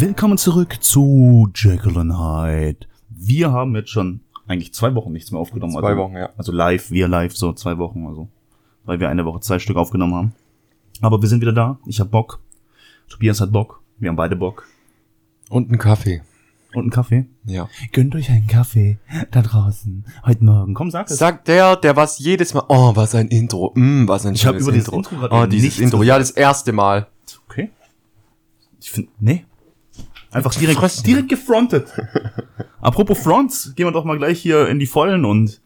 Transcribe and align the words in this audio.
Willkommen 0.00 0.38
zurück 0.38 0.78
zu 0.80 1.50
Jekyll 1.54 1.98
and 1.98 2.18
Hyde. 2.18 2.86
Wir 3.10 3.52
haben 3.52 3.76
jetzt 3.76 3.90
schon 3.90 4.20
eigentlich 4.46 4.72
zwei 4.72 4.94
Wochen 4.94 5.12
nichts 5.12 5.30
mehr 5.30 5.38
aufgenommen. 5.38 5.74
Zwei 5.74 5.90
also, 5.90 6.00
Wochen, 6.00 6.16
ja. 6.16 6.30
Also 6.38 6.52
live, 6.52 6.90
wir 6.90 7.06
live, 7.06 7.36
so 7.36 7.52
zwei 7.52 7.76
Wochen, 7.76 8.06
also. 8.06 8.26
Weil 8.86 8.98
wir 8.98 9.10
eine 9.10 9.26
Woche 9.26 9.40
zwei 9.40 9.58
Stück 9.58 9.76
aufgenommen 9.76 10.14
haben. 10.14 10.32
Aber 11.02 11.20
wir 11.20 11.28
sind 11.28 11.42
wieder 11.42 11.52
da. 11.52 11.78
Ich 11.84 12.00
hab 12.00 12.10
Bock. 12.10 12.40
Tobias 13.10 13.42
hat 13.42 13.52
Bock. 13.52 13.82
Wir 13.98 14.08
haben 14.08 14.16
beide 14.16 14.36
Bock. 14.36 14.66
Und 15.50 15.70
ein 15.70 15.76
Kaffee. 15.76 16.22
Und 16.72 16.84
einen 16.84 16.90
Kaffee. 16.90 17.26
Ja. 17.44 17.68
Gönnt 17.92 18.14
euch 18.14 18.30
einen 18.30 18.46
Kaffee 18.46 18.96
da 19.30 19.42
draußen 19.42 20.06
heute 20.24 20.42
Morgen. 20.42 20.72
Komm, 20.72 20.90
sag 20.90 21.10
es. 21.10 21.18
Sagt 21.18 21.46
der, 21.46 21.76
der 21.76 21.94
was 21.94 22.18
jedes 22.18 22.54
Mal, 22.54 22.64
oh, 22.68 22.96
was 22.96 23.14
ein 23.14 23.28
Intro, 23.28 23.74
mm, 23.74 24.08
was 24.08 24.24
ein 24.24 24.34
Ich 24.34 24.46
hab 24.46 24.54
schönes 24.54 24.62
über 24.62 24.72
dieses 24.72 24.88
Intro. 24.88 24.96
Intro 24.96 25.28
gerade 25.28 25.46
oh, 25.46 25.46
dieses 25.46 25.78
Intro, 25.78 26.02
ja, 26.02 26.18
das 26.18 26.30
erste 26.30 26.72
Mal. 26.72 27.06
Okay. 27.46 27.68
Ich 28.80 28.90
finde, 28.90 29.10
nee. 29.20 29.44
Einfach 30.30 30.54
direkt, 30.54 31.06
direkt 31.06 31.28
gefrontet. 31.28 31.88
Apropos 32.80 33.18
Fronts, 33.18 33.74
gehen 33.74 33.86
wir 33.86 33.92
doch 33.92 34.04
mal 34.04 34.16
gleich 34.16 34.40
hier 34.40 34.68
in 34.68 34.78
die 34.78 34.86
Vollen 34.86 35.24
und 35.24 35.60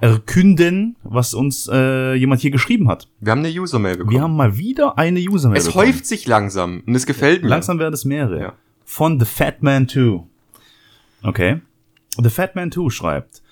erkünden, 0.00 0.96
was 1.02 1.34
uns 1.34 1.68
äh, 1.72 2.14
jemand 2.14 2.40
hier 2.40 2.50
geschrieben 2.50 2.88
hat. 2.88 3.08
Wir 3.20 3.32
haben 3.32 3.44
eine 3.44 3.48
User-Mail 3.48 3.96
bekommen. 3.96 4.14
Wir 4.14 4.22
haben 4.22 4.36
mal 4.36 4.56
wieder 4.56 4.98
eine 4.98 5.20
User-Mail 5.20 5.58
es 5.58 5.66
bekommen. 5.66 5.88
häuft 5.88 6.06
sich 6.06 6.26
langsam 6.26 6.82
und 6.86 6.94
es 6.94 7.06
gefällt 7.06 7.42
mir. 7.42 7.48
Langsam 7.48 7.78
werden 7.78 7.94
es 7.94 8.04
mehrere. 8.04 8.40
Ja. 8.40 8.52
Von 8.84 9.18
The 9.18 9.26
Fat 9.26 9.62
Man 9.62 9.88
2. 9.88 10.22
Okay. 11.22 11.60
The 12.22 12.30
Fat 12.30 12.54
Man 12.54 12.70
2 12.70 12.90
schreibt, 12.90 13.42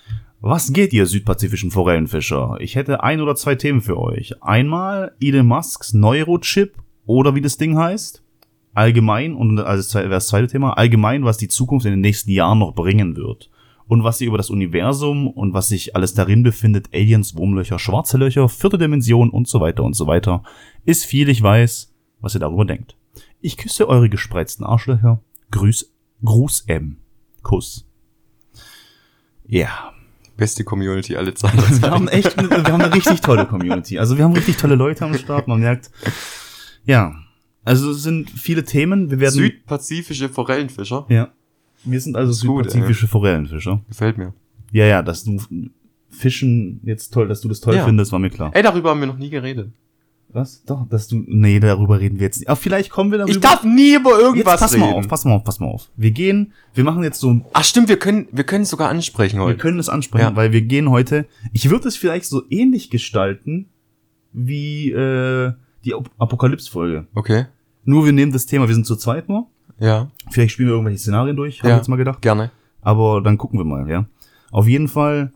was 0.41 0.71
geht 0.71 0.93
ihr 0.93 1.07
südpazifischen 1.07 1.71
Forellenfischer? 1.71 2.57
Ich 2.59 2.75
hätte 2.75 3.03
ein 3.03 3.21
oder 3.21 3.35
zwei 3.35 3.55
Themen 3.55 3.81
für 3.81 3.97
euch. 3.97 4.43
Einmal 4.43 5.15
Elon 5.19 5.47
Musks 5.47 5.93
Neurochip 5.93 6.75
oder 7.07 7.33
wie 7.33 7.41
das 7.41 7.57
Ding 7.57 7.77
heißt. 7.77 8.21
Allgemein, 8.75 9.33
und 9.33 9.57
also 9.59 9.81
das 9.81 9.95
wäre 9.95 10.09
das 10.09 10.27
zweite 10.27 10.47
Thema, 10.47 10.73
allgemein, 10.73 11.23
was 11.23 11.37
die 11.37 11.47
Zukunft 11.47 11.85
in 11.85 11.93
den 11.93 12.01
nächsten 12.01 12.29
Jahren 12.29 12.59
noch 12.59 12.75
bringen 12.75 13.15
wird. 13.15 13.49
Und 13.87 14.03
was 14.03 14.19
ihr 14.19 14.27
über 14.27 14.37
das 14.37 14.49
Universum 14.49 15.27
und 15.27 15.53
was 15.53 15.69
sich 15.69 15.95
alles 15.95 16.13
darin 16.13 16.43
befindet, 16.43 16.89
Aliens, 16.93 17.35
Wurmlöcher, 17.35 17.79
schwarze 17.79 18.17
Löcher, 18.17 18.49
vierte 18.49 18.77
Dimension 18.77 19.29
und 19.29 19.47
so 19.47 19.61
weiter 19.61 19.83
und 19.83 19.95
so 19.95 20.07
weiter, 20.07 20.43
ist 20.83 21.05
viel, 21.05 21.29
ich 21.29 21.41
weiß, 21.41 21.93
was 22.19 22.35
ihr 22.35 22.39
darüber 22.39 22.65
denkt. 22.65 22.97
Ich 23.41 23.57
küsse 23.57 23.87
eure 23.87 24.09
gespreizten 24.09 24.65
Arschlöcher. 24.65 25.21
Grüß, 25.51 25.91
Gruß 26.23 26.65
M. 26.67 26.97
Kuss. 27.43 27.87
Ja. 29.47 29.93
Beste 30.35 30.65
Community 30.65 31.15
alle 31.15 31.33
Zeiten. 31.33 31.59
Wir 31.81 31.91
haben 31.91 32.07
echt, 32.09 32.35
wir 32.35 32.63
haben 32.63 32.81
eine 32.81 32.93
richtig 32.93 33.21
tolle 33.21 33.45
Community. 33.45 33.99
Also 33.99 34.17
wir 34.17 34.25
haben 34.25 34.33
richtig 34.33 34.57
tolle 34.57 34.75
Leute 34.75 35.05
am 35.05 35.13
Start. 35.13 35.47
Man 35.47 35.61
merkt, 35.61 35.91
ja. 36.85 37.15
Also 37.65 37.91
es 37.91 38.03
sind 38.03 38.29
viele 38.29 38.63
Themen. 38.63 39.09
Wir 39.11 39.19
werden, 39.19 39.33
Südpazifische 39.33 40.29
Forellenfischer. 40.29 41.05
ja. 41.09 41.29
Wir 41.87 41.99
sind 42.01 42.15
also 42.15 42.47
gut, 42.47 42.63
südpazifische 42.71 43.07
Forellenfischer. 43.07 43.79
Gefällt 43.87 44.17
mir. 44.17 44.33
Ja, 44.71 44.85
ja, 44.85 45.01
dass 45.03 45.23
du 45.23 45.39
Fischen 46.09 46.79
jetzt 46.83 47.13
toll, 47.13 47.27
dass 47.27 47.41
du 47.41 47.47
das 47.47 47.59
toll 47.59 47.75
Ja. 47.75 47.85
findest, 47.85 48.11
war 48.11 48.19
mir 48.19 48.29
klar. 48.29 48.51
Ey, 48.55 48.63
darüber 48.63 48.89
haben 48.91 48.99
wir 49.01 49.07
noch 49.07 49.17
nie 49.17 49.29
geredet. 49.29 49.69
Was? 50.29 50.63
Doch, 50.65 50.87
dass 50.89 51.07
du, 51.07 51.23
nee, 51.27 51.59
darüber 51.59 51.99
reden 51.99 52.19
wir 52.19 52.25
jetzt 52.25 52.39
nicht. 52.39 52.49
Aber 52.49 52.55
vielleicht 52.57 52.89
kommen 52.89 53.11
wir 53.11 53.19
darüber. 53.19 53.33
Ich 53.35 53.39
darf 53.39 53.63
nie 53.63 53.95
über 53.95 54.11
jetzt 54.11 54.21
irgendwas 54.21 54.59
pass 54.59 54.73
reden. 54.73 54.81
mal 54.81 54.93
auf, 54.93 55.07
pass 55.07 55.23
mal 55.25 55.33
auf, 55.35 55.43
pass 55.43 55.59
mal 55.59 55.67
auf. 55.67 55.89
Wir 55.95 56.11
gehen, 56.11 56.53
wir 56.73 56.83
machen 56.83 57.03
jetzt 57.03 57.19
so 57.19 57.39
Ach 57.53 57.63
stimmt, 57.63 57.87
wir 57.87 57.97
können, 57.97 58.27
wir 58.31 58.43
können 58.43 58.63
es 58.63 58.69
sogar 58.69 58.89
ansprechen 58.89 59.37
Wir 59.39 59.45
heute. 59.45 59.57
können 59.59 59.79
es 59.79 59.87
ansprechen, 59.87 60.23
Ja. 60.31 60.35
weil 60.35 60.51
wir 60.51 60.61
gehen 60.61 60.89
heute. 60.89 61.25
Ich 61.53 61.69
würde 61.69 61.87
es 61.87 61.95
vielleicht 61.95 62.25
so 62.25 62.43
ähnlich 62.49 62.89
gestalten 62.89 63.67
wie 64.33 64.91
äh, 64.91 65.53
die 65.85 65.93
Ap- 65.93 66.09
Apokalypse-Folge. 66.17 67.07
Okay. 67.13 67.45
Nur 67.85 68.05
wir 68.05 68.11
nehmen 68.11 68.31
das 68.31 68.45
Thema, 68.45 68.67
wir 68.67 68.75
sind 68.75 68.85
zu 68.85 68.95
zweit 68.95 69.29
nur. 69.29 69.47
Ja, 69.79 70.09
Vielleicht 70.31 70.53
spielen 70.53 70.67
wir 70.69 70.73
irgendwelche 70.73 70.99
Szenarien 70.99 71.35
durch, 71.35 71.59
haben 71.61 71.69
Ja. 71.69 71.75
wir 71.75 71.77
jetzt 71.77 71.87
mal 71.87 71.95
gedacht. 71.97 72.21
gerne. 72.21 72.51
Aber 72.81 73.21
dann 73.21 73.37
gucken 73.37 73.59
wir 73.59 73.65
mal, 73.65 73.89
ja. 73.89 74.05
Auf 74.51 74.67
jeden 74.67 74.87
Fall, 74.87 75.31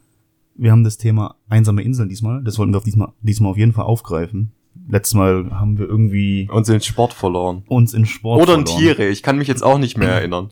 wir 0.56 0.72
haben 0.72 0.84
das 0.84 0.98
Thema 0.98 1.36
einsame 1.50 1.82
Inseln 1.84 2.10
diesmal. 2.10 2.44
Das 2.44 2.58
wollten 2.58 2.74
wir 2.74 2.78
auf 2.78 2.84
diesmal, 2.84 3.10
diesmal 3.22 3.52
auf 3.52 3.58
jeden 3.58 3.74
Fall 3.74 3.86
aufgreifen. 3.86 4.52
Letztes 4.88 5.14
Mal 5.16 5.50
haben 5.52 5.78
wir 5.78 5.88
irgendwie 5.88 6.48
Und 6.52 6.68
den 6.68 6.80
Sport 6.82 7.14
verloren. 7.14 7.64
uns 7.68 7.94
in 7.94 8.06
Sport 8.06 8.42
Oder 8.42 8.56
in 8.56 8.66
verloren. 8.66 8.82
Tiere. 8.84 9.08
Ich 9.10 9.22
kann 9.24 9.38
mich 9.38 9.48
jetzt 9.48 9.64
auch 9.64 9.78
nicht 9.78 9.98
mehr 9.98 10.10
erinnern. 10.20 10.52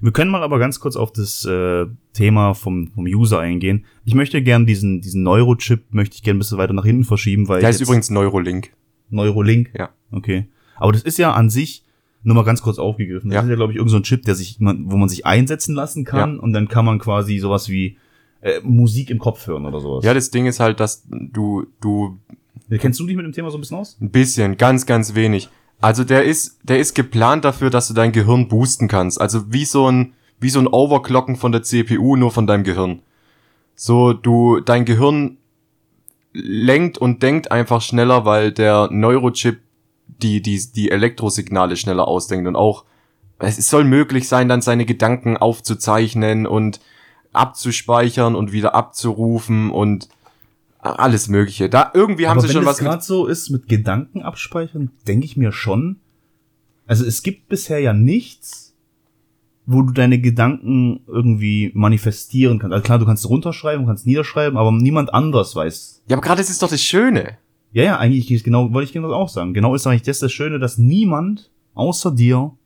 Wir 0.00 0.12
können 0.12 0.30
mal 0.30 0.42
aber 0.42 0.58
ganz 0.58 0.80
kurz 0.80 0.96
auf 0.96 1.12
das 1.12 1.44
äh, 1.44 1.86
Thema 2.12 2.54
vom, 2.54 2.88
vom 2.94 3.04
User 3.04 3.40
eingehen. 3.40 3.84
Ich 4.04 4.14
möchte 4.14 4.42
gern 4.42 4.64
diesen, 4.66 5.00
diesen 5.00 5.22
Neurochip, 5.22 5.92
möchte 5.92 6.16
ich 6.16 6.22
gern 6.22 6.36
ein 6.36 6.38
bisschen 6.38 6.58
weiter 6.58 6.72
nach 6.72 6.84
hinten 6.84 7.04
verschieben, 7.04 7.48
weil 7.48 7.60
Der 7.60 7.70
ist 7.70 7.80
übrigens 7.80 8.10
Neurolink. 8.10 8.72
Neurolink. 9.10 9.70
Ja. 9.76 9.90
Okay. 10.10 10.46
Aber 10.78 10.92
das 10.92 11.02
ist 11.02 11.18
ja 11.18 11.32
an 11.32 11.50
sich, 11.50 11.84
nur 12.22 12.34
mal 12.34 12.44
ganz 12.44 12.62
kurz 12.62 12.78
aufgegriffen, 12.78 13.30
das 13.30 13.36
Ja. 13.36 13.42
ist 13.42 13.48
ja, 13.48 13.54
glaube 13.56 13.72
ich, 13.72 13.76
irgendein 13.76 13.92
so 13.92 13.96
ein 13.98 14.02
Chip, 14.04 14.24
der 14.24 14.34
sich, 14.34 14.58
man- 14.60 14.90
wo 14.90 14.96
man 14.96 15.08
sich 15.08 15.24
einsetzen 15.26 15.74
lassen 15.74 16.04
kann 16.04 16.38
und 16.40 16.52
dann 16.52 16.68
kann 16.68 16.84
man 16.84 16.98
quasi 16.98 17.38
sowas 17.38 17.68
wie 17.68 17.96
äh, 18.40 18.60
Musik 18.62 19.10
im 19.10 19.18
Kopf 19.18 19.46
hören 19.48 19.66
oder 19.66 19.80
sowas. 19.80 20.04
Ja, 20.04 20.14
das 20.14 20.30
Ding 20.30 20.46
ist 20.46 20.60
halt, 20.60 20.78
dass 20.80 21.04
du, 21.10 21.66
du 21.80 22.18
Kennst 22.70 23.00
du 23.00 23.06
dich 23.06 23.16
mit 23.16 23.24
dem 23.24 23.32
Thema 23.32 23.50
so 23.50 23.58
ein 23.58 23.60
bisschen 23.60 23.78
aus? 23.78 23.96
ein 24.00 24.10
bisschen, 24.10 24.56
ganz, 24.56 24.84
ganz 24.86 25.14
wenig. 25.14 25.48
Also 25.80 26.04
der 26.04 26.24
ist, 26.24 26.58
der 26.62 26.78
ist 26.78 26.94
geplant 26.94 27.44
dafür, 27.44 27.70
dass 27.70 27.88
du 27.88 27.94
dein 27.94 28.12
Gehirn 28.12 28.46
boosten 28.48 28.86
kannst. 28.88 29.20
Also 29.20 29.52
wie 29.52 29.64
so 29.64 29.90
ein, 29.90 30.12
wie 30.38 30.50
so 30.50 30.60
ein 30.60 30.66
Overclocken 30.68 31.34
von 31.36 31.50
der 31.50 31.62
CPU, 31.62 32.14
nur 32.16 32.30
von 32.30 32.46
deinem 32.46 32.62
Gehirn. 32.64 33.00
So, 33.74 34.12
du, 34.12 34.60
dein 34.60 34.84
Gehirn 34.84 35.38
lenkt 36.32 36.98
und 36.98 37.22
denkt 37.22 37.50
einfach 37.50 37.80
schneller, 37.80 38.24
weil 38.24 38.52
der 38.52 38.88
Neurochip 38.92 39.58
die, 40.22 40.42
die, 40.42 40.60
die 40.72 40.90
Elektrosignale 40.90 41.76
schneller 41.76 42.08
ausdenkt 42.08 42.46
und 42.46 42.56
auch, 42.56 42.84
es 43.38 43.68
soll 43.68 43.84
möglich 43.84 44.28
sein, 44.28 44.48
dann 44.48 44.62
seine 44.62 44.84
Gedanken 44.84 45.36
aufzuzeichnen 45.36 46.46
und 46.46 46.80
abzuspeichern 47.32 48.34
und 48.34 48.52
wieder 48.52 48.74
abzurufen 48.74 49.70
und 49.70 50.08
alles 50.80 51.28
Mögliche. 51.28 51.68
Da 51.68 51.90
irgendwie 51.94 52.26
haben 52.26 52.38
Aber 52.38 52.42
sie 52.42 52.48
wenn 52.48 52.62
schon 52.62 52.66
was 52.66 52.80
mit 52.80 52.88
gerade 52.88 53.02
so 53.02 53.26
ist 53.26 53.50
mit 53.50 53.68
Gedanken 53.68 54.22
abspeichern, 54.22 54.90
denke 55.06 55.26
ich 55.26 55.36
mir 55.36 55.52
schon. 55.52 56.00
Also 56.86 57.04
es 57.04 57.22
gibt 57.22 57.48
bisher 57.48 57.80
ja 57.80 57.92
nichts, 57.92 58.74
wo 59.66 59.82
du 59.82 59.92
deine 59.92 60.18
Gedanken 60.18 61.00
irgendwie 61.06 61.70
manifestieren 61.74 62.58
kannst. 62.58 62.72
Also 62.72 62.82
klar, 62.82 62.98
du 62.98 63.04
kannst 63.04 63.24
es 63.24 63.30
runterschreiben, 63.30 63.86
kannst 63.86 64.02
es 64.02 64.06
niederschreiben, 64.06 64.56
aber 64.56 64.72
niemand 64.72 65.12
anders 65.12 65.54
weiß. 65.54 66.02
Ja, 66.08 66.16
aber 66.16 66.22
gerade 66.22 66.40
das 66.40 66.48
ist 66.48 66.62
doch 66.62 66.70
das 66.70 66.82
Schöne. 66.82 67.36
Ja, 67.72 67.84
ja, 67.84 67.98
eigentlich 67.98 68.44
genau, 68.44 68.72
wollte 68.72 68.86
ich 68.86 68.92
genau 68.92 69.12
auch 69.12 69.28
sagen. 69.28 69.54
Genau 69.54 69.74
ist 69.74 69.86
eigentlich 69.86 70.02
das 70.02 70.20
das 70.20 70.32
Schöne, 70.32 70.58
dass 70.58 70.78
niemand 70.78 71.50
außer 71.74 72.10
dir 72.10 72.56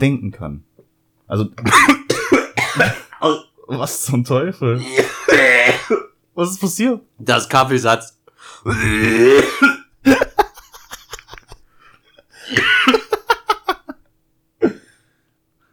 denken 0.00 0.32
kann. 0.32 0.64
Also 1.26 1.48
was 3.68 4.02
zum 4.02 4.24
Teufel? 4.24 4.80
Was 6.34 6.52
ist 6.52 6.60
passiert? 6.60 7.02
Das 7.18 7.46
Kaffeesatz. 7.46 8.18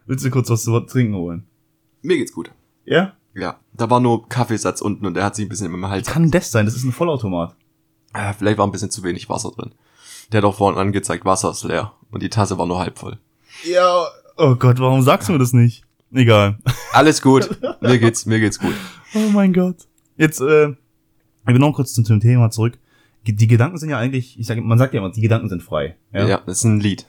Willst 0.04 0.24
du 0.24 0.30
kurz 0.30 0.50
was 0.50 0.64
zu 0.64 0.78
trinken 0.80 1.14
holen? 1.14 1.46
Mir 2.02 2.18
geht's 2.18 2.32
gut. 2.32 2.50
Ja? 2.84 3.14
Ja, 3.34 3.58
da 3.72 3.88
war 3.88 4.00
nur 4.00 4.28
Kaffeesatz 4.28 4.82
unten 4.82 5.06
und 5.06 5.14
der 5.14 5.24
hat 5.24 5.36
sich 5.36 5.46
ein 5.46 5.48
bisschen 5.48 5.72
im 5.72 5.88
Hals. 5.88 6.08
Kann 6.08 6.30
das 6.30 6.50
sein? 6.50 6.66
Das 6.66 6.74
ist 6.74 6.84
ein 6.84 6.92
Vollautomat. 6.92 7.56
Äh, 8.12 8.32
vielleicht 8.34 8.58
war 8.58 8.66
ein 8.66 8.72
bisschen 8.72 8.90
zu 8.90 9.02
wenig 9.02 9.28
Wasser 9.28 9.50
drin. 9.50 9.72
Der 10.32 10.38
hat 10.38 10.44
auch 10.44 10.56
vorhin 10.56 10.78
angezeigt, 10.78 11.24
Wasser 11.24 11.50
ist 11.50 11.64
leer. 11.64 11.92
Und 12.10 12.22
die 12.22 12.30
Tasse 12.30 12.58
war 12.58 12.66
nur 12.66 12.78
halb 12.78 12.98
voll. 12.98 13.18
Ja. 13.64 14.06
Oh 14.36 14.54
Gott, 14.56 14.78
warum 14.78 15.02
sagst 15.02 15.28
du 15.28 15.32
mir 15.32 15.38
das 15.38 15.52
nicht? 15.52 15.84
Egal. 16.12 16.58
Alles 16.92 17.22
gut. 17.22 17.48
mir 17.80 17.98
geht's, 17.98 18.26
mir 18.26 18.40
geht's 18.40 18.58
gut. 18.58 18.74
Oh 19.14 19.30
mein 19.32 19.52
Gott. 19.52 19.76
Jetzt, 20.16 20.40
äh, 20.40 20.70
ich 20.70 20.76
will 21.46 21.58
noch 21.58 21.72
kurz 21.72 21.92
zum, 21.92 22.04
zum 22.04 22.20
Thema 22.20 22.50
zurück. 22.50 22.78
Die 23.26 23.34
die 23.34 23.46
Gedanken 23.46 23.76
sind 23.78 23.90
ja 23.90 23.98
eigentlich, 23.98 24.38
ich 24.38 24.46
sage, 24.46 24.60
man 24.62 24.78
sagt 24.78 24.94
ja 24.94 25.00
immer, 25.00 25.10
die 25.10 25.20
Gedanken 25.20 25.48
sind 25.48 25.62
frei. 25.62 25.96
Ja. 26.12 26.38
das 26.46 26.58
ist 26.58 26.64
ein 26.64 26.80
Lied. 26.80 27.06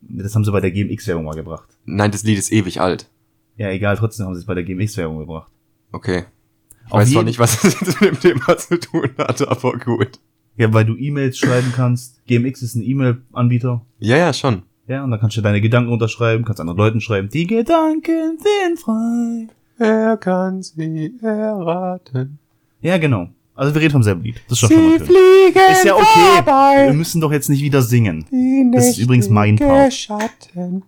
Das 0.00 0.34
haben 0.34 0.44
sie 0.44 0.52
bei 0.52 0.60
der 0.60 0.70
GMX-Werbung 0.70 1.24
mal 1.24 1.34
gebracht. 1.34 1.68
Nein, 1.84 2.10
das 2.10 2.22
Lied 2.22 2.38
ist 2.38 2.52
ewig 2.52 2.80
alt. 2.80 3.08
Ja, 3.56 3.68
egal, 3.70 3.96
trotzdem 3.96 4.26
haben 4.26 4.34
sie 4.34 4.40
es 4.40 4.46
bei 4.46 4.54
der 4.54 4.64
GMX-Werbung 4.64 5.18
gebracht. 5.18 5.50
Okay. 5.92 6.24
Ich 6.92 6.94
Auf 6.94 7.00
weiß 7.00 7.10
jeden- 7.12 7.24
nicht, 7.24 7.38
was 7.38 7.64
es 7.64 7.80
jetzt 7.80 8.00
mit 8.02 8.10
dem 8.10 8.20
Thema 8.20 8.56
zu 8.58 8.78
tun 8.78 9.08
hat, 9.16 9.40
aber 9.48 9.72
gut. 9.78 10.20
Ja, 10.58 10.72
weil 10.74 10.84
du 10.84 10.94
E-Mails 10.96 11.38
schreiben 11.38 11.72
kannst. 11.74 12.24
GMX 12.26 12.60
ist 12.60 12.74
ein 12.74 12.82
E-Mail-Anbieter. 12.82 13.80
Ja, 13.98 14.18
ja, 14.18 14.32
schon. 14.34 14.62
Ja, 14.86 15.02
und 15.02 15.10
dann 15.10 15.18
kannst 15.18 15.36
du 15.38 15.40
deine 15.40 15.62
Gedanken 15.62 15.90
unterschreiben, 15.90 16.44
kannst 16.44 16.60
anderen 16.60 16.76
Leuten 16.76 17.00
schreiben, 17.00 17.30
die 17.30 17.46
Gedanken 17.46 18.36
sind 18.38 18.78
frei. 18.78 19.48
Er 19.78 20.18
kann 20.18 20.62
sie 20.62 21.14
erraten. 21.22 22.38
Ja, 22.82 22.98
genau. 22.98 23.28
Also 23.54 23.74
wir 23.74 23.80
reden 23.80 23.92
vom 23.92 24.02
selben 24.02 24.22
Lied. 24.22 24.42
Das 24.48 24.60
ist 24.60 24.62
doch 24.64 24.74
schon 24.74 24.88
mal 24.90 24.98
schön. 24.98 25.06
fliegen 25.06 25.72
Ist 25.72 25.84
ja 25.84 25.94
okay. 25.94 26.86
Wir 26.88 26.92
müssen 26.94 27.20
doch 27.22 27.32
jetzt 27.32 27.48
nicht 27.48 27.62
wieder 27.62 27.80
singen. 27.80 28.26
Das 28.74 28.88
ist 28.88 28.98
übrigens 28.98 29.30
mein 29.30 29.56
Part. 29.56 29.94
Schatten. 29.94 30.82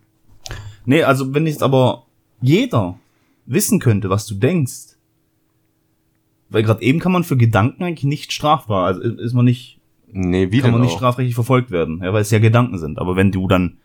Nee, 0.85 1.03
also 1.03 1.33
wenn 1.33 1.47
jetzt 1.47 1.63
aber 1.63 2.05
jeder 2.43 2.99
wissen 3.47 3.81
könnte, 3.81 4.11
was 4.11 4.27
du 4.27 4.35
denkst, 4.35 4.94
weil 6.55 6.63
gerade 6.63 6.83
eben 6.83 7.01
kann 7.01 7.13
man 7.13 7.25
für 7.25 7.37
Gedanken 7.37 7.83
eigentlich 7.85 8.05
nicht 8.05 8.33
strafbar, 8.33 8.87
also 8.87 9.01
ist 9.03 9.35
man 9.35 9.45
nicht, 9.45 9.81
Nee, 10.17 10.53
wie 10.53 10.61
kann 10.61 10.71
man 10.71 10.81
nicht 10.81 10.93
auch? 10.93 10.99
strafrechtlich 10.99 11.35
verfolgt 11.35 11.73
werden, 11.73 12.01
ja, 12.03 12.13
weil 12.13 12.23
es 12.23 12.31
ja 12.31 12.39
Gedanken 12.39 12.79
sind. 12.79 12.99
Aber 13.01 13.17
wenn 13.17 13.33
du 13.33 13.49
dann 13.49 13.79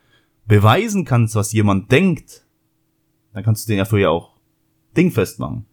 beweisen 0.47 1.03
kannst, 1.03 1.35
was 1.35 1.51
jemand 1.53 1.91
denkt, 1.91 2.45
dann 3.33 3.43
kannst 3.43 3.67
du 3.67 3.71
den 3.71 3.79
dafür 3.79 3.99
ja 3.99 4.09
auch 4.09 4.33
dingfest 4.95 5.39
machen. 5.39 5.65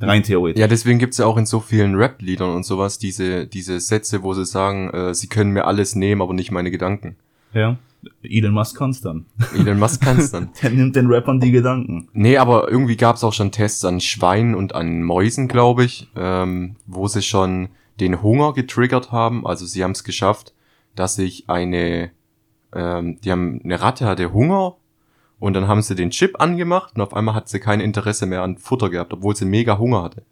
Rein 0.00 0.22
theoretisch. 0.22 0.60
Ja, 0.60 0.68
deswegen 0.68 0.98
gibt's 0.98 1.18
ja 1.18 1.26
auch 1.26 1.36
in 1.38 1.46
so 1.46 1.60
vielen 1.60 1.96
Rap-Liedern 1.96 2.54
und 2.54 2.64
sowas 2.64 2.98
diese, 2.98 3.46
diese 3.46 3.80
Sätze, 3.80 4.22
wo 4.22 4.32
sie 4.32 4.44
sagen, 4.44 4.90
äh, 4.90 5.14
sie 5.14 5.26
können 5.26 5.50
mir 5.52 5.64
alles 5.66 5.96
nehmen, 5.96 6.22
aber 6.22 6.34
nicht 6.34 6.52
meine 6.52 6.70
Gedanken. 6.70 7.16
Ja. 7.52 7.78
Elon 8.22 8.52
Musk 8.52 8.76
kann's 8.76 9.00
dann. 9.00 9.26
Elon 9.54 9.78
Musk 9.78 10.02
kann's 10.02 10.30
dann. 10.30 10.50
Der 10.62 10.70
nimmt 10.70 10.96
den 10.96 11.06
Rappern 11.06 11.40
die 11.40 11.50
Gedanken. 11.50 12.08
Nee, 12.12 12.36
aber 12.36 12.70
irgendwie 12.70 12.96
gab's 12.96 13.24
auch 13.24 13.32
schon 13.32 13.50
Tests 13.50 13.84
an 13.84 14.00
Schweinen 14.00 14.54
und 14.54 14.74
an 14.74 15.02
Mäusen, 15.02 15.48
glaube 15.48 15.84
ich, 15.84 16.08
ähm, 16.16 16.76
wo 16.86 17.08
sie 17.08 17.22
schon 17.22 17.68
den 18.00 18.22
Hunger 18.22 18.52
getriggert 18.52 19.10
haben. 19.10 19.46
Also 19.46 19.66
sie 19.66 19.82
haben 19.82 19.92
es 19.92 20.04
geschafft, 20.04 20.52
dass 20.94 21.16
sich 21.16 21.48
eine, 21.48 22.10
ähm, 22.72 23.20
die 23.20 23.32
haben 23.32 23.60
eine 23.64 23.80
Ratte 23.80 24.06
hatte 24.06 24.32
Hunger 24.32 24.76
und 25.38 25.54
dann 25.54 25.68
haben 25.68 25.82
sie 25.82 25.94
den 25.94 26.10
Chip 26.10 26.40
angemacht 26.40 26.94
und 26.94 27.02
auf 27.02 27.14
einmal 27.14 27.34
hat 27.34 27.48
sie 27.48 27.60
kein 27.60 27.80
Interesse 27.80 28.26
mehr 28.26 28.42
an 28.42 28.58
Futter 28.58 28.90
gehabt, 28.90 29.12
obwohl 29.12 29.36
sie 29.36 29.44
mega 29.44 29.78
Hunger 29.78 30.02
hatte. 30.02 30.22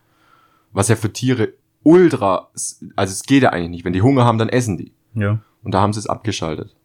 Was 0.73 0.89
ja 0.89 0.97
für 0.97 1.13
Tiere 1.13 1.55
ultra, 1.83 2.49
also 2.97 3.13
es 3.13 3.23
geht 3.23 3.43
ja 3.43 3.51
eigentlich 3.51 3.71
nicht. 3.71 3.85
Wenn 3.85 3.93
die 3.93 4.03
Hunger 4.03 4.25
haben, 4.25 4.39
dann 4.39 4.49
essen 4.49 4.77
die. 4.77 4.93
Ja. 5.15 5.39
Und 5.63 5.73
da 5.73 5.81
haben 5.81 5.93
sie 5.93 6.01
es 6.01 6.09
abgeschaltet. 6.09 6.77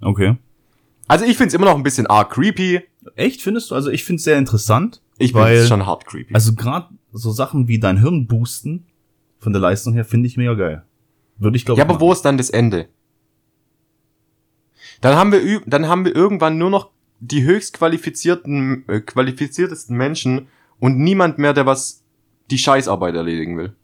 Okay. 0.00 0.36
Also 1.08 1.24
ich 1.24 1.36
find's 1.36 1.54
immer 1.54 1.66
noch 1.66 1.76
ein 1.76 1.82
bisschen 1.82 2.06
arg 2.06 2.30
creepy. 2.30 2.80
Echt, 3.14 3.42
findest 3.42 3.70
du? 3.70 3.74
Also 3.74 3.90
ich 3.90 4.04
find's 4.04 4.24
sehr 4.24 4.38
interessant. 4.38 5.00
Ich 5.18 5.32
weil, 5.34 5.56
find's 5.56 5.68
schon 5.68 5.86
hart 5.86 6.06
creepy. 6.06 6.34
Also 6.34 6.54
gerade 6.54 6.88
so 7.12 7.30
Sachen 7.30 7.68
wie 7.68 7.78
dein 7.78 7.98
Hirn 7.98 8.26
boosten, 8.26 8.86
von 9.38 9.52
der 9.52 9.62
Leistung 9.62 9.94
her, 9.94 10.04
finde 10.04 10.26
ich 10.26 10.36
mega 10.36 10.54
geil. 10.54 10.82
Würde 11.38 11.56
ich 11.56 11.64
glaube 11.64 11.80
ja, 11.80 11.84
aber 11.84 12.00
wo 12.00 12.12
ist 12.12 12.22
dann 12.22 12.38
das 12.38 12.50
Ende? 12.50 12.88
Dann 15.00 15.16
haben 15.16 15.32
wir, 15.32 15.60
dann 15.66 15.88
haben 15.88 16.04
wir 16.04 16.14
irgendwann 16.14 16.58
nur 16.58 16.70
noch 16.70 16.90
die 17.20 17.44
höchst 17.44 17.74
qualifizierten, 17.74 18.84
äh, 18.88 19.00
qualifiziertesten 19.00 19.96
Menschen 19.96 20.48
und 20.78 20.98
niemand 20.98 21.38
mehr, 21.38 21.52
der 21.52 21.66
was 21.66 22.02
die 22.50 22.58
Scheißarbeit 22.58 23.14
erledigen 23.14 23.56
will. 23.56 23.74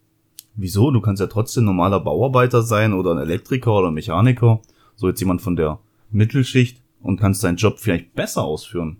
Wieso? 0.55 0.91
Du 0.91 1.01
kannst 1.01 1.21
ja 1.21 1.27
trotzdem 1.27 1.65
normaler 1.65 2.01
Bauarbeiter 2.01 2.63
sein 2.63 2.93
oder 2.93 3.13
ein 3.13 3.19
Elektriker 3.19 3.73
oder 3.73 3.89
ein 3.89 3.95
Mechaniker. 3.95 4.61
So 4.97 5.09
jetzt 5.09 5.21
jemand 5.21 5.41
von 5.41 5.57
der 5.57 5.79
Mittelschicht 6.13 6.83
und 7.01 7.19
kannst 7.19 7.43
deinen 7.45 7.57
Job 7.57 7.79
vielleicht 7.79 8.15
besser 8.15 8.45
ausführen. 8.45 8.99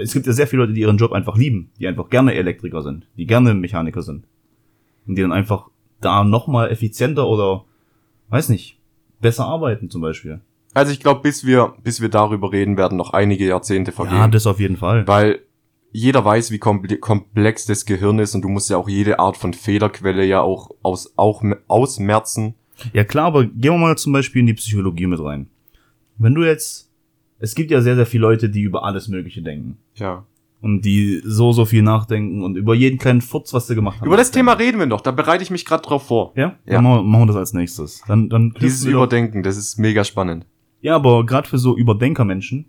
Es 0.00 0.12
gibt 0.12 0.26
ja 0.26 0.32
sehr 0.32 0.46
viele 0.46 0.62
Leute, 0.62 0.72
die 0.74 0.80
ihren 0.80 0.96
Job 0.96 1.12
einfach 1.12 1.36
lieben, 1.36 1.70
die 1.78 1.86
einfach 1.86 2.08
gerne 2.08 2.34
Elektriker 2.34 2.82
sind, 2.82 3.06
die 3.16 3.26
gerne 3.26 3.54
Mechaniker 3.54 4.02
sind. 4.02 4.26
Und 5.06 5.16
die 5.16 5.22
dann 5.22 5.32
einfach 5.32 5.68
da 6.00 6.24
nochmal 6.24 6.70
effizienter 6.70 7.26
oder, 7.28 7.64
weiß 8.28 8.48
nicht, 8.48 8.78
besser 9.20 9.46
arbeiten 9.46 9.90
zum 9.90 10.00
Beispiel. 10.00 10.40
Also 10.74 10.90
ich 10.92 11.00
glaube, 11.00 11.20
bis 11.20 11.44
wir, 11.46 11.74
bis 11.82 12.00
wir 12.00 12.08
darüber 12.08 12.50
reden, 12.52 12.76
werden 12.76 12.96
noch 12.96 13.12
einige 13.12 13.46
Jahrzehnte 13.46 13.92
vergehen. 13.92 14.16
Ja, 14.16 14.28
das 14.28 14.46
auf 14.46 14.58
jeden 14.58 14.76
Fall. 14.76 15.06
weil 15.06 15.40
jeder 15.94 16.24
weiß, 16.24 16.50
wie 16.50 16.56
komple- 16.58 16.98
komplex 16.98 17.66
das 17.66 17.84
Gehirn 17.84 18.18
ist 18.18 18.34
und 18.34 18.40
du 18.42 18.48
musst 18.48 18.70
ja 18.70 18.78
auch 18.78 18.88
jede 18.88 19.18
Art 19.18 19.36
von 19.36 19.52
Fehlerquelle 19.52 20.24
ja 20.24 20.40
auch 20.40 20.70
aus, 20.82 21.12
auch 21.16 21.42
ausmerzen. 21.68 22.54
Ja 22.94 23.04
klar, 23.04 23.26
aber 23.26 23.44
gehen 23.44 23.74
wir 23.74 23.78
mal 23.78 23.98
zum 23.98 24.14
Beispiel 24.14 24.40
in 24.40 24.46
die 24.46 24.54
Psychologie 24.54 25.06
mit 25.06 25.20
rein. 25.20 25.48
Wenn 26.18 26.34
du 26.34 26.44
jetzt, 26.44 26.90
es 27.38 27.54
gibt 27.54 27.70
ja 27.70 27.80
sehr, 27.80 27.96
sehr 27.96 28.06
viele 28.06 28.22
Leute, 28.22 28.48
die 28.48 28.62
über 28.62 28.84
alles 28.84 29.08
Mögliche 29.08 29.42
denken. 29.42 29.78
Ja. 29.96 30.24
Und 30.60 30.82
die 30.84 31.20
so, 31.24 31.52
so 31.52 31.64
viel 31.64 31.82
nachdenken 31.82 32.44
und 32.44 32.56
über 32.56 32.74
jeden 32.74 32.98
kleinen 32.98 33.20
Furz, 33.20 33.52
was 33.52 33.66
sie 33.66 33.74
gemacht 33.74 33.98
haben. 34.00 34.06
Über 34.06 34.16
das 34.16 34.30
Thema 34.30 34.52
reden 34.52 34.78
wir 34.78 34.86
noch, 34.86 35.00
da 35.00 35.10
bereite 35.10 35.42
ich 35.42 35.50
mich 35.50 35.64
gerade 35.64 35.82
drauf 35.82 36.06
vor. 36.06 36.32
Ja? 36.36 36.56
Ja. 36.66 36.74
Dann 36.74 36.84
machen 36.84 36.98
wir- 36.98 37.02
machen 37.02 37.22
wir 37.22 37.26
das 37.26 37.36
als 37.36 37.52
nächstes. 37.52 38.00
Dann, 38.06 38.28
dann 38.28 38.54
Dieses 38.60 38.84
Überdenken, 38.84 39.42
das 39.42 39.56
ist 39.56 39.78
mega 39.78 40.04
spannend. 40.04 40.46
Ja, 40.80 40.94
aber 40.94 41.26
gerade 41.26 41.48
für 41.48 41.58
so 41.58 41.76
Überdenkermenschen, 41.76 42.66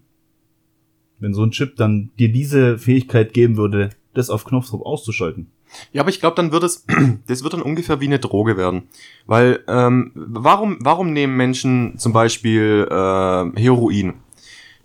wenn 1.20 1.34
so 1.36 1.44
ein 1.44 1.52
Chip 1.52 1.76
dann 1.76 2.10
dir 2.18 2.32
diese 2.32 2.78
Fähigkeit 2.80 3.34
geben 3.34 3.58
würde, 3.58 3.92
das 4.14 4.30
auf 4.30 4.44
Knopfdruck 4.46 4.86
auszuschalten. 4.86 5.48
Ja, 5.92 6.02
aber 6.02 6.10
ich 6.10 6.20
glaube, 6.20 6.36
dann 6.36 6.52
wird 6.52 6.64
es, 6.64 6.86
das 7.28 7.44
wird 7.44 7.54
dann 7.54 7.62
ungefähr 7.62 8.00
wie 8.00 8.06
eine 8.06 8.20
Droge 8.20 8.58
werden. 8.58 8.88
Weil, 9.26 9.64
ähm, 9.68 10.12
warum, 10.16 10.78
warum 10.82 11.14
nehmen 11.14 11.36
Menschen 11.36 11.98
zum 11.98 12.14
Beispiel 12.14 12.88
äh, 12.90 13.60
Heroin? 13.60 14.16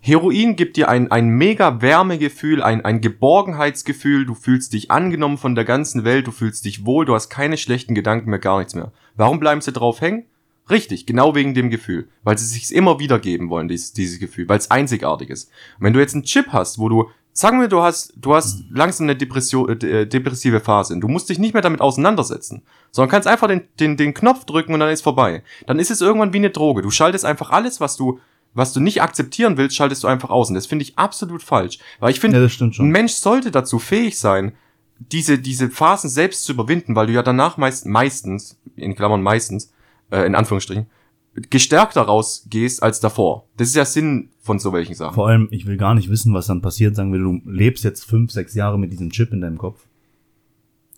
Heroin 0.01 0.55
gibt 0.55 0.77
dir 0.77 0.87
ein, 0.87 1.11
ein 1.11 1.27
mega 1.27 1.81
Wärmegefühl, 1.81 2.63
ein, 2.63 2.85
ein 2.85 3.01
Geborgenheitsgefühl, 3.01 4.25
du 4.25 4.33
fühlst 4.33 4.71
dich 4.71 4.91
angenommen 4.91 5.37
von 5.37 5.55
der 5.55 5.65
ganzen 5.65 6.05
Welt, 6.05 6.25
du 6.25 6.31
fühlst 6.31 6.63
dich 6.63 6.85
wohl, 6.85 7.05
du 7.05 7.13
hast 7.13 7.29
keine 7.29 7.57
schlechten 7.57 7.95
Gedanken 7.95 8.29
mehr, 8.29 8.39
gar 8.39 8.59
nichts 8.59 8.75
mehr. 8.75 8.93
Warum 9.17 9.39
bleiben 9.39 9.59
sie 9.59 9.73
drauf 9.73 9.99
hängen? 9.99 10.23
Richtig, 10.69 11.05
genau 11.05 11.35
wegen 11.35 11.53
dem 11.53 11.69
Gefühl. 11.69 12.07
Weil 12.23 12.37
sie 12.37 12.45
sich 12.45 12.73
immer 12.73 12.99
wieder 12.99 13.19
geben 13.19 13.49
wollen, 13.49 13.67
dieses, 13.67 13.91
dieses 13.91 14.19
Gefühl, 14.19 14.47
weil 14.47 14.59
es 14.59 14.71
einzigartig 14.71 15.29
ist. 15.29 15.49
Und 15.79 15.85
wenn 15.85 15.93
du 15.93 15.99
jetzt 15.99 16.13
einen 16.13 16.23
Chip 16.23 16.47
hast, 16.49 16.79
wo 16.79 16.87
du, 16.87 17.09
sagen 17.33 17.59
wir, 17.61 17.67
du 17.67 17.81
hast, 17.81 18.13
du 18.15 18.35
hast 18.35 18.63
langsam 18.69 19.05
eine 19.05 19.15
Depression, 19.15 19.69
äh, 19.81 20.05
depressive 20.05 20.59
Phase 20.59 20.93
und 20.93 21.01
du 21.01 21.07
musst 21.07 21.29
dich 21.29 21.39
nicht 21.39 21.53
mehr 21.53 21.61
damit 21.61 21.81
auseinandersetzen, 21.81 22.63
sondern 22.91 23.09
kannst 23.09 23.27
einfach 23.27 23.47
den, 23.47 23.63
den, 23.79 23.97
den 23.97 24.13
Knopf 24.13 24.45
drücken 24.45 24.73
und 24.73 24.79
dann 24.79 24.89
ist 24.89 25.01
vorbei. 25.01 25.43
Dann 25.67 25.79
ist 25.79 25.91
es 25.91 26.01
irgendwann 26.01 26.33
wie 26.33 26.37
eine 26.37 26.49
Droge. 26.49 26.81
Du 26.81 26.91
schaltest 26.91 27.25
einfach 27.25 27.49
alles, 27.51 27.79
was 27.79 27.95
du, 27.97 28.19
was 28.53 28.73
du 28.73 28.79
nicht 28.79 29.01
akzeptieren 29.01 29.57
willst, 29.57 29.75
schaltest 29.75 30.03
du 30.03 30.07
einfach 30.07 30.29
aus. 30.29 30.49
Und 30.49 30.55
das 30.55 30.65
finde 30.65 30.83
ich 30.83 30.97
absolut 30.97 31.43
falsch. 31.43 31.79
Weil 31.99 32.11
ich 32.11 32.19
finde, 32.19 32.37
Ja, 32.37 32.41
ein. 32.83 32.89
Mensch 32.89 33.13
sollte 33.13 33.51
dazu 33.51 33.79
fähig 33.79 34.17
sein, 34.17 34.53
diese, 34.99 35.39
diese 35.39 35.69
Phasen 35.69 36.09
selbst 36.09 36.43
zu 36.43 36.51
überwinden, 36.51 36.95
weil 36.95 37.07
du 37.07 37.13
ja 37.13 37.23
danach 37.23 37.57
meist, 37.57 37.85
meistens, 37.85 38.59
in 38.75 38.95
Klammern 38.95 39.21
meistens, 39.21 39.71
äh, 40.11 40.25
in 40.25 40.35
Anführungsstrichen, 40.35 40.87
gestärkter 41.35 42.01
rausgehst 42.01 42.83
als 42.83 42.99
davor. 42.99 43.47
Das 43.57 43.67
ist 43.67 43.75
ja 43.75 43.85
Sinn 43.85 44.29
von 44.41 44.59
so 44.59 44.73
welchen 44.73 44.95
Sachen. 44.95 45.15
Vor 45.15 45.27
allem, 45.27 45.47
ich 45.51 45.65
will 45.65 45.77
gar 45.77 45.93
nicht 45.93 46.09
wissen, 46.09 46.33
was 46.33 46.47
dann 46.47 46.61
passiert. 46.61 46.95
Sagen 46.95 47.11
wir, 47.11 47.19
du 47.19 47.41
lebst 47.45 47.83
jetzt 47.83 48.03
fünf, 48.03 48.31
sechs 48.31 48.53
Jahre 48.55 48.79
mit 48.79 48.91
diesem 48.91 49.11
Chip 49.11 49.31
in 49.31 49.41
deinem 49.41 49.57
Kopf. 49.57 49.85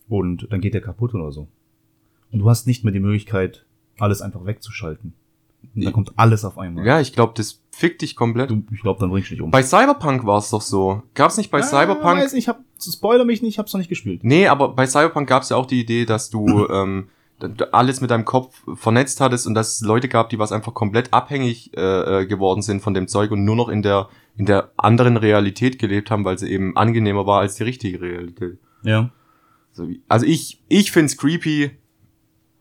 Und 0.07 0.47
dann 0.51 0.61
geht 0.61 0.73
der 0.73 0.81
kaputt 0.81 1.13
oder 1.13 1.31
so. 1.31 1.47
Und 2.31 2.39
du 2.39 2.49
hast 2.49 2.67
nicht 2.67 2.83
mehr 2.83 2.93
die 2.93 2.99
Möglichkeit, 2.99 3.65
alles 3.99 4.21
einfach 4.21 4.45
wegzuschalten. 4.45 5.13
Und 5.75 5.85
dann 5.85 5.93
kommt 5.93 6.13
alles 6.17 6.43
auf 6.43 6.57
einmal. 6.57 6.85
Ja, 6.85 6.99
ich 6.99 7.13
glaube, 7.13 7.33
das 7.35 7.61
fickt 7.71 8.01
dich 8.01 8.15
komplett. 8.15 8.49
Du, 8.49 8.63
ich 8.71 8.81
glaube, 8.81 8.99
dann 8.99 9.09
bringst 9.09 9.29
du 9.29 9.35
dich 9.35 9.41
um. 9.41 9.51
Bei 9.51 9.63
Cyberpunk 9.63 10.25
war 10.25 10.39
es 10.39 10.49
doch 10.49 10.61
so. 10.61 11.03
Gab's 11.13 11.37
nicht 11.37 11.51
bei 11.51 11.61
Cyberpunk? 11.61 12.19
Weiß, 12.19 12.33
ich 12.33 12.47
hab, 12.47 12.61
spoiler 12.81 13.25
mich 13.25 13.41
nicht, 13.41 13.53
ich 13.53 13.59
hab's 13.59 13.71
noch 13.73 13.77
nicht 13.77 13.89
gespispielt. 13.89 14.23
Nee, 14.23 14.47
aber 14.47 14.69
bei 14.69 14.87
Cyberpunk 14.87 15.29
gab's 15.29 15.49
ja 15.49 15.57
auch 15.57 15.65
die 15.65 15.79
Idee, 15.79 16.05
dass 16.05 16.29
du 16.29 16.67
ähm, 16.71 17.09
alles 17.71 18.01
mit 18.01 18.11
deinem 18.11 18.25
Kopf 18.25 18.61
vernetzt 18.75 19.21
hattest 19.21 19.47
und 19.47 19.53
dass 19.53 19.75
es 19.75 19.81
Leute 19.81 20.07
gab, 20.07 20.29
die 20.29 20.39
was 20.39 20.51
einfach 20.51 20.73
komplett 20.73 21.13
abhängig 21.13 21.75
äh, 21.75 22.21
äh, 22.21 22.25
geworden 22.25 22.61
sind 22.61 22.81
von 22.81 22.93
dem 22.93 23.07
Zeug 23.07 23.31
und 23.31 23.43
nur 23.45 23.55
noch 23.55 23.69
in 23.69 23.81
der 23.81 24.09
in 24.37 24.45
der 24.45 24.71
anderen 24.77 25.17
Realität 25.17 25.77
gelebt 25.77 26.09
haben, 26.09 26.23
weil 26.23 26.37
sie 26.37 26.49
eben 26.49 26.77
angenehmer 26.77 27.25
war 27.27 27.41
als 27.41 27.55
die 27.55 27.63
richtige 27.63 27.99
Realität. 28.01 28.57
Ja. 28.83 29.11
So 29.73 29.87
wie- 29.89 30.01
Also 30.07 30.25
ich 30.25 30.61
ich 30.69 30.91
find's 30.91 31.17
creepy. 31.17 31.71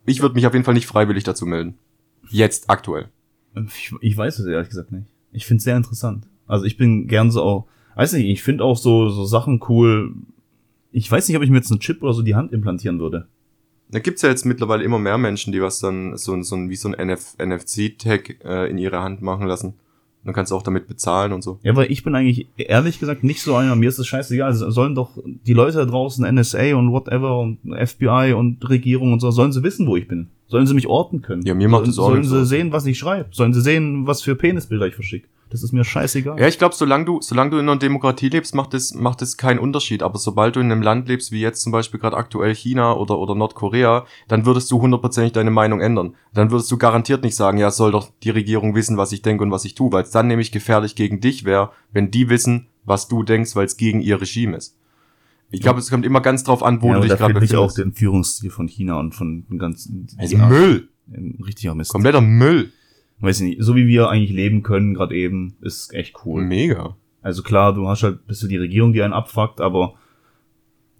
Ich 0.06 0.20
würde 0.22 0.34
mich 0.34 0.46
auf 0.46 0.52
jeden 0.52 0.64
Fall 0.64 0.75
nicht 0.75 0.87
freiwillig 0.87 1.25
dazu 1.25 1.46
melden. 1.46 1.78
Jetzt 2.28 2.68
aktuell. 2.70 3.08
Ich, 3.54 3.92
ich 4.00 4.16
weiß 4.16 4.38
es 4.38 4.46
ehrlich 4.46 4.68
gesagt 4.68 4.92
nicht. 4.92 5.06
Ich 5.32 5.46
find's 5.46 5.64
sehr 5.64 5.76
interessant. 5.76 6.26
Also 6.46 6.64
ich 6.64 6.76
bin 6.76 7.06
gern 7.06 7.30
so 7.30 7.42
auch, 7.42 7.66
weiß 7.94 8.12
nicht, 8.14 8.26
ich 8.26 8.42
find 8.42 8.60
auch 8.62 8.76
so, 8.76 9.08
so 9.08 9.25
Sachen 9.25 9.60
cool. 9.68 10.14
Ich 10.92 11.10
weiß 11.10 11.28
nicht, 11.28 11.37
ob 11.37 11.42
ich 11.44 11.50
mir 11.50 11.56
jetzt 11.58 11.70
einen 11.70 11.80
Chip 11.80 12.02
oder 12.02 12.12
so 12.12 12.22
die 12.22 12.34
Hand 12.34 12.52
implantieren 12.52 12.99
würde. 12.99 13.28
Da 13.92 13.99
gibt's 13.99 14.23
ja 14.23 14.28
jetzt 14.28 14.47
mittlerweile 14.47 14.85
immer 14.85 14.99
mehr 14.99 15.18
Menschen, 15.18 15.52
die 15.52 15.61
was 15.61 15.80
dann 15.80 16.16
so, 16.16 16.32
ein- 16.32 16.44
so 16.44 16.56
wie 16.68 16.76
so 16.76 16.88
ein 16.88 16.94
NF, 16.94 17.37
NFC-Tag 17.38 18.44
äh, 18.44 18.70
in 18.70 18.78
ihre 18.78 19.00
Hand 19.02 19.23
machen 19.23 19.47
lassen. 19.47 19.75
Dann 20.23 20.35
kannst 20.35 20.52
du 20.52 20.56
auch 20.56 20.62
damit 20.62 20.87
bezahlen 20.87 21.32
und 21.32 21.42
so. 21.42 21.59
Ja, 21.62 21.75
weil 21.76 21.90
ich 21.90 22.04
bin 22.04 22.14
eigentlich 22.14 22.47
ehrlich 22.59 23.00
gesagt 23.00 23.25
nicht 23.25 23.40
so 23.42 23.54
einer, 23.56 23.75
mir 23.75 23.88
ist 23.88 23.99
es 23.99 24.06
scheißegal. 24.06 24.52
Sollen 24.52 24.94
doch 24.94 25.16
die 25.47 25.54
Leute 25.54 25.78
da 25.78 25.87
draußen, 25.87 26.30
NSA 26.35 26.75
und 26.76 26.92
whatever 26.92 27.38
und 27.38 27.59
FBI 27.75 28.35
und 28.37 28.68
Regierung 28.68 29.14
und 29.14 29.20
so, 29.20 29.30
sollen 29.30 29.50
sie 29.52 29.62
wissen, 29.62 29.87
wo 29.87 29.97
ich 29.97 30.06
bin. 30.06 30.28
Sollen 30.47 30.66
sie 30.66 30.75
mich 30.75 30.87
orten 30.87 31.23
können. 31.23 31.42
Ja, 31.47 31.54
mir 31.54 31.68
macht 31.68 31.87
sollen, 31.87 31.90
das 31.90 31.99
auch 31.99 32.09
Sollen 32.11 32.25
sie 32.25 32.37
aus. 32.42 32.49
sehen, 32.50 32.70
was 32.73 32.85
ich 32.85 32.99
schreibe. 32.99 33.30
Sollen 33.32 33.54
sie 33.54 33.62
sehen, 33.62 34.06
was 34.06 34.20
für 34.20 34.35
Penisbilder 34.37 34.87
ich 34.88 34.94
verschicke. 34.94 35.26
Das 35.50 35.64
ist 35.64 35.73
mir 35.73 35.85
scheißegal. 35.85 36.38
Ja, 36.38 36.47
ich 36.47 36.59
glaube, 36.59 36.76
solange 36.76 37.04
du, 37.04 37.21
solange 37.21 37.50
du 37.50 37.59
in 37.59 37.69
einer 37.69 37.78
Demokratie 37.78 38.28
lebst, 38.28 38.54
macht 38.54 38.73
es, 38.73 38.95
macht 38.95 39.21
es 39.21 39.37
keinen 39.37 39.59
Unterschied. 39.59 40.04
Aber 40.04 40.16
sobald 40.16 40.54
du 40.54 40.61
in 40.61 40.71
einem 40.71 40.80
Land 40.80 41.09
lebst, 41.09 41.33
wie 41.33 41.40
jetzt 41.40 41.62
zum 41.62 41.73
Beispiel 41.73 41.99
gerade 41.99 42.16
aktuell 42.16 42.54
China 42.54 42.95
oder, 42.95 43.19
oder 43.19 43.35
Nordkorea, 43.35 44.07
dann 44.28 44.47
würdest 44.47 44.71
du 44.71 44.80
hundertprozentig 44.80 45.33
deine 45.33 45.50
Meinung 45.50 45.80
ändern. 45.80 46.14
Dann 46.33 46.52
würdest 46.52 46.71
du 46.71 46.78
garantiert 46.78 47.25
nicht 47.25 47.35
sagen, 47.35 47.59
ja, 47.59 47.73
soll 47.73 47.90
doch 47.90 48.11
die 48.23 48.30
Regierung 48.30 48.76
wissen, 48.76 48.97
was 48.97 49.11
ich 49.11 49.23
denke 49.23 49.42
und 49.42 49.50
was 49.50 49.64
ich 49.64 49.75
tue, 49.75 49.90
weil 49.92 50.04
es 50.04 50.12
dann 50.12 50.28
nämlich 50.28 50.52
gefährlich 50.52 50.95
gegen 50.95 51.21
dich 51.21 51.45
wäre, 51.45 51.73
wenn 51.92 52.12
die 52.12 52.28
wissen, 52.28 52.69
was 52.85 53.09
du 53.09 53.25
denkst, 53.25 53.57
weil 53.57 53.66
es 53.66 53.76
gegen 53.76 54.00
ihr 54.00 54.21
Regime 54.21 54.57
ist. 54.57 54.76
Ich 55.50 55.61
glaube, 55.61 55.80
es 55.80 55.90
kommt 55.90 56.07
immer 56.07 56.21
ganz 56.21 56.45
drauf 56.45 56.62
an, 56.62 56.80
wo 56.80 56.88
ja, 56.88 56.95
du 56.95 57.00
dich 57.00 57.11
gerade 57.11 57.33
finde 57.33 57.45
ich 57.45 57.57
auch 57.57 57.66
befindest. 57.66 57.78
den 57.78 57.92
Führungsstil 57.92 58.50
von 58.50 58.69
China 58.69 59.00
und 59.00 59.16
von 59.16 59.47
ganzen. 59.59 60.07
Also 60.16 60.38
Müll. 60.38 60.88
ein 61.12 61.42
Richtiger 61.45 61.75
Mist. 61.75 61.90
Kompletter 61.90 62.21
Müll. 62.21 62.73
Weiß 63.20 63.40
ich 63.40 63.48
nicht, 63.50 63.62
so 63.62 63.76
wie 63.76 63.86
wir 63.86 64.08
eigentlich 64.08 64.32
leben 64.32 64.62
können, 64.62 64.94
gerade 64.94 65.14
eben, 65.14 65.54
ist 65.60 65.92
echt 65.92 66.24
cool. 66.24 66.42
Mega. 66.44 66.96
Also 67.22 67.42
klar, 67.42 67.74
du 67.74 67.86
hast 67.86 68.02
halt 68.02 68.16
ein 68.22 68.26
bisschen 68.26 68.48
die 68.48 68.56
Regierung, 68.56 68.92
die 68.94 69.02
einen 69.02 69.12
abfuckt, 69.12 69.60
aber 69.60 69.94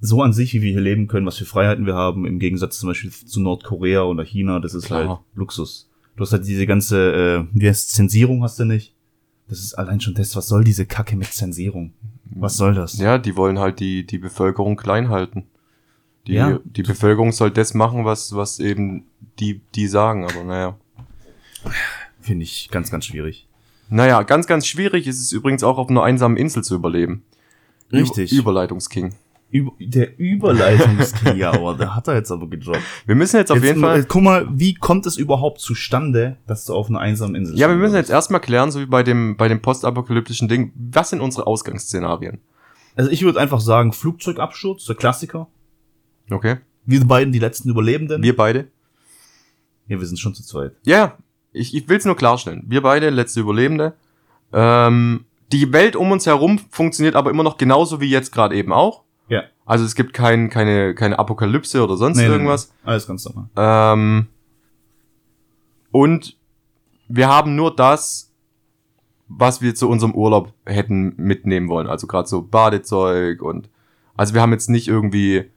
so 0.01 0.23
an 0.23 0.33
sich, 0.33 0.53
wie 0.55 0.63
wir 0.63 0.73
hier 0.73 0.81
leben 0.81 1.09
können, 1.09 1.27
was 1.27 1.39
für 1.39 1.45
Freiheiten 1.47 1.87
wir 1.87 1.95
haben, 1.95 2.27
im 2.27 2.39
Gegensatz 2.39 2.79
zum 2.79 2.89
Beispiel 2.89 3.11
zu 3.11 3.41
Nordkorea 3.41 4.03
oder 4.03 4.25
China, 4.25 4.61
das 4.61 4.75
ist 4.75 4.87
Klar. 4.87 5.09
halt 5.09 5.19
Luxus. 5.35 5.89
Du 6.17 6.23
hast 6.23 6.33
halt 6.33 6.47
diese 6.47 6.67
ganze, 6.67 7.47
äh, 7.53 7.59
wie 7.59 7.69
heißt 7.69 7.93
Zensierung 7.93 8.43
hast 8.43 8.59
du 8.59 8.65
nicht. 8.65 8.95
Das 9.49 9.61
ist 9.61 9.75
allein 9.75 10.01
schon 10.01 10.15
das, 10.15 10.37
was 10.37 10.47
soll 10.49 10.63
diese 10.65 10.87
Kacke 10.87 11.17
mit 11.17 11.29
Zensierung? 11.29 11.93
Was 12.25 12.57
soll 12.57 12.75
das? 12.75 12.99
Ja, 12.99 13.19
die 13.19 13.37
wollen 13.37 13.59
halt 13.59 13.81
die, 13.81 14.07
die 14.07 14.19
Bevölkerung 14.19 14.77
klein 14.77 15.09
halten. 15.09 15.45
Die, 16.27 16.35
Ja. 16.35 16.61
die 16.65 16.83
Bevölkerung 16.83 17.33
soll 17.33 17.51
das 17.51 17.75
machen, 17.75 18.05
was, 18.05 18.35
was 18.35 18.61
eben 18.61 19.05
die, 19.39 19.61
die 19.75 19.87
sagen, 19.87 20.25
aber 20.25 20.45
naja. 20.45 20.77
Finde 22.21 22.45
ich 22.45 22.69
ganz, 22.71 22.91
ganz 22.91 23.07
schwierig. 23.07 23.47
Naja, 23.89 24.23
ganz, 24.23 24.47
ganz 24.47 24.67
schwierig 24.67 25.07
ist 25.07 25.21
es 25.21 25.33
übrigens 25.33 25.65
auch 25.65 25.79
auf 25.79 25.89
einer 25.89 26.03
einsamen 26.03 26.37
Insel 26.37 26.63
zu 26.63 26.75
überleben. 26.75 27.25
Richtig. 27.93 28.33
Über 28.33 28.43
Überleitungsking. 28.51 29.15
Über, 29.51 29.73
der 29.81 30.17
Überleitungsking, 30.17 31.43
aber 31.43 31.75
da 31.75 31.97
hat 31.97 32.07
er 32.07 32.15
jetzt 32.15 32.31
aber 32.31 32.47
gedroppt. 32.49 32.83
Wir 33.05 33.17
müssen 33.17 33.37
jetzt 33.37 33.51
auf 33.51 33.57
Jetzt, 33.59 33.67
jeden 33.67 33.81
Fall. 33.81 34.01
äh, 34.01 34.05
Guck 34.07 34.23
mal, 34.23 34.47
wie 34.53 34.75
kommt 34.75 35.07
es 35.07 35.17
überhaupt 35.17 35.61
zustande, 35.61 36.37
dass 36.47 36.65
du 36.67 36.75
auf 36.75 36.89
einer 36.89 37.01
einsamen 37.01 37.35
Insel 37.35 37.59
Ja, 37.59 37.69
wir 37.69 37.75
müssen 37.75 37.97
jetzt 37.97 38.11
erstmal 38.11 38.41
klären, 38.41 38.71
so 38.71 38.79
wie 38.81 38.87
bei 38.87 39.03
dem, 39.03 39.37
bei 39.37 39.49
dem 39.49 39.61
postapokalyptischen 39.61 40.47
Ding, 40.47 40.73
was 40.77 41.11
sind 41.11 41.21
unsere 41.21 41.49
Ausgangsszenarien? 41.49 42.39
Also 42.95 43.11
ich 43.11 43.23
würde 43.25 43.41
einfach 43.41 43.61
sagen, 43.61 43.93
Flugzeugabsturz, 43.93 44.85
der 44.85 44.95
Klassiker. 44.95 45.49
Okay? 46.31 46.59
Wir 46.87 47.05
beiden 47.05 47.33
die 47.33 47.41
letzten 47.41 47.71
Überlebenden. 47.71 48.23
Wir 48.23 48.37
beide? 48.37 48.69
ja, 49.89 49.99
wir 49.99 50.07
sind 50.07 50.19
schon 50.19 50.35
zu 50.35 50.45
zweit. 50.45 50.77
Ja, 50.85 51.19
ich, 51.53 51.75
ich 51.75 51.89
will 51.89 51.99
es 51.99 52.05
nur 52.05 52.17
klarstellen. 52.17 52.65
Wir 52.69 52.83
beide, 52.83 53.11
letzte 53.11 53.41
Überlebende. 53.41 53.95
Ähm, 54.53 55.25
die 55.53 55.73
Welt 55.73 55.97
um 55.97 56.11
uns 56.13 56.27
herum 56.27 56.61
funktioniert 56.71 57.17
aber 57.17 57.31
immer 57.31 57.43
noch 57.43 57.57
genauso 57.57 58.01
wie 58.01 58.09
jetzt 58.11 58.33
gerade 58.33 58.55
eben 58.57 58.73
auch. 58.73 59.03
Ja. 59.29 59.43
Also 59.65 59.85
es 59.85 59.95
gibt 59.95 60.13
kein, 60.13 60.51
keine, 60.51 60.95
keine 60.95 61.19
Apokalypse 61.19 61.83
oder 61.83 61.97
sonst 61.97 62.19
Nee, 62.19 62.27
irgendwas. 62.27 62.73
nee. 62.85 62.91
Alles 62.91 63.07
ganz 63.07 63.25
normal. 63.25 63.47
Ähm, 63.57 64.27
und 65.93 66.37
wir 67.09 67.29
haben 67.29 67.57
nur 67.57 67.75
das, 67.75 68.33
was 69.29 69.61
wir 69.63 69.75
zu 69.75 69.89
unserem 69.89 70.15
Urlaub 70.15 70.53
hätten 70.67 71.15
mitnehmen 71.17 71.69
wollen. 71.69 71.87
Also 71.87 72.07
gerade 72.07 72.29
so 72.29 72.43
Badezeug 72.43 73.43
und 73.43 73.69
also 74.17 74.35
wir 74.35 74.43
haben 74.43 74.53
jetzt 74.53 74.69
nicht 74.69 74.89
irgendwie 74.89 75.51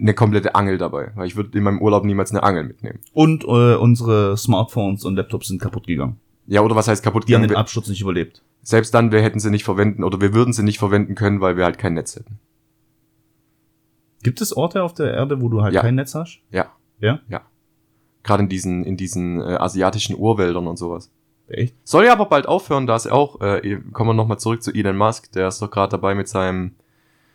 eine 0.00 0.14
komplette 0.14 0.54
Angel 0.54 0.78
dabei, 0.78 1.12
weil 1.14 1.26
ich 1.26 1.36
würde 1.36 1.56
in 1.56 1.64
meinem 1.64 1.80
Urlaub 1.80 2.04
niemals 2.04 2.30
eine 2.30 2.42
Angel 2.42 2.64
mitnehmen. 2.64 2.98
Und 3.12 3.44
äh, 3.44 3.74
unsere 3.76 4.36
Smartphones 4.36 5.04
und 5.04 5.16
Laptops 5.16 5.48
sind 5.48 5.60
kaputt 5.60 5.86
gegangen. 5.86 6.18
Ja, 6.46 6.60
oder 6.60 6.74
was 6.76 6.88
heißt 6.88 7.02
kaputt 7.02 7.28
Die 7.28 7.34
haben 7.34 7.42
gegangen? 7.42 7.54
den 7.56 7.60
Absturz 7.60 7.88
nicht 7.88 8.00
überlebt. 8.02 8.42
Selbst 8.62 8.92
dann, 8.94 9.12
wir 9.12 9.22
hätten 9.22 9.40
sie 9.40 9.50
nicht 9.50 9.64
verwenden 9.64 10.04
oder 10.04 10.20
wir 10.20 10.34
würden 10.34 10.52
sie 10.52 10.62
nicht 10.62 10.78
verwenden 10.78 11.14
können, 11.14 11.40
weil 11.40 11.56
wir 11.56 11.64
halt 11.64 11.78
kein 11.78 11.94
Netz 11.94 12.16
hätten. 12.16 12.38
Gibt 14.22 14.40
es 14.40 14.56
Orte 14.56 14.82
auf 14.82 14.94
der 14.94 15.12
Erde, 15.12 15.40
wo 15.40 15.48
du 15.48 15.62
halt 15.62 15.74
Ja. 15.74 15.82
kein 15.82 15.94
Netz 15.96 16.14
hast? 16.14 16.40
Ja. 16.50 16.66
Ja? 17.00 17.20
Ja. 17.28 17.42
Gerade 18.22 18.44
in 18.44 18.48
diesen, 18.48 18.84
in 18.84 18.96
diesen 18.96 19.40
äh, 19.40 19.56
asiatischen 19.56 20.16
Urwäldern 20.16 20.66
und 20.66 20.78
sowas. 20.78 21.10
Echt? 21.46 21.74
Soll 21.84 22.06
ja 22.06 22.12
aber 22.12 22.24
bald 22.26 22.46
aufhören, 22.48 22.86
da 22.86 22.96
ist 22.96 23.10
auch, 23.10 23.40
äh, 23.42 23.78
kommen 23.92 24.10
wir 24.10 24.14
nochmal 24.14 24.38
zurück 24.38 24.62
zu 24.62 24.72
Elon 24.72 24.96
Musk, 24.96 25.30
der 25.32 25.48
ist 25.48 25.60
doch 25.60 25.70
gerade 25.70 25.90
dabei 25.90 26.14
mit 26.14 26.26
seinem, 26.26 26.72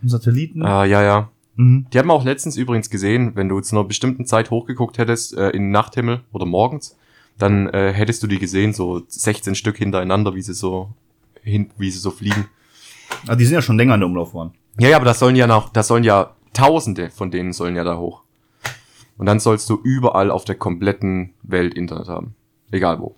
Satelliten? 0.03 0.61
äh, 0.61 0.85
ja, 0.85 1.03
ja. 1.03 1.29
Mhm. 1.59 1.87
Die 1.91 1.99
hat 1.99 2.05
man 2.05 2.15
auch 2.15 2.23
letztens 2.23 2.55
übrigens 2.55 2.89
gesehen, 2.89 3.35
wenn 3.35 3.49
du 3.49 3.59
zu 3.59 3.75
einer 3.75 3.83
bestimmten 3.83 4.25
Zeit 4.25 4.49
hochgeguckt 4.49 4.97
hättest, 4.97 5.35
äh, 5.35 5.49
in 5.49 5.63
den 5.63 5.71
Nachthimmel 5.71 6.21
oder 6.31 6.45
morgens, 6.45 6.97
dann 7.37 7.67
äh, 7.67 7.91
hättest 7.91 8.23
du 8.23 8.27
die 8.27 8.39
gesehen, 8.39 8.71
so 8.71 9.01
16 9.05 9.55
Stück 9.55 9.77
hintereinander, 9.77 10.35
wie 10.35 10.41
sie 10.41 10.53
so, 10.53 10.93
hin, 11.43 11.69
wie 11.77 11.91
sie 11.91 11.99
so 11.99 12.11
fliegen. 12.11 12.45
Ah, 13.27 13.35
die 13.35 13.43
sind 13.43 13.55
ja 13.55 13.61
schon 13.61 13.75
länger 13.75 13.95
in 13.95 13.99
der 13.99 14.07
Umlaufbahn. 14.07 14.53
Ja, 14.79 14.87
ja, 14.87 14.95
aber 14.95 15.03
das 15.03 15.19
sollen 15.19 15.35
ja 15.35 15.47
noch, 15.47 15.67
das 15.67 15.87
sollen 15.87 16.05
ja 16.05 16.33
Tausende 16.53 17.11
von 17.11 17.29
denen 17.29 17.53
sollen 17.53 17.75
ja 17.75 17.83
da 17.83 17.97
hoch. 17.97 18.23
Und 19.17 19.25
dann 19.25 19.39
sollst 19.39 19.69
du 19.69 19.79
überall 19.83 20.31
auf 20.31 20.45
der 20.45 20.55
kompletten 20.55 21.33
Welt 21.43 21.73
Internet 21.73 22.07
haben. 22.07 22.35
Egal 22.71 22.99
wo. 22.99 23.15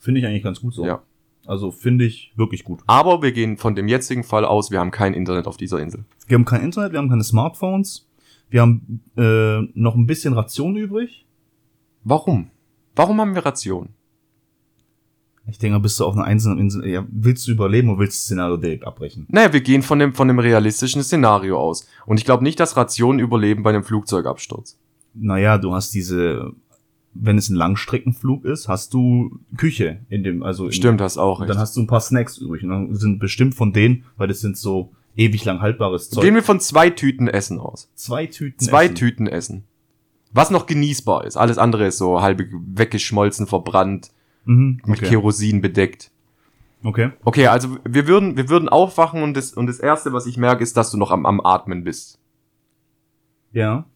Finde 0.00 0.20
ich 0.20 0.26
eigentlich 0.26 0.42
ganz 0.42 0.60
gut 0.60 0.74
so. 0.74 0.84
Ja. 0.84 1.00
Also 1.46 1.70
finde 1.70 2.04
ich 2.04 2.32
wirklich 2.36 2.64
gut. 2.64 2.80
Aber 2.86 3.22
wir 3.22 3.32
gehen 3.32 3.56
von 3.56 3.74
dem 3.74 3.88
jetzigen 3.88 4.24
Fall 4.24 4.44
aus, 4.44 4.70
wir 4.70 4.80
haben 4.80 4.90
kein 4.90 5.14
Internet 5.14 5.46
auf 5.46 5.56
dieser 5.56 5.80
Insel. 5.80 6.04
Wir 6.26 6.36
haben 6.36 6.44
kein 6.44 6.62
Internet, 6.62 6.92
wir 6.92 6.98
haben 6.98 7.08
keine 7.08 7.24
Smartphones. 7.24 8.08
Wir 8.48 8.60
haben 8.60 9.00
äh, 9.16 9.60
noch 9.74 9.94
ein 9.94 10.06
bisschen 10.06 10.34
Ration 10.34 10.76
übrig. 10.76 11.26
Warum? 12.04 12.50
Warum 12.94 13.20
haben 13.20 13.34
wir 13.34 13.44
Ration? 13.44 13.90
Ich 15.48 15.58
denke, 15.58 15.78
bist 15.78 16.00
du 16.00 16.04
auf 16.04 16.14
einer 16.14 16.24
einzelnen 16.24 16.58
Insel, 16.58 16.88
ja, 16.88 17.06
willst 17.08 17.46
du 17.46 17.52
überleben 17.52 17.88
oder 17.88 18.00
willst 18.00 18.16
du 18.16 18.18
das 18.18 18.24
Szenario 18.24 18.56
direkt 18.56 18.84
abbrechen? 18.84 19.26
Naja, 19.28 19.52
wir 19.52 19.60
gehen 19.60 19.82
von 19.82 19.98
dem, 20.00 20.12
von 20.12 20.26
dem 20.26 20.40
realistischen 20.40 21.04
Szenario 21.04 21.58
aus. 21.58 21.86
Und 22.04 22.18
ich 22.18 22.24
glaube 22.24 22.42
nicht, 22.42 22.58
dass 22.58 22.76
Rationen 22.76 23.20
überleben 23.20 23.62
bei 23.62 23.70
einem 23.70 23.84
Flugzeugabsturz. 23.84 24.78
Naja, 25.14 25.56
du 25.58 25.72
hast 25.72 25.94
diese, 25.94 26.52
wenn 27.20 27.38
es 27.38 27.48
ein 27.48 27.56
Langstreckenflug 27.56 28.44
ist, 28.44 28.68
hast 28.68 28.92
du 28.94 29.38
Küche 29.56 30.00
in 30.08 30.22
dem, 30.24 30.42
also 30.42 30.66
in, 30.66 30.72
Stimmt, 30.72 31.00
hast 31.00 31.18
auch 31.18 31.40
recht. 31.40 31.50
dann 31.50 31.58
hast 31.58 31.76
du 31.76 31.80
ein 31.82 31.86
paar 31.86 32.00
Snacks 32.00 32.38
übrig. 32.38 32.62
Und 32.62 32.70
dann 32.70 32.94
sind 32.94 33.18
bestimmt 33.18 33.54
von 33.54 33.72
denen, 33.72 34.04
weil 34.16 34.28
das 34.28 34.40
sind 34.40 34.56
so 34.56 34.92
ewig 35.16 35.44
lang 35.44 35.60
haltbares 35.60 36.10
Zeug. 36.10 36.24
Gehen 36.24 36.34
wir 36.34 36.42
von 36.42 36.60
zwei 36.60 36.90
Tüten 36.90 37.28
Essen 37.28 37.58
aus. 37.58 37.90
zwei 37.94 38.26
Tüten. 38.26 38.58
Zwei 38.64 38.84
Essen. 38.86 38.94
Tüten 38.94 39.26
Essen. 39.26 39.64
Was 40.32 40.50
noch 40.50 40.66
genießbar 40.66 41.24
ist. 41.24 41.36
Alles 41.36 41.56
andere 41.58 41.86
ist 41.86 41.96
so 41.98 42.20
halb 42.20 42.42
weggeschmolzen, 42.52 43.46
verbrannt, 43.46 44.10
Mhm, 44.44 44.80
mit 44.86 44.98
okay. 45.00 45.08
Kerosin 45.08 45.60
bedeckt. 45.60 46.10
okay. 46.84 47.10
Okay, 47.24 47.46
also 47.48 47.78
wir 47.84 48.06
würden, 48.06 48.36
wir 48.36 48.48
würden 48.48 48.68
aufwachen 48.68 49.22
und 49.22 49.34
das, 49.36 49.52
und 49.54 49.66
das 49.66 49.80
erste, 49.80 50.12
was 50.12 50.26
ich 50.26 50.36
merke, 50.36 50.62
ist, 50.62 50.76
dass 50.76 50.90
du 50.92 50.98
noch 50.98 51.10
am, 51.10 51.26
am 51.26 51.40
Atmen 51.40 51.82
bist. 51.82 52.18
Ja. 53.52 53.86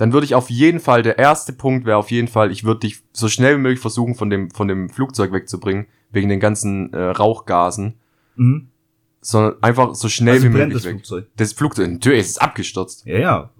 Dann 0.00 0.14
würde 0.14 0.24
ich 0.24 0.34
auf 0.34 0.48
jeden 0.48 0.80
Fall, 0.80 1.02
der 1.02 1.18
erste 1.18 1.52
Punkt 1.52 1.84
wäre 1.84 1.98
auf 1.98 2.10
jeden 2.10 2.26
Fall, 2.28 2.50
ich 2.50 2.64
würde 2.64 2.80
dich 2.80 3.02
so 3.12 3.28
schnell 3.28 3.58
wie 3.58 3.60
möglich 3.60 3.80
versuchen, 3.80 4.14
von 4.14 4.30
dem, 4.30 4.50
von 4.50 4.66
dem 4.66 4.88
Flugzeug 4.88 5.30
wegzubringen, 5.30 5.88
wegen 6.10 6.30
den 6.30 6.40
ganzen 6.40 6.90
äh, 6.94 7.02
Rauchgasen, 7.10 7.96
Mhm. 8.36 8.68
sondern 9.20 9.62
einfach 9.62 9.94
so 9.94 10.08
schnell 10.08 10.36
Also 10.36 10.46
wie 10.46 10.52
brennt 10.52 10.68
möglich 10.72 10.82
das 10.82 10.84
weg. 10.84 10.92
Flugzeug. 10.94 11.26
Das 11.36 11.52
Flugzeug, 11.52 11.90
natürlich, 11.90 12.20
es 12.20 12.28
ist 12.30 12.40
abgestürzt. 12.42 13.04
Ja, 13.04 13.18
ja. 13.18 13.50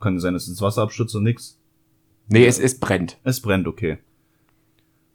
Kann 0.00 0.18
sein, 0.18 0.32
dass 0.32 0.44
es 0.44 0.48
ins 0.48 0.62
Wasser 0.62 0.80
abstürzt 0.80 1.14
oder 1.14 1.24
nix. 1.24 1.60
Nee, 2.28 2.46
es, 2.46 2.58
es 2.58 2.80
brennt. 2.80 3.18
Es 3.22 3.42
brennt, 3.42 3.68
okay. 3.68 3.98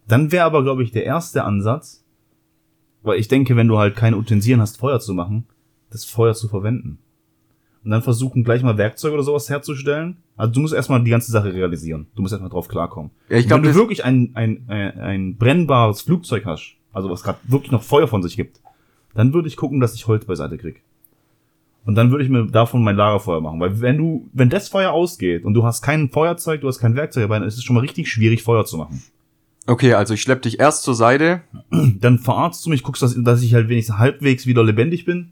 Dann 0.07 0.31
wäre 0.31 0.45
aber, 0.45 0.61
glaube 0.61 0.83
ich, 0.83 0.91
der 0.91 1.05
erste 1.05 1.43
Ansatz, 1.45 2.05
weil 3.01 3.19
ich 3.19 3.27
denke, 3.27 3.55
wenn 3.55 3.67
du 3.67 3.79
halt 3.79 3.95
keine 3.95 4.17
Utensilien 4.17 4.61
hast, 4.61 4.77
Feuer 4.77 4.99
zu 4.99 5.15
machen, 5.15 5.47
das 5.89 6.05
Feuer 6.05 6.35
zu 6.35 6.47
verwenden. 6.47 6.99
Und 7.85 7.91
dann 7.91 8.01
versuchen, 8.01 8.43
gleich 8.43 8.63
mal 8.63 8.77
Werkzeuge 8.77 9.13
oder 9.13 9.23
sowas 9.23 9.47
herzustellen. 9.47 10.17
Also 10.35 10.51
du 10.53 10.59
musst 10.61 10.73
erstmal 10.73 11.03
die 11.03 11.11
ganze 11.11 11.31
Sache 11.31 11.53
realisieren. 11.53 12.07
Du 12.15 12.23
musst 12.23 12.33
erstmal 12.33 12.49
drauf 12.49 12.67
klarkommen. 12.67 13.11
Ja, 13.29 13.37
ich 13.37 13.43
Und 13.45 13.49
glaube, 13.49 13.63
wenn 13.65 13.73
du 13.73 13.77
wirklich 13.79 14.03
ein, 14.03 14.31
ein, 14.33 14.63
ein, 14.67 14.99
ein 14.99 15.35
brennbares 15.37 16.01
Flugzeug 16.01 16.45
hast, 16.45 16.73
also 16.91 17.09
was 17.11 17.21
gerade 17.23 17.37
wirklich 17.43 17.71
noch 17.71 17.83
Feuer 17.83 18.07
von 18.07 18.23
sich 18.23 18.35
gibt, 18.35 18.59
dann 19.13 19.33
würde 19.33 19.47
ich 19.47 19.55
gucken, 19.55 19.79
dass 19.79 19.93
ich 19.93 20.07
Holz 20.07 20.25
beiseite 20.25 20.57
krieg. 20.57 20.81
Und 21.85 21.93
dann 21.93 22.09
würde 22.09 22.23
ich 22.23 22.29
mir 22.31 22.47
davon 22.47 22.83
mein 22.83 22.95
Lagerfeuer 22.95 23.39
machen. 23.41 23.59
Weil 23.59 23.79
wenn 23.79 23.97
du, 23.99 24.27
wenn 24.33 24.49
das 24.49 24.67
Feuer 24.67 24.91
ausgeht 24.91 25.45
und 25.45 25.53
du 25.53 25.63
hast 25.63 25.83
kein 25.83 26.09
Feuerzeug, 26.09 26.61
du 26.61 26.67
hast 26.67 26.79
kein 26.79 26.95
Werkzeug 26.95 27.25
dabei, 27.25 27.37
dann 27.37 27.47
ist 27.47 27.57
es 27.57 27.63
schon 27.63 27.75
mal 27.75 27.81
richtig 27.81 28.09
schwierig, 28.09 28.41
Feuer 28.41 28.65
zu 28.65 28.77
machen. 28.77 29.03
okay, 29.67 29.93
also 29.93 30.15
ich 30.15 30.21
schlepp 30.23 30.41
dich 30.41 30.59
erst 30.59 30.81
zur 30.81 30.95
Seite. 30.95 31.41
Dann 31.69 32.17
verarzt 32.17 32.65
du 32.65 32.71
mich, 32.71 32.81
guckst, 32.81 33.03
dass, 33.03 33.15
dass 33.21 33.43
ich 33.43 33.53
halt 33.53 33.69
wenigstens 33.69 33.99
halbwegs 33.99 34.47
wieder 34.47 34.63
lebendig 34.63 35.05
bin, 35.05 35.31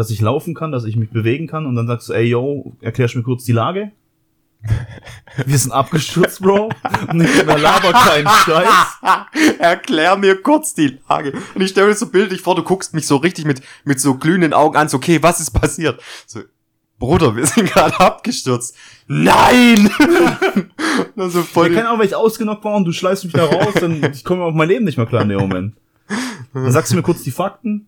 dass 0.00 0.08
ich 0.08 0.22
laufen 0.22 0.54
kann, 0.54 0.72
dass 0.72 0.84
ich 0.84 0.96
mich 0.96 1.10
bewegen 1.10 1.46
kann 1.46 1.66
und 1.66 1.74
dann 1.74 1.86
sagst 1.86 2.08
du, 2.08 2.14
ey 2.14 2.24
yo, 2.24 2.72
erklärst 2.80 3.16
mir 3.16 3.22
kurz 3.22 3.44
die 3.44 3.52
Lage. 3.52 3.92
Wir 5.46 5.58
sind 5.58 5.72
abgestürzt, 5.72 6.40
Bro. 6.40 6.70
Und 7.08 7.20
ich 7.20 7.44
laber 7.44 7.92
keinen 7.92 8.26
Scheiß. 8.26 9.58
Erklär 9.58 10.16
mir 10.16 10.40
kurz 10.40 10.72
die 10.72 10.98
Lage. 11.06 11.34
Und 11.54 11.60
ich 11.60 11.70
stelle 11.70 11.88
mir 11.88 11.94
so 11.94 12.06
bildlich 12.06 12.40
vor, 12.40 12.54
du 12.54 12.62
guckst 12.62 12.94
mich 12.94 13.06
so 13.06 13.16
richtig 13.16 13.44
mit, 13.44 13.60
mit 13.84 14.00
so 14.00 14.14
glühenden 14.14 14.54
Augen 14.54 14.78
an, 14.78 14.88
so, 14.88 14.96
okay, 14.96 15.22
was 15.22 15.38
ist 15.38 15.50
passiert? 15.50 16.02
So, 16.26 16.40
Bruder, 16.98 17.36
wir 17.36 17.44
sind 17.44 17.70
gerade 17.70 18.00
abgestürzt. 18.00 18.74
Nein! 19.06 19.90
Nur 21.14 21.28
so 21.28 21.42
voll 21.42 21.68
Ja, 21.68 21.74
keine 21.74 21.88
Ahnung, 21.88 22.00
weil 22.00 22.06
ich 22.06 22.16
ausgenockt 22.16 22.64
war 22.64 22.74
und 22.74 22.86
du 22.86 22.92
schleißt 22.92 23.24
mich 23.24 23.34
da 23.34 23.44
raus, 23.44 23.74
dann 23.78 24.02
ich 24.12 24.24
komme 24.24 24.44
auf 24.44 24.54
mein 24.54 24.68
Leben 24.68 24.86
nicht 24.86 24.96
mehr 24.96 25.06
klar 25.06 25.22
in 25.22 25.28
dem 25.28 25.40
Moment. 25.40 25.74
Dann 26.54 26.72
sagst 26.72 26.90
du 26.90 26.96
mir 26.96 27.02
kurz 27.02 27.22
die 27.22 27.30
Fakten. 27.30 27.86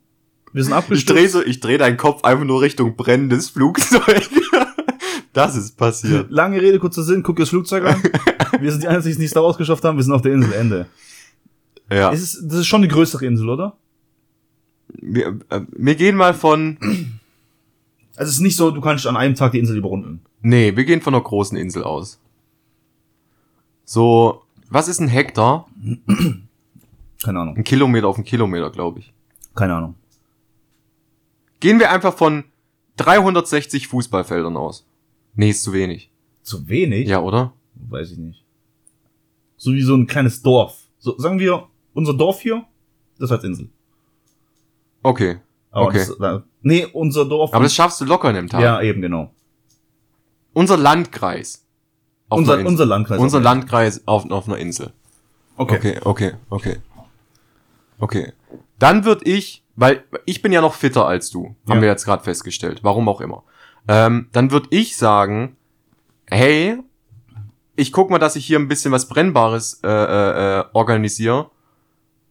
Wir 0.53 0.63
sind 0.63 0.73
ich 0.73 0.79
abgestürzt. 0.79 1.19
dreh 1.19 1.27
so, 1.27 1.43
ich 1.43 1.61
dreh 1.61 1.79
deinen 1.79 1.97
Kopf 1.97 2.25
einfach 2.25 2.45
nur 2.45 2.61
Richtung 2.61 2.97
brennendes 2.97 3.51
Flugzeug. 3.51 4.29
das 5.33 5.57
ist 5.57 5.77
passiert. 5.77 6.31
Lange 6.31 6.61
Rede, 6.61 6.79
kurzer 6.79 7.03
Sinn, 7.03 7.23
guck 7.23 7.37
dir 7.37 7.43
das 7.43 7.51
Flugzeug 7.51 7.85
an. 7.85 8.03
Wir 8.61 8.71
sind 8.71 8.83
die 8.83 8.89
Einzigen, 8.89 9.11
die 9.11 9.13
es 9.13 9.19
nicht 9.19 9.37
da 9.37 9.41
rausgeschafft 9.41 9.83
haben. 9.85 9.97
Wir 9.97 10.05
sind 10.05 10.13
auf 10.13 10.23
der 10.23 10.33
Insel, 10.33 10.53
Ende. 10.53 10.87
Ja. 11.91 12.13
Es 12.13 12.23
ist, 12.23 12.43
das 12.45 12.61
ist 12.61 12.67
schon 12.67 12.83
eine 12.83 12.89
größere 12.89 13.25
Insel, 13.27 13.49
oder? 13.49 13.77
Wir, 14.89 15.39
äh, 15.49 15.61
wir 15.71 15.95
gehen 15.95 16.17
mal 16.17 16.35
von, 16.35 16.79
Also 18.17 18.29
es 18.29 18.37
ist 18.37 18.41
nicht 18.41 18.57
so, 18.57 18.71
du 18.71 18.81
kannst 18.81 19.07
an 19.07 19.17
einem 19.17 19.35
Tag 19.35 19.53
die 19.53 19.59
Insel 19.59 19.77
überrunden. 19.77 20.21
nee, 20.43 20.77
wir 20.77 20.85
gehen 20.85 21.01
von 21.01 21.15
einer 21.15 21.23
großen 21.23 21.57
Insel 21.57 21.83
aus. 21.83 22.21
So, 23.85 24.43
was 24.69 24.89
ist 24.89 25.01
ein 25.01 25.09
Hektar? 25.09 25.67
Keine 27.23 27.41
Ahnung. 27.41 27.57
Ein 27.57 27.65
Kilometer 27.65 28.09
auf 28.09 28.17
einen 28.17 28.25
Kilometer, 28.25 28.71
glaube 28.71 29.01
ich. 29.01 29.13
Keine 29.55 29.75
Ahnung. 29.75 29.95
Gehen 31.63 31.79
wir 31.79 31.93
einfach 31.93 32.13
von 32.17 32.43
360 32.97 33.87
Fußballfeldern 33.87 34.57
aus. 34.57 34.85
Nee, 35.37 35.51
ist 35.51 35.63
zu 35.63 35.73
wenig. 35.73 36.11
Zu 36.43 36.69
wenig? 36.69 37.07
Ja, 37.09 37.21
oder? 37.21 37.53
Weiß 37.77 38.11
ich 38.11 38.19
nicht. 38.19 38.45
So 39.57 39.73
wie 39.73 39.83
so 39.83 39.95
ein 39.95 40.09
kleines 40.09 40.43
Dorf. 40.43 40.77
So, 40.99 41.17
sagen 41.19 41.39
wir, 41.39 41.69
unser 41.95 42.15
Dorf 42.15 42.41
hier, 42.41 42.65
das 43.21 43.31
als 43.31 43.45
Insel. 43.45 43.71
Okay. 45.05 45.39
Aber 45.71 45.87
Okay. 45.87 45.99
das, 45.99 46.19
da, 46.19 46.43
nee, 46.63 46.85
unser 46.93 47.27
Dorf. 47.27 47.55
Aber 47.55 47.63
das 47.63 47.75
schaffst 47.77 48.01
du 48.01 48.07
locker 48.07 48.29
in 48.31 48.37
einem 48.37 48.49
Tag. 48.49 48.61
ja, 48.61 48.83
eben, 48.83 49.01
genau. 49.01 49.33
Unser 50.55 50.77
Landkreis. 50.77 51.65
Auf 52.29 52.39
Unser, 52.41 52.59
unser 52.67 52.87
Landkreis. 52.87 53.21
Unser 53.21 53.39
Okay. 53.39 53.45
Landkreis 53.45 54.03
auf, 54.09 54.29
auf 54.33 54.49
einer 54.49 54.59
Insel. 54.59 54.93
Okay. 55.57 55.77
Okay, 55.77 56.01
okay, 56.05 56.33
okay. 56.51 56.77
Okay. 58.01 58.33
Dann 58.81 59.05
würde 59.05 59.25
ich, 59.31 59.62
weil 59.77 60.05
ich 60.27 60.43
bin 60.43 60.53
ja 60.53 60.61
noch 60.61 60.75
fitter 60.75 61.07
als 61.07 61.31
du, 61.31 61.55
haben 61.69 61.77
Ja. 61.77 61.81
wir 61.83 61.89
jetzt 61.89 62.05
gerade 62.05 62.23
festgestellt, 62.23 62.81
warum 62.83 63.09
auch 63.09 63.21
immer. 63.21 63.43
Ähm, 63.89 64.29
dann 64.33 64.51
würde 64.51 64.69
ich 64.71 64.97
sagen, 64.97 65.57
hey, 66.31 66.79
ich 67.75 67.91
guck 67.93 68.11
mal, 68.11 68.19
dass 68.19 68.37
ich 68.37 68.45
hier 68.47 68.59
ein 68.59 68.69
bisschen 68.69 68.93
was 68.93 69.09
Brennbares 69.09 69.81
äh, 69.83 69.89
äh, 69.89 70.61
äh, 70.61 70.65
organisiere. 70.73 71.51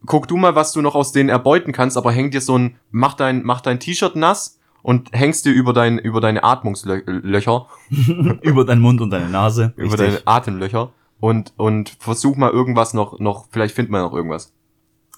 Guck 0.06 0.26
du 0.28 0.36
mal, 0.36 0.54
was 0.54 0.72
du 0.72 0.80
noch 0.82 0.94
aus 0.94 1.12
denen 1.12 1.28
erbeuten 1.28 1.72
kannst, 1.72 1.96
aber 1.96 2.10
häng 2.12 2.30
dir 2.30 2.40
so 2.40 2.56
ein, 2.58 2.76
mach 2.90 3.14
dein, 3.14 3.42
mach 3.44 3.60
dein 3.60 3.78
T-Shirt 3.80 4.16
nass 4.16 4.58
und 4.82 5.10
hängst 5.12 5.44
dir 5.44 5.52
über 5.52 5.72
dein, 5.72 5.98
über 5.98 6.20
deine 6.20 6.42
Atmungslöcher, 6.42 7.66
Über 8.42 8.64
deinen 8.64 8.80
Mund 8.80 9.00
und 9.00 9.10
deine 9.10 9.28
Nase. 9.28 9.72
über 9.76 9.92
Richtig. 9.92 9.98
deine 10.24 10.26
Atemlöcher 10.26 10.90
und, 11.20 11.52
und 11.56 11.90
versuch 12.00 12.36
mal 12.36 12.50
irgendwas 12.50 12.94
noch, 12.94 13.20
noch, 13.20 13.46
vielleicht 13.50 13.74
findet 13.74 13.92
man 13.92 14.02
noch 14.02 14.12
irgendwas. 14.14 14.52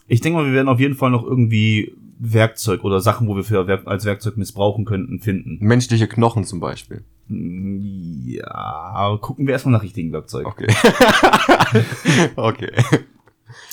Ich 0.07 0.21
denke 0.21 0.39
mal, 0.39 0.47
wir 0.47 0.53
werden 0.53 0.69
auf 0.69 0.81
jeden 0.81 0.97
Fall 0.97 1.11
noch 1.11 1.23
irgendwie 1.25 1.97
Werkzeug 2.19 2.85
oder 2.85 3.01
Sachen, 3.01 3.29
wo 3.29 3.37
wir 3.37 3.45
für 3.45 3.67
Werk 3.67 3.87
als 3.87 4.05
Werkzeug 4.05 4.37
missbrauchen 4.37 4.85
könnten, 4.85 5.21
finden. 5.21 5.59
Menschliche 5.61 6.09
Knochen 6.09 6.45
zum 6.45 6.61
Beispiel. 6.61 7.05
Ja, 7.29 9.19
gucken 9.21 9.47
wir 9.47 9.53
erstmal 9.53 9.73
nach 9.73 9.83
richtigen 9.83 10.13
Werkzeug. 10.13 10.47
Okay. 10.47 10.67
okay. 12.37 12.73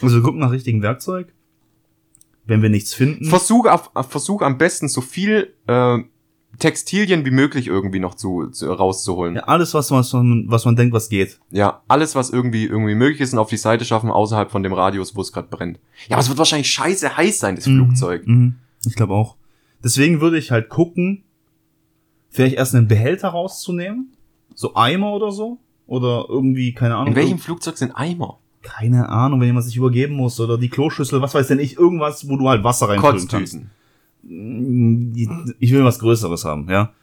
Also 0.01 0.17
wir 0.17 0.23
gucken 0.23 0.39
nach 0.39 0.51
richtigen 0.51 0.81
Werkzeug. 0.81 1.33
Wenn 2.45 2.61
wir 2.61 2.69
nichts 2.69 2.93
finden. 2.93 3.25
Versuch, 3.25 3.67
auf, 3.67 3.91
versuch 4.09 4.41
am 4.41 4.57
besten 4.57 4.87
so 4.87 5.01
viel 5.01 5.53
äh, 5.67 5.99
Textilien 6.59 7.25
wie 7.25 7.31
möglich 7.31 7.67
irgendwie 7.67 7.99
noch 7.99 8.15
zu, 8.15 8.47
zu 8.47 8.71
rauszuholen. 8.71 9.35
ja, 9.35 9.43
alles, 9.43 9.73
was, 9.73 9.89
was, 9.91 10.13
man, 10.13 10.45
was 10.47 10.65
man 10.65 10.75
denkt, 10.75 10.93
was 10.93 11.09
geht. 11.09 11.39
Ja, 11.49 11.81
alles, 11.87 12.15
was 12.15 12.29
irgendwie 12.29 12.65
irgendwie 12.65 12.95
möglich 12.95 13.21
ist 13.21 13.33
und 13.33 13.39
auf 13.39 13.49
die 13.49 13.57
Seite 13.57 13.85
schaffen, 13.85 14.11
außerhalb 14.11 14.51
von 14.51 14.61
dem 14.61 14.73
Radius, 14.73 15.15
wo 15.15 15.21
es 15.21 15.31
gerade 15.31 15.47
brennt. 15.49 15.79
Ja, 16.07 16.15
aber 16.15 16.21
es 16.21 16.29
wird 16.29 16.37
wahrscheinlich 16.37 16.69
scheiße 16.69 17.17
heiß 17.17 17.39
sein, 17.39 17.55
das 17.55 17.65
Flugzeug. 17.65 18.27
Mhm. 18.27 18.55
Ich 18.85 18.95
glaube 18.95 19.13
auch. 19.13 19.37
Deswegen 19.83 20.21
würde 20.21 20.37
ich 20.37 20.51
halt 20.51 20.69
gucken, 20.69 21.23
vielleicht 22.29 22.55
erst 22.55 22.75
einen 22.75 22.87
Behälter 22.87 23.29
rauszunehmen. 23.29 24.13
So 24.53 24.75
Eimer 24.75 25.13
oder 25.13 25.31
so. 25.31 25.59
Oder 25.87 26.25
irgendwie, 26.29 26.73
keine 26.73 26.95
Ahnung. 26.95 27.09
In 27.09 27.15
welchem 27.15 27.39
Flugzeug 27.39 27.77
sind 27.77 27.91
Eimer? 27.91 28.39
Keine 28.61 29.09
Ahnung, 29.09 29.39
wenn 29.39 29.47
jemand 29.47 29.65
sich 29.65 29.75
übergeben 29.75 30.15
muss. 30.15 30.39
Oder 30.39 30.57
die 30.57 30.69
Kloschüssel, 30.69 31.21
was 31.21 31.33
weiß 31.33 31.47
denn 31.47 31.59
ich. 31.59 31.77
Irgendwas, 31.77 32.29
wo 32.29 32.37
du 32.37 32.47
halt 32.47 32.63
Wasser 32.63 32.89
reinfüllen 32.89 33.27
kannst. 33.27 33.59
Ich 34.23 35.71
will 35.71 35.83
was 35.83 35.99
Größeres 35.99 36.45
haben, 36.45 36.69
ja. 36.69 36.93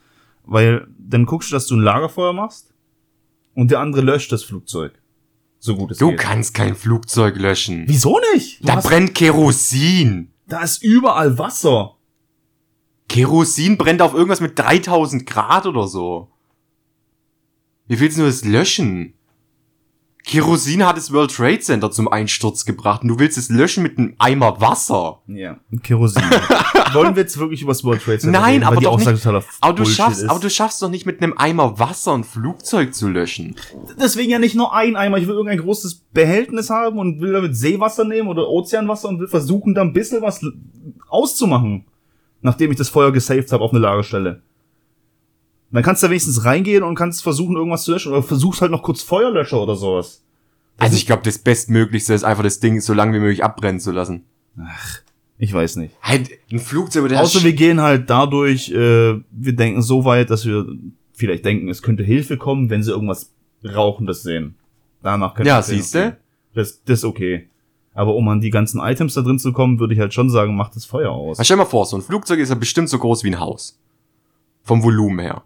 Weil 0.44 0.86
dann 0.98 1.26
guckst 1.26 1.50
du, 1.50 1.54
dass 1.54 1.66
du 1.66 1.76
ein 1.76 1.80
Lagerfeuer 1.82 2.32
machst 2.32 2.72
und 3.54 3.70
der 3.70 3.80
andere 3.80 4.02
löscht 4.02 4.32
das 4.32 4.44
Flugzeug. 4.44 4.92
So 5.58 5.74
gut 5.76 5.90
es 5.90 5.98
Du 5.98 6.10
geht. 6.10 6.20
kannst 6.20 6.54
kein 6.54 6.74
Flugzeug 6.76 7.36
löschen. 7.36 7.84
Wieso 7.86 8.20
nicht? 8.34 8.60
Du 8.62 8.66
Da 8.66 8.76
brennt 8.76 9.14
Kerosin. 9.14 10.30
da 10.46 10.62
ist 10.62 10.82
überall 10.82 11.36
Wasser. 11.38 11.96
Kerosin 13.08 13.76
brennt 13.76 14.00
auf 14.02 14.14
irgendwas 14.14 14.40
mit 14.40 14.58
3000 14.58 15.26
Grad 15.26 15.66
oder 15.66 15.88
so. 15.88 16.30
Wie 17.86 17.98
willst 17.98 18.18
du 18.18 18.22
das 18.22 18.44
löschen? 18.44 19.14
Kerosin 20.28 20.84
hat 20.84 20.98
das 20.98 21.10
World 21.10 21.34
Trade 21.34 21.58
Center 21.60 21.90
zum 21.90 22.06
Einsturz 22.06 22.66
gebracht 22.66 23.02
und 23.02 23.08
du 23.08 23.18
willst 23.18 23.38
es 23.38 23.48
löschen 23.48 23.82
mit 23.82 23.96
einem 23.96 24.14
Eimer 24.18 24.60
Wasser. 24.60 25.22
Ja, 25.26 25.58
Kerosin. 25.82 26.22
Wollen 26.92 27.16
wir 27.16 27.22
jetzt 27.22 27.38
wirklich 27.38 27.62
über 27.62 27.72
das 27.72 27.82
World 27.82 28.02
Trade 28.02 28.18
Center 28.18 28.38
Nein, 28.38 28.54
reden, 28.56 28.64
aber 28.64 28.80
doch 28.80 28.92
Aussage 28.92 29.12
nicht. 29.12 29.24
totaler 29.24 29.42
Aber 29.62 29.72
du 29.72 29.82
Bullshit 29.84 29.96
schaffst, 29.96 30.22
ist. 30.22 30.28
aber 30.28 30.38
du 30.38 30.50
schaffst 30.50 30.82
doch 30.82 30.90
nicht 30.90 31.06
mit 31.06 31.22
einem 31.22 31.32
Eimer 31.38 31.78
Wasser 31.78 32.12
ein 32.12 32.24
Flugzeug 32.24 32.94
zu 32.94 33.08
löschen. 33.08 33.56
Deswegen 33.98 34.30
ja 34.30 34.38
nicht 34.38 34.54
nur 34.54 34.74
ein 34.74 34.96
Eimer. 34.96 35.16
Ich 35.16 35.26
will 35.26 35.34
irgendein 35.34 35.60
großes 35.60 36.04
Behältnis 36.12 36.68
haben 36.68 36.98
und 36.98 37.22
will 37.22 37.32
damit 37.32 37.56
Seewasser 37.56 38.04
nehmen 38.04 38.28
oder 38.28 38.48
Ozeanwasser 38.48 39.08
und 39.08 39.20
will 39.20 39.28
versuchen, 39.28 39.74
da 39.74 39.80
ein 39.80 39.94
bisschen 39.94 40.20
was 40.20 40.44
auszumachen. 41.08 41.86
Nachdem 42.42 42.70
ich 42.70 42.76
das 42.76 42.90
Feuer 42.90 43.12
gesaved 43.12 43.50
habe 43.50 43.64
auf 43.64 43.72
eine 43.72 43.80
Lagerstelle. 43.80 44.42
Dann 45.70 45.82
kannst 45.82 46.02
du 46.02 46.06
da 46.06 46.10
wenigstens 46.10 46.44
reingehen 46.44 46.82
und 46.82 46.94
kannst 46.94 47.22
versuchen, 47.22 47.56
irgendwas 47.56 47.84
zu 47.84 47.92
löschen. 47.92 48.12
Oder 48.12 48.22
versuchst 48.22 48.60
halt 48.62 48.70
noch 48.70 48.82
kurz 48.82 49.02
Feuerlöscher 49.02 49.60
oder 49.62 49.76
sowas. 49.76 50.22
Also 50.78 50.96
ich 50.96 51.06
glaube, 51.06 51.22
das 51.24 51.38
Bestmöglichste 51.38 52.14
ist 52.14 52.24
einfach 52.24 52.42
das 52.44 52.60
Ding 52.60 52.80
so 52.80 52.94
lange 52.94 53.14
wie 53.14 53.18
möglich 53.20 53.44
abbrennen 53.44 53.80
zu 53.80 53.90
lassen. 53.92 54.24
Ich 55.36 55.52
weiß 55.52 55.76
nicht. 55.76 55.94
Halt, 56.02 56.30
ein 56.50 56.58
Flugzeug, 56.58 57.08
der 57.08 57.20
Außer 57.20 57.42
wir 57.44 57.52
gehen 57.52 57.80
halt 57.80 58.08
dadurch, 58.10 58.70
äh, 58.70 59.20
wir 59.30 59.52
denken 59.56 59.82
so 59.82 60.04
weit, 60.04 60.30
dass 60.30 60.46
wir 60.46 60.66
vielleicht 61.12 61.44
denken, 61.44 61.68
es 61.68 61.82
könnte 61.82 62.02
Hilfe 62.02 62.36
kommen, 62.36 62.70
wenn 62.70 62.82
sie 62.82 62.90
irgendwas 62.92 63.30
Rauchendes 63.64 64.22
sehen. 64.22 64.54
Danach 65.02 65.34
könnte 65.34 65.48
Ja, 65.48 65.62
siehste? 65.62 65.98
okay. 66.06 66.16
Das, 66.54 66.82
das 66.84 67.00
ist 67.00 67.04
okay. 67.04 67.48
Aber 67.94 68.14
um 68.14 68.28
an 68.28 68.40
die 68.40 68.50
ganzen 68.50 68.80
Items 68.80 69.14
da 69.14 69.22
drin 69.22 69.38
zu 69.38 69.52
kommen, 69.52 69.80
würde 69.80 69.94
ich 69.94 70.00
halt 70.00 70.14
schon 70.14 70.30
sagen, 70.30 70.54
macht 70.56 70.76
das 70.76 70.84
Feuer 70.84 71.10
aus. 71.10 71.38
Na, 71.38 71.44
Stell 71.44 71.56
dir 71.56 71.64
mal 71.64 71.68
vor, 71.68 71.84
so 71.86 71.96
ein 71.96 72.02
Flugzeug 72.02 72.38
ist 72.38 72.48
ja 72.48 72.54
bestimmt 72.54 72.88
so 72.88 72.98
groß 72.98 73.24
wie 73.24 73.28
ein 73.30 73.40
Haus. 73.40 73.78
Vom 74.62 74.82
Volumen 74.82 75.18
her. 75.18 75.42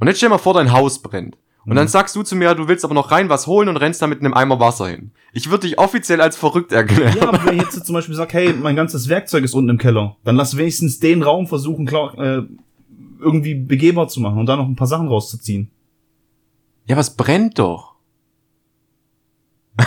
Und 0.00 0.06
jetzt 0.08 0.16
stell 0.16 0.28
dir 0.28 0.34
mal 0.34 0.38
vor, 0.38 0.54
dein 0.54 0.72
Haus 0.72 1.00
brennt. 1.00 1.36
Und 1.64 1.72
Mhm. 1.72 1.76
dann 1.76 1.88
sagst 1.88 2.16
du 2.16 2.22
zu 2.22 2.34
mir, 2.36 2.54
du 2.54 2.68
willst 2.68 2.84
aber 2.86 2.94
noch 2.94 3.10
rein 3.10 3.28
was 3.28 3.46
holen 3.46 3.68
und 3.68 3.76
rennst 3.76 4.00
da 4.00 4.06
mit 4.06 4.20
einem 4.20 4.32
Eimer 4.32 4.58
Wasser 4.58 4.88
hin. 4.88 5.12
Ich 5.34 5.50
würde 5.50 5.66
dich 5.68 5.78
offiziell 5.78 6.20
als 6.22 6.36
verrückt 6.36 6.72
erklären. 6.72 7.14
Ja, 7.18 7.28
aber 7.28 7.44
wenn 7.44 7.56
ich 7.58 7.62
jetzt 7.62 7.84
zum 7.84 7.92
Beispiel 7.94 8.14
sage, 8.14 8.32
hey, 8.32 8.54
mein 8.54 8.76
ganzes 8.76 9.08
Werkzeug 9.10 9.44
ist 9.44 9.54
unten 9.54 9.68
im 9.70 9.78
Keller, 9.78 10.16
dann 10.24 10.36
lass 10.36 10.56
wenigstens 10.56 10.98
den 11.00 11.22
Raum 11.22 11.46
versuchen, 11.46 11.84
klar, 11.86 12.18
äh, 12.18 12.42
irgendwie 13.20 13.54
begehbar 13.54 14.08
zu 14.08 14.20
machen 14.20 14.38
und 14.38 14.46
da 14.46 14.56
noch 14.56 14.66
ein 14.66 14.74
paar 14.76 14.86
Sachen 14.86 15.08
rauszuziehen. 15.08 15.70
Ja, 16.86 16.96
was 16.96 17.14
brennt 17.14 17.58
doch? 17.58 17.94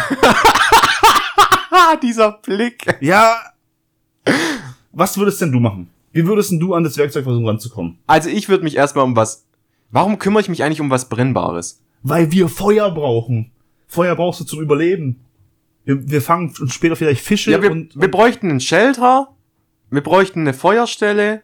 Dieser 2.02 2.32
Blick. 2.34 2.98
Ja. 3.02 3.36
Was 4.92 5.18
würdest 5.18 5.42
denn 5.42 5.52
du 5.52 5.60
machen? 5.60 5.90
Wie 6.12 6.26
würdest 6.28 6.52
denn 6.52 6.60
du 6.60 6.74
an 6.76 6.84
das 6.84 6.98
Werkzeug 6.98 7.24
versuchen 7.24 7.48
ranzukommen? 7.48 7.98
Also 8.08 8.30
ich 8.30 8.48
würde 8.50 8.64
mich 8.64 8.76
erstmal 8.78 9.04
um 9.06 9.16
was. 9.16 9.43
Warum 9.94 10.18
kümmere 10.18 10.42
ich 10.42 10.50
mich 10.50 10.64
eigentlich 10.64 10.82
um 10.82 10.90
was 10.90 11.08
Brennbares? 11.08 11.84
Weil 12.02 12.32
wir 12.32 12.50
Feuer 12.50 12.90
brauchen. 12.90 13.52
Feuer 13.86 14.16
brauchst 14.16 14.40
du 14.40 14.44
zum 14.44 14.60
Überleben. 14.60 15.20
Wir, 15.86 16.10
wir 16.10 16.22
fangen 16.22 16.52
später 16.68 16.96
vielleicht 16.96 17.22
Fische 17.22 17.52
Ja, 17.52 17.62
wir, 17.62 17.72
und, 17.72 17.96
wir 17.96 18.10
bräuchten 18.10 18.50
einen 18.50 18.60
Shelter. 18.60 19.30
Wir 19.92 20.02
bräuchten 20.02 20.40
eine 20.42 20.56
Feuerstelle. 20.56 21.44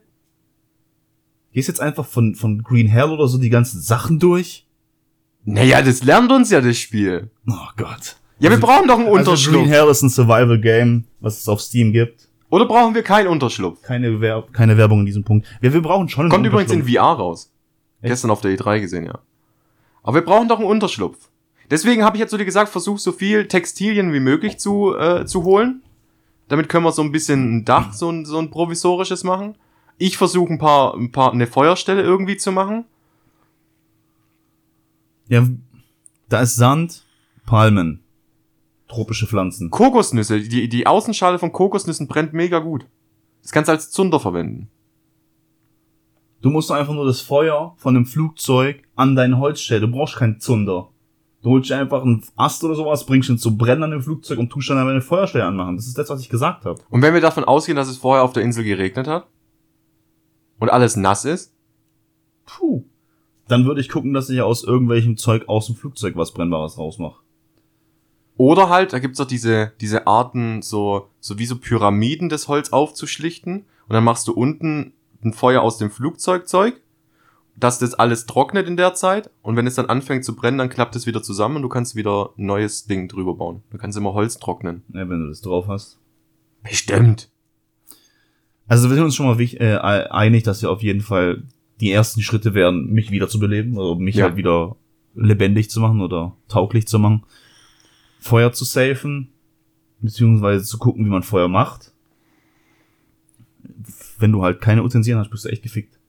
gehst 1.53 1.67
jetzt 1.67 1.79
einfach 1.79 2.07
von, 2.07 2.33
von 2.33 2.63
Green 2.63 2.87
Hell 2.87 3.11
oder 3.11 3.27
so 3.27 3.37
die 3.37 3.51
ganzen 3.51 3.81
Sachen 3.81 4.17
durch. 4.17 4.65
Naja, 5.45 5.83
das 5.83 6.03
lernt 6.03 6.31
uns 6.31 6.49
ja 6.49 6.59
das 6.59 6.77
Spiel. 6.79 7.29
Oh 7.47 7.53
Gott. 7.77 8.15
Ja, 8.39 8.49
wir 8.49 8.59
brauchen 8.59 8.87
doch 8.87 8.97
einen 8.97 9.09
Also 9.09 9.19
Unterschlupf. 9.31 9.61
Green 9.61 9.69
Hell 9.69 9.89
ist 9.89 10.01
ein 10.01 10.09
Survival 10.09 10.59
Game, 10.59 11.05
was 11.19 11.37
es 11.39 11.47
auf 11.47 11.61
Steam 11.61 11.91
gibt. 11.91 12.27
Oder 12.49 12.65
brauchen 12.65 12.95
wir 12.95 13.03
keinen 13.03 13.27
Unterschlupf? 13.27 13.83
Keine, 13.83 14.19
Wer 14.19 14.43
keine 14.51 14.75
Werbung 14.75 15.01
in 15.01 15.05
diesem 15.05 15.23
Punkt. 15.23 15.45
Wir, 15.61 15.71
wir 15.71 15.83
brauchen 15.83 16.09
schon 16.09 16.23
einen 16.23 16.31
Kommt 16.31 16.47
übrigens 16.47 16.71
in. 16.71 16.87
VR 16.87 17.13
raus. 17.13 17.51
Echt? 18.01 18.11
Gestern 18.11 18.31
auf 18.31 18.41
der 18.41 18.57
E3 18.57 18.79
gesehen, 18.79 19.05
ja. 19.05 19.19
Aber 20.03 20.15
wir 20.15 20.25
brauchen 20.25 20.47
doch 20.47 20.59
einen 20.59 20.67
Unterschlupf. 20.67 21.29
Deswegen 21.69 22.03
habe 22.03 22.17
ich 22.17 22.19
jetzt 22.19 22.31
so 22.31 22.37
dir 22.37 22.45
gesagt, 22.45 22.69
versuch 22.69 22.97
so 22.97 23.11
viel 23.11 23.47
Textilien 23.47 24.11
wie 24.13 24.19
möglich 24.19 24.57
zu, 24.57 24.95
äh, 24.95 25.25
zu 25.25 25.43
holen. 25.43 25.83
Damit 26.47 26.67
können 26.67 26.83
wir 26.83 26.91
so 26.91 27.03
ein 27.03 27.11
bisschen 27.11 27.57
ein 27.57 27.65
Dach, 27.65 27.93
so 27.93 28.09
ein, 28.09 28.25
so 28.25 28.39
ein 28.39 28.49
provisorisches 28.49 29.23
machen. 29.23 29.55
Ich 29.97 30.17
versuche 30.17 30.51
ein 30.51 30.57
paar, 30.57 30.95
ein 30.95 31.11
paar, 31.11 31.31
eine 31.31 31.45
Feuerstelle 31.45 32.01
irgendwie 32.01 32.37
zu 32.37 32.51
machen. 32.51 32.85
Ja, 35.27 35.47
da 36.27 36.41
ist 36.41 36.55
Sand, 36.55 37.05
Palmen, 37.45 38.01
tropische 38.87 39.27
Pflanzen. 39.27 39.69
Kokosnüsse, 39.69 40.41
die, 40.41 40.69
die 40.69 40.87
Außenschale 40.87 41.37
von 41.37 41.51
Kokosnüssen 41.51 42.07
brennt 42.07 42.33
mega 42.33 42.59
gut. 42.59 42.87
Das 43.43 43.51
kannst 43.51 43.67
du 43.67 43.73
als 43.73 43.91
Zunder 43.91 44.19
verwenden. 44.19 44.69
Du 46.41 46.49
musst 46.49 46.71
einfach 46.71 46.93
nur 46.93 47.05
das 47.05 47.21
Feuer 47.21 47.73
von 47.77 47.95
einem 47.95 48.05
Flugzeug 48.05 48.83
an 48.95 49.15
dein 49.15 49.37
Holz 49.37 49.59
stellen. 49.61 49.81
Du 49.81 49.91
brauchst 49.91 50.15
keinen 50.15 50.39
Zunder. 50.39 50.89
Du 51.41 51.51
holst 51.51 51.69
dir 51.69 51.77
einfach 51.77 52.03
einen 52.03 52.23
Ast 52.35 52.63
oder 52.63 52.75
sowas, 52.75 53.05
bringst 53.05 53.29
ihn 53.29 53.37
zu 53.37 53.57
brennen 53.57 53.83
an 53.83 53.91
dem 53.91 54.01
Flugzeug 54.01 54.39
und 54.39 54.49
tust 54.49 54.69
dann 54.69 54.77
einfach 54.77 54.91
eine 54.91 55.01
Feuerstelle 55.01 55.45
anmachen. 55.45 55.77
Das 55.77 55.87
ist 55.87 55.97
das, 55.97 56.09
was 56.09 56.21
ich 56.21 56.29
gesagt 56.29 56.65
habe. 56.65 56.81
Und 56.89 57.01
wenn 57.01 57.13
wir 57.13 57.21
davon 57.21 57.45
ausgehen, 57.45 57.75
dass 57.75 57.89
es 57.89 57.97
vorher 57.97 58.23
auf 58.23 58.33
der 58.33 58.43
Insel 58.43 58.63
geregnet 58.63 59.07
hat 59.07 59.27
und 60.59 60.69
alles 60.69 60.95
nass 60.95 61.25
ist, 61.25 61.53
Puh. 62.49 62.83
Dann 63.47 63.65
würde 63.65 63.81
ich 63.81 63.89
gucken, 63.89 64.13
dass 64.13 64.29
ich 64.29 64.41
aus 64.41 64.63
irgendwelchem 64.63 65.17
Zeug 65.17 65.47
aus 65.47 65.67
dem 65.67 65.75
Flugzeug 65.75 66.15
was 66.15 66.33
Brennbares 66.33 66.77
rausmache. 66.77 67.21
Oder 68.37 68.69
halt, 68.69 68.93
da 68.93 68.99
gibt's 68.99 69.17
doch 69.17 69.27
diese, 69.27 69.73
diese 69.81 70.07
Arten, 70.07 70.61
so, 70.61 71.09
so 71.19 71.37
wie 71.39 71.45
so 71.45 71.57
Pyramiden, 71.57 72.29
das 72.29 72.47
Holz 72.47 72.69
aufzuschlichten. 72.69 73.65
Und 73.87 73.93
dann 73.93 74.03
machst 74.03 74.27
du 74.27 74.33
unten 74.33 74.93
ein 75.23 75.33
Feuer 75.33 75.61
aus 75.61 75.77
dem 75.77 75.91
Flugzeugzeug, 75.91 76.81
dass 77.55 77.79
das 77.79 77.93
alles 77.93 78.25
trocknet 78.25 78.67
in 78.67 78.77
der 78.77 78.93
Zeit. 78.93 79.29
Und 79.41 79.55
wenn 79.55 79.67
es 79.67 79.75
dann 79.75 79.87
anfängt 79.87 80.23
zu 80.23 80.35
brennen, 80.35 80.57
dann 80.57 80.69
klappt 80.69 80.95
es 80.95 81.05
wieder 81.07 81.21
zusammen 81.21 81.57
und 81.57 81.61
du 81.63 81.69
kannst 81.69 81.95
wieder 81.95 82.29
ein 82.37 82.45
neues 82.45 82.85
Ding 82.85 83.07
drüber 83.09 83.35
bauen. 83.35 83.63
Du 83.69 83.77
kannst 83.77 83.97
immer 83.97 84.13
Holz 84.13 84.37
trocknen. 84.37 84.83
Ja, 84.93 85.09
wenn 85.09 85.21
du 85.21 85.27
das 85.27 85.41
drauf 85.41 85.67
hast. 85.67 85.99
Bestimmt. 86.63 87.29
Also 88.67 88.87
wir 88.89 88.95
sind 88.95 89.03
uns 89.05 89.15
schon 89.15 89.25
mal 89.25 89.39
äh, 89.41 89.77
einig, 89.77 90.43
dass 90.43 90.61
wir 90.61 90.69
auf 90.69 90.83
jeden 90.83 91.01
Fall 91.01 91.43
die 91.81 91.91
ersten 91.91 92.21
Schritte 92.21 92.53
wären, 92.53 92.87
mich 92.91 93.09
wieder 93.11 93.27
zu 93.27 93.39
beleben, 93.39 93.77
oder 93.77 93.99
mich 93.99 94.15
Ja. 94.15 94.25
halt 94.25 94.35
wieder 94.35 94.75
lebendig 95.15 95.69
zu 95.69 95.79
machen 95.79 96.01
oder 96.01 96.35
tauglich 96.47 96.87
zu 96.87 96.99
machen. 96.99 97.23
Feuer 98.19 98.51
zu 98.51 98.65
safen, 98.65 99.29
beziehungsweise 100.01 100.63
zu 100.65 100.77
gucken, 100.77 101.05
wie 101.05 101.09
man 101.09 101.23
Feuer 101.23 101.47
macht. 101.47 101.93
Wenn 104.19 104.31
du 104.31 104.43
halt 104.43 104.61
keine 104.61 104.83
Utensilien 104.83 105.19
hast, 105.19 105.29
bist 105.29 105.45
du 105.45 105.49
echt 105.49 105.63
gefickt. 105.63 105.99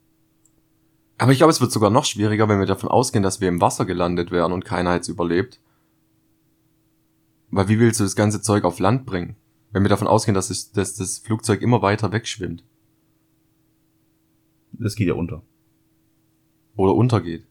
Aber 1.18 1.32
ich 1.32 1.38
glaube, 1.38 1.50
es 1.52 1.60
wird 1.60 1.70
sogar 1.70 1.90
noch 1.90 2.04
schwieriger, 2.04 2.48
wenn 2.48 2.58
wir 2.58 2.66
davon 2.66 2.88
ausgehen, 2.88 3.22
dass 3.22 3.40
wir 3.40 3.48
im 3.48 3.60
Wasser 3.60 3.84
gelandet 3.84 4.30
wären 4.30 4.52
und 4.52 4.64
keiner 4.64 4.94
jetzt 4.94 5.08
überlebt. 5.08 5.60
Weil 7.50 7.68
wie 7.68 7.78
willst 7.78 8.00
du 8.00 8.04
das 8.04 8.16
ganze 8.16 8.40
Zeug 8.40 8.64
auf 8.64 8.78
Land 8.78 9.06
bringen? 9.06 9.36
Wenn 9.72 9.82
wir 9.82 9.88
davon 9.88 10.08
ausgehen, 10.08 10.34
dass, 10.34 10.50
es, 10.50 10.72
dass 10.72 10.94
das 10.94 11.18
Flugzeug 11.18 11.62
immer 11.62 11.82
weiter 11.82 12.10
wegschwimmt 12.10 12.64
Das 14.72 14.96
geht 14.96 15.08
ja 15.08 15.14
unter. 15.14 15.42
oder 16.74 16.94
untergeht. 16.94 17.46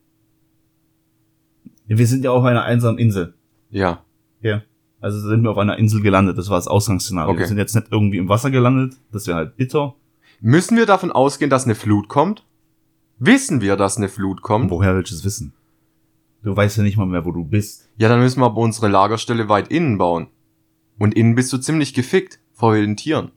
Wir 1.85 2.07
sind 2.07 2.23
ja 2.23 2.31
auf 2.31 2.43
einer 2.43 2.63
einsamen 2.63 2.99
Insel. 2.99 3.35
Ja. 3.69 4.03
Ja. 4.41 4.63
Also 4.99 5.19
sind 5.27 5.43
wir 5.43 5.51
auf 5.51 5.57
einer 5.57 5.77
Insel 5.77 6.01
gelandet. 6.01 6.37
Das 6.37 6.49
war 6.49 6.57
das 6.57 6.67
Ausgangsszenario. 6.67 7.31
Okay. 7.31 7.39
Wir 7.41 7.47
sind 7.47 7.57
jetzt 7.57 7.75
nicht 7.75 7.87
irgendwie 7.91 8.17
im 8.17 8.29
Wasser 8.29 8.51
gelandet. 8.51 8.97
Das 9.11 9.27
wäre 9.27 9.37
halt 9.37 9.57
bitter. 9.57 9.95
Müssen 10.41 10.77
wir 10.77 10.85
davon 10.85 11.11
ausgehen, 11.11 11.49
dass 11.49 11.65
eine 11.65 11.75
Flut 11.75 12.07
kommt? 12.07 12.45
Wissen 13.17 13.59
wir, 13.59 13.75
dass 13.75 13.97
eine 13.97 14.07
Flut 14.07 14.41
kommt? 14.41 14.71
Woher 14.71 14.95
willst 14.95 15.11
du 15.11 15.15
es 15.15 15.25
wissen? 15.25 15.53
Du 16.43 16.55
weißt 16.55 16.77
ja 16.77 16.83
nicht 16.83 16.97
mal 16.97 17.05
mehr, 17.05 17.25
wo 17.25 17.31
du 17.31 17.43
bist. 17.43 17.89
Ja, 17.97 18.07
dann 18.07 18.21
müssen 18.21 18.39
wir 18.39 18.45
aber 18.45 18.61
unsere 18.61 18.87
Lagerstelle 18.87 19.49
weit 19.49 19.67
innen 19.67 19.97
bauen. 19.97 20.27
Und 20.97 21.13
innen 21.15 21.35
bist 21.35 21.51
du 21.51 21.57
ziemlich 21.57 21.93
gefickt 21.93 22.39
vor 22.53 22.75
den 22.75 22.95
Tieren. 22.95 23.31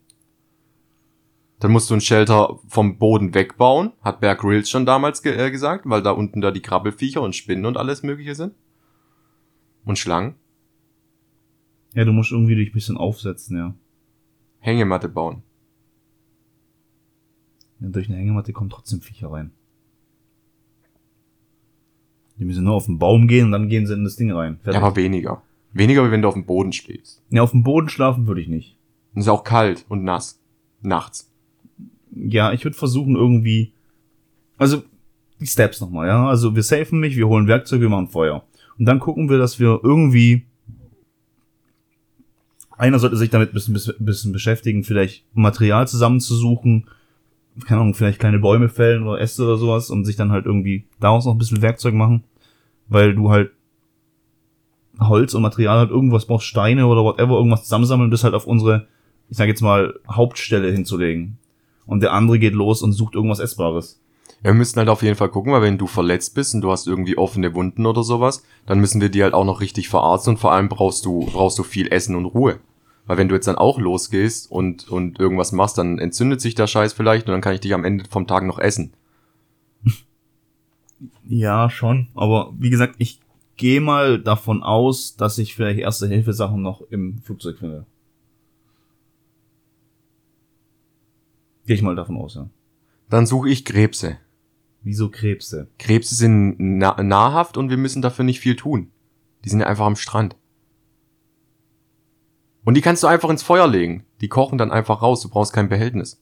Dann 1.59 1.73
musst 1.73 1.91
du 1.91 1.95
ein 1.95 2.01
Shelter 2.01 2.59
vom 2.69 2.99
Boden 2.99 3.35
wegbauen, 3.35 3.93
hat 4.03 4.21
Bear 4.21 4.35
Grylls 4.37 4.69
schon 4.69 4.87
damals 4.87 5.23
ge 5.23 5.37
äh, 5.37 5.51
gesagt, 5.51 5.89
weil 5.89 6.03
da 6.03 6.11
unten 6.11 6.41
da 6.41 6.51
die 6.51 6.63
Krabbelfiecher 6.63 7.23
und 7.23 7.37
Spinnen 7.37 7.67
und 7.67 7.77
alles 7.77 8.03
mögliche 8.03 8.35
sind. 8.35 8.55
Und 9.85 9.99
Schlangen. 9.99 10.35
Ja, 11.95 12.05
du 12.05 12.13
musst 12.13 12.33
irgendwie 12.33 12.57
dich 12.57 12.71
ein 12.71 12.75
bisschen 12.75 12.97
aufsetzen, 12.97 13.57
ja. 13.57 13.75
Hängematte 14.59 15.09
bauen. 15.09 15.43
Durch 17.91 18.09
eine 18.09 18.19
Hängematte 18.19 18.53
kommen 18.53 18.71
trotzdem 18.71 19.01
Viecher 19.01 19.33
rein. 19.33 19.51
Die 22.39 22.45
müssen 22.45 22.65
nur 22.65 22.75
auf 22.75 22.87
den 22.87 22.99
Baum 22.99 23.29
gehen 23.29 23.47
und 23.47 23.53
dann 23.53 23.69
gehen 23.69 23.87
sie 23.87 23.95
in 23.95 24.05
das 24.05 24.17
Ding 24.17 24.33
rein. 24.33 24.59
Ja, 24.65 24.75
aber 24.75 24.97
weniger. 24.97 25.43
Weniger, 25.73 26.07
wie 26.07 26.11
wenn 26.11 26.23
du 26.23 26.29
auf 26.29 26.35
dem 26.35 26.45
Boden 26.45 26.73
stehst. 26.73 27.23
ja, 27.31 27.43
auf 27.43 27.53
dem 27.53 27.63
Boden 27.63 27.89
schlafen 27.89 28.27
würde 28.27 28.41
ich 28.41 28.49
nicht. 28.49 28.77
Und 29.15 29.21
es 29.21 29.27
ist 29.27 29.33
auch 29.33 29.45
kalt 29.45 29.85
und 29.89 30.05
nass. 30.05 30.41
Nachts. 30.81 31.31
Ja, 32.15 32.53
ich 32.53 32.65
würde 32.65 32.77
versuchen 32.77 33.17
irgendwie, 33.17 33.73
also 34.59 34.83
die 35.41 35.47
Steps 35.47 35.81
nochmal, 35.81 36.09
ja. 36.09 36.27
Also 36.27 36.55
wir 36.55 36.63
safen 36.63 37.01
mich, 37.01 37.17
wir 37.17 37.29
holen 37.29 37.47
Werkzeug, 37.47 37.81
wir 37.81 37.89
machen 37.89 38.09
Feuer. 38.09 38.45
Und 38.79 38.87
dann 38.87 39.01
gucken 39.01 39.31
wir, 39.31 39.39
dass 39.39 39.59
wir 39.59 39.81
irgendwie 39.83 40.47
einer 42.83 42.99
sollte 42.99 43.17
sich 43.17 43.31
damit 43.31 43.51
ein 43.51 43.55
bisschen, 43.55 43.95
bisschen 44.01 44.33
beschäftigen, 44.33 44.83
vielleicht 44.83 45.25
Material 45.35 45.87
zusammenzusuchen, 45.87 46.89
keine 47.67 47.81
Ahnung, 47.81 47.95
vielleicht 47.95 48.19
kleine 48.19 48.39
Bäume 48.39 48.69
fällen 48.69 49.07
oder 49.07 49.21
Äste 49.21 49.45
oder 49.45 49.57
sowas 49.57 49.91
und 49.91 50.05
sich 50.05 50.17
dann 50.17 50.33
halt 50.33 50.47
irgendwie 50.47 50.87
daraus 51.01 51.27
noch 51.27 51.33
ein 51.33 51.39
bisschen 51.39 51.63
Werkzeug 51.63 51.95
machen, 51.95 52.25
weil 52.89 53.15
du 53.15 53.31
halt 53.31 53.51
Holz 55.01 55.35
und 55.35 55.43
Material 55.43 55.79
halt 55.79 55.91
irgendwas 55.91 56.27
brauchst, 56.27 56.47
Steine 56.47 56.87
oder 56.87 57.03
whatever, 57.03 57.35
irgendwas 57.37 57.65
zusammensammeln, 57.65 58.11
das 58.11 58.25
halt 58.25 58.35
auf 58.35 58.47
unsere, 58.47 58.87
ich 59.29 59.37
sag 59.37 59.49
jetzt 59.49 59.63
mal, 59.63 59.95
Hauptstelle 60.11 60.71
hinzulegen. 60.71 61.39
Und 61.87 62.03
der 62.03 62.13
andere 62.13 62.39
geht 62.39 62.55
los 62.55 62.83
und 62.83 62.93
sucht 62.93 63.15
irgendwas 63.15 63.41
Essbares. 63.41 64.01
Ja, 64.43 64.51
wir 64.51 64.55
müssen 64.55 64.79
halt 64.79 64.89
auf 64.89 65.03
jeden 65.03 65.17
Fall 65.17 65.29
gucken, 65.29 65.53
weil 65.53 65.63
wenn 65.63 65.79
du 65.79 65.87
verletzt 65.87 66.35
bist 66.35 66.55
und 66.55 66.63
du 66.63 66.71
hast 66.71 66.87
irgendwie 66.87 67.17
offene 67.17 67.55
Wunden 67.55 67.87
oder 67.87 68.03
sowas, 68.03 68.45
dann 68.67 68.81
müssen 68.81 69.01
wir 69.01 69.09
die 69.09 69.23
halt 69.23 69.35
auch 69.35 69.45
noch 69.45 69.61
richtig 69.61 69.89
verarzten 69.89 70.35
und 70.35 70.39
vor 70.39 70.53
allem 70.53 70.69
brauchst 70.69 71.05
du, 71.05 71.27
brauchst 71.27 71.59
du 71.59 71.63
viel 71.63 71.89
Essen 71.93 72.17
und 72.17 72.27
Ruhe. 72.27 72.59
Weil 73.07 73.17
wenn 73.17 73.29
du 73.29 73.35
jetzt 73.35 73.49
dann 73.49 73.57
auch 73.57 73.79
losgehst 73.79 74.51
und, 74.51 74.89
und 74.89 75.19
irgendwas 75.19 75.53
machst, 75.53 75.79
dann 75.79 75.99
entzündet 75.99 76.41
sich 76.41 76.55
der 76.55 76.67
Scheiß 76.67 76.93
vielleicht 76.93 77.27
und 77.27 77.33
dann 77.33 77.41
kann 77.41 77.55
ich 77.55 77.61
dich 77.61 77.75
am 77.75 77.85
Ende 77.85 78.05
vom 78.09 78.27
Tag 78.27 78.45
noch 78.45 78.59
essen. 78.59 78.93
Ja, 81.25 81.69
schon. 81.69 82.09
Aber 82.15 82.53
wie 82.59 82.71
gesagt, 82.71 82.95
ich 82.99 83.21
gehe 83.57 83.81
mal 83.81 84.21
davon 84.21 84.63
aus, 84.63 85.17
dass 85.17 85.39
ich 85.39 85.55
vielleicht 85.55 85.81
erste 85.81 86.07
Hilfesachen 86.07 86.63
noch 86.63 86.81
im 86.91 87.19
Flugzeug 87.23 87.59
finde. 87.59 87.87
Gehe 91.67 91.77
ich 91.77 91.83
mal 91.83 91.97
davon 91.97 92.17
aus, 92.17 92.35
ja. 92.35 92.49
Dann 93.09 93.27
suche 93.27 93.51
ich 93.51 93.65
Krebse. 93.65 94.19
Wieso 94.83 95.11
Krebse? 95.11 95.69
Krebse 95.79 96.15
sind 96.15 96.57
na 96.59 97.01
nahrhaft 97.03 97.57
und 97.57 97.71
wir 97.71 97.77
müssen 97.77 98.03
dafür 98.03 98.25
nicht 98.25 98.41
viel 98.41 98.57
tun. 98.57 98.91
Die 99.45 99.49
sind 99.49 99.61
ja 99.61 99.67
einfach 99.67 99.87
am 99.87 99.97
Strand. 99.97 100.37
Und 102.65 102.75
die 102.75 102.81
kannst 102.81 103.03
du 103.03 103.07
einfach 103.09 103.29
ins 103.31 103.43
Feuer 103.43 103.67
legen. 103.67 104.05
Die 104.21 104.29
kochen 104.29 104.57
dann 104.59 104.71
einfach 104.71 105.03
raus. 105.03 105.21
Du 105.23 105.29
brauchst 105.29 105.53
kein 105.53 105.69
Behältnis. 105.69 106.21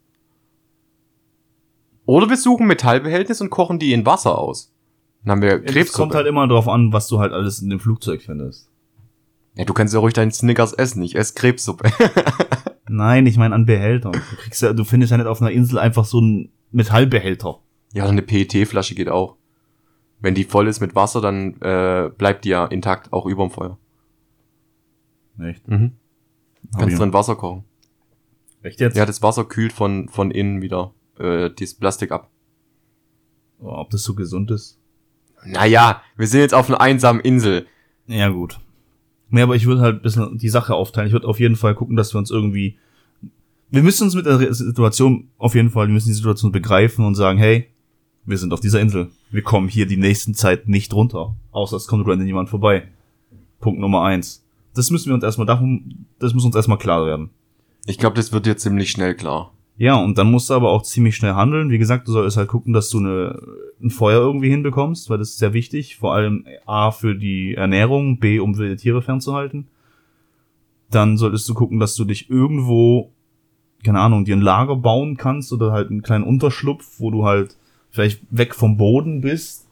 Oder 2.06 2.28
wir 2.28 2.36
suchen 2.36 2.66
Metallbehältnis 2.66 3.40
und 3.40 3.50
kochen 3.50 3.78
die 3.78 3.92
in 3.92 4.06
Wasser 4.06 4.38
aus. 4.38 4.72
Dann 5.22 5.32
haben 5.32 5.42
wir 5.42 5.62
Es 5.64 5.72
Krebs. 5.72 5.92
kommt 5.92 6.14
halt 6.14 6.26
immer 6.26 6.48
drauf 6.48 6.66
an, 6.66 6.92
was 6.92 7.08
du 7.08 7.18
halt 7.20 7.32
alles 7.32 7.60
in 7.60 7.68
dem 7.70 7.78
Flugzeug 7.78 8.22
findest. 8.22 8.68
ja, 9.54 9.64
du 9.64 9.74
kannst 9.74 9.92
ja 9.94 10.00
ruhig 10.00 10.14
deinen 10.14 10.32
Snickers 10.32 10.72
essen. 10.72 11.02
Ich 11.02 11.14
esse 11.14 11.34
Krebssuppe. 11.34 11.90
Nein, 12.88 13.26
ich 13.26 13.36
meine 13.36 13.54
an 13.54 13.66
Behältern. 13.66 14.12
Du 14.12 14.36
kriegst 14.42 14.62
ja, 14.62 14.72
du 14.72 14.84
findest 14.84 15.10
ja 15.12 15.18
nicht 15.18 15.26
auf 15.26 15.40
einer 15.40 15.50
Insel 15.52 15.78
einfach 15.78 16.04
so 16.04 16.18
einen 16.18 16.50
Metallbehälter. 16.72 17.60
ja, 17.92 18.06
eine 18.06 18.22
PET-Flasche 18.22 18.94
geht 18.94 19.08
auch. 19.08 19.36
Wenn 20.20 20.34
die 20.34 20.44
voll 20.44 20.66
ist 20.68 20.80
mit 20.80 20.94
Wasser, 20.94 21.20
dann 21.20 21.60
äh, 21.60 22.10
bleibt 22.16 22.44
die 22.44 22.50
ja 22.50 22.64
intakt, 22.66 23.12
auch 23.12 23.26
überm 23.26 23.50
Feuer. 23.50 23.78
Echt? 25.38 25.66
Mhm. 25.68 25.92
Kannst 26.78 26.98
drin 26.98 27.12
Wasser 27.12 27.36
kochen. 27.36 27.64
Echt 28.62 28.80
jetzt? 28.80 28.96
Ja, 28.96 29.06
das 29.06 29.22
Wasser 29.22 29.44
kühlt 29.44 29.72
von, 29.72 30.08
von 30.08 30.30
innen 30.30 30.62
wieder 30.62 30.92
äh, 31.18 31.50
dieses 31.50 31.74
Plastik 31.74 32.12
ab. 32.12 32.30
Oh, 33.60 33.72
ob 33.72 33.90
das 33.90 34.02
so 34.02 34.14
gesund 34.14 34.50
ist? 34.50 34.78
Naja, 35.44 36.02
wir 36.16 36.26
sind 36.26 36.40
jetzt 36.40 36.54
auf 36.54 36.68
einer 36.68 36.80
einsamen 36.80 37.20
Insel. 37.20 37.66
Ja, 38.06 38.28
gut. 38.28 38.60
Nee, 39.30 39.42
aber 39.42 39.54
ich 39.54 39.66
würde 39.66 39.80
halt 39.80 39.96
ein 39.96 40.02
bisschen 40.02 40.38
die 40.38 40.48
Sache 40.48 40.74
aufteilen. 40.74 41.06
Ich 41.06 41.12
würde 41.12 41.28
auf 41.28 41.40
jeden 41.40 41.56
Fall 41.56 41.74
gucken, 41.74 41.96
dass 41.96 42.12
wir 42.14 42.18
uns 42.18 42.30
irgendwie. 42.30 42.78
Wir 43.70 43.82
müssen 43.82 44.04
uns 44.04 44.16
mit 44.16 44.26
der 44.26 44.52
Situation 44.52 45.28
auf 45.38 45.54
jeden 45.54 45.70
Fall, 45.70 45.86
wir 45.86 45.94
müssen 45.94 46.08
die 46.08 46.14
Situation 46.14 46.50
begreifen 46.50 47.04
und 47.04 47.14
sagen, 47.14 47.38
hey, 47.38 47.68
wir 48.24 48.36
sind 48.36 48.52
auf 48.52 48.60
dieser 48.60 48.80
Insel. 48.80 49.10
Wir 49.30 49.42
kommen 49.42 49.68
hier 49.68 49.86
die 49.86 49.96
nächsten 49.96 50.34
Zeit 50.34 50.66
nicht 50.66 50.92
runter. 50.92 51.36
Außer 51.52 51.76
es 51.76 51.86
kommt 51.86 52.06
random 52.06 52.26
jemand 52.26 52.48
vorbei. 52.48 52.88
Punkt 53.60 53.80
Nummer 53.80 54.02
eins. 54.02 54.44
Das 54.74 54.90
müssen 54.90 55.08
wir 55.08 55.14
uns 55.14 55.24
erstmal 55.24 55.46
darum, 55.46 56.06
das 56.18 56.34
muss 56.34 56.44
uns 56.44 56.54
erstmal 56.54 56.78
klar 56.78 57.06
werden. 57.06 57.30
Ich 57.86 57.98
glaube, 57.98 58.16
das 58.16 58.32
wird 58.32 58.46
dir 58.46 58.56
ziemlich 58.56 58.90
schnell 58.90 59.14
klar. 59.14 59.52
Ja, 59.76 59.94
und 59.94 60.18
dann 60.18 60.30
musst 60.30 60.50
du 60.50 60.54
aber 60.54 60.70
auch 60.70 60.82
ziemlich 60.82 61.16
schnell 61.16 61.32
handeln. 61.32 61.70
Wie 61.70 61.78
gesagt, 61.78 62.06
du 62.06 62.12
solltest 62.12 62.36
halt 62.36 62.48
gucken, 62.48 62.74
dass 62.74 62.90
du 62.90 62.98
eine, 62.98 63.40
ein 63.82 63.88
Feuer 63.88 64.20
irgendwie 64.20 64.50
hinbekommst, 64.50 65.08
weil 65.08 65.16
das 65.16 65.30
ist 65.30 65.38
sehr 65.38 65.54
wichtig. 65.54 65.96
Vor 65.96 66.14
allem 66.14 66.44
A 66.66 66.90
für 66.90 67.14
die 67.14 67.54
Ernährung, 67.54 68.18
B 68.18 68.40
um 68.40 68.58
wilde 68.58 68.76
Tiere 68.76 69.00
fernzuhalten. 69.00 69.68
Dann 70.90 71.16
solltest 71.16 71.48
du 71.48 71.54
gucken, 71.54 71.80
dass 71.80 71.94
du 71.94 72.04
dich 72.04 72.28
irgendwo, 72.28 73.10
keine 73.82 74.00
Ahnung, 74.00 74.26
dir 74.26 74.36
ein 74.36 74.42
Lager 74.42 74.76
bauen 74.76 75.16
kannst 75.16 75.50
oder 75.50 75.72
halt 75.72 75.88
einen 75.88 76.02
kleinen 76.02 76.24
Unterschlupf, 76.24 77.00
wo 77.00 77.10
du 77.10 77.24
halt 77.24 77.56
vielleicht 77.90 78.20
weg 78.30 78.54
vom 78.54 78.76
Boden 78.76 79.22
bist 79.22 79.69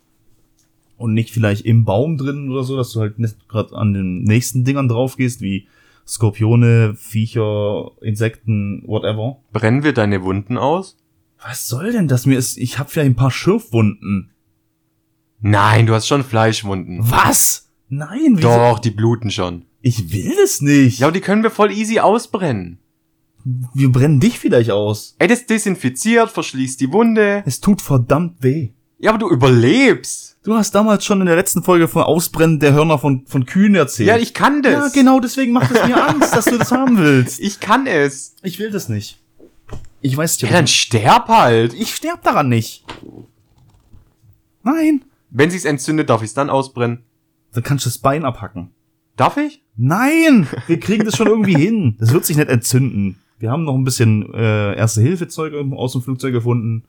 und 0.98 1.14
nicht 1.14 1.30
vielleicht 1.30 1.64
im 1.64 1.84
Baum 1.84 2.18
drin 2.18 2.50
oder 2.50 2.64
so, 2.64 2.76
dass 2.76 2.92
du 2.92 3.00
halt 3.00 3.18
nicht 3.18 3.48
gerade 3.48 3.74
an 3.74 3.94
den 3.94 4.24
nächsten 4.24 4.64
Dingern 4.64 4.88
drauf 4.88 5.16
gehst, 5.16 5.40
wie 5.40 5.68
Skorpione, 6.06 6.94
Viecher, 6.96 7.92
Insekten, 8.02 8.82
whatever. 8.86 9.38
Brennen 9.52 9.84
wir 9.84 9.94
deine 9.94 10.22
Wunden 10.22 10.58
aus? 10.58 10.98
Was 11.40 11.68
soll 11.68 11.92
denn 11.92 12.08
das? 12.08 12.26
Mir 12.26 12.38
ist, 12.38 12.58
ich 12.58 12.78
habe 12.78 12.90
vielleicht 12.90 13.12
ein 13.12 13.16
paar 13.16 13.30
Schürfwunden. 13.30 14.30
Nein, 15.40 15.86
du 15.86 15.94
hast 15.94 16.08
schon 16.08 16.24
Fleischwunden. 16.24 16.98
Was? 17.00 17.70
Nein, 17.88 18.32
wieso? 18.34 18.48
Doch, 18.48 18.80
die 18.80 18.90
bluten 18.90 19.30
schon. 19.30 19.64
Ich 19.80 20.12
will 20.12 20.34
das 20.40 20.60
nicht. 20.60 20.98
Ja, 20.98 21.06
aber 21.06 21.14
die 21.14 21.20
können 21.20 21.44
wir 21.44 21.50
voll 21.50 21.70
easy 21.70 22.00
ausbrennen. 22.00 22.78
Wir 23.72 23.92
brennen 23.92 24.18
dich 24.18 24.38
vielleicht 24.38 24.72
aus. 24.72 25.14
Ey, 25.18 25.28
das 25.28 25.46
desinfiziert, 25.46 26.30
verschließt 26.30 26.80
die 26.80 26.92
Wunde. 26.92 27.44
Es 27.46 27.60
tut 27.60 27.80
verdammt 27.80 28.42
weh. 28.42 28.70
Ja, 28.98 29.10
aber 29.10 29.18
du 29.18 29.30
überlebst. 29.30 30.36
Du 30.42 30.54
hast 30.54 30.74
damals 30.74 31.04
schon 31.04 31.20
in 31.20 31.26
der 31.26 31.36
letzten 31.36 31.62
Folge 31.62 31.88
von 31.88 32.02
Ausbrennen 32.02 32.58
der 32.58 32.72
Hörner 32.72 32.98
von, 32.98 33.26
von 33.26 33.44
Kühen 33.46 33.74
erzählt. 33.74 34.08
Ja, 34.08 34.16
ich 34.16 34.34
kann 34.34 34.62
das. 34.62 34.72
Ja, 34.72 34.88
genau, 35.02 35.20
deswegen 35.20 35.52
macht 35.52 35.70
es 35.70 35.86
mir 35.86 36.08
Angst, 36.08 36.34
dass 36.34 36.46
du 36.46 36.58
das 36.58 36.72
haben 36.72 36.98
willst. 36.98 37.38
Ich 37.48 37.60
kann 37.60 37.86
es. 37.86 38.34
Ich 38.42 38.58
will 38.58 38.70
das 38.70 38.88
nicht. 38.88 39.18
Ich 40.00 40.16
weiß 40.16 40.40
nicht, 40.40 40.50
Ja, 40.50 40.56
dann 40.56 40.66
sterb 40.66 41.28
halt. 41.28 41.74
ich 41.74 41.94
sterb 41.94 42.22
daran 42.22 42.48
nicht. 42.48 42.84
Nein. 44.62 45.04
Wenn 45.30 45.50
sich's 45.50 45.64
entzündet, 45.64 46.08
darf 46.08 46.22
ich's 46.22 46.34
dann 46.34 46.50
ausbrennen. 46.50 47.04
Dann 47.52 47.62
kannst 47.62 47.84
du 47.84 47.90
das 47.90 47.98
Bein 47.98 48.24
abhacken. 48.24 48.70
Darf 49.16 49.36
ich? 49.36 49.62
Nein, 49.76 50.46
wir 50.66 50.80
kriegen 50.80 51.04
das 51.04 51.16
schon 51.16 51.26
irgendwie 51.26 51.56
hin. 51.56 51.96
Das 51.98 52.12
wird 52.12 52.24
sich 52.24 52.36
nicht 52.36 52.48
entzünden. 52.48 53.18
Wir 53.38 53.50
haben 53.50 53.64
noch 53.64 53.74
ein 53.74 53.84
bisschen 53.84 54.32
äh, 54.34 54.74
Erste-Hilfe-Zeug 54.76 55.54
aus 55.72 55.92
dem 55.92 56.02
Flugzeug 56.02 56.32
gefunden. 56.32 56.84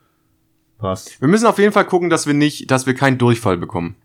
Passt. 0.79 1.21
Wir 1.21 1.27
müssen 1.27 1.45
auf 1.45 1.59
jeden 1.59 1.73
Fall 1.73 1.85
gucken, 1.85 2.09
dass 2.09 2.25
wir 2.25 2.33
nicht, 2.33 2.71
dass 2.71 2.85
wir 2.85 2.95
keinen 2.95 3.17
Durchfall 3.17 3.57
bekommen. 3.57 3.95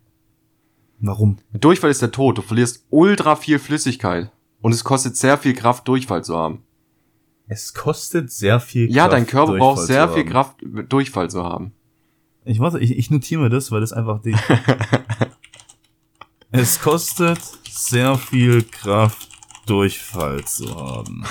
Warum? 0.98 1.38
Durchfall 1.52 1.90
ist 1.90 2.02
der 2.02 2.10
Tod. 2.10 2.37
Du 2.38 2.42
verlierst 2.42 2.84
ultra 2.90 3.37
viel 3.37 3.58
Flüssigkeit. 3.58 4.30
Und 4.60 4.72
es 4.72 4.82
kostet 4.82 5.16
sehr 5.16 5.38
viel 5.38 5.54
Kraft, 5.54 5.87
Durchfall 5.87 6.24
zu 6.24 6.37
haben. 6.37 6.64
Es 7.46 7.74
kostet 7.74 8.32
sehr 8.32 8.58
viel 8.58 8.90
Ja, 8.90 9.08
dein 9.08 9.26
Körper 9.26 9.52
Durchfall 9.52 9.74
braucht 9.74 9.87
sehr 9.87 10.08
viel 10.08 10.24
haben. 10.24 10.30
Kraft, 10.30 10.56
Durchfall 10.88 11.30
zu 11.30 11.44
haben. 11.44 11.72
Ich 12.44 12.58
warte, 12.58 12.80
ich, 12.80 12.96
ich 12.96 13.10
notiere 13.10 13.42
mir 13.42 13.50
das, 13.50 13.70
weil 13.70 13.80
das 13.80 13.92
einfach 13.92 14.20
die. 14.22 14.34
es 16.50 16.80
kostet 16.80 17.38
sehr 17.70 18.16
viel 18.16 18.64
Kraft, 18.64 19.28
Durchfall 19.66 20.44
zu 20.44 20.74
haben. 20.74 21.24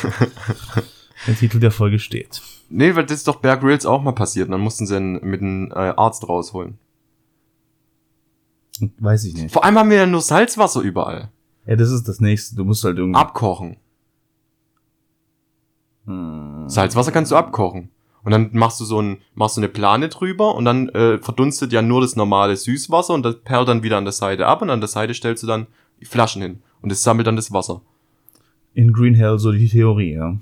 Der 1.28 1.38
Titel 1.38 1.60
der 1.60 1.72
Folge 1.72 2.00
steht. 2.00 2.42
Nee, 2.76 2.96
weil 2.96 3.06
das 3.06 3.18
ist 3.18 3.28
doch 3.28 3.36
Bear 3.36 3.58
Grylls 3.58 3.86
auch 3.86 4.02
mal 4.02 4.14
passiert. 4.14 4.48
Und 4.48 4.54
dann 4.54 4.62
mussten 4.62 4.88
sie 4.88 4.98
ihn 4.98 5.20
mit 5.22 5.42
einem 5.42 5.72
äh, 5.72 5.94
Arzt 5.96 6.28
rausholen. 6.28 6.80
Weiß 8.98 9.26
ich 9.26 9.36
nicht. 9.36 9.52
Vor 9.52 9.64
allem 9.64 9.78
haben 9.78 9.92
wir 9.92 9.98
ja 9.98 10.06
nur 10.08 10.22
Salzwasser 10.22 10.82
überall. 10.82 11.30
Ja, 11.68 11.76
das 11.76 11.92
ist 11.92 12.08
das 12.08 12.20
nächste. 12.20 12.56
Du 12.56 12.66
musst 12.66 12.84
halt 12.84 12.98
irgendwie. 12.98 13.20
Abkochen. 13.20 13.78
Hm. 16.08 16.68
Salzwasser 16.68 17.12
kannst 17.12 17.32
du 17.32 17.36
abkochen. 17.36 17.92
Und 18.24 18.32
dann 18.32 18.50
machst 18.54 18.80
du 18.80 18.86
so 18.86 19.00
ein, 19.00 19.18
machst 19.36 19.56
du 19.56 19.62
eine 19.62 19.70
Plane 19.70 20.10
drüber 20.10 20.56
und 20.56 20.66
dann 20.66 20.90
äh, 20.90 21.20
verdunstet 21.20 21.74
ja 21.74 21.84
nur 21.84 22.02
das 22.02 22.16
normale 22.16 22.56
Süßwasser 22.56 23.14
und 23.14 23.24
das 23.24 23.36
perlt 23.42 23.68
dann 23.68 23.84
wieder 23.84 23.98
an 23.98 24.06
der 24.06 24.14
Seite 24.14 24.48
ab 24.48 24.64
und 24.64 24.72
an 24.72 24.82
der 24.82 24.88
Seite 24.88 25.14
stellst 25.14 25.44
du 25.44 25.48
dann 25.48 25.68
die 26.00 26.06
Flaschen 26.06 26.42
hin 26.42 26.64
und 26.82 26.92
es 26.92 27.04
sammelt 27.04 27.28
dann 27.28 27.36
das 27.36 27.52
Wasser. 27.52 27.82
In 28.74 28.94
Green 28.94 29.14
Hell 29.14 29.38
so 29.38 29.52
die 29.52 29.68
Theorie, 29.68 30.14
ja. 30.14 30.38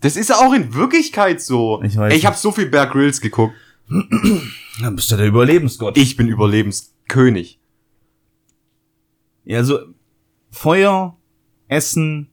Das 0.00 0.16
ist 0.16 0.32
auch 0.32 0.52
in 0.52 0.74
Wirklichkeit 0.74 1.40
so. 1.40 1.82
Ich 1.82 1.96
weiß 1.96 2.14
ich 2.14 2.26
habe 2.26 2.36
so 2.36 2.52
viel 2.52 2.66
Bear 2.66 2.86
Grylls 2.86 3.20
geguckt. 3.20 3.54
Dann 3.88 4.96
bist 4.96 5.10
du 5.10 5.16
der 5.16 5.26
Überlebensgott. 5.26 5.96
Ich 5.96 6.16
bin 6.16 6.28
Überlebenskönig. 6.28 7.58
Ja, 9.44 9.58
also 9.58 9.78
Feuer, 10.50 11.16
Essen, 11.68 12.28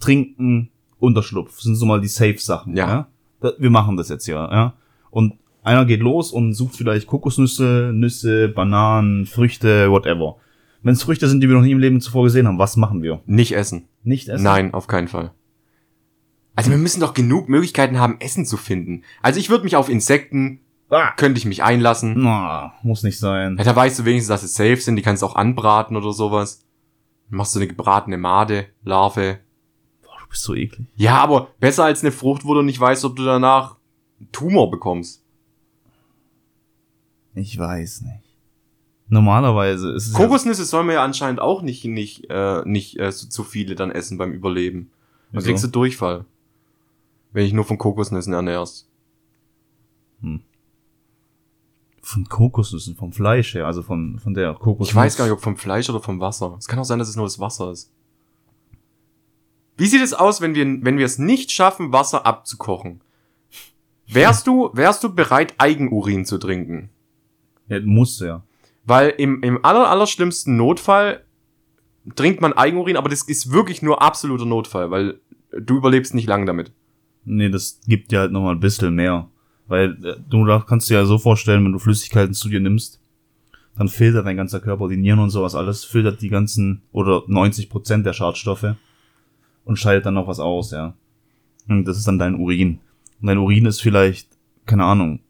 Trinken, 0.00 0.70
Unterschlupf 0.98 1.60
sind 1.60 1.76
so 1.76 1.86
mal 1.86 2.00
die 2.00 2.08
Safe-Sachen. 2.08 2.76
Ja. 2.76 3.08
Ja. 3.42 3.52
Wir 3.58 3.70
machen 3.70 3.96
das 3.96 4.08
jetzt 4.08 4.26
ja, 4.26 4.50
ja. 4.50 4.74
Und 5.10 5.34
einer 5.62 5.84
geht 5.84 6.00
los 6.00 6.32
und 6.32 6.54
sucht 6.54 6.76
vielleicht 6.76 7.06
Kokosnüsse, 7.06 7.90
Nüsse, 7.92 8.48
Bananen, 8.48 9.26
Früchte, 9.26 9.90
whatever. 9.90 10.36
Wenn 10.82 10.94
es 10.94 11.02
Früchte 11.02 11.28
sind, 11.28 11.40
die 11.40 11.48
wir 11.48 11.56
noch 11.56 11.62
nie 11.62 11.72
im 11.72 11.78
Leben 11.78 12.00
zuvor 12.00 12.24
gesehen 12.24 12.46
haben, 12.46 12.58
was 12.58 12.76
machen 12.76 13.02
wir? 13.02 13.20
Nicht 13.26 13.52
essen. 13.52 13.88
Nicht 14.02 14.28
essen? 14.28 14.44
Nein, 14.44 14.72
auf 14.72 14.86
keinen 14.86 15.08
Fall. 15.08 15.32
Also 16.56 16.70
wir 16.70 16.78
müssen 16.78 17.00
doch 17.00 17.14
genug 17.14 17.48
Möglichkeiten 17.48 18.00
haben, 18.00 18.20
Essen 18.20 18.44
zu 18.46 18.56
finden. 18.56 19.02
Also 19.22 19.38
ich 19.38 19.48
würde 19.50 19.64
mich 19.64 19.76
auf 19.76 19.88
Insekten, 19.88 20.60
Ah. 20.88 21.12
könnte 21.16 21.38
ich 21.38 21.44
mich 21.44 21.62
einlassen. 21.62 22.14
Na, 22.16 22.72
muss 22.82 23.02
nicht 23.02 23.18
sein. 23.18 23.56
Ja, 23.58 23.64
da 23.64 23.74
weißt 23.76 23.98
du 23.98 24.04
wenigstens, 24.04 24.28
dass 24.28 24.40
sie 24.42 24.46
safe 24.48 24.80
sind, 24.80 24.96
die 24.96 25.02
kannst 25.02 25.22
du 25.22 25.26
auch 25.26 25.34
anbraten 25.36 25.96
oder 25.96 26.12
sowas. 26.12 26.64
Dann 27.28 27.38
machst 27.38 27.54
du 27.54 27.58
eine 27.58 27.66
gebratene 27.68 28.16
Made, 28.18 28.66
Larve. 28.84 29.40
Boah, 30.02 30.16
du 30.22 30.28
bist 30.30 30.42
so 30.44 30.54
eklig. 30.54 30.86
Ja, 30.94 31.18
aber 31.18 31.48
besser 31.60 31.84
als 31.84 32.02
eine 32.02 32.12
Frucht, 32.12 32.44
wo 32.44 32.54
du 32.54 32.62
nicht 32.62 32.78
weißt, 32.80 33.04
ob 33.04 33.16
du 33.16 33.24
danach 33.24 33.76
einen 34.20 34.30
Tumor 34.32 34.70
bekommst. 34.70 35.22
Ich 37.34 37.58
weiß 37.58 38.02
nicht. 38.02 38.22
Normalerweise 39.08 39.92
ist 39.92 40.06
es 40.08 40.12
ja- 40.12 40.18
Kokosnüsse 40.18 40.64
soll 40.64 40.84
man 40.84 40.94
ja 40.94 41.04
anscheinend 41.04 41.40
auch 41.40 41.62
nicht, 41.62 41.84
nicht, 41.84 42.26
äh, 42.30 42.62
nicht 42.64 42.98
äh, 42.98 43.12
so, 43.12 43.28
zu 43.28 43.44
viele 43.44 43.74
dann 43.74 43.90
essen 43.90 44.18
beim 44.18 44.32
Überleben. 44.32 44.90
Dann 45.32 45.40
Wieso? 45.42 45.48
kriegst 45.48 45.64
du 45.64 45.68
Durchfall. 45.68 46.24
Wenn 47.36 47.44
ich 47.44 47.52
nur 47.52 47.66
von 47.66 47.76
Kokosnüssen 47.76 48.32
ernährst. 48.32 48.88
von 52.00 52.24
Kokosnüssen, 52.24 52.96
vom 52.96 53.12
Fleisch 53.12 53.52
her, 53.52 53.66
also 53.66 53.82
von, 53.82 54.18
von 54.18 54.32
der 54.32 54.54
Kokosnuss. 54.54 54.88
Ich 54.88 54.94
weiß 54.94 55.18
gar 55.18 55.26
nicht, 55.26 55.34
ob 55.34 55.42
vom 55.42 55.58
Fleisch 55.58 55.90
oder 55.90 56.00
vom 56.00 56.18
Wasser. 56.18 56.56
Es 56.58 56.66
kann 56.66 56.78
auch 56.78 56.84
sein, 56.84 56.98
dass 56.98 57.10
es 57.10 57.16
nur 57.16 57.26
das 57.26 57.38
Wasser 57.38 57.72
ist. 57.72 57.92
Wie 59.76 59.86
sieht 59.86 60.00
es 60.00 60.14
aus, 60.14 60.40
wenn 60.40 60.54
wir, 60.54 60.64
wenn 60.64 60.96
wir 60.96 61.04
es 61.04 61.18
nicht 61.18 61.52
schaffen, 61.52 61.92
Wasser 61.92 62.24
abzukochen? 62.24 63.02
Wärst 64.08 64.46
du, 64.46 64.70
wärst 64.72 65.04
du 65.04 65.14
bereit, 65.14 65.56
Eigenurin 65.58 66.24
zu 66.24 66.38
trinken? 66.38 66.88
Ja, 67.68 67.80
musst 67.80 68.22
ja. 68.22 68.44
Weil 68.84 69.10
im, 69.10 69.42
im 69.42 69.62
aller, 69.62 69.90
aller 69.90 70.06
schlimmsten 70.06 70.56
Notfall 70.56 71.22
trinkt 72.14 72.40
man 72.40 72.54
Eigenurin, 72.54 72.96
aber 72.96 73.10
das 73.10 73.24
ist 73.24 73.52
wirklich 73.52 73.82
nur 73.82 74.00
absoluter 74.00 74.46
Notfall, 74.46 74.90
weil 74.90 75.20
du 75.50 75.76
überlebst 75.76 76.14
nicht 76.14 76.28
lang 76.28 76.46
damit. 76.46 76.72
Nee, 77.26 77.50
das 77.50 77.80
gibt 77.86 78.12
dir 78.12 78.20
halt 78.20 78.32
nochmal 78.32 78.54
ein 78.54 78.60
bisschen 78.60 78.94
mehr. 78.94 79.28
Weil 79.66 80.02
äh, 80.04 80.16
du 80.28 80.44
da 80.44 80.64
kannst 80.66 80.88
dir 80.88 80.94
ja 80.94 81.04
so 81.04 81.18
vorstellen, 81.18 81.64
wenn 81.64 81.72
du 81.72 81.78
Flüssigkeiten 81.78 82.34
zu 82.34 82.48
dir 82.48 82.60
nimmst, 82.60 83.00
dann 83.76 83.88
filtert 83.88 84.26
dein 84.26 84.36
ganzer 84.36 84.60
Körper, 84.60 84.88
die 84.88 84.96
Nieren 84.96 85.18
und 85.18 85.30
sowas 85.30 85.54
alles, 85.54 85.84
filtert 85.84 86.22
die 86.22 86.30
ganzen 86.30 86.82
oder 86.92 87.22
90 87.26 87.68
Prozent 87.68 88.06
der 88.06 88.14
Schadstoffe 88.14 88.74
und 89.64 89.78
scheidet 89.78 90.06
dann 90.06 90.14
noch 90.14 90.28
was 90.28 90.40
aus, 90.40 90.70
ja. 90.70 90.94
Und 91.68 91.84
das 91.84 91.98
ist 91.98 92.08
dann 92.08 92.18
dein 92.18 92.36
Urin. 92.36 92.78
Und 93.20 93.26
dein 93.26 93.38
Urin 93.38 93.66
ist 93.66 93.80
vielleicht, 93.80 94.28
keine 94.64 94.84
Ahnung, 94.84 95.20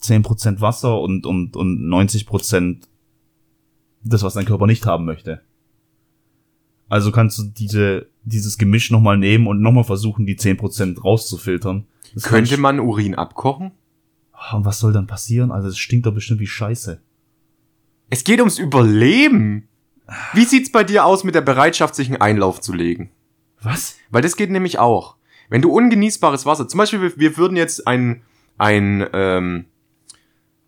10% 0.00 0.60
Wasser 0.60 1.00
und, 1.00 1.26
und, 1.26 1.54
und 1.54 1.78
90% 1.86 2.78
das, 4.02 4.22
was 4.22 4.34
dein 4.34 4.46
Körper 4.46 4.66
nicht 4.66 4.86
haben 4.86 5.04
möchte. 5.04 5.42
Also 6.88 7.12
kannst 7.12 7.38
du 7.38 7.44
diese, 7.44 8.06
dieses 8.24 8.58
Gemisch 8.58 8.90
nochmal 8.90 9.16
nehmen 9.18 9.46
und 9.46 9.60
nochmal 9.60 9.84
versuchen, 9.84 10.26
die 10.26 10.36
10% 10.36 11.00
rauszufiltern. 11.00 11.86
Das 12.14 12.24
Könnte 12.24 12.56
man 12.58 12.80
Urin 12.80 13.14
abkochen? 13.14 13.72
Ah, 14.32 14.56
Und 14.56 14.64
was 14.64 14.78
soll 14.80 14.92
dann 14.92 15.06
passieren? 15.06 15.50
Also 15.52 15.68
es 15.68 15.78
stinkt 15.78 16.06
doch 16.06 16.14
bestimmt 16.14 16.40
wie 16.40 16.46
Scheiße. 16.46 17.00
Es 18.10 18.24
geht 18.24 18.40
ums 18.40 18.58
Überleben. 18.58 19.68
Wie 20.34 20.44
sieht's 20.44 20.72
bei 20.72 20.82
dir 20.82 21.04
aus 21.04 21.22
mit 21.24 21.34
der 21.34 21.40
Bereitschaft, 21.40 21.94
sich 21.94 22.08
einen 22.08 22.20
Einlauf 22.20 22.60
zu 22.60 22.72
legen? 22.72 23.10
Was? 23.62 23.96
Weil 24.10 24.22
das 24.22 24.36
geht 24.36 24.50
nämlich 24.50 24.78
auch. 24.78 25.16
Wenn 25.48 25.62
du 25.62 25.70
ungenießbares 25.70 26.46
Wasser, 26.46 26.66
zum 26.68 26.78
Beispiel, 26.78 27.00
wir, 27.02 27.16
wir 27.16 27.36
würden 27.36 27.56
jetzt 27.56 27.86
ein, 27.86 28.22
ein, 28.58 29.06
ähm, 29.12 29.66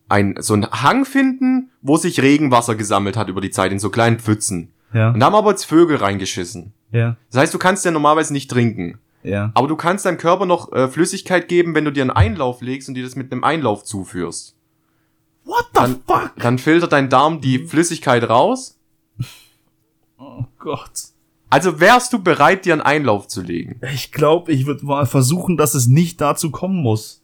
ein, 0.08 0.36
so 0.40 0.54
einen 0.54 0.70
Hang 0.70 1.04
finden, 1.04 1.70
wo 1.80 1.96
sich 1.96 2.20
Regenwasser 2.20 2.74
gesammelt 2.76 3.16
hat 3.16 3.28
über 3.28 3.40
die 3.40 3.50
Zeit 3.50 3.72
in 3.72 3.78
so 3.78 3.90
kleinen 3.90 4.18
Pfützen. 4.18 4.72
Ja, 4.92 5.10
Und 5.10 5.20
da 5.20 5.26
haben 5.26 5.34
aber 5.34 5.50
jetzt 5.50 5.64
Vögel 5.64 5.96
reingeschissen. 5.96 6.72
Ja, 6.92 7.16
Das 7.30 7.40
heißt, 7.40 7.54
du 7.54 7.58
kannst 7.58 7.84
ja 7.84 7.90
normalerweise 7.90 8.32
nicht 8.32 8.50
trinken. 8.50 8.98
ja. 9.22 9.50
Aber 9.54 9.66
du 9.68 9.76
kannst 9.76 10.04
deinem 10.06 10.18
Körper 10.18 10.46
noch 10.46 10.72
äh, 10.72 10.88
Flüssigkeit 10.88 11.48
geben, 11.48 11.74
wenn 11.74 11.84
du 11.84 11.90
dir 11.92 12.02
einen 12.02 12.10
Einlauf 12.10 12.60
legst 12.60 12.88
und 12.88 12.94
dir 12.94 13.02
das 13.04 13.16
mit 13.16 13.32
einem 13.32 13.42
Einlauf 13.44 13.84
zuführst. 13.84 14.54
What 15.44 15.64
the 15.74 15.80
Dann- 15.80 16.02
fuck? 16.06 16.32
Dann 16.36 16.58
filtert 16.58 16.92
dein 16.92 17.08
Darm 17.08 17.40
die 17.40 17.66
Flüssigkeit 17.66 18.28
raus. 18.28 18.78
Oh 20.18 20.44
Gott. 20.58 20.90
Also 21.50 21.80
wärst 21.80 22.12
du 22.12 22.22
bereit, 22.22 22.64
dir 22.64 22.72
einen 22.74 22.80
Einlauf 22.82 23.26
zu 23.28 23.42
legen. 23.42 23.80
Ich 23.92 24.12
glaube, 24.12 24.52
ich 24.52 24.66
würde 24.66 24.86
mal 24.86 25.04
versuchen, 25.04 25.56
dass 25.56 25.74
es 25.74 25.86
nicht 25.88 26.20
dazu 26.20 26.50
kommen 26.52 26.76
muss. 26.80 27.20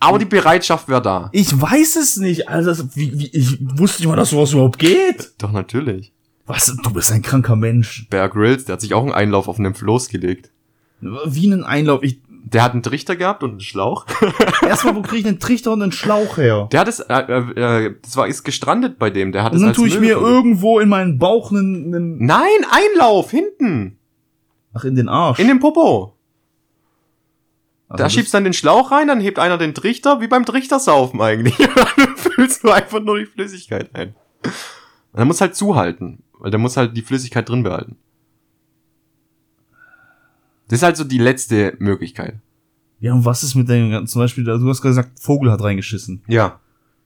Aber 0.00 0.18
die 0.18 0.24
Bereitschaft 0.26 0.88
wäre 0.88 1.00
da. 1.00 1.30
Ich 1.32 1.58
weiß 1.58 1.96
es 1.96 2.16
nicht. 2.16 2.48
Also, 2.48 2.84
wie, 2.94 3.18
wie, 3.18 3.26
ich 3.28 3.56
wusste 3.78 4.02
nicht 4.02 4.08
mal, 4.08 4.16
dass 4.16 4.30
sowas 4.30 4.52
überhaupt 4.52 4.78
geht. 4.78 5.32
Doch, 5.38 5.52
natürlich. 5.52 6.12
Was? 6.46 6.76
Du 6.82 6.90
bist 6.92 7.10
ein 7.10 7.22
kranker 7.22 7.56
Mensch. 7.56 8.06
Bear 8.10 8.28
Grylls, 8.28 8.64
der 8.66 8.74
hat 8.74 8.80
sich 8.80 8.94
auch 8.94 9.02
einen 9.02 9.12
Einlauf 9.12 9.48
auf 9.48 9.58
einem 9.58 9.74
Floß 9.74 10.08
gelegt. 10.08 10.50
Wie 11.00 11.46
einen 11.52 11.64
Einlauf. 11.64 12.02
Ich, 12.02 12.18
Der 12.28 12.62
hat 12.62 12.72
einen 12.72 12.82
Trichter 12.82 13.16
gehabt 13.16 13.42
und 13.42 13.50
einen 13.52 13.60
Schlauch. 13.60 14.06
erstmal, 14.62 14.94
wo 14.94 15.02
krieg 15.02 15.20
ich 15.20 15.26
einen 15.26 15.38
Trichter 15.40 15.72
und 15.72 15.82
einen 15.82 15.92
Schlauch 15.92 16.36
her? 16.36 16.68
Der 16.72 16.80
hat 16.80 16.88
es, 16.88 17.00
äh, 17.00 17.14
äh, 17.14 17.86
äh, 17.86 17.94
das 18.02 18.16
war, 18.16 18.26
ist 18.28 18.44
gestrandet 18.44 18.98
bei 18.98 19.10
dem. 19.10 19.32
Der 19.32 19.42
hat 19.42 19.52
Und 19.52 19.56
es 19.56 19.62
dann 19.62 19.68
als 19.70 19.76
tue 19.78 19.88
ich 19.88 19.94
Müll 19.94 20.02
mir 20.02 20.14
gefunden. 20.16 20.34
irgendwo 20.34 20.80
in 20.80 20.88
meinen 20.88 21.18
Bauch 21.18 21.50
einen, 21.50 21.94
einen 21.94 22.24
Nein, 22.26 22.48
Einlauf, 22.70 23.30
hinten. 23.30 23.98
ach, 24.74 24.84
in 24.84 24.94
den 24.96 25.08
Arsch. 25.08 25.38
In 25.38 25.48
den 25.48 25.60
Popo. 25.60 26.14
Also 27.88 28.02
Da 28.02 28.10
schiebst 28.10 28.32
du 28.32 28.36
dann 28.36 28.44
den 28.44 28.54
Schlauch 28.54 28.90
rein, 28.90 29.08
dann 29.08 29.20
hebt 29.20 29.38
einer 29.38 29.56
den 29.58 29.74
Trichter, 29.74 30.20
wie 30.20 30.26
beim 30.26 30.44
Trichtersaufen 30.44 31.20
eigentlich. 31.20 31.56
dann 31.96 32.16
füllst 32.16 32.64
du 32.64 32.70
einfach 32.70 33.00
nur 33.00 33.18
die 33.18 33.26
Flüssigkeit 33.26 33.94
ein. 33.94 34.14
Und 35.12 35.18
dann 35.20 35.28
muss 35.28 35.40
halt 35.40 35.54
zuhalten, 35.54 36.23
weil 36.44 36.50
der 36.50 36.60
muss 36.60 36.76
halt 36.76 36.94
die 36.94 37.00
Flüssigkeit 37.00 37.48
drin 37.48 37.62
behalten. 37.62 37.96
Das 40.68 40.80
ist 40.80 40.82
halt 40.82 40.96
so 40.98 41.04
die 41.04 41.16
letzte 41.18 41.74
Möglichkeit. 41.78 42.36
Ja, 43.00 43.14
und 43.14 43.24
was 43.24 43.42
ist 43.42 43.54
mit 43.54 43.66
den 43.70 43.90
ganzen, 43.90 44.12
zum 44.12 44.20
Beispiel, 44.20 44.44
du 44.44 44.68
hast 44.68 44.82
gesagt, 44.82 45.18
Vogel 45.18 45.50
hat 45.50 45.62
reingeschissen. 45.62 46.22
Ja, 46.26 46.60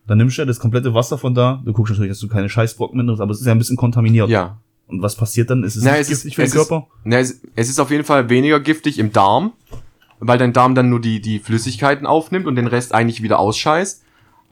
Dann 0.08 0.18
nimmst 0.18 0.36
du 0.38 0.42
ja 0.42 0.46
das 0.46 0.58
komplette 0.58 0.92
Wasser 0.92 1.18
von 1.18 1.34
da. 1.34 1.62
Du 1.64 1.72
guckst 1.72 1.92
natürlich, 1.92 2.10
dass 2.10 2.18
du 2.18 2.26
keine 2.26 2.48
Scheißbrocken 2.48 3.04
mehr 3.04 3.20
aber 3.20 3.30
es 3.30 3.38
ist 3.40 3.46
ja 3.46 3.52
ein 3.52 3.58
bisschen 3.58 3.76
kontaminiert. 3.76 4.28
ja. 4.28 4.58
Und 4.88 5.02
was 5.02 5.14
passiert 5.14 5.50
dann? 5.50 5.62
Ist 5.62 5.76
es 5.76 5.84
Na, 5.84 5.92
nicht 5.92 6.00
es 6.00 6.10
ist- 6.10 6.22
giftig 6.24 6.34
für 6.36 6.42
den 6.42 6.46
es 6.46 6.54
ist- 6.54 6.68
Körper? 6.68 6.86
Na, 7.04 7.18
es, 7.18 7.40
es 7.54 7.68
ist 7.68 7.78
auf 7.78 7.90
jeden 7.92 8.04
Fall 8.04 8.28
weniger 8.30 8.58
giftig 8.58 8.98
im 8.98 9.12
Darm, 9.12 9.52
weil 10.18 10.38
dein 10.38 10.52
Darm 10.52 10.74
dann 10.74 10.88
nur 10.90 11.00
die, 11.00 11.20
die 11.20 11.38
Flüssigkeiten 11.38 12.06
aufnimmt 12.06 12.46
und 12.46 12.56
den 12.56 12.66
Rest 12.66 12.92
eigentlich 12.94 13.22
wieder 13.22 13.38
ausscheißt. 13.38 14.02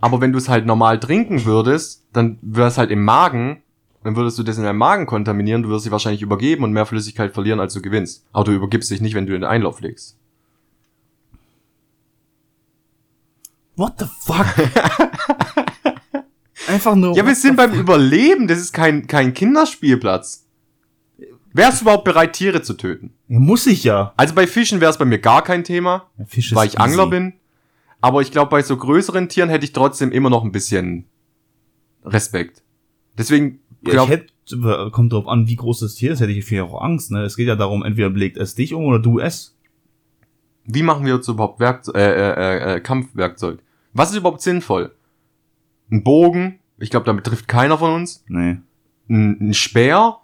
Aber 0.01 0.21
wenn 0.21 0.31
du 0.33 0.39
es 0.39 0.49
halt 0.49 0.65
normal 0.67 1.01
trinken 1.01 1.45
würdest, 1.47 2.05
dann 2.13 2.39
wäre 2.43 2.69
es 2.69 2.77
halt 2.79 2.91
im 2.93 3.03
Magen, 3.03 3.63
dann 4.07 4.15
würdest 4.15 4.39
du 4.39 4.45
das 4.45 4.57
in 4.57 4.63
deinem 4.63 4.79
Magen 4.79 5.05
kontaminieren, 5.05 5.65
du 5.65 5.69
wirst 5.69 5.85
dich 5.85 5.91
wahrscheinlich 5.91 6.23
übergeben 6.23 6.63
und 6.63 6.73
mehr 6.73 6.87
Flüssigkeit 6.87 7.35
verlieren, 7.35 7.59
als 7.59 7.75
du 7.75 7.83
gewinnst. 7.83 8.25
Aber 8.33 8.45
du 8.45 8.53
übergibst 8.53 8.89
dich 8.89 9.01
nicht, 9.01 9.17
wenn 9.17 9.27
du 9.27 9.35
in 9.35 9.41
den 9.41 9.51
Einlauf 9.51 9.81
legst. 9.81 10.17
What 13.75 13.95
the 13.99 14.07
fuck? 14.21 14.47
Einfach 16.69 16.95
nur. 16.95 17.17
Ja, 17.17 17.27
wir 17.27 17.35
sind 17.35 17.57
beim 17.57 17.71
fuck? 17.71 17.81
Überleben, 17.81 18.47
das 18.47 18.59
ist 18.59 18.73
kein, 18.73 19.09
kein 19.09 19.35
Kinderspielplatz. 19.35 20.47
Wärst 21.53 21.81
du 21.81 21.85
überhaupt 21.87 22.05
bereit, 22.05 22.35
Tiere 22.35 22.63
zu 22.63 22.75
töten? 22.75 23.13
Muss 23.27 23.67
ich 23.67 23.83
ja. 23.83 24.15
Also 24.17 24.37
bei 24.37 24.47
Fischen 24.47 24.81
wäre 24.81 24.93
es 24.93 24.99
bei 24.99 25.05
mir 25.05 25.19
gar 25.19 25.43
kein 25.43 25.65
Thema, 25.65 26.09
Fisch 26.29 26.55
weil 26.55 26.69
ich 26.69 26.75
easy. 26.75 26.83
Angler 26.83 27.09
bin. 27.09 27.33
Aber 28.01 28.23
ich 28.23 28.31
glaube, 28.31 28.51
bei 28.51 28.63
so 28.63 28.77
größeren 28.77 29.29
Tieren 29.29 29.49
hätte 29.49 29.65
ich 29.65 29.73
trotzdem 29.73 30.13
immer 30.13 30.31
noch 30.31 30.45
ein 30.45 30.53
bisschen 30.53 31.07
Respekt. 32.05 32.63
Deswegen 33.19 33.59
ja, 33.83 33.93
glaub, 33.93 34.09
ich 34.09 34.13
hätte, 34.13 34.91
kommt 34.91 35.13
drauf 35.13 35.27
an, 35.29 35.49
wie 35.49 35.57
groß 35.57 35.81
das 35.81 35.95
Tier 35.95 36.13
ist, 36.13 36.21
hätte 36.21 36.33
ich 36.33 36.45
viel 36.45 36.63
auch 36.63 36.81
Angst, 36.81 37.11
ne? 37.11 37.23
Es 37.23 37.37
geht 37.37 37.49
ja 37.49 37.57
darum, 37.57 37.85
entweder 37.85 38.11
belegt 38.11 38.37
es 38.37 38.55
dich 38.55 38.75
um 38.75 38.85
oder 38.85 38.99
du 38.99 39.19
es. 39.19 39.57
wie 40.65 40.83
machen 40.83 41.07
wir 41.07 41.15
uns 41.15 41.29
überhaupt 41.29 41.61
Werkzeug, 41.61 41.95
äh, 41.97 42.31
äh, 42.33 42.77
äh, 42.77 42.81
Kampfwerkzeug? 42.81 43.61
Was 43.93 44.11
ist 44.11 44.17
überhaupt 44.17 44.43
sinnvoll? 44.43 44.93
Ein 45.91 46.03
Bogen? 46.03 46.59
Ich 46.79 46.91
glaube, 46.91 47.07
damit 47.07 47.25
trifft 47.25 47.49
keiner 47.49 47.79
von 47.79 47.93
uns. 47.95 48.25
Nee. 48.29 48.59
Ein, 49.09 49.39
ein 49.41 49.55
Speer? 49.55 50.19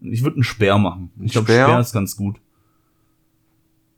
Ich 0.00 0.22
würde 0.22 0.36
einen 0.36 0.44
Speer 0.44 0.78
machen. 0.78 1.10
Ein 1.18 1.24
Ich 1.26 1.32
glaube, 1.32 1.46
Speer? 1.46 1.64
Speer 1.64 1.80
ist 1.80 1.92
ganz 1.92 2.16
gut. 2.16 2.36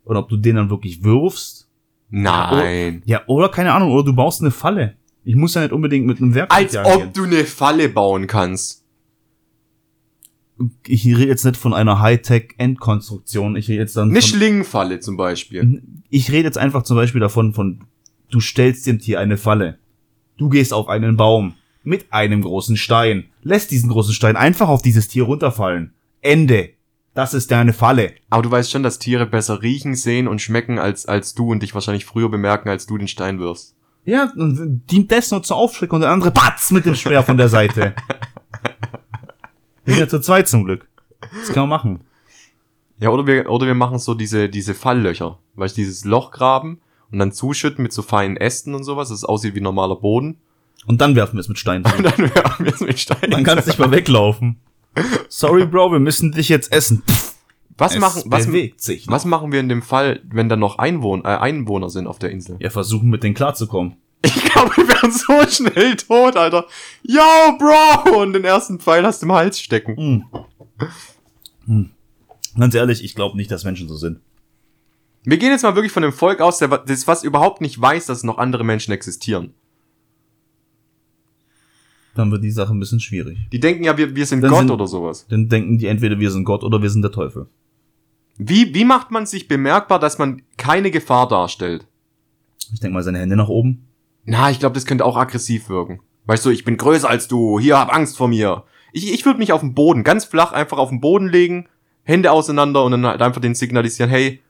Oder 0.05 0.21
ob 0.21 0.29
du 0.29 0.37
den 0.37 0.57
dann 0.57 0.71
wirklich 0.71 1.03
wirfst. 1.05 1.69
Nein. 2.11 3.03
Ja, 3.05 3.23
oder 3.27 3.49
keine 3.51 3.73
Ahnung, 3.75 3.91
oder 3.91 4.05
du 4.05 4.15
baust 4.15 4.41
eine 4.41 4.51
Falle. 4.51 4.97
Ich 5.25 5.35
muss 5.35 5.55
ja 5.55 5.61
nicht 5.61 5.73
unbedingt 5.73 6.07
mit 6.07 6.23
einem 6.23 6.35
Werkzeug 6.35 6.59
Als 6.59 6.77
ob 6.77 7.13
du 7.13 7.25
eine 7.25 7.45
Falle 7.45 7.89
bauen 7.91 8.27
kannst. 8.27 8.85
Ich 10.87 11.07
rede 11.07 11.27
jetzt 11.27 11.45
nicht 11.45 11.57
von 11.57 11.73
einer 11.73 12.01
Hightech-Endkonstruktion. 12.01 13.57
Ich 13.57 13.69
rede 13.69 13.81
jetzt 13.81 13.97
dann 13.97 14.11
Eine 14.11 14.23
Schlingenfalle 14.23 15.01
zum 15.01 15.17
Beispiel. 15.17 15.83
Ich 16.11 16.31
rede 16.31 16.45
jetzt 16.45 16.59
einfach 16.59 16.83
zum 16.83 16.97
Beispiel 16.97 17.21
davon, 17.21 17.55
von 17.55 17.85
du 18.31 18.41
stellst 18.41 18.87
dem 18.87 18.99
Tier 18.99 19.21
eine 19.21 19.37
Falle. 19.37 19.79
Du 20.37 20.49
gehst 20.49 20.73
auf 20.73 20.89
einen 20.89 21.17
Baum 21.17 21.55
mit 21.83 22.13
einem 22.13 22.43
großen 22.43 22.77
Stein, 22.77 23.27
lässt 23.43 23.71
diesen 23.71 23.91
großen 23.91 24.15
Stein 24.15 24.37
einfach 24.37 24.69
auf 24.69 24.83
dieses 24.83 25.09
Tier 25.09 25.25
runterfallen. 25.25 25.93
Ende. 26.21 26.71
Das 27.15 27.35
ist 27.35 27.51
deine 27.51 27.73
Falle. 27.73 28.13
Aber 28.31 28.43
du 28.43 28.51
weißt 28.51 28.71
schon, 28.71 28.83
dass 28.83 28.99
Tiere 28.99 29.27
besser 29.27 29.63
riechen, 29.63 29.95
sehen 29.95 30.29
und 30.29 30.41
schmecken 30.41 30.79
als, 30.79 31.07
als 31.07 31.35
du 31.35 31.51
und 31.51 31.63
dich 31.63 31.75
wahrscheinlich 31.75 32.05
früher 32.05 32.29
bemerken, 32.29 32.69
als 32.69 32.87
du 32.87 32.97
den 32.97 33.09
Stein 33.09 33.41
wirfst. 33.41 33.75
Ja, 34.05 34.33
dann 34.37 34.83
dient 34.91 35.11
das 35.11 35.31
nur 35.31 35.43
zur 35.43 35.57
Aufschreckung 35.57 35.97
und 35.97 36.03
der 36.03 36.11
andere 36.11 36.31
patz 36.31 36.71
mit 36.71 36.87
dem 36.87 36.95
Speer 36.95 37.23
von 37.23 37.37
der 37.37 37.49
Seite. 37.49 37.95
Wir 39.89 39.95
sind 39.95 40.05
ja 40.05 40.09
zu 40.09 40.21
zweit 40.21 40.47
zum 40.47 40.65
Glück. 40.65 40.87
Das 41.21 41.49
kann 41.49 41.67
man 41.67 41.71
machen. 41.71 42.01
Ja, 43.01 43.09
oder 43.09 43.27
wir, 43.27 43.49
oder 43.49 43.67
wir 43.67 43.75
machen 43.75 43.99
so 43.99 44.13
diese, 44.13 44.51
diese 44.51 44.75
Falllöcher. 44.75 45.39
Weißt 45.55 45.79
du, 45.79 45.81
dieses 45.81 46.05
Loch 46.05 46.31
graben 46.31 46.81
und 47.11 47.19
dann 47.19 47.33
zuschütten 47.33 47.83
mit 47.83 47.95
so 47.95 48.03
feinen 48.03 48.37
Ästen 48.37 48.75
und 48.75 48.85
sowas, 48.85 49.09
dass 49.09 49.19
es 49.19 49.25
aussieht 49.25 49.55
wie 49.55 49.63
normaler 49.63 49.97
Boden. 49.97 50.37
Und 50.87 51.01
dann 51.01 51.17
werfen 51.17 51.37
wir 51.37 51.41
es 51.41 51.49
mit 51.49 51.59
Steinen. 51.59 51.85
Und 51.97 52.05
dann 52.05 52.19
werfen 52.19 52.67
wir 52.67 52.73
es 52.73 52.81
mit 52.81 52.99
Steinen. 52.99 53.31
Dann 53.31 53.45
kannst 53.45 53.67
du 53.67 53.71
nicht 53.71 53.79
mal 53.79 53.91
weglaufen. 53.91 54.61
Sorry, 55.29 55.67
Bro, 55.67 55.93
wir 55.93 56.01
müssen 56.01 56.33
dich 56.33 56.49
jetzt 56.49 56.71
essen. 56.71 57.03
Pff, 57.09 57.35
was 57.79 57.95
es 57.95 58.01
machen, 58.01 58.23
was, 58.27 58.47
was 58.47 59.25
machen 59.25 59.53
wir 59.53 59.61
in 59.61 59.69
dem 59.69 59.83
Fall, 59.83 60.21
wenn 60.25 60.49
da 60.49 60.57
noch 60.57 60.79
Einwohner, 60.79 61.25
äh, 61.25 61.39
Einwohner 61.39 61.89
sind 61.89 62.07
auf 62.07 62.19
der 62.19 62.31
Insel? 62.31 62.57
Ja, 62.61 62.71
versuchen 62.71 63.09
mit 63.09 63.23
denen 63.23 63.35
klarzukommen. 63.35 63.97
Ich 64.23 64.45
glaube, 64.45 64.77
wir 64.77 64.89
wären 64.89 65.13
so 65.13 65.47
schnell 65.49 65.97
tot, 65.97 66.37
Alter. 66.37 66.67
Yo, 67.03 67.23
Bro! 67.59 68.21
Und 68.23 68.33
den 68.33 68.45
ersten 68.45 68.81
Pfeil 68.81 69.05
hast 69.05 69.23
du 69.23 69.27
im 69.27 69.33
Hals 69.33 69.61
stecken. 69.61 69.97
Hm. 69.97 70.25
Hm. 71.67 71.91
Ganz 72.59 72.75
ehrlich, 72.75 73.05
ich 73.05 73.15
glaube 73.15 73.37
nicht, 73.37 73.51
dass 73.51 73.65
Menschen 73.65 73.89
so 73.89 73.97
sind. 73.97 74.21
Wir 75.25 75.37
gehen 75.37 75.51
jetzt 75.51 75.63
mal 75.63 75.75
wirklich 75.75 75.93
von 75.93 76.03
dem 76.03 76.13
Volk 76.13 76.41
aus, 76.41 76.59
der, 76.59 76.69
das 76.69 77.07
was 77.07 77.23
überhaupt 77.23 77.61
nicht 77.61 77.81
weiß, 77.81 78.07
dass 78.07 78.25
noch 78.25 78.39
andere 78.39 78.65
Menschen 78.65 78.93
existieren. 78.93 79.55
Dann 82.15 82.33
wird 82.33 82.43
die 82.43 82.51
Sache 82.51 82.73
ein 82.73 82.81
bisschen 82.81 82.99
schwierig. 82.99 83.39
Die 83.53 83.61
denken 83.61 83.85
ja, 83.85 83.97
wir, 83.97 84.17
wir 84.17 84.27
sind 84.27 84.41
Dann 84.41 84.51
Gott 84.51 84.61
sind- 84.61 84.71
oder 84.71 84.87
sowas. 84.89 85.27
Dann 85.29 85.49
denken 85.49 85.79
die 85.79 85.87
entweder 85.87 86.19
wir 86.19 86.31
sind 86.31 86.45
Gott 86.45 86.65
oder 86.65 86.83
wir 86.83 86.91
sind 86.91 87.03
der 87.03 87.13
Teufel. 87.13 87.47
Wie, 88.39 88.75
wie 88.75 88.85
macht 88.85 89.11
man 89.11 89.27
sich 89.27 89.47
bemerkbar, 89.49 89.99
dass 89.99 90.19
man 90.19 90.43
keine 90.57 90.91
Gefahr 90.91 91.29
darstellt? 91.29 91.87
Ich 92.73 92.81
denke 92.81 92.95
mal 92.95 93.03
seine 93.03 93.19
Hände 93.19 93.37
nach 93.37 93.49
oben. 93.49 93.88
Na, 94.31 94.51
ich 94.51 94.59
glaube, 94.59 94.75
das 94.75 94.85
könnte 94.85 95.07
auch 95.07 95.17
aggressiv 95.17 95.71
wirken. 95.71 96.01
Weißt 96.27 96.45
du, 96.45 96.51
ich 96.51 96.63
bin 96.63 96.77
größer 96.77 97.09
als 97.09 97.29
du, 97.29 97.59
hier, 97.59 97.79
hab 97.79 97.91
Angst 97.91 98.19
vor 98.19 98.29
mir. 98.29 98.65
Ich, 98.93 99.11
ich 99.11 99.25
würde 99.25 99.39
mich 99.39 99.55
auf 99.55 99.63
den 99.63 99.73
Boden, 99.73 100.05
ganz 100.05 100.27
flach 100.27 100.53
einfach 100.53 100.77
auf 100.77 100.91
den 100.91 101.01
Boden 101.01 101.29
legen, 101.29 101.67
Hände 102.03 102.31
auseinander 102.31 102.85
und 102.85 102.93
dann 102.93 103.07
halt 103.07 103.23
einfach 103.23 103.41
den 103.41 103.55
signalisieren, 103.55 104.11
hey, 104.11 104.43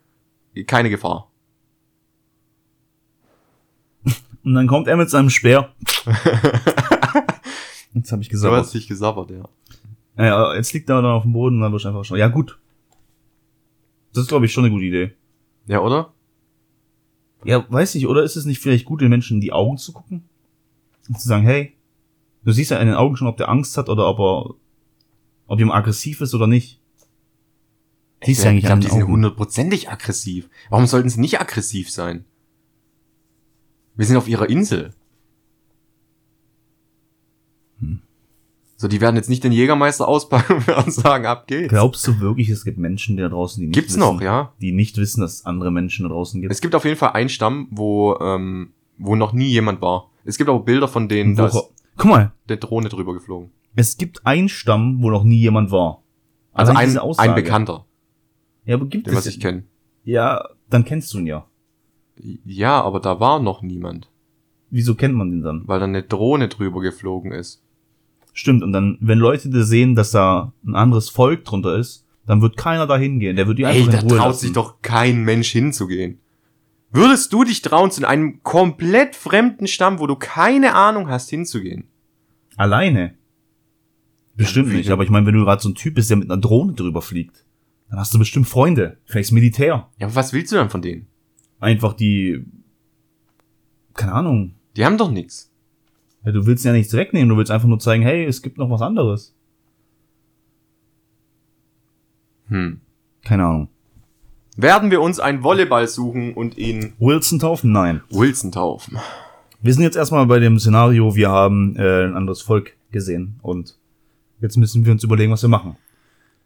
keine 0.67 0.91
Gefahr. 0.91 1.31
Und 4.43 4.55
dann 4.55 4.67
kommt 4.67 4.89
er 4.89 4.97
mit 4.97 5.11
seinem 5.11 5.31
Speer. 5.31 5.73
Jetzt 7.95 8.11
habe 8.11 8.23
ich 8.23 8.29
So 8.29 8.33
gesagt. 8.33 8.57
hast 8.57 8.75
dich 8.75 8.89
gesabbert, 8.89 9.31
ja. 9.31 9.45
Ja, 10.17 10.55
jetzt 10.55 10.73
liegt 10.73 10.89
er 10.91 11.01
dann 11.01 11.13
auf 11.13 11.23
dem 11.23 11.33
Boden 11.33 11.57
und 11.57 11.63
dann 11.63 11.73
wirst 11.73 11.85
du 11.85 11.91
einfach 11.91 12.05
schon. 12.05 12.19
Ja, 12.19 12.27
gut. 12.27 12.59
Das 14.13 14.23
ist, 14.23 14.29
glaube 14.29 14.47
ich, 14.47 14.53
schon 14.53 14.65
eine 14.65 14.73
gute 14.73 14.85
Idee. 14.85 15.15
Ja, 15.67 15.79
oder? 15.81 16.13
Ja, 17.45 17.65
weiß 17.69 17.95
ich, 17.95 18.07
oder 18.07 18.23
ist 18.23 18.37
es 18.37 18.45
nicht 18.45 18.61
vielleicht 18.61 18.85
gut, 18.85 19.01
den 19.01 19.11
Menschen 19.11 19.37
in 19.37 19.41
die 19.41 19.53
Augen 19.53 19.79
zu 19.79 19.93
gucken? 19.93 20.25
Und 21.09 21.21
zu 21.21 21.29
sagen, 21.29 21.45
hey, 21.45 21.75
du 22.45 22.53
siehst 22.53 22.71
ja 22.71 22.79
in 22.79 22.87
den 22.87 22.97
Augen 22.97 23.17
schon, 23.17 23.29
ob 23.29 23.37
der 23.37 23.49
Angst 23.49 23.77
hat 23.77 23.89
oder 23.89 24.09
ob 24.09 24.19
er, 24.19 24.55
ob 25.47 25.59
jemand 25.59 25.79
aggressiv 25.79 26.21
ist 26.21 26.35
oder 26.35 26.47
nicht. 26.47 26.81
Siehst 28.25 28.43
Ja, 28.43 28.51
eigentlich 28.51 28.65
ich 28.65 28.67
glaube, 28.67 28.83
die 28.83 28.91
sind 28.91 29.07
hundertprozentig 29.07 29.89
aggressiv. 29.89 30.49
Warum 30.71 30.87
sollten 30.87 31.09
sie 31.09 31.21
nicht 31.21 31.41
aggressiv 31.41 31.91
sein? 31.91 32.25
Wir 33.95 34.07
sind 34.07 34.17
auf 34.17 34.29
ihrer 34.29 34.49
Insel. 34.49 34.93
So, 38.81 38.87
die 38.87 39.01
werden 39.01 39.17
jetzt 39.17 39.29
nicht 39.29 39.43
den 39.43 39.51
Jägermeister 39.51 40.07
auspacken 40.07 40.63
und 40.85 40.93
sagen, 40.93 41.27
ab 41.27 41.49
geht's. 41.49 41.69
Glaubst 41.69 42.07
du 42.07 42.21
wirklich, 42.21 42.49
es 42.49 42.65
gibt 42.65 42.79
Menschen 42.79 43.17
da 43.17 43.29
draußen, 43.29 43.61
die 43.61 43.67
nicht 43.67 43.75
Gibt's 43.75 43.91
wissen, 43.95 43.99
noch, 44.01 44.21
ja. 44.21 44.53
die 44.61 44.71
nicht 44.71 44.97
wissen, 44.99 45.21
dass 45.21 45.35
es 45.35 45.45
andere 45.45 45.73
Menschen 45.73 46.05
da 46.05 46.11
draußen 46.11 46.41
gibt? 46.41 46.53
Es 46.53 46.61
gibt 46.61 46.77
auf 46.77 46.85
jeden 46.85 46.97
Fall 46.97 47.11
einen 47.11 47.29
Stamm, 47.29 47.67
wo, 47.73 48.17
ähm, 48.21 48.71
wo 48.97 49.17
noch 49.17 49.33
nie 49.33 49.49
jemand 49.49 49.81
war. 49.83 50.11
Es 50.25 50.39
gibt 50.39 50.49
auch 50.49 50.61
Bilder 50.61 50.87
von 50.87 51.09
denen, 51.09 51.35
da 51.35 51.49
ist 51.49 51.61
Guck 51.97 52.09
mal, 52.09 52.33
der 52.49 52.59
Drohne 52.59 52.89
drüber 52.89 53.15
geflogen. 53.15 53.51
es 53.75 53.97
gibt 53.97 54.25
einen 54.25 54.49
Stamm, 54.49 55.03
wo 55.03 55.11
noch 55.11 55.25
nie 55.25 55.39
jemand 55.41 55.73
war. 55.73 56.05
Also 56.53 56.73
ein, 56.73 56.97
ein 56.97 57.35
Bekannter, 57.35 57.85
Ja, 58.65 58.77
aber 58.77 58.87
gibt 58.87 59.09
den 59.09 59.15
was 59.17 59.27
es 59.27 59.35
ich 59.35 59.41
kenne. 59.41 59.65
Ja, 60.05 60.45
dann 60.71 60.85
kennst 60.85 61.13
du 61.13 61.19
ihn 61.19 61.27
ja. 61.27 61.47
Ja, 62.45 62.81
aber 62.81 63.01
da 63.01 63.19
war 63.19 63.41
noch 63.41 63.61
niemand, 63.63 64.09
Wieso 64.71 64.95
kennt 64.95 65.17
man 65.17 65.31
den 65.31 65.43
dann? 65.43 65.63
weil 65.67 65.81
da 65.81 65.87
eine 65.87 66.05
Drohne 66.05 66.47
drüber 66.49 66.81
geflogen 66.81 67.33
ist. 67.33 67.65
Stimmt, 68.39 68.63
und 68.63 68.71
dann, 68.71 68.99
wenn 69.01 69.19
Leute 69.19 69.51
da 69.51 69.65
sehen, 69.65 69.97
dass 69.97 70.13
da 70.13 70.53
ein 70.65 70.77
anderes 70.77 71.09
Volk 71.09 71.45
drunter 71.45 71.77
ist, 71.77 72.07
dann 72.25 72.41
wird 72.41 72.57
keiner 72.57 72.87
da 72.87 72.97
hingehen. 72.97 73.35
Der 73.35 73.49
wird 73.49 73.59
die 73.59 73.65
Ey, 73.65 73.81
einfach 73.81 73.95
da 73.95 73.99
in 73.99 74.09
Ruhe 74.09 74.17
traut 74.17 74.29
lassen. 74.29 74.41
sich 74.43 74.53
doch 74.53 74.81
kein 74.81 75.25
Mensch 75.25 75.51
hinzugehen. 75.51 76.21
Würdest 76.93 77.33
du 77.33 77.43
dich 77.43 77.63
trauen, 77.63 77.91
zu 77.91 78.07
einem 78.07 78.41
komplett 78.45 79.17
fremden 79.17 79.67
Stamm, 79.67 79.99
wo 79.99 80.07
du 80.07 80.15
keine 80.15 80.77
Ahnung 80.77 81.09
hast, 81.09 81.31
hinzugehen? 81.31 81.89
Alleine. 82.57 83.17
Bestimmt 84.37 84.73
nicht, 84.73 84.91
aber 84.91 85.03
ich 85.03 85.11
meine, 85.11 85.27
wenn 85.27 85.35
du 85.35 85.45
gerade 85.45 85.61
so 85.61 85.71
ein 85.71 85.75
Typ 85.75 85.97
bist, 85.97 86.09
der 86.09 86.17
mit 86.17 86.31
einer 86.31 86.41
Drohne 86.41 86.75
drüber 86.75 87.03
fliegt, 87.03 87.45
dann 87.91 87.99
hast 87.99 88.15
du 88.15 88.21
bestimmt 88.21 88.47
Freunde. 88.47 88.99
Vielleicht 89.05 89.31
das 89.31 89.33
Militär. 89.33 89.89
Ja, 89.99 90.07
aber 90.07 90.15
was 90.15 90.33
willst 90.33 90.53
du 90.53 90.57
dann 90.57 90.71
von 90.71 90.81
denen? 90.81 91.09
Einfach 91.59 91.93
die, 91.93 92.45
keine 93.95 94.13
Ahnung. 94.13 94.55
Die 94.77 94.85
haben 94.85 94.97
doch 94.97 95.11
nichts. 95.11 95.51
Ja, 96.25 96.33
du 96.33 96.47
willst 96.47 96.65
ja 96.65 96.73
nichts 96.73 96.93
wegnehmen, 96.93 97.29
du 97.29 97.37
willst 97.37 97.51
einfach 97.51 97.69
nur 97.69 97.79
zeigen, 97.79 98.03
hey, 98.03 98.25
es 98.25 98.43
gibt 98.43 98.59
noch 98.59 98.71
was 98.71 98.83
anderes. 98.83 99.35
Hm. 102.49 102.81
Keine 103.25 103.45
Ahnung. 103.45 103.69
Werden 104.57 104.91
wir 104.91 105.01
uns 105.01 105.21
einen 105.21 105.43
Volleyball 105.45 105.87
suchen 105.87 106.35
und 106.35 106.59
ihn 106.59 106.95
Wilson 106.99 107.39
taufen? 107.39 107.71
Nein. 107.73 108.01
Wilson 108.11 108.51
taufen? 108.51 108.99
Wir 109.61 109.73
sind 109.73 109.83
jetzt 109.83 109.97
erstmal 109.97 110.27
bei 110.27 110.39
dem 110.39 110.59
Szenario, 110.59 111.15
wir 111.15 111.31
haben 111.31 111.77
äh, 111.77 112.05
ein 112.05 112.15
anderes 112.17 112.43
Volk 112.43 112.77
gesehen 112.91 113.39
und 113.43 113.77
jetzt 114.41 114.57
müssen 114.57 114.85
wir 114.85 114.93
uns 114.93 115.05
überlegen, 115.05 115.31
was 115.33 115.43
wir 115.43 115.49
machen. 115.49 115.77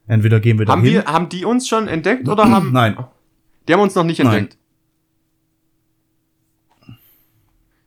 Entweder 0.06 0.40
gehen 0.40 0.58
wir 0.58 0.66
Haben 0.66 0.82
dahin. 0.82 0.94
wir, 0.94 1.04
haben 1.04 1.28
die 1.28 1.44
uns 1.44 1.68
schon 1.68 1.88
entdeckt 1.88 2.28
oder 2.28 2.50
haben, 2.50 2.70
Nein. 2.72 2.96
die 3.68 3.72
haben 3.72 3.80
uns 3.80 3.94
noch 3.94 4.04
nicht 4.04 4.18
Nein. 4.18 4.26
entdeckt? 4.34 4.58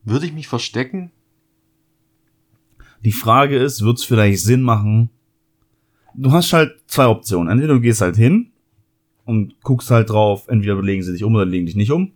Würde 0.04 0.26
ich 0.26 0.34
mich 0.34 0.48
verstecken? 0.48 1.12
Die 3.06 3.12
Frage 3.12 3.58
ist, 3.58 3.84
wird's 3.84 4.04
vielleicht 4.04 4.40
Sinn 4.40 4.64
machen? 4.64 5.12
Du 6.16 6.32
hast 6.32 6.54
halt 6.54 6.72
zwei 6.88 7.06
Optionen. 7.06 7.50
Entweder 7.50 7.76
du 7.76 7.82
gehst 7.82 8.02
halt 8.02 8.16
hin 8.16 8.52
und 9.26 9.62
guckst 9.62 9.92
halt 9.92 10.10
drauf, 10.10 10.48
entweder 10.48 10.82
legen 10.82 11.04
sie 11.04 11.14
dich 11.14 11.24
um 11.24 11.36
oder 11.36 11.46
legen 11.46 11.68
dich 11.68 11.76
nicht 11.76 11.92
um. 11.92 12.14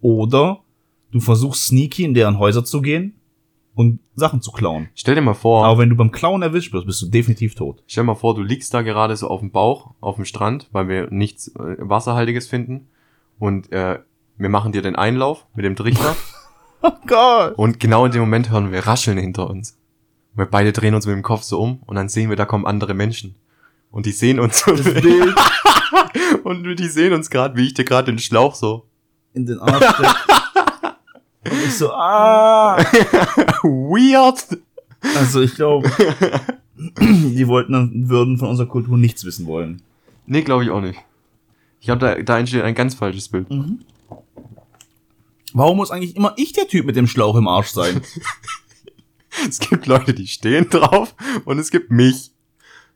Oder 0.00 0.60
du 1.10 1.18
versuchst 1.18 1.66
sneaky 1.66 2.04
in 2.04 2.14
deren 2.14 2.38
Häuser 2.38 2.64
zu 2.64 2.80
gehen 2.80 3.14
und 3.74 3.98
Sachen 4.14 4.40
zu 4.40 4.52
klauen. 4.52 4.88
Stell 4.94 5.16
dir 5.16 5.20
mal 5.20 5.34
vor, 5.34 5.64
Aber 5.64 5.78
wenn 5.78 5.90
du 5.90 5.96
beim 5.96 6.12
Klauen 6.12 6.42
erwischt 6.42 6.72
wirst, 6.72 6.86
bist 6.86 7.02
du 7.02 7.06
definitiv 7.06 7.56
tot. 7.56 7.82
Stell 7.88 8.04
dir 8.04 8.08
mal 8.08 8.14
vor, 8.14 8.36
du 8.36 8.42
liegst 8.42 8.72
da 8.72 8.82
gerade 8.82 9.16
so 9.16 9.26
auf 9.26 9.40
dem 9.40 9.50
Bauch, 9.50 9.94
auf 10.00 10.14
dem 10.14 10.26
Strand, 10.26 10.68
weil 10.70 10.86
wir 10.88 11.08
nichts 11.10 11.48
äh, 11.56 11.76
Wasserhaltiges 11.78 12.46
finden. 12.46 12.86
Und 13.40 13.72
äh, 13.72 13.98
wir 14.36 14.48
machen 14.48 14.70
dir 14.70 14.82
den 14.82 14.94
Einlauf 14.94 15.46
mit 15.54 15.64
dem 15.64 15.76
Trichter. 15.76 16.14
Oh 16.82 16.92
Gott. 17.06 17.58
Und 17.58 17.78
genau 17.78 18.06
in 18.06 18.12
dem 18.12 18.22
Moment 18.22 18.48
hören 18.48 18.72
wir 18.72 18.86
Rascheln 18.86 19.18
hinter 19.18 19.50
uns. 19.50 19.78
Wir 20.34 20.46
beide 20.46 20.72
drehen 20.72 20.94
uns 20.94 21.06
mit 21.06 21.14
dem 21.14 21.22
Kopf 21.22 21.42
so 21.42 21.60
um 21.60 21.80
und 21.86 21.96
dann 21.96 22.08
sehen 22.08 22.30
wir, 22.30 22.36
da 22.36 22.44
kommen 22.44 22.66
andere 22.66 22.94
Menschen. 22.94 23.34
Und 23.90 24.06
die 24.06 24.12
sehen 24.12 24.38
uns 24.38 24.60
so. 24.60 24.72
Bild 24.72 25.34
und 26.44 26.64
die 26.76 26.88
sehen 26.88 27.12
uns 27.12 27.30
gerade, 27.30 27.56
wie 27.56 27.66
ich 27.66 27.74
dir 27.74 27.84
gerade 27.84 28.12
den 28.12 28.18
Schlauch 28.18 28.54
so. 28.54 28.86
in 29.34 29.46
den 29.46 29.58
Arsch 29.58 29.94
steckt. 29.94 30.16
Und 31.44 31.64
ich 31.64 31.74
so, 31.74 31.90
ah. 31.92 32.76
Weird. 33.62 34.46
Also 35.16 35.40
ich 35.40 35.54
glaube, 35.54 35.90
die 37.00 37.46
wollten 37.48 37.72
dann, 37.72 38.08
würden 38.08 38.38
von 38.38 38.48
unserer 38.48 38.68
Kultur 38.68 38.98
nichts 38.98 39.24
wissen 39.24 39.46
wollen. 39.46 39.82
Nee, 40.26 40.42
glaube 40.42 40.64
ich 40.64 40.70
auch 40.70 40.80
nicht. 40.80 41.00
Ich 41.80 41.86
glaube, 41.86 42.00
da, 42.00 42.14
da 42.22 42.38
entsteht 42.38 42.62
ein 42.62 42.74
ganz 42.74 42.94
falsches 42.94 43.28
Bild. 43.28 43.46
Warum 45.52 45.78
muss 45.78 45.90
eigentlich 45.90 46.14
immer 46.14 46.34
ich 46.36 46.52
der 46.52 46.68
Typ 46.68 46.86
mit 46.86 46.94
dem 46.94 47.06
Schlauch 47.06 47.36
im 47.36 47.48
Arsch 47.48 47.68
sein? 47.68 48.02
Es 49.48 49.58
gibt 49.60 49.86
Leute, 49.86 50.12
die 50.14 50.26
stehen 50.26 50.68
drauf 50.70 51.14
und 51.44 51.58
es 51.58 51.70
gibt 51.70 51.90
mich. 51.90 52.32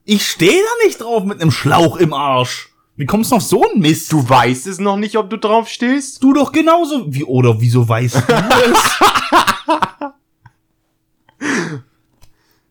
Ich 0.04 0.26
stehe 0.26 0.50
da 0.62 0.86
nicht 0.86 1.00
drauf 1.00 1.24
mit 1.24 1.40
einem 1.40 1.50
Schlauch 1.50 1.96
im 1.96 2.12
Arsch. 2.12 2.70
Wie 2.96 3.06
kommst 3.06 3.32
du 3.32 3.36
auf 3.36 3.42
so 3.42 3.68
einen 3.68 3.80
Mist? 3.80 4.12
Du 4.12 4.28
weißt 4.28 4.66
es 4.66 4.78
noch 4.78 4.96
nicht, 4.96 5.16
ob 5.16 5.30
du 5.30 5.36
drauf 5.38 5.68
stehst? 5.68 6.22
Du 6.22 6.32
doch 6.32 6.52
genauso. 6.52 7.12
Wie, 7.12 7.24
oder 7.24 7.60
wieso 7.60 7.88
weißt 7.88 8.16
du 8.16 8.34
es? 8.34 9.00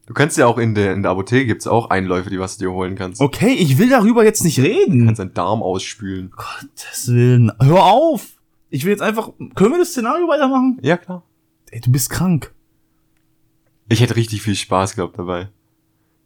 Du 0.06 0.14
kannst 0.14 0.38
ja 0.38 0.48
auch 0.48 0.58
in 0.58 0.76
der, 0.76 0.94
in 0.94 1.02
der 1.02 1.12
Apotheke 1.12 1.46
gibt's 1.46 1.66
auch 1.66 1.90
Einläufe, 1.90 2.30
die 2.30 2.40
was 2.40 2.58
du 2.58 2.66
dir 2.66 2.72
holen 2.72 2.96
kannst. 2.96 3.22
Du 3.22 3.26
Okay, 3.26 3.54
ich 3.54 3.78
will 3.78 3.88
darüber 3.90 4.24
jetzt 4.26 4.44
nicht 4.44 4.60
reden. 4.60 5.06
kannst 5.06 5.20
deinen 5.20 5.34
Darm 5.34 5.64
ausspülen. 5.64 6.32
Gottes 6.32 7.08
Willen. 7.08 7.52
Hör 7.62 7.84
auf. 7.84 8.28
Ich 8.70 8.84
will 8.84 8.92
jetzt 8.92 9.02
einfach, 9.02 9.30
können 9.56 9.72
wir 9.72 9.80
das 9.80 9.92
Szenario 9.92 10.28
weitermachen? 10.28 10.78
Ja, 10.82 10.98
klar. 10.98 11.24
Ey, 11.72 11.80
du 11.80 11.92
bist 11.92 12.10
krank. 12.10 12.54
Ich 13.94 14.02
hätte 14.02 14.16
richtig 14.16 14.42
viel 14.42 14.56
Spaß 14.56 14.96
gehabt 14.96 15.20
dabei. 15.20 15.50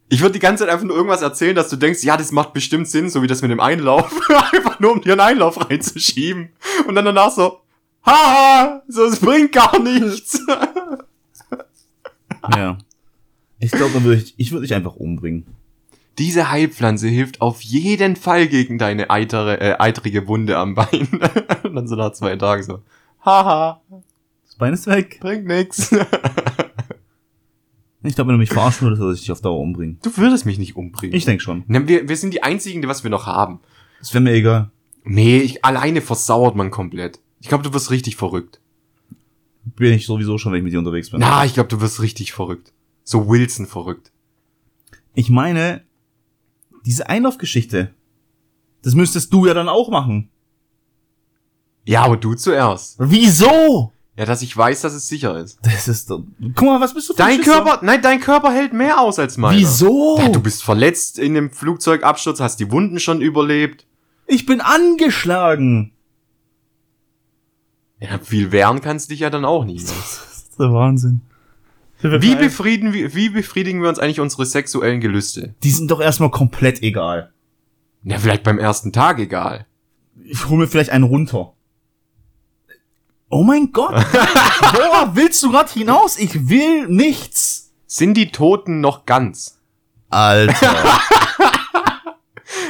Ich 0.08 0.22
würde 0.22 0.32
die 0.32 0.38
ganze 0.38 0.64
Zeit 0.64 0.72
einfach 0.72 0.86
nur 0.86 0.96
irgendwas 0.96 1.20
erzählen, 1.20 1.54
dass 1.54 1.68
du 1.68 1.76
denkst, 1.76 2.02
ja, 2.02 2.16
das 2.16 2.32
macht 2.32 2.54
bestimmt 2.54 2.88
Sinn, 2.88 3.10
so 3.10 3.20
wie 3.20 3.26
das 3.26 3.42
mit 3.42 3.50
dem 3.50 3.60
Einlauf. 3.60 4.10
einfach 4.52 4.80
nur, 4.80 4.92
um 4.92 5.02
dir 5.02 5.12
einen 5.12 5.20
Einlauf 5.20 5.68
reinzuschieben. 5.68 6.48
Und 6.86 6.94
dann 6.94 7.04
danach 7.04 7.30
so, 7.30 7.60
haha, 8.06 8.82
so, 8.88 9.04
es 9.04 9.20
bringt 9.20 9.52
gar 9.52 9.78
nichts. 9.78 10.40
Ja. 12.56 12.78
Ich 13.58 13.72
glaube, 13.72 13.92
dann 13.92 14.04
würde 14.04 14.22
ich, 14.22 14.32
ich 14.38 14.52
würde 14.52 14.62
dich 14.66 14.74
einfach 14.74 14.94
umbringen. 14.96 15.44
Diese 16.16 16.50
Heilpflanze 16.50 17.08
hilft 17.08 17.42
auf 17.42 17.60
jeden 17.60 18.16
Fall 18.16 18.46
gegen 18.46 18.78
deine 18.78 19.10
eitere, 19.10 19.60
äh, 19.60 19.76
eitrige 19.78 20.26
Wunde 20.28 20.56
am 20.56 20.74
Bein. 20.74 21.08
Und 21.64 21.74
dann 21.74 21.88
so 21.88 21.96
nach 21.96 22.12
zwei 22.12 22.36
Tagen 22.36 22.62
so, 22.62 22.80
haha, 23.22 23.82
Das 24.46 24.54
Bein 24.56 24.72
ist 24.72 24.86
weg. 24.86 25.18
bringt 25.20 25.46
nix. 25.46 25.90
Ich 28.08 28.14
glaube, 28.14 28.28
wenn 28.28 28.36
du 28.36 28.40
mich 28.40 28.50
verarschen 28.50 28.86
würdest, 28.86 29.00
würde 29.00 29.14
ich 29.14 29.20
dich 29.20 29.32
auf 29.32 29.40
Dauer 29.40 29.60
umbringen. 29.60 29.98
Du 30.02 30.16
würdest 30.16 30.46
mich 30.46 30.58
nicht 30.58 30.76
umbringen. 30.76 31.14
Ich 31.14 31.24
denke 31.26 31.42
schon. 31.42 31.64
Ne, 31.66 31.86
Wir, 31.86 32.08
wir 32.08 32.16
sind 32.16 32.32
die 32.32 32.42
einzigen, 32.42 32.80
die 32.82 32.88
was 32.88 33.04
wir 33.04 33.10
noch 33.10 33.26
haben. 33.26 33.60
Das 34.00 34.14
wäre 34.14 34.22
mir 34.22 34.32
egal. 34.32 34.70
Nee, 35.04 35.38
ich, 35.38 35.64
alleine 35.64 36.00
versauert 36.00 36.56
man 36.56 36.70
komplett. 36.70 37.20
Ich 37.40 37.48
glaube, 37.48 37.64
du 37.64 37.72
wirst 37.72 37.90
richtig 37.90 38.16
verrückt. 38.16 38.60
Bin 39.64 39.92
ich 39.92 40.06
sowieso 40.06 40.38
schon, 40.38 40.52
wenn 40.52 40.58
ich 40.58 40.64
mit 40.64 40.72
dir 40.72 40.78
unterwegs 40.78 41.10
bin. 41.10 41.20
Na, 41.20 41.44
ich 41.44 41.54
glaube, 41.54 41.68
du 41.68 41.80
wirst 41.80 42.00
richtig 42.00 42.32
verrückt. 42.32 42.72
So 43.04 43.28
Wilson 43.28 43.66
verrückt. 43.66 44.10
Ich 45.14 45.28
meine, 45.28 45.82
diese 46.86 47.08
Einlaufgeschichte, 47.08 47.94
das 48.82 48.94
müsstest 48.94 49.32
du 49.32 49.46
ja 49.46 49.54
dann 49.54 49.68
auch 49.68 49.90
machen. 49.90 50.30
Ja, 51.84 52.04
aber 52.04 52.16
du 52.16 52.34
zuerst. 52.34 52.96
Wieso? 52.98 53.92
Ja, 54.18 54.24
dass 54.24 54.42
ich 54.42 54.54
weiß, 54.54 54.80
dass 54.80 54.94
es 54.94 55.06
sicher 55.06 55.38
ist. 55.38 55.60
Das 55.62 55.86
ist 55.86 56.10
doch, 56.10 56.24
guck 56.56 56.66
mal, 56.66 56.80
was 56.80 56.92
bist 56.92 57.08
du 57.08 57.14
für 57.14 57.22
ein 57.22 57.28
Dein 57.28 57.38
Schisser? 57.38 57.62
Körper, 57.62 57.86
nein, 57.86 58.02
dein 58.02 58.18
Körper 58.18 58.50
hält 58.50 58.72
mehr 58.72 59.00
aus 59.00 59.20
als 59.20 59.36
meiner. 59.36 59.56
Wieso? 59.56 60.18
Ja, 60.18 60.28
du 60.28 60.40
bist 60.40 60.64
verletzt 60.64 61.20
in 61.20 61.34
dem 61.34 61.52
Flugzeugabsturz, 61.52 62.40
hast 62.40 62.58
die 62.58 62.72
Wunden 62.72 62.98
schon 62.98 63.20
überlebt. 63.20 63.86
Ich 64.26 64.44
bin 64.44 64.60
angeschlagen. 64.60 65.92
Ja, 68.00 68.18
viel 68.18 68.50
wehren 68.50 68.80
kannst 68.80 69.08
du 69.08 69.12
dich 69.12 69.20
ja 69.20 69.30
dann 69.30 69.44
auch 69.44 69.64
nicht. 69.64 69.88
Das 69.88 69.92
ist 70.32 70.58
der 70.58 70.72
Wahnsinn. 70.72 71.20
Wie 72.00 72.34
befrieden, 72.34 72.92
wir, 72.92 73.14
wie 73.14 73.28
befriedigen 73.28 73.82
wir 73.82 73.88
uns 73.88 74.00
eigentlich 74.00 74.18
unsere 74.18 74.46
sexuellen 74.46 75.00
Gelüste? 75.00 75.54
Die 75.62 75.70
sind 75.70 75.92
doch 75.92 76.00
erstmal 76.00 76.32
komplett 76.32 76.82
egal. 76.82 77.32
Na, 78.02 78.18
vielleicht 78.18 78.42
beim 78.42 78.58
ersten 78.58 78.92
Tag 78.92 79.20
egal. 79.20 79.66
Ich 80.24 80.48
hole 80.48 80.62
mir 80.62 80.66
vielleicht 80.66 80.90
einen 80.90 81.04
runter. 81.04 81.54
Oh 83.30 83.42
mein 83.42 83.72
Gott. 83.72 83.94
Worauf 83.94 85.14
willst 85.14 85.42
du 85.42 85.50
gerade 85.50 85.70
hinaus? 85.70 86.18
Ich 86.18 86.48
will 86.48 86.88
nichts. 86.88 87.72
Sind 87.86 88.14
die 88.14 88.30
Toten 88.32 88.80
noch 88.80 89.06
ganz? 89.06 89.58
Alter. 90.08 90.74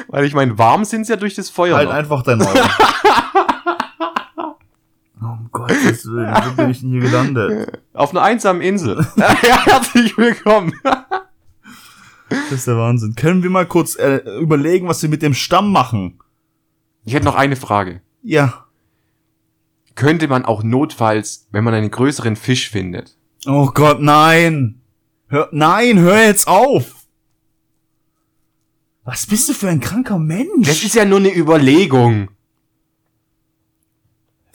Weil 0.08 0.24
ich 0.24 0.34
meine, 0.34 0.58
warm 0.58 0.84
sind 0.84 1.04
sie 1.06 1.12
ja 1.12 1.16
durch 1.16 1.34
das 1.34 1.50
Feuer. 1.50 1.76
halt 1.76 1.88
noch. 1.88 1.94
einfach 1.94 2.22
dein 2.22 2.38
Maul. 2.38 2.54
Um 5.20 5.48
Gottes 5.50 6.06
Willen, 6.06 6.32
wo 6.32 6.52
bin 6.52 6.70
ich 6.70 6.80
denn 6.80 6.90
hier 6.90 7.00
gelandet? 7.00 7.80
Auf 7.92 8.10
einer 8.12 8.22
einsamen 8.22 8.62
Insel. 8.62 9.04
ja, 9.16 9.64
herzlich 9.66 10.16
willkommen. 10.16 10.72
Das 12.28 12.52
ist 12.52 12.66
der 12.68 12.76
Wahnsinn. 12.76 13.16
Können 13.16 13.42
wir 13.42 13.50
mal 13.50 13.66
kurz 13.66 13.96
äh, 13.96 14.18
überlegen, 14.40 14.86
was 14.86 15.02
wir 15.02 15.08
mit 15.08 15.22
dem 15.22 15.34
Stamm 15.34 15.72
machen? 15.72 16.20
Ich 17.04 17.14
hätte 17.14 17.24
noch 17.24 17.34
eine 17.34 17.56
Frage. 17.56 18.00
Ja. 18.22 18.67
Könnte 19.98 20.28
man 20.28 20.44
auch 20.44 20.62
notfalls, 20.62 21.48
wenn 21.50 21.64
man 21.64 21.74
einen 21.74 21.90
größeren 21.90 22.36
Fisch 22.36 22.70
findet, 22.70 23.16
Oh 23.46 23.72
Gott, 23.74 24.00
nein. 24.00 24.80
Hör, 25.26 25.48
nein, 25.50 25.98
hör 25.98 26.24
jetzt 26.24 26.46
auf. 26.46 26.94
Was 29.02 29.26
bist 29.26 29.48
du 29.48 29.54
für 29.54 29.68
ein 29.68 29.80
kranker 29.80 30.20
Mensch? 30.20 30.68
das 30.68 30.84
ist 30.84 30.94
ja 30.94 31.04
nur 31.04 31.18
eine 31.18 31.34
Überlegung. 31.34 32.30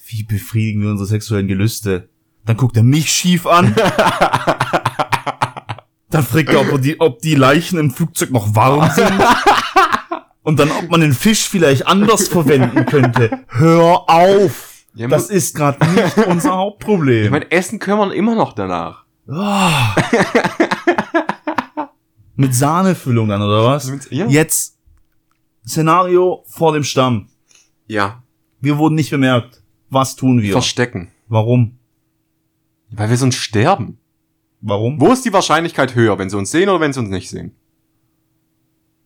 Wie 0.05 0.23
befriedigen 0.23 0.81
wir 0.81 0.91
unsere 0.91 1.07
sexuellen 1.07 1.49
Gelüste? 1.49 2.07
Dann 2.45 2.55
guckt 2.55 2.77
er 2.77 2.83
mich 2.83 3.11
schief 3.11 3.45
an. 3.45 3.75
dann 6.09 6.23
fragt 6.23 6.51
er, 6.51 6.73
ob 6.73 6.81
die, 6.81 7.01
ob 7.01 7.19
die 7.19 7.35
Leichen 7.35 7.79
im 7.79 7.91
Flugzeug 7.91 8.31
noch 8.31 8.55
warm 8.55 8.89
sind. 8.91 9.11
Und 10.41 10.57
dann, 10.59 10.71
ob 10.71 10.89
man 10.89 11.01
den 11.01 11.13
Fisch 11.13 11.49
vielleicht 11.49 11.85
anders 11.85 12.29
verwenden 12.29 12.85
könnte. 12.85 13.43
Hör 13.49 14.09
auf! 14.09 14.72
Ja, 14.95 15.07
Das 15.07 15.29
ist 15.29 15.55
gerade 15.55 15.83
nicht 15.91 16.17
unser 16.27 16.53
Hauptproblem. 16.55 17.25
Ich 17.25 17.31
meine, 17.31 17.51
essen 17.51 17.79
können 17.79 17.99
wir 17.99 18.13
immer 18.13 18.35
noch 18.35 18.53
danach. 18.53 19.05
Ah. 19.27 19.95
Mit 22.35 22.53
Sahnefüllung 22.55 23.27
dann, 23.29 23.41
oder 23.41 23.63
was? 23.65 23.91
Ja. 24.09 24.27
Jetzt 24.27 24.77
Szenario 25.65 26.43
vor 26.47 26.73
dem 26.73 26.83
Stamm. 26.83 27.29
Ja. 27.87 28.23
Wir 28.59 28.77
wurden 28.77 28.95
nicht 28.95 29.11
bemerkt. 29.11 29.63
Was 29.89 30.15
tun 30.15 30.41
wir? 30.41 30.51
Verstecken. 30.51 31.11
Warum? 31.27 31.77
Weil 32.89 33.09
wir 33.09 33.17
sonst 33.17 33.35
sterben. 33.37 33.97
Warum? 34.61 34.99
Wo 34.99 35.11
ist 35.11 35.25
die 35.25 35.33
Wahrscheinlichkeit 35.33 35.95
höher, 35.95 36.17
wenn 36.17 36.29
sie 36.29 36.37
uns 36.37 36.51
sehen 36.51 36.69
oder 36.69 36.79
wenn 36.79 36.93
sie 36.93 36.99
uns 36.99 37.09
nicht 37.09 37.29
sehen? 37.29 37.55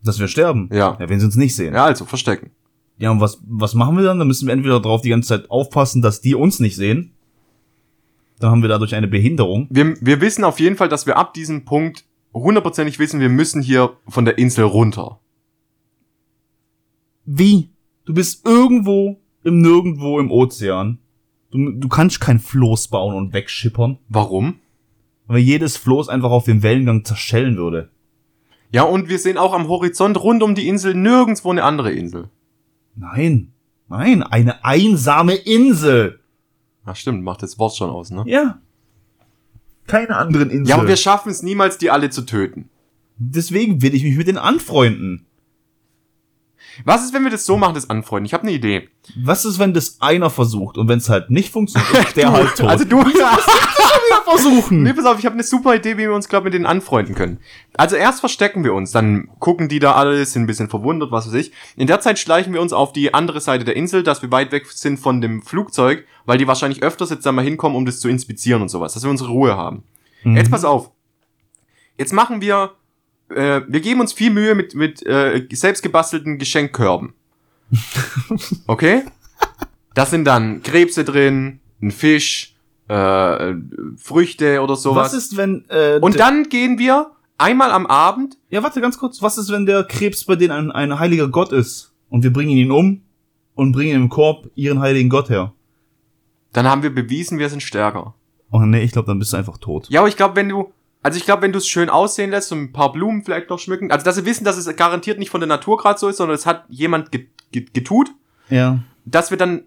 Dass 0.03 0.19
wir 0.19 0.27
sterben. 0.27 0.69
Ja. 0.71 0.97
Ja, 0.99 1.09
wenn 1.09 1.19
sie 1.19 1.25
uns 1.25 1.35
nicht 1.35 1.55
sehen. 1.55 1.73
Ja, 1.73 1.85
also 1.85 2.05
verstecken. 2.05 2.51
Ja, 2.98 3.12
und 3.12 3.22
was, 3.22 3.39
was 3.48 3.76
machen 3.76 3.95
wir 3.98 4.04
dann? 4.04 4.20
Dann 4.20 4.28
müssen 4.28 4.48
wir 4.48 4.54
entweder 4.54 4.80
drauf 4.80 5.02
die 5.02 5.10
ganze 5.10 5.30
Zeit 5.30 5.52
aufpassen, 5.52 6.02
dass 6.02 6.22
die 6.22 6.36
uns 6.36 6.60
nicht 6.60 6.76
sehen. 6.76 7.14
Dann 8.39 8.52
haben 8.52 8.62
wir 8.62 8.70
dadurch 8.70 8.95
eine 8.95 9.08
Behinderung. 9.08 9.68
Wir, 9.70 9.95
wir 10.02 10.22
wissen 10.22 10.43
auf 10.43 10.60
jeden 10.60 10.76
Fall, 10.76 10.89
dass 10.89 11.06
wir 11.06 11.18
ab 11.18 11.34
diesem 11.34 11.66
Punkt 11.66 12.06
hundertprozentig 12.34 13.00
wissen, 13.00 13.20
wir 13.20 13.30
müssen 13.30 13.62
hier 13.62 13.93
von 14.08 14.26
der 14.26 14.38
Insel 14.38 14.66
runter. 14.66 15.20
Wie? 17.26 17.70
Du 18.06 18.14
bist 18.14 18.45
irgendwo 18.45 19.20
im 19.43 19.62
Nirgendwo 19.62 20.20
im 20.20 20.32
Ozean. 20.32 21.00
Du, 21.52 21.72
du 21.72 21.88
kannst 21.88 22.20
kein 22.20 22.39
Floß 22.39 22.89
bauen 22.89 23.16
und 23.16 23.34
wegschippern, 23.34 23.98
Warum? 24.10 24.60
weil 25.28 25.39
jedes 25.39 25.78
Floß 25.78 26.10
einfach 26.10 26.32
auf 26.32 26.45
dem 26.45 26.64
Wellengang 26.64 27.04
zerschellen 27.04 27.58
würde. 27.58 27.89
Ja, 28.72 28.84
und 28.84 29.10
wir 29.10 29.20
sehen 29.20 29.38
auch 29.38 29.54
am 29.54 29.68
Horizont 29.68 30.22
rund 30.22 30.43
um 30.43 30.56
die 30.56 30.68
Insel 30.68 30.93
nirgendwo 30.93 31.52
eine 31.52 31.64
andere 31.64 31.91
Insel. 31.91 32.30
Nein. 32.98 33.54
Nein, 33.89 34.24
eine 34.24 34.66
einsame 34.66 35.36
Insel. 35.36 36.20
Ach 36.86 36.95
stimmt, 36.95 37.24
macht 37.24 37.43
das 37.43 37.58
Wort 37.58 37.76
schon 37.76 37.89
aus, 37.89 38.12
ne? 38.12 38.24
Ja. 38.26 38.60
Keine 39.88 40.18
anderen 40.18 40.50
Inseln. 40.50 40.66
Ja, 40.66 40.76
aber 40.76 40.88
wir 40.88 40.98
schaffen 40.98 41.30
es 41.30 41.43
niemals, 41.43 41.78
die 41.78 41.89
alle 41.89 42.10
zu 42.10 42.24
töten. 42.24 42.70
Deswegen 43.18 43.82
will 43.82 43.95
ich 43.95 44.04
mich 44.04 44.18
mit 44.18 44.28
denen 44.28 44.38
anfreunden. 44.38 45.26
Was 46.86 47.04
ist, 47.04 47.14
wenn 47.14 47.24
wir 47.24 47.32
das 47.32 47.45
so 47.45 47.58
machen, 47.58 47.74
das 47.74 47.89
Anfreunden? 47.89 48.26
Ich 48.26 48.34
habe 48.34 48.43
eine 48.43 48.52
Idee. 48.52 48.89
Was 49.16 49.45
ist, 49.45 49.58
wenn 49.58 49.74
das 49.74 50.00
einer 50.02 50.30
versucht 50.30 50.78
und 50.78 50.88
wenn 50.88 51.00
es 51.00 51.10
halt 51.10 51.30
nicht 51.32 51.52
funktioniert, 51.52 52.08
ist 52.08 52.16
der 52.18 52.32
halt 52.32 52.56
tot. 52.56 52.70
Also 52.70 52.86
du, 52.86 53.04
versuchen. 54.24 54.84
Nee, 54.84 54.93
pass 54.93 55.05
auf, 55.05 55.20
ich 55.20 55.26
habe 55.26 55.34
eine 55.34 55.43
super 55.43 55.76
Idee, 55.76 55.93
wie 55.97 56.01
wir 56.01 56.14
uns, 56.14 56.28
glaube 56.28 56.47
ich, 56.47 56.51
mit 56.51 56.53
denen 56.55 56.66
anfreunden 56.66 57.16
können. 57.16 57.39
Also 57.76 57.95
erst 57.95 58.20
verstecken 58.20 58.64
wir 58.64 58.74
uns, 58.74 58.91
dann 58.91 59.30
gucken 59.39 59.70
die 59.70 59.80
da 59.80 59.93
alle, 59.93 60.26
sind 60.26 60.43
ein 60.43 60.47
bisschen 60.47 60.70
verwundert, 60.70 61.12
was 61.12 61.28
weiß 61.28 61.34
ich. 61.36 61.51
In 61.76 61.88
der 61.88 61.99
Zeit 61.99 62.20
schleichen 62.20 62.53
wir 62.53 62.62
uns 62.62 62.74
auf 62.74 62.93
die 62.93 63.14
andere 63.14 63.41
Seite 63.41 63.66
der 63.66 63.76
Insel, 63.76 64.03
dass 64.03 64.22
wir 64.22 64.32
weit 64.32 64.51
weg 64.51 64.66
sind 64.68 64.99
von 64.99 65.22
dem 65.22 65.41
Flugzeug, 65.41 66.05
weil 66.26 66.38
die 66.38 66.47
wahrscheinlich 66.47 66.84
öfters 66.84 67.10
jetzt 67.10 67.26
da 67.26 67.32
mal 67.32 67.43
hinkommen, 67.43 67.78
um 67.78 67.86
das 67.86 67.99
zu 67.99 68.10
inspizieren 68.10 68.62
und 68.62 68.70
sowas, 68.70 68.93
dass 68.93 69.03
wir 69.03 69.10
unsere 69.10 69.30
Ruhe 69.30 69.55
haben. 69.55 69.84
Jetzt 70.24 70.51
pass 70.51 70.66
auf. 70.66 70.91
Jetzt 71.97 72.14
machen 72.14 72.41
wir, 72.41 72.72
äh, 73.30 73.62
wir 73.68 73.80
geben 73.80 74.01
uns 74.01 74.14
viel 74.14 74.30
Mühe 74.30 74.55
mit, 74.55 74.76
mit 74.76 75.05
äh, 75.05 75.47
selbstgebastelten 75.51 76.38
Geschenkkörben. 76.38 77.14
Okay? 78.68 79.03
Das 79.93 80.12
sind 80.12 80.26
dann 80.26 80.62
Krebse 80.62 81.03
drin, 81.03 81.60
ein 81.82 81.91
Fisch, 81.91 82.57
äh, 82.88 83.53
Früchte 83.97 84.61
oder 84.61 84.75
sowas. 84.75 85.07
Was 85.07 85.13
ist, 85.13 85.38
wenn, 85.38 85.65
äh, 85.69 85.99
Und 86.01 86.19
dann 86.19 86.49
gehen 86.49 86.77
wir 86.79 87.11
einmal 87.38 87.71
am 87.71 87.85
Abend. 87.85 88.38
ja, 88.49 88.63
warte 88.63 88.81
ganz 88.81 88.97
kurz. 88.97 89.21
Was 89.21 89.38
ist, 89.38 89.51
wenn 89.51 89.65
der 89.65 89.83
Krebs 89.83 90.25
bei 90.25 90.35
denen 90.35 90.51
ein, 90.51 90.71
ein 90.71 90.99
heiliger 90.99 91.27
Gott 91.27 91.51
ist? 91.51 91.93
Und 92.09 92.23
wir 92.23 92.31
bringen 92.31 92.51
ihn 92.51 92.71
um 92.71 93.01
und 93.55 93.73
bringen 93.73 93.95
im 93.95 94.09
Korb 94.09 94.49
ihren 94.55 94.79
heiligen 94.79 95.09
Gott 95.09 95.29
her. 95.29 95.53
Dann 96.53 96.65
haben 96.67 96.83
wir 96.83 96.93
bewiesen, 96.93 97.38
wir 97.39 97.49
sind 97.49 97.61
stärker. 97.61 98.13
Oh 98.51 98.59
nee, 98.59 98.81
ich 98.81 98.91
glaube, 98.93 99.07
dann 99.07 99.19
bist 99.19 99.33
du 99.33 99.38
einfach 99.38 99.57
tot. 99.57 99.88
Ja, 99.89 99.99
aber 99.99 100.07
ich 100.09 100.15
glaube, 100.15 100.38
wenn 100.38 100.47
du, 100.47 100.71
also 101.03 101.17
ich 101.17 101.25
glaube, 101.25 101.41
wenn 101.41 101.51
du 101.51 101.57
es 101.57 101.67
schön 101.67 101.89
aussehen 101.89 102.31
lässt 102.31 102.51
und 102.53 102.59
ein 102.59 102.71
paar 102.71 102.93
Blumen 102.93 103.23
vielleicht 103.25 103.49
noch 103.49 103.59
schmücken, 103.59 103.91
also 103.91 104.05
dass 104.05 104.15
sie 104.15 104.25
wissen, 104.25 104.45
dass 104.45 104.55
es 104.57 104.73
garantiert 104.77 105.19
nicht 105.19 105.29
von 105.29 105.41
der 105.41 105.47
Natur 105.49 105.77
gerade 105.77 105.99
so 105.99 106.07
ist, 106.07 106.17
sondern 106.17 106.35
es 106.35 106.45
hat 106.45 106.63
jemand 106.69 107.11
get, 107.11 107.27
get, 107.51 107.73
getut, 107.73 108.09
Ja. 108.49 108.79
dass 109.03 109.29
wir 109.31 109.38
dann 109.38 109.63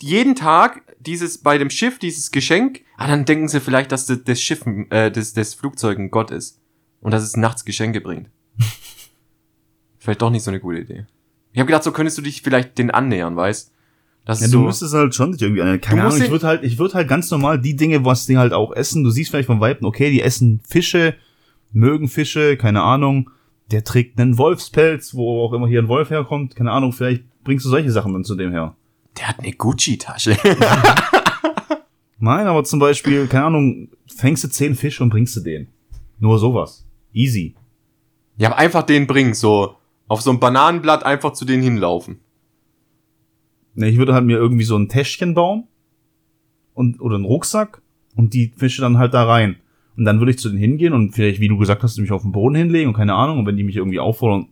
jeden 0.00 0.34
Tag 0.34 0.82
dieses 1.00 1.38
bei 1.38 1.58
dem 1.58 1.70
Schiff 1.70 1.98
dieses 1.98 2.30
Geschenk, 2.30 2.82
ah, 2.96 3.06
dann 3.06 3.24
denken 3.24 3.48
sie 3.48 3.60
vielleicht, 3.60 3.92
dass 3.92 4.06
das, 4.06 4.24
das 4.24 4.40
Schiff, 4.40 4.64
äh, 4.90 5.10
das, 5.10 5.32
das 5.32 5.54
Flugzeug 5.54 5.98
ein 5.98 6.10
Gott 6.10 6.30
ist 6.30 6.60
und 7.00 7.12
dass 7.12 7.22
es 7.22 7.36
nachts 7.36 7.64
Geschenke 7.64 8.00
bringt. 8.00 8.30
vielleicht 9.98 10.22
doch 10.22 10.30
nicht 10.30 10.42
so 10.42 10.50
eine 10.50 10.60
gute 10.60 10.78
Idee. 10.78 11.06
Ich 11.52 11.60
habe 11.60 11.66
gedacht, 11.66 11.84
so 11.84 11.92
könntest 11.92 12.18
du 12.18 12.22
dich 12.22 12.42
vielleicht 12.42 12.78
den 12.78 12.90
annähern, 12.90 13.36
weißt? 13.36 13.72
Das 14.26 14.40
Ja, 14.40 14.46
du 14.46 14.52
so. 14.52 14.60
müsstest 14.62 14.92
halt 14.92 15.14
schon 15.14 15.32
dich 15.32 15.40
irgendwie 15.40 15.62
an. 15.62 15.80
Keine 15.80 16.02
Ahnung, 16.02 16.20
ich 16.20 16.30
würde 16.30 16.46
halt, 16.46 16.64
ich 16.64 16.78
würde 16.78 16.94
halt 16.94 17.08
ganz 17.08 17.30
normal 17.30 17.60
die 17.60 17.76
Dinge, 17.76 18.04
was 18.04 18.26
die 18.26 18.36
halt 18.36 18.52
auch 18.52 18.72
essen. 18.72 19.04
Du 19.04 19.10
siehst 19.10 19.30
vielleicht 19.30 19.46
vom 19.46 19.60
Weiben, 19.60 19.86
okay, 19.86 20.10
die 20.10 20.20
essen 20.20 20.60
Fische, 20.66 21.14
mögen 21.72 22.08
Fische, 22.08 22.56
keine 22.56 22.82
Ahnung. 22.82 23.30
Der 23.70 23.84
trägt 23.84 24.20
einen 24.20 24.36
Wolfspelz, 24.36 25.14
wo 25.14 25.44
auch 25.44 25.52
immer 25.52 25.68
hier 25.68 25.80
ein 25.80 25.88
Wolf 25.88 26.10
herkommt, 26.10 26.56
keine 26.56 26.72
Ahnung. 26.72 26.92
Vielleicht 26.92 27.24
bringst 27.44 27.64
du 27.64 27.70
solche 27.70 27.90
Sachen 27.90 28.12
dann 28.12 28.24
zu 28.24 28.34
dem 28.34 28.50
her. 28.50 28.76
Der 29.18 29.28
hat 29.28 29.40
eine 29.40 29.52
Gucci-Tasche. 29.52 30.36
Nein, 32.18 32.46
aber 32.46 32.64
zum 32.64 32.78
Beispiel, 32.78 33.26
keine 33.26 33.46
Ahnung, 33.46 33.88
fängst 34.06 34.44
du 34.44 34.48
zehn 34.48 34.74
Fische 34.74 35.02
und 35.02 35.10
bringst 35.10 35.36
du 35.36 35.40
den. 35.40 35.68
Nur 36.18 36.38
sowas. 36.38 36.86
Easy. 37.12 37.54
ja, 38.36 38.48
aber 38.48 38.58
einfach 38.58 38.82
den 38.82 39.06
bringen, 39.06 39.34
so 39.34 39.76
auf 40.08 40.20
so 40.20 40.30
ein 40.30 40.40
Bananenblatt 40.40 41.04
einfach 41.04 41.32
zu 41.32 41.44
denen 41.44 41.62
hinlaufen. 41.62 42.20
Ne, 43.74 43.88
ich 43.88 43.98
würde 43.98 44.14
halt 44.14 44.24
mir 44.24 44.36
irgendwie 44.36 44.64
so 44.64 44.76
ein 44.76 44.88
Täschchen 44.88 45.34
bauen 45.34 45.64
und 46.74 47.00
oder 47.00 47.16
einen 47.16 47.24
Rucksack 47.24 47.82
und 48.14 48.32
die 48.32 48.52
Fische 48.56 48.80
dann 48.80 48.98
halt 48.98 49.14
da 49.14 49.24
rein. 49.24 49.56
Und 49.96 50.04
dann 50.04 50.18
würde 50.18 50.30
ich 50.32 50.38
zu 50.38 50.48
denen 50.48 50.60
hingehen 50.60 50.92
und 50.92 51.14
vielleicht, 51.14 51.40
wie 51.40 51.48
du 51.48 51.56
gesagt 51.58 51.82
hast, 51.82 51.98
mich 51.98 52.12
auf 52.12 52.22
den 52.22 52.32
Boden 52.32 52.54
hinlegen 52.54 52.88
und 52.88 52.96
keine 52.96 53.14
Ahnung. 53.14 53.40
Und 53.40 53.46
wenn 53.46 53.56
die 53.56 53.64
mich 53.64 53.76
irgendwie 53.76 53.98
auffordern, 53.98 54.48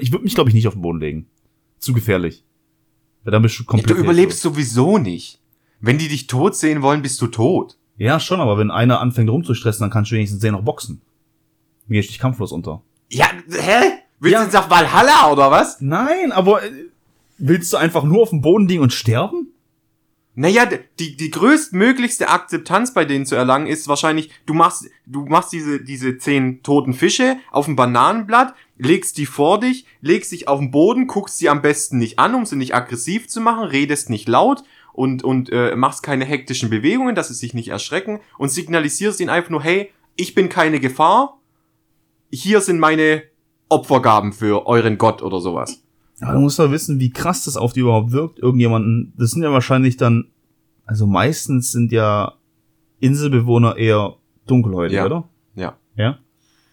ich 0.00 0.12
würde 0.12 0.24
mich 0.24 0.34
glaube 0.34 0.50
ich 0.50 0.54
nicht 0.54 0.68
auf 0.68 0.74
den 0.74 0.82
Boden 0.82 1.00
legen. 1.00 1.26
Zu 1.78 1.92
gefährlich. 1.92 2.44
Weil 3.26 3.32
dann 3.32 3.42
bist 3.42 3.58
du 3.58 3.64
Ja, 3.64 3.66
komplett. 3.66 3.90
du 3.98 4.00
überlebst 4.00 4.40
sowieso 4.40 4.98
nicht. 4.98 5.40
Wenn 5.80 5.98
die 5.98 6.06
dich 6.06 6.28
tot 6.28 6.54
sehen 6.54 6.80
wollen, 6.80 7.02
bist 7.02 7.20
du 7.20 7.26
tot. 7.26 7.76
Ja, 7.96 8.20
schon, 8.20 8.40
aber 8.40 8.56
wenn 8.56 8.70
einer 8.70 9.00
anfängt 9.00 9.28
rumzustressen, 9.28 9.82
dann 9.82 9.90
kannst 9.90 10.12
du 10.12 10.14
wenigstens 10.14 10.40
den 10.40 10.52
noch 10.52 10.62
boxen. 10.62 11.00
Mir 11.88 11.98
ist 11.98 12.08
dich 12.10 12.20
kampflos 12.20 12.52
unter. 12.52 12.82
Ja, 13.10 13.26
hä? 13.50 13.94
Willst 14.20 14.32
Ja. 14.32 14.38
du 14.38 14.44
jetzt 14.44 14.52
nach 14.54 14.70
Valhalla 14.70 15.32
oder 15.32 15.50
was? 15.50 15.80
Nein, 15.80 16.30
aber 16.30 16.62
äh, 16.62 16.70
willst 17.38 17.72
du 17.72 17.78
einfach 17.78 18.04
nur 18.04 18.22
auf 18.22 18.30
dem 18.30 18.42
Boden 18.42 18.68
liegen 18.68 18.82
und 18.82 18.92
sterben? 18.92 19.48
Naja, 20.36 20.66
die, 21.00 21.16
die 21.16 21.30
größtmöglichste 21.30 22.28
Akzeptanz 22.28 22.94
bei 22.94 23.04
denen 23.06 23.26
zu 23.26 23.34
erlangen 23.34 23.66
ist 23.66 23.88
wahrscheinlich, 23.88 24.30
du 24.46 24.54
machst, 24.54 24.84
du 25.06 25.24
machst 25.24 25.52
diese, 25.52 25.82
diese 25.82 26.18
zehn 26.18 26.62
toten 26.62 26.92
Fische 26.94 27.38
auf 27.50 27.66
ein 27.66 27.74
Bananenblatt, 27.74 28.54
legst 28.78 29.16
die 29.18 29.26
vor 29.26 29.60
dich, 29.60 29.86
legst 30.00 30.32
dich 30.32 30.48
auf 30.48 30.58
den 30.58 30.70
Boden, 30.70 31.06
guckst 31.06 31.38
sie 31.38 31.48
am 31.48 31.62
besten 31.62 31.98
nicht 31.98 32.18
an, 32.18 32.34
um 32.34 32.44
sie 32.44 32.56
nicht 32.56 32.74
aggressiv 32.74 33.28
zu 33.28 33.40
machen, 33.40 33.64
redest 33.64 34.10
nicht 34.10 34.28
laut 34.28 34.62
und, 34.92 35.24
und 35.24 35.50
äh, 35.50 35.74
machst 35.76 36.02
keine 36.02 36.24
hektischen 36.24 36.70
Bewegungen, 36.70 37.14
dass 37.14 37.28
sie 37.28 37.34
sich 37.34 37.54
nicht 37.54 37.68
erschrecken 37.68 38.20
und 38.38 38.50
signalisierst 38.50 39.20
ihnen 39.20 39.30
einfach 39.30 39.50
nur, 39.50 39.62
hey, 39.62 39.90
ich 40.16 40.34
bin 40.34 40.48
keine 40.48 40.80
Gefahr, 40.80 41.38
hier 42.30 42.60
sind 42.60 42.78
meine 42.78 43.22
Opfergaben 43.68 44.32
für 44.32 44.66
euren 44.66 44.98
Gott 44.98 45.22
oder 45.22 45.40
sowas. 45.40 45.82
Aber 46.20 46.32
du 46.34 46.40
musst 46.40 46.58
doch 46.58 46.70
wissen, 46.70 46.98
wie 46.98 47.10
krass 47.10 47.44
das 47.44 47.56
auf 47.56 47.72
die 47.74 47.80
überhaupt 47.80 48.12
wirkt. 48.12 48.38
Irgendjemanden, 48.38 49.12
das 49.18 49.32
sind 49.32 49.42
ja 49.42 49.52
wahrscheinlich 49.52 49.96
dann, 49.98 50.30
also 50.86 51.06
meistens 51.06 51.72
sind 51.72 51.92
ja 51.92 52.34
Inselbewohner 53.00 53.76
eher 53.76 54.16
dunkelhäutig, 54.46 54.96
Ja. 54.96 55.04
oder? 55.06 55.28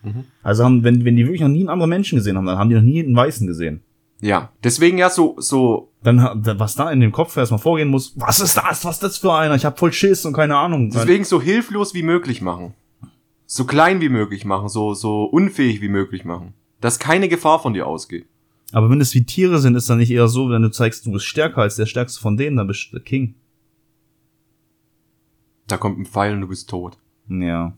Mhm. 0.03 0.25
Also 0.41 0.63
haben, 0.63 0.83
wenn, 0.83 1.05
wenn 1.05 1.15
die 1.15 1.25
wirklich 1.25 1.41
noch 1.41 1.47
nie 1.47 1.61
einen 1.61 1.69
anderen 1.69 1.89
Menschen 1.89 2.17
gesehen 2.17 2.37
haben, 2.37 2.45
dann 2.45 2.57
haben 2.57 2.69
die 2.69 2.75
noch 2.75 2.81
nie 2.81 3.03
einen 3.03 3.15
Weißen 3.15 3.47
gesehen. 3.47 3.81
Ja, 4.21 4.53
deswegen 4.63 4.97
ja 4.97 5.09
so, 5.09 5.35
so 5.37 5.91
Dann, 6.01 6.17
was 6.57 6.75
da 6.75 6.89
in 6.91 7.01
dem 7.01 7.11
Kopf 7.11 7.35
erstmal 7.35 7.59
vorgehen 7.59 7.89
muss, 7.89 8.13
was 8.15 8.39
ist 8.39 8.55
das? 8.55 8.85
Was 8.85 8.95
ist 8.95 9.03
das 9.03 9.17
für 9.17 9.33
einer? 9.33 9.55
Ich 9.55 9.65
hab 9.65 9.77
voll 9.77 9.91
Schiss 9.91 10.25
und 10.25 10.33
keine 10.33 10.55
Ahnung. 10.55 10.91
Deswegen 10.91 11.25
so 11.25 11.41
hilflos 11.41 11.93
wie 11.93 12.03
möglich 12.03 12.41
machen. 12.41 12.73
So 13.45 13.65
klein 13.65 13.99
wie 13.99 14.09
möglich 14.09 14.45
machen, 14.45 14.69
so, 14.69 14.93
so 14.93 15.25
unfähig 15.25 15.81
wie 15.81 15.89
möglich 15.89 16.23
machen. 16.23 16.53
Dass 16.79 16.99
keine 16.99 17.27
Gefahr 17.27 17.59
von 17.59 17.73
dir 17.73 17.85
ausgeht. 17.85 18.25
Aber 18.71 18.89
wenn 18.89 19.01
es 19.01 19.13
wie 19.13 19.25
Tiere 19.25 19.59
sind, 19.59 19.75
ist 19.75 19.89
dann 19.89 19.99
nicht 19.99 20.09
eher 20.09 20.27
so, 20.27 20.49
wenn 20.49 20.61
du 20.61 20.71
zeigst, 20.71 21.05
du 21.05 21.11
bist 21.11 21.25
stärker 21.25 21.61
als 21.61 21.75
der 21.75 21.85
stärkste 21.85 22.19
von 22.19 22.37
denen, 22.37 22.57
dann 22.57 22.67
bist 22.67 22.87
du 22.87 22.97
der 22.97 23.05
King. 23.05 23.35
Da 25.67 25.77
kommt 25.77 25.99
ein 25.99 26.05
Pfeil 26.05 26.33
und 26.33 26.41
du 26.41 26.47
bist 26.47 26.69
tot. 26.69 26.97
Ja. 27.29 27.73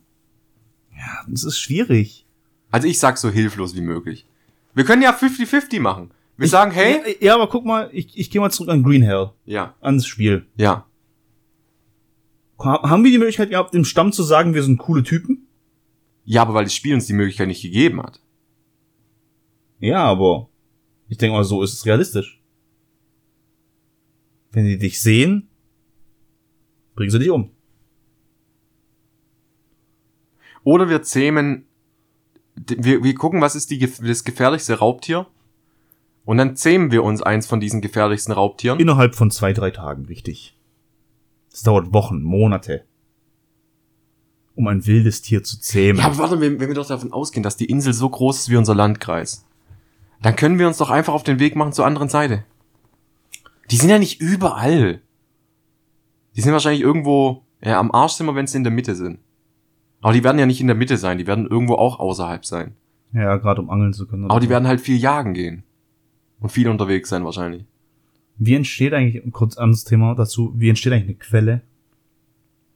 Ja, 0.97 1.25
das 1.27 1.43
ist 1.43 1.59
schwierig. 1.59 2.25
Also 2.71 2.87
ich 2.87 2.99
sag 2.99 3.17
so 3.17 3.29
hilflos 3.29 3.75
wie 3.75 3.81
möglich. 3.81 4.25
Wir 4.73 4.83
können 4.83 5.01
ja 5.01 5.11
50-50 5.15 5.79
machen. 5.79 6.11
Wir 6.37 6.47
sagen, 6.49 6.71
hey, 6.71 7.15
Ja, 7.21 7.35
aber 7.35 7.47
guck 7.47 7.65
mal, 7.65 7.89
ich, 7.93 8.17
ich 8.17 8.29
gehe 8.29 8.41
mal 8.41 8.49
zurück 8.51 8.69
an 8.69 8.83
Green 8.83 9.01
Hell, 9.01 9.31
ja, 9.45 9.73
ans 9.81 10.05
Spiel. 10.07 10.45
ja. 10.57 10.85
Ha- 12.59 12.89
Haben 12.89 13.03
wir 13.03 13.11
die 13.11 13.17
Möglichkeit 13.17 13.49
gehabt, 13.49 13.73
dem 13.73 13.83
Stamm 13.85 14.11
zu 14.13 14.23
sagen, 14.23 14.53
wir 14.53 14.63
sind 14.63 14.77
coole 14.77 15.03
Typen? 15.03 15.47
Ja, 16.23 16.41
aber 16.41 16.53
weil 16.53 16.63
das 16.63 16.73
Spiel 16.73 16.93
uns 16.93 17.05
die 17.05 17.13
Möglichkeit 17.13 17.47
nicht 17.49 17.61
gegeben 17.61 18.01
hat. 18.01 18.21
Ja, 19.79 20.03
aber 20.05 20.49
ich 21.09 21.17
denke 21.17 21.35
mal, 21.35 21.43
so 21.43 21.61
ist 21.63 21.73
es 21.73 21.85
realistisch. 21.85 22.41
Wenn 24.51 24.65
die 24.65 24.77
dich 24.77 25.01
sehen, 25.01 25.49
bringen 26.95 27.11
sie 27.11 27.19
dich 27.19 27.29
um. 27.29 27.51
Oder 30.65 30.89
wir 30.89 31.03
zähmen, 31.03 31.67
wir, 32.55 33.03
wir 33.03 33.15
gucken, 33.15 33.39
was 33.39 33.55
ist 33.55 33.69
die, 33.71 33.79
das 33.79 34.23
gefährlichste 34.25 34.79
Raubtier. 34.79 35.27
Und 36.25 36.37
dann 36.37 36.55
zähmen 36.55 36.91
wir 36.91 37.03
uns 37.03 37.21
eins 37.21 37.45
von 37.45 37.59
diesen 37.59 37.81
gefährlichsten 37.81 38.33
Raubtieren. 38.33 38.79
Innerhalb 38.79 39.15
von 39.15 39.29
zwei, 39.29 39.53
drei 39.53 39.69
Tagen, 39.69 40.09
wichtig. 40.09 40.57
Es 41.53 41.61
dauert 41.61 41.93
Wochen, 41.93 42.23
Monate. 42.23 42.83
Um 44.55 44.67
ein 44.67 44.87
wildes 44.87 45.21
Tier 45.21 45.43
zu 45.43 45.61
zähmen. 45.61 45.99
Ja, 46.01 46.07
aber 46.07 46.17
warte, 46.17 46.41
wenn, 46.41 46.59
wenn 46.59 46.67
wir 46.67 46.75
doch 46.75 46.87
davon 46.87 47.13
ausgehen, 47.13 47.43
dass 47.43 47.57
die 47.57 47.65
Insel 47.65 47.93
so 47.93 48.09
groß 48.09 48.39
ist 48.39 48.49
wie 48.49 48.57
unser 48.57 48.73
Landkreis, 48.73 49.45
dann 50.23 50.35
können 50.35 50.57
wir 50.57 50.65
uns 50.65 50.77
doch 50.77 50.89
einfach 50.89 51.13
auf 51.13 51.23
den 51.23 51.39
Weg 51.39 51.55
machen 51.55 51.73
zur 51.73 51.85
anderen 51.85 52.09
Seite. 52.09 52.43
Die 53.69 53.77
sind 53.77 53.89
ja 53.89 53.99
nicht 53.99 54.19
überall. 54.19 55.01
Die 56.35 56.41
sind 56.41 56.53
wahrscheinlich 56.53 56.81
irgendwo, 56.81 57.43
ja, 57.61 57.79
am 57.79 57.91
Arsch 57.91 58.13
sind 58.13 58.25
wir, 58.25 58.33
wenn 58.33 58.47
sie 58.47 58.57
in 58.57 58.63
der 58.63 58.73
Mitte 58.73 58.95
sind. 58.95 59.19
Aber 60.05 60.13
die 60.13 60.23
werden 60.23 60.37
ja 60.37 60.45
nicht 60.45 60.61
in 60.61 60.67
der 60.67 60.75
Mitte 60.75 60.97
sein, 60.97 61.17
die 61.17 61.25
werden 61.25 61.47
irgendwo 61.47 61.73
auch 61.73 61.97
außerhalb 61.97 62.45
sein. 62.45 62.75
ja, 63.11 63.37
gerade 63.37 63.59
um 63.59 63.71
angeln 63.71 63.91
zu 63.91 64.05
können. 64.05 64.29
Aber 64.29 64.39
die 64.39 64.45
so. 64.45 64.51
werden 64.51 64.67
halt 64.67 64.79
viel 64.79 64.97
jagen 64.97 65.33
gehen. 65.33 65.63
Und 66.39 66.51
viel 66.51 66.69
unterwegs 66.69 67.09
sein 67.09 67.25
wahrscheinlich. 67.25 67.65
Wie 68.37 68.53
entsteht 68.53 68.93
eigentlich, 68.93 69.23
kurz 69.33 69.57
anderes 69.57 69.83
Thema 69.83 70.13
dazu, 70.13 70.53
wie 70.55 70.69
entsteht 70.69 70.93
eigentlich 70.93 71.05
eine 71.05 71.15
Quelle? 71.15 71.61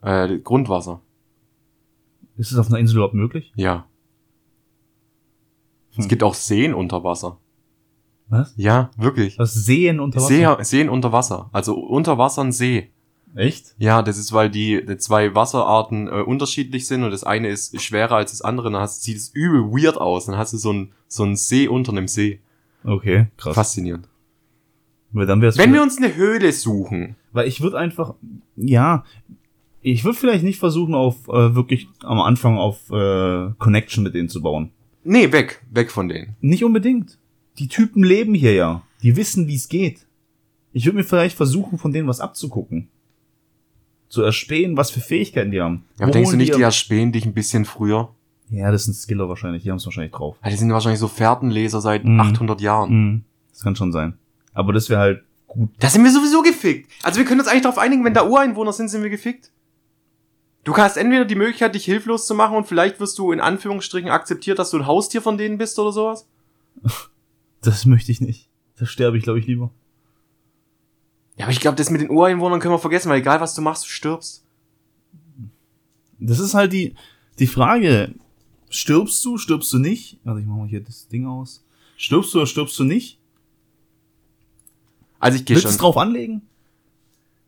Äh, 0.02 0.40
Grundwasser. 0.40 1.02
Ist 2.36 2.52
es 2.52 2.58
auf 2.58 2.70
einer 2.70 2.80
Insel 2.80 2.96
überhaupt 2.96 3.14
möglich? 3.14 3.54
Ja. 3.56 3.86
Hm. 5.92 6.00
Es 6.00 6.08
gibt 6.08 6.24
auch 6.24 6.34
Seen 6.34 6.74
unter 6.74 7.04
Wasser. 7.04 7.38
Was? 8.30 8.56
Ja, 8.58 8.90
wirklich. 8.98 9.38
Das 9.38 9.54
Seen 9.54 10.00
unter 10.00 10.20
Wasser? 10.20 10.58
See, 10.58 10.64
Seen 10.64 10.90
unter 10.90 11.12
Wasser. 11.12 11.52
Also 11.52 11.76
unter 11.78 12.18
Wasser 12.18 12.44
ein 12.44 12.52
See. 12.52 12.90
Echt? 13.36 13.76
Ja, 13.78 14.02
das 14.02 14.18
ist, 14.18 14.34
weil 14.34 14.50
die, 14.50 14.84
die 14.86 14.98
zwei 14.98 15.36
Wasserarten 15.36 16.08
äh, 16.08 16.22
unterschiedlich 16.22 16.88
sind 16.88 17.04
und 17.04 17.12
das 17.12 17.24
eine 17.24 17.48
ist 17.50 17.80
schwerer 17.82 18.16
als 18.16 18.32
das 18.32 18.42
andere. 18.42 18.72
Dann 18.72 18.82
hast, 18.82 19.04
sieht 19.04 19.18
es 19.18 19.30
übel 19.30 19.62
weird 19.72 19.98
aus. 19.98 20.26
Dann 20.26 20.38
hast 20.38 20.54
du 20.54 20.58
so 20.58 20.74
ein 20.74 20.92
so 21.08 21.24
ein 21.24 21.36
See 21.36 21.68
unter 21.68 21.92
einem 21.92 22.08
See. 22.08 22.40
Okay, 22.84 23.28
krass. 23.38 23.56
Faszinierend. 23.56 24.08
Weil 25.12 25.26
dann 25.26 25.42
wär's 25.42 25.58
Wenn 25.58 25.74
wir 25.74 25.82
uns 25.82 25.98
eine 25.98 26.16
Höhle 26.16 26.52
suchen. 26.54 27.16
weil 27.32 27.48
ich 27.48 27.62
würde 27.62 27.78
einfach, 27.78 28.16
ja, 28.56 29.04
Ich 29.82 30.04
würde 30.04 30.18
vielleicht 30.18 30.44
nicht 30.44 30.60
versuchen, 30.60 30.94
auf 30.94 31.28
äh, 31.30 31.56
wirklich 31.56 31.88
am 32.04 32.20
Anfang 32.20 32.58
auf 32.58 32.90
äh, 32.92 33.52
Connection 33.58 34.04
mit 34.04 34.14
denen 34.14 34.30
zu 34.30 34.42
bauen. 34.42 34.72
Nee, 35.04 35.32
weg. 35.32 35.64
Weg 35.72 35.92
von 35.92 36.10
denen. 36.10 36.36
Nicht 36.42 36.64
unbedingt. 36.64 37.18
Die 37.58 37.68
Typen 37.68 38.04
leben 38.04 38.34
hier 38.34 38.54
ja. 38.54 38.82
Die 39.02 39.16
wissen, 39.16 39.48
wie 39.48 39.56
es 39.56 39.70
geht. 39.70 40.06
Ich 40.74 40.86
würde 40.86 40.98
mir 40.98 41.04
vielleicht 41.04 41.38
versuchen, 41.38 41.78
von 41.78 41.92
denen 41.94 42.08
was 42.08 42.20
abzugucken. 42.20 42.90
Zu 44.10 44.24
erspähen, 44.24 44.76
was 44.76 44.92
für 44.92 45.00
Fähigkeiten 45.00 45.52
die 45.52 45.62
haben. 45.62 45.86
Ja, 45.98 46.04
aber 46.04 46.10
Wo 46.10 46.14
denkst 46.14 46.32
du 46.32 46.38
nicht, 46.38 46.56
die 46.56 46.62
erspähen 46.62 47.12
dich 47.12 47.26
ein 47.26 47.34
bisschen 47.34 47.64
früher? 47.66 48.14
Ja, 48.50 48.72
das 48.72 48.86
sind 48.86 48.96
Skiller 48.96 49.30
wahrscheinlich. 49.30 49.64
Die 49.64 49.70
haben 49.70 49.78
es 49.78 49.86
wahrscheinlich 49.86 50.12
drauf. 50.12 50.36
Ja, 50.44 50.50
die 50.50 50.56
sind 50.58 50.72
wahrscheinlich 50.72 51.00
so 51.00 51.08
Fährtenleser 51.08 51.80
seit 51.82 52.04
Mhm. 52.04 52.20
800 52.20 52.60
Jahren. 52.62 52.90
Mhm. 52.92 53.24
Das 53.52 53.62
kann 53.62 53.76
schon 53.76 53.92
sein. 53.92 54.18
Aber 54.54 54.74
das 54.74 54.90
wäre 54.90 55.00
halt 55.00 55.24
gut. 55.48 55.70
Da 55.80 55.90
sind 55.90 56.04
wir 56.04 56.12
sowieso 56.12 56.42
gefickt. 56.42 56.92
Also 57.04 57.20
wir 57.20 57.26
können 57.26 57.40
uns 57.40 57.48
eigentlich 57.48 57.62
darauf 57.64 57.78
einigen, 57.78 58.04
wenn 58.04 58.14
da 58.16 58.26
Ureinwohner 58.28 58.74
sind, 58.74 58.90
sind 58.90 59.04
wir 59.04 59.10
gefickt. 59.12 59.52
Du 60.64 60.76
hast 60.76 60.98
entweder 60.98 61.26
die 61.26 61.36
Möglichkeit, 61.36 61.76
dich 61.76 61.86
hilflos 61.86 62.26
zu 62.28 62.34
machen 62.36 62.58
und 62.58 62.68
vielleicht 62.68 63.00
wirst 63.00 63.18
du 63.20 63.32
in 63.32 63.40
Anführungsstrichen 63.40 64.10
akzeptiert, 64.10 64.60
dass 64.60 64.72
du 64.72 64.78
ein 64.78 64.88
Haustier 64.88 65.22
von 65.22 65.38
denen 65.38 65.58
bist 65.58 65.78
oder 65.80 65.92
sowas. 65.92 66.28
Das 67.62 67.86
möchte 67.86 68.10
ich 68.14 68.22
nicht. 68.22 68.48
Da 68.78 68.86
sterbe 68.86 69.18
ich, 69.18 69.24
glaube 69.24 69.38
ich, 69.40 69.46
lieber. 69.46 69.70
Ja, 71.40 71.46
aber 71.46 71.54
ich 71.54 71.62
glaube, 71.62 71.78
das 71.78 71.90
mit 71.90 72.02
den 72.02 72.10
Ureinwohnern 72.10 72.60
können 72.60 72.74
wir 72.74 72.80
vergessen, 72.80 73.10
weil 73.10 73.20
egal 73.22 73.40
was 73.40 73.56
du 73.56 73.62
machst, 73.62 73.86
du 73.86 73.90
stirbst. 73.90 74.44
Das 76.20 76.40
ist 76.40 76.54
halt 76.54 76.74
die, 76.74 76.96
die 77.40 77.48
Frage. 77.48 78.14
Stirbst 78.70 79.24
du, 79.24 79.38
stirbst 79.38 79.72
du 79.72 79.80
nicht? 79.80 80.20
Warte, 80.26 80.42
ich 80.42 80.46
mach 80.46 80.58
mal 80.58 80.68
hier 80.68 80.82
das 80.82 81.08
Ding 81.08 81.26
aus. 81.26 81.64
Stirbst 81.96 82.34
du 82.34 82.40
oder 82.40 82.46
stirbst 82.48 82.78
du 82.78 82.84
nicht? 82.84 83.20
Also 85.20 85.38
ich 85.38 85.46
gehe 85.46 85.56
Willst 85.56 85.66
du 85.66 85.70
schon. 85.70 85.76
es 85.76 85.82
drauf 85.82 85.98
anlegen? 85.98 86.42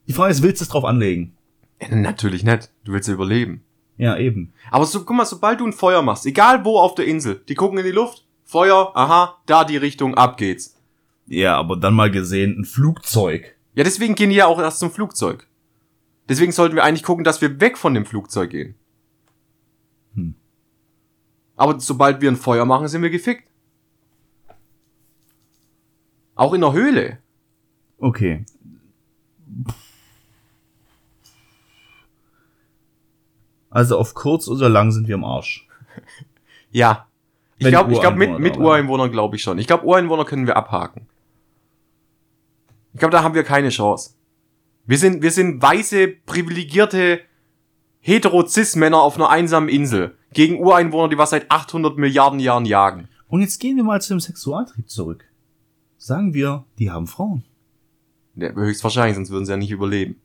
Die 0.08 0.14
Frage 0.14 0.32
ist, 0.32 0.42
willst 0.42 0.62
du 0.62 0.64
es 0.64 0.70
drauf 0.70 0.86
anlegen? 0.86 1.34
Ja, 1.82 1.94
natürlich 1.96 2.44
nicht. 2.44 2.72
Du 2.86 2.94
willst 2.94 3.08
ja 3.10 3.14
überleben. 3.14 3.62
Ja, 3.98 4.18
eben. 4.18 4.54
Aber 4.72 4.86
so, 4.86 5.04
guck 5.04 5.16
mal, 5.18 5.26
sobald 5.26 5.60
du 5.60 5.68
ein 5.68 5.74
Feuer 5.74 6.02
machst, 6.02 6.26
egal 6.26 6.64
wo 6.64 6.80
auf 6.80 6.96
der 6.96 7.06
Insel, 7.08 7.42
die 7.50 7.56
gucken 7.56 7.78
in 7.78 7.86
die 7.86 7.92
Luft, 7.92 8.26
Feuer, 8.46 8.92
aha, 8.96 9.38
da 9.46 9.64
die 9.66 9.78
Richtung, 9.78 10.16
ab 10.16 10.38
geht's. 10.38 10.78
Ja, 11.28 11.58
aber 11.58 11.76
dann 11.76 11.94
mal 11.94 12.10
gesehen, 12.10 12.60
ein 12.60 12.66
Flugzeug. 12.66 13.56
Ja, 13.74 13.84
deswegen 13.84 14.16
gehen 14.16 14.30
die 14.30 14.36
ja 14.36 14.48
auch 14.48 14.60
erst 14.60 14.80
zum 14.80 14.92
Flugzeug. 14.92 15.48
Deswegen 16.28 16.52
sollten 16.52 16.76
wir 16.76 16.84
eigentlich 16.84 17.04
gucken, 17.04 17.24
dass 17.24 17.42
wir 17.42 17.60
weg 17.60 17.78
von 17.78 17.94
dem 17.94 18.06
Flugzeug 18.06 18.50
gehen. 18.50 18.76
Hm. 20.16 20.36
Aber 21.56 21.80
sobald 21.80 22.22
wir 22.22 22.30
ein 22.30 22.38
Feuer 22.38 22.66
machen, 22.66 22.88
sind 22.88 23.02
wir 23.02 23.10
gefickt. 23.10 23.50
Auch 26.36 26.54
in 26.54 26.62
der 26.62 26.74
Höhle. 26.74 27.20
Okay. 27.98 28.46
Also 33.70 33.98
auf 33.98 34.14
kurz 34.14 34.48
oder 34.48 34.70
lang 34.70 34.92
sind 34.92 35.08
wir 35.08 35.16
im 35.16 35.24
Arsch. 35.24 35.68
Ja. 36.72 37.08
Ich 37.58 37.68
glaube, 37.68 37.94
ich 37.94 38.00
glaub, 38.00 38.16
mit, 38.16 38.40
mit. 38.40 38.58
Ureinwohnern 38.58 39.12
glaube 39.12 39.36
ich 39.36 39.44
schon. 39.44 39.60
Ich 39.60 39.68
glaube, 39.68 39.86
Ureinwohner 39.86 40.26
können 40.26 40.48
wir 40.48 40.58
abhaken. 40.58 41.08
Ich 42.94 43.00
glaube, 43.00 43.12
da 43.12 43.24
haben 43.24 43.36
wir 43.36 43.44
keine 43.44 43.70
Chance. 43.70 44.16
Wir 44.86 44.98
sind, 44.98 45.22
wir 45.22 45.32
sind 45.32 45.62
weiße, 45.62 46.08
privilegierte, 46.26 47.22
hetero-cis-Männer 48.00 49.02
auf 49.02 49.16
einer 49.16 49.30
einsamen 49.30 49.70
Insel. 49.70 50.18
Gegen 50.34 50.60
Ureinwohner, 50.60 51.10
die 51.10 51.18
was 51.18 51.32
seit 51.32 51.52
800 51.52 51.98
Milliarden 51.98 52.40
Jahren 52.40 52.66
jagen. 52.66 53.08
Und 53.28 53.42
jetzt 53.42 53.60
gehen 53.60 53.78
wir 53.78 53.84
mal 53.84 54.02
zu 54.02 54.14
dem 54.14 54.20
Sexualtrieb 54.20 54.90
zurück. 54.90 55.26
Sagen 55.98 56.34
wir, 56.34 56.66
die 56.80 56.90
haben 56.90 57.08
Frauen. 57.08 57.44
Ja, 58.36 58.52
höchstwahrscheinlich, 58.54 59.16
sonst 59.16 59.30
würden 59.30 59.46
sie 59.46 59.52
ja 59.52 59.58
nicht 59.58 59.72
überleben. 59.72 60.16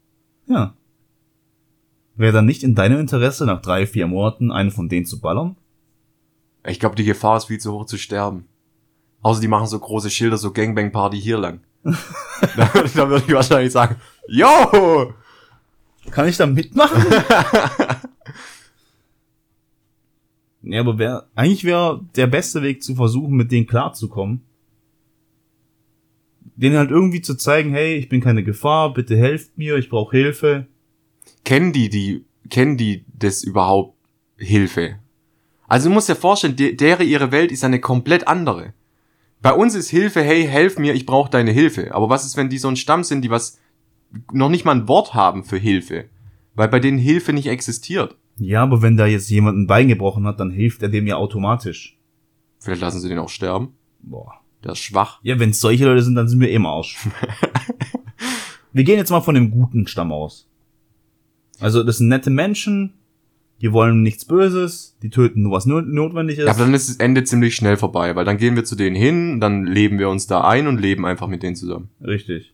Ja. 0.47 0.75
Wäre 2.15 2.33
dann 2.33 2.47
nicht 2.47 2.63
in 2.63 2.75
deinem 2.75 2.99
Interesse, 2.99 3.45
nach 3.45 3.61
drei, 3.61 3.87
vier 3.87 4.07
Monaten 4.07 4.51
einen 4.51 4.71
von 4.71 4.89
denen 4.89 5.07
zu 5.07 5.21
ballern? 5.21 5.57
Ich 6.65 6.81
glaube, 6.81 6.97
die 6.97 7.05
Gefahr 7.05 7.37
ist 7.37 7.45
viel 7.45 7.59
zu 7.59 7.73
hoch 7.73 7.87
zu 7.87 7.99
sterben. 7.99 8.47
Außer 9.23 9.41
die 9.41 9.49
machen 9.49 9.67
so 9.67 9.79
große 9.79 10.11
Schilder, 10.11 10.39
so 10.39 10.53
Gangbang-Party 10.53 11.21
hier 11.21 11.39
lang. 11.39 11.61
da, 12.57 12.75
würde 13.09 13.25
ich 13.27 13.33
wahrscheinlich 13.33 13.73
sagen, 13.73 13.97
yo! 14.29 15.13
Kann 16.11 16.29
ich 16.29 16.37
da 16.37 16.47
mitmachen? 16.47 17.03
ja, 20.63 20.81
aber 20.81 20.99
wär, 20.99 21.29
eigentlich 21.35 21.65
wäre 21.65 22.05
der 22.15 22.27
beste 22.27 22.63
Weg 22.63 22.83
zu 22.83 22.95
versuchen, 22.95 23.37
mit 23.37 23.51
denen 23.51 23.67
klarzukommen. 23.67 24.43
Denen 26.55 26.77
halt 26.77 26.91
irgendwie 26.91 27.23
zu 27.23 27.35
zeigen, 27.37 27.73
hey, 27.73 27.97
ich 27.97 28.09
bin 28.09 28.21
keine 28.21 28.45
Gefahr, 28.45 28.95
bitte 28.95 29.17
helft 29.17 29.59
mir, 29.59 29.77
ich 29.77 29.89
brauche 29.89 30.17
Hilfe. 30.17 30.67
kennen 31.45 31.73
die, 31.73 31.89
die, 31.89 32.25
kennen 32.51 32.77
die 32.77 33.05
das 33.13 33.43
überhaupt 33.43 33.97
Hilfe? 34.37 35.01
Also 35.69 35.89
du 35.89 35.95
musst 35.95 36.09
dir 36.09 36.17
vorstellen, 36.17 36.57
de, 36.57 36.75
dere 36.75 37.03
ihre 37.03 37.33
Welt 37.33 37.51
ist 37.51 37.65
eine 37.65 37.81
komplett 37.81 38.29
andere. 38.29 38.73
Bei 39.47 39.53
uns 39.53 39.77
ist 39.77 39.91
Hilfe, 39.91 40.23
hey, 40.23 40.45
helf 40.45 40.77
mir, 40.77 40.93
ich 40.95 41.07
brauche 41.07 41.31
deine 41.31 41.53
Hilfe. 41.53 41.95
Aber 41.95 42.09
was 42.09 42.27
ist, 42.27 42.37
wenn 42.37 42.49
die 42.49 42.59
so 42.59 42.67
ein 42.67 42.75
Stamm 42.75 43.05
sind, 43.05 43.23
die 43.23 43.31
was 43.31 43.61
noch 44.33 44.49
nicht 44.49 44.65
mal 44.65 44.75
ein 44.75 44.89
Wort 44.89 45.15
haben 45.15 45.45
für 45.45 45.57
Hilfe? 45.57 46.07
Weil 46.57 46.67
bei 46.67 46.81
denen 46.81 46.99
Hilfe 46.99 47.33
nicht 47.33 47.47
existiert. 47.47 48.17
Ja, 48.39 48.65
aber 48.65 48.83
wenn 48.83 48.97
da 48.97 49.07
jetzt 49.07 49.31
jemand 49.31 49.57
ein 49.57 49.69
Bein 49.69 49.87
gebrochen 49.87 50.27
hat, 50.27 50.41
dann 50.41 50.51
hilft 50.51 50.83
er 50.83 50.89
dem 50.89 51.07
ja 51.07 51.15
automatisch. 51.15 51.97
Vielleicht 52.59 52.81
lassen 52.81 52.99
sie 52.99 53.09
den 53.09 53.21
auch 53.21 53.29
sterben. 53.29 53.75
Boah. 54.01 54.33
Der 54.65 54.73
ist 54.73 54.81
schwach. 54.81 55.21
Ja, 55.23 55.39
wenn 55.39 55.51
es 55.51 55.61
solche 55.61 55.85
Leute 55.85 56.03
sind, 56.03 56.17
dann 56.17 56.27
sind 56.27 56.41
wir 56.41 56.51
eh 56.51 56.57
im 56.57 56.67
Arsch. 56.67 56.99
wir 58.73 58.83
gehen 58.83 58.99
jetzt 58.99 59.11
mal 59.11 59.21
von 59.21 59.37
dem 59.37 59.53
guten 59.53 59.87
Stamm 59.87 60.11
aus. 60.11 60.49
Also, 61.61 61.85
das 61.85 61.99
sind 61.99 62.09
nette 62.09 62.31
Menschen, 62.31 62.95
die 63.63 63.73
wollen 63.73 64.03
nichts 64.03 64.25
Böses, 64.27 64.97
die 65.03 65.11
töten 65.11 65.43
nur 65.43 65.53
was 65.53 65.67
not 65.67 65.87
notwendig 65.87 66.39
ist. 66.39 66.45
Ja, 66.45 66.51
aber 66.53 66.61
dann 66.65 66.75
ist 66.75 66.89
das 66.89 66.97
Ende 66.97 67.25
ziemlich 67.25 67.55
schnell 67.55 67.77
vorbei, 67.77 68.15
weil 68.17 68.25
dann 68.25 68.37
gehen 68.37 68.55
wir 68.57 68.65
zu 68.65 68.77
denen 68.77 68.97
hin, 68.97 69.41
dann 69.41 69.65
leben 69.65 69.99
wir 69.99 70.09
uns 70.11 70.27
da 70.27 70.43
ein 70.47 70.67
und 70.67 70.81
leben 70.81 71.07
einfach 71.07 71.27
mit 71.29 71.43
denen 71.43 71.57
zusammen. 71.57 71.89
Richtig. 72.03 72.53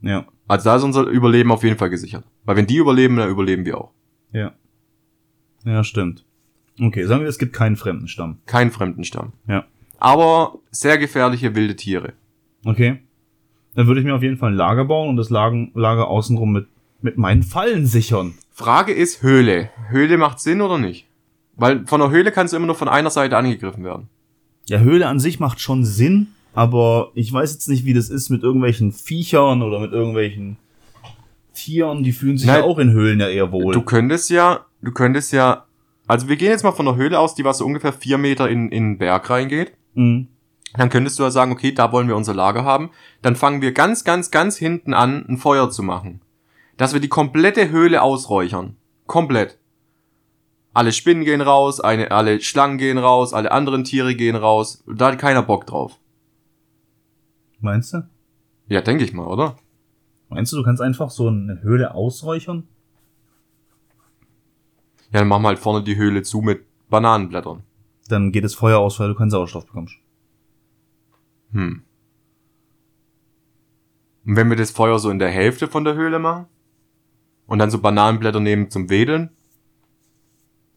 Ja, 0.00 0.26
Also 0.48 0.64
da 0.64 0.76
ist 0.76 0.82
unser 0.82 1.04
Überleben 1.04 1.52
auf 1.52 1.62
jeden 1.62 1.78
Fall 1.78 1.88
gesichert. 1.90 2.24
Weil 2.44 2.56
wenn 2.56 2.66
die 2.66 2.76
überleben, 2.76 3.16
dann 3.16 3.30
überleben 3.30 3.64
wir 3.64 3.78
auch. 3.78 3.92
ja. 4.32 4.52
Ja, 5.64 5.84
stimmt. 5.84 6.24
Okay, 6.80 7.04
sagen 7.06 7.20
wir, 7.22 7.28
es 7.28 7.38
gibt 7.38 7.52
keinen 7.52 7.76
fremden 7.76 8.08
Stamm. 8.08 8.38
Kein 8.46 8.72
Fremdenstamm. 8.72 9.32
Ja. 9.46 9.64
Aber 9.98 10.58
sehr 10.72 10.98
gefährliche 10.98 11.54
wilde 11.54 11.76
Tiere. 11.76 12.14
Okay. 12.64 12.98
Dann 13.76 13.86
würde 13.86 14.00
ich 14.00 14.04
mir 14.06 14.16
auf 14.16 14.24
jeden 14.24 14.38
Fall 14.38 14.50
ein 14.50 14.56
Lager 14.56 14.84
bauen 14.86 15.08
und 15.08 15.16
das 15.16 15.30
Lagen, 15.30 15.70
Lager 15.76 16.08
außenrum 16.08 16.50
mit, 16.52 16.66
mit 17.00 17.16
meinen 17.16 17.44
Fallen 17.44 17.86
sichern. 17.86 18.34
Frage 18.52 18.92
ist 18.92 19.22
Höhle. 19.22 19.70
Höhle 19.88 20.18
macht 20.18 20.40
Sinn 20.40 20.60
oder 20.60 20.78
nicht? 20.78 21.06
Weil 21.56 21.86
von 21.86 22.00
der 22.00 22.10
Höhle 22.10 22.32
kannst 22.32 22.52
du 22.52 22.56
immer 22.56 22.66
nur 22.66 22.74
von 22.74 22.88
einer 22.88 23.10
Seite 23.10 23.36
angegriffen 23.36 23.84
werden. 23.84 24.08
Ja, 24.68 24.78
Höhle 24.78 25.06
an 25.06 25.20
sich 25.20 25.40
macht 25.40 25.60
schon 25.60 25.84
Sinn, 25.84 26.28
aber 26.54 27.10
ich 27.14 27.32
weiß 27.32 27.52
jetzt 27.52 27.68
nicht, 27.68 27.84
wie 27.84 27.94
das 27.94 28.10
ist 28.10 28.30
mit 28.30 28.42
irgendwelchen 28.42 28.92
Viechern 28.92 29.62
oder 29.62 29.80
mit 29.80 29.92
irgendwelchen 29.92 30.56
Tieren, 31.54 32.02
die 32.02 32.12
fühlen 32.12 32.38
sich 32.38 32.46
Nein. 32.46 32.60
ja 32.60 32.64
auch 32.64 32.78
in 32.78 32.92
Höhlen 32.92 33.20
ja 33.20 33.28
eher 33.28 33.52
wohl. 33.52 33.74
Du 33.74 33.82
könntest 33.82 34.30
ja, 34.30 34.66
du 34.80 34.92
könntest 34.92 35.32
ja, 35.32 35.66
also 36.06 36.28
wir 36.28 36.36
gehen 36.36 36.50
jetzt 36.50 36.62
mal 36.62 36.72
von 36.72 36.86
der 36.86 36.96
Höhle 36.96 37.18
aus, 37.18 37.34
die 37.34 37.44
was 37.44 37.58
so 37.58 37.66
ungefähr 37.66 37.92
vier 37.92 38.18
Meter 38.18 38.48
in, 38.48 38.70
in 38.70 38.92
den 38.92 38.98
Berg 38.98 39.28
reingeht. 39.28 39.72
Mhm. 39.94 40.28
Dann 40.74 40.88
könntest 40.88 41.18
du 41.18 41.22
ja 41.22 41.30
sagen, 41.30 41.52
okay, 41.52 41.72
da 41.72 41.92
wollen 41.92 42.08
wir 42.08 42.16
unser 42.16 42.34
Lager 42.34 42.64
haben. 42.64 42.90
Dann 43.20 43.36
fangen 43.36 43.60
wir 43.60 43.72
ganz, 43.72 44.04
ganz, 44.04 44.30
ganz 44.30 44.56
hinten 44.56 44.94
an, 44.94 45.26
ein 45.28 45.36
Feuer 45.36 45.70
zu 45.70 45.82
machen. 45.82 46.20
Dass 46.82 46.94
wir 46.94 47.00
die 47.00 47.06
komplette 47.06 47.70
Höhle 47.70 48.02
ausräuchern. 48.02 48.76
Komplett. 49.06 49.56
Alle 50.72 50.90
Spinnen 50.90 51.22
gehen 51.22 51.40
raus, 51.40 51.78
eine, 51.78 52.10
alle 52.10 52.40
Schlangen 52.40 52.76
gehen 52.76 52.98
raus, 52.98 53.32
alle 53.32 53.52
anderen 53.52 53.84
Tiere 53.84 54.16
gehen 54.16 54.34
raus. 54.34 54.82
Da 54.92 55.12
hat 55.12 55.18
keiner 55.20 55.44
Bock 55.44 55.64
drauf. 55.64 56.00
Meinst 57.60 57.92
du? 57.92 58.08
Ja, 58.66 58.80
denke 58.80 59.04
ich 59.04 59.12
mal, 59.12 59.28
oder? 59.28 59.58
Meinst 60.28 60.52
du, 60.52 60.56
du 60.56 60.64
kannst 60.64 60.82
einfach 60.82 61.10
so 61.10 61.28
eine 61.28 61.62
Höhle 61.62 61.94
ausräuchern? 61.94 62.66
Ja, 65.12 65.20
dann 65.20 65.28
machen 65.28 65.42
wir 65.42 65.48
halt 65.50 65.60
vorne 65.60 65.84
die 65.84 65.94
Höhle 65.94 66.24
zu 66.24 66.40
mit 66.40 66.64
Bananenblättern. 66.90 67.62
Dann 68.08 68.32
geht 68.32 68.42
das 68.42 68.56
Feuer 68.56 68.80
aus, 68.80 68.98
weil 68.98 69.06
du 69.06 69.14
keinen 69.14 69.30
Sauerstoff 69.30 69.66
bekommst. 69.66 69.94
Hm. 71.52 71.84
Und 74.26 74.36
wenn 74.36 74.50
wir 74.50 74.56
das 74.56 74.72
Feuer 74.72 74.98
so 74.98 75.10
in 75.10 75.20
der 75.20 75.30
Hälfte 75.30 75.68
von 75.68 75.84
der 75.84 75.94
Höhle 75.94 76.18
machen 76.18 76.46
und 77.46 77.58
dann 77.58 77.70
so 77.70 77.78
Bananenblätter 77.78 78.40
nehmen 78.40 78.70
zum 78.70 78.88
Wedeln, 78.88 79.30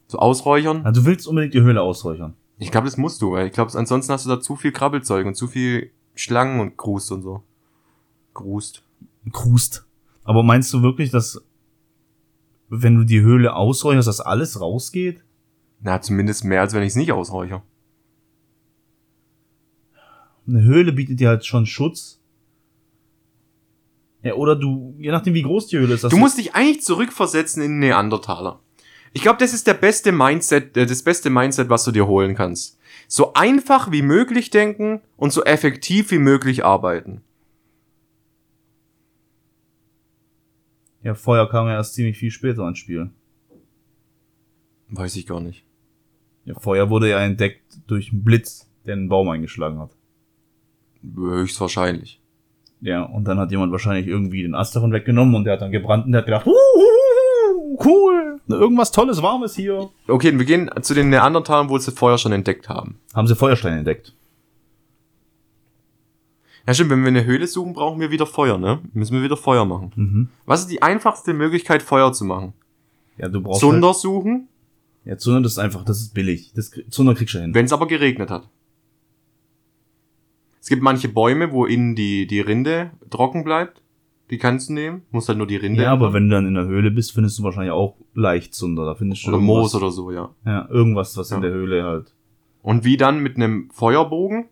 so 0.07 0.20
ausräuchern, 0.20 0.86
Also 0.86 1.01
du 1.01 1.07
willst 1.07 1.28
unbedingt 1.28 1.53
die 1.53 1.61
Höhle 1.61 1.82
ausräuchern. 1.82 2.36
ich 2.57 2.72
glaube, 2.72 2.86
das 2.86 2.97
musst 2.97 3.22
du, 3.22 3.32
weil 3.32 3.47
ich 3.47 3.53
glaube, 3.53 3.72
ansonsten 3.78 4.13
hast 4.13 4.26
du 4.26 4.30
da 4.30 4.39
zu 4.39 4.55
viel 4.55 4.72
Krabbelzeug 4.72 5.26
und 5.26 5.36
zu 5.36 5.47
viel 5.47 5.91
Schlangen 6.13 6.59
und 6.59 6.78
Grust 6.78 7.11
und 7.11 7.22
so. 7.22 7.43
Grust. 8.34 8.84
Krust. 9.32 9.86
Aber 10.24 10.43
meinst 10.43 10.74
du 10.74 10.82
wirklich, 10.82 11.11
dass 11.11 11.43
wenn 12.70 12.95
du 12.95 13.03
die 13.03 13.22
Höhle 13.22 13.55
ausräucherst, 13.55 14.07
dass 14.07 14.22
alles 14.22 14.59
rausgeht? 14.59 15.24
Na, 15.82 16.01
zumindest 16.01 16.43
mehr, 16.43 16.61
als 16.61 16.74
wenn 16.74 16.84
ich 16.84 16.89
es 16.89 16.95
nicht 16.95 17.11
ausräuche. 17.11 17.61
Eine 20.47 20.63
Höhle 20.63 20.93
bietet 20.93 21.20
dir 21.20 21.30
halt 21.30 21.45
schon 21.45 21.66
Schutz. 21.66 22.20
Ja, 24.26 24.34
oder 24.34 24.55
du, 24.55 24.95
je 24.97 25.11
nachdem 25.11 25.36
wie 25.36 25.43
groß 25.43 25.67
die 25.67 25.78
Höhle 25.78 25.93
ist. 25.93 26.03
Du 26.03 26.17
musst 26.17 26.39
dich 26.39 26.55
eigentlich 26.55 26.82
zurückversetzen 26.82 27.61
in 27.61 27.78
Neandertaler. 27.78 28.59
Ich 29.13 29.21
glaube, 29.21 29.38
das 29.38 29.53
ist 29.53 29.67
der 29.67 29.76
beste 29.76 30.11
Mindset, 30.11 30.76
äh, 30.76 30.88
das 30.88 31.03
beste 31.03 31.30
Mindset, 31.30 31.69
was 31.69 31.84
du 31.84 31.91
dir 31.91 32.07
holen 32.07 32.34
kannst. 32.34 32.80
So 33.07 33.36
einfach 33.36 33.91
wie 33.91 34.01
möglich 34.01 34.49
denken 34.49 35.01
und 35.15 35.32
so 35.32 35.43
effektiv 35.43 36.09
wie 36.09 36.17
möglich 36.17 36.65
arbeiten. 36.65 37.21
Ja, 41.03 41.13
Feuer 41.13 41.47
kam 41.47 41.67
ja 41.67 41.73
erst 41.73 41.93
ziemlich 41.93 42.17
viel 42.17 42.32
später 42.32 42.67
ins 42.67 42.80
Spiel. 42.80 43.11
Weiß 44.89 45.15
ich 45.17 45.28
gar 45.28 45.39
nicht. 45.39 45.67
Ja, 46.45 46.59
Feuer 46.59 46.89
wurde 46.89 47.11
ja 47.11 47.19
entdeckt 47.19 47.78
durch 47.86 48.11
einen 48.11 48.23
Blitz, 48.23 48.67
der 48.88 48.93
einen 48.93 49.07
Baum 49.07 49.30
eingeschlagen 49.30 49.78
hat. 49.78 49.95
Höchstwahrscheinlich. 51.03 52.24
Ja, 52.82 53.03
und 53.03 53.26
dann 53.28 53.39
hat 53.39 53.51
jemand 53.51 53.71
wahrscheinlich 53.71 54.07
irgendwie 54.07 54.43
den 54.43 54.53
Ast 54.55 54.76
davon 54.76 54.91
weggenommen 54.91 55.34
und 55.36 55.45
der 55.45 55.53
hat 55.53 55.61
dann 55.61 55.71
gebrannt 55.71 56.05
und 56.05 56.11
der 56.11 56.19
hat 56.19 56.26
gedacht, 56.26 56.45
"Huhuhu, 56.45 57.78
cool, 57.84 58.39
irgendwas 58.47 58.91
Tolles, 58.91 59.21
Warmes 59.21 59.55
hier. 59.55 59.89
Okay, 60.07 60.38
wir 60.38 60.45
gehen 60.45 60.69
zu 60.82 60.93
den 60.93 61.09
Neandertalern, 61.09 61.69
wo 61.69 61.78
sie 61.78 61.91
Feuer 61.91 62.17
schon 62.17 62.32
entdeckt 62.32 62.69
haben. 62.69 62.99
Haben 63.13 63.28
sie 63.28 63.36
Feuersteine 63.36 63.78
entdeckt. 63.80 64.13
Ja 66.67 66.73
stimmt, 66.73 66.89
wenn 66.89 67.01
wir 67.01 67.09
eine 67.09 67.26
Höhle 67.26 67.45
suchen, 67.47 67.73
brauchen 67.73 67.99
wir 67.99 68.09
wieder 68.09 68.26
Feuer, 68.26 68.57
ne? 68.57 68.80
Müssen 68.93 69.15
wir 69.15 69.23
wieder 69.23 69.38
Feuer 69.38 69.65
machen. 69.65 69.91
Mhm. 69.95 70.30
Was 70.45 70.61
ist 70.61 70.71
die 70.71 70.82
einfachste 70.82 71.34
Möglichkeit, 71.34 71.84
Feuer 71.84 72.11
zu 72.11 72.26
machen? 72.26 72.53
Ja, 73.17 73.30
du 73.30 73.41
brauchst 73.41 73.59
Zunder 73.61 73.93
suchen, 73.93 74.47
Halt, 75.05 75.11
ja, 75.13 75.17
Zunder 75.17 75.41
das 75.41 75.53
ist 75.53 75.57
einfach, 75.59 75.86
das 75.86 75.99
ist 75.99 76.13
billig. 76.13 76.51
Das, 76.55 76.71
Zunder 76.89 77.13
kriegst 77.13 77.36
du 77.36 77.39
hin. 77.39 77.53
wenn 77.53 77.65
es 77.65 77.73
aber 77.73 77.88
geregnet 77.88 78.32
hat. 78.32 78.49
Es 80.66 80.70
gibt 80.70 80.82
manche 80.82 81.09
Bäume, 81.09 81.51
wo 81.51 81.68
innen 81.68 81.93
die, 81.93 82.26
die 82.26 82.39
Rinde 82.39 82.89
trocken 83.11 83.43
bleibt. 83.43 83.84
Die 84.32 84.39
kannst 84.39 84.68
du 84.70 84.74
nehmen. 84.74 85.03
Musst 85.11 85.30
halt 85.30 85.38
nur 85.38 85.45
die 85.45 85.57
Rinde. 85.57 85.84
Ja, 85.84 85.91
aber 85.91 86.11
wenn 86.11 86.28
du 86.28 86.34
dann 86.34 86.47
in 86.47 86.55
der 86.55 86.66
Höhle 86.66 86.89
bist, 86.89 87.11
findest 87.11 87.38
du 87.38 87.43
wahrscheinlich 87.43 87.72
auch 87.72 87.97
leicht 88.16 88.55
Zunder. 88.55 88.84
Da 88.84 88.95
findest 88.95 89.24
du 89.24 89.28
Oder 89.30 89.38
Moos 89.38 89.76
oder 89.76 89.91
so, 89.91 90.09
ja. 90.09 90.34
Ja, 90.43 90.68
irgendwas, 90.72 91.16
was 91.18 91.30
Ja. 91.30 91.36
in 91.36 91.43
der 91.43 91.51
Höhle 91.51 91.84
halt. 91.84 92.16
Und 92.63 92.84
wie 92.84 92.97
dann 92.97 93.20
mit 93.22 93.36
einem 93.36 93.70
Feuerbogen? 93.70 94.45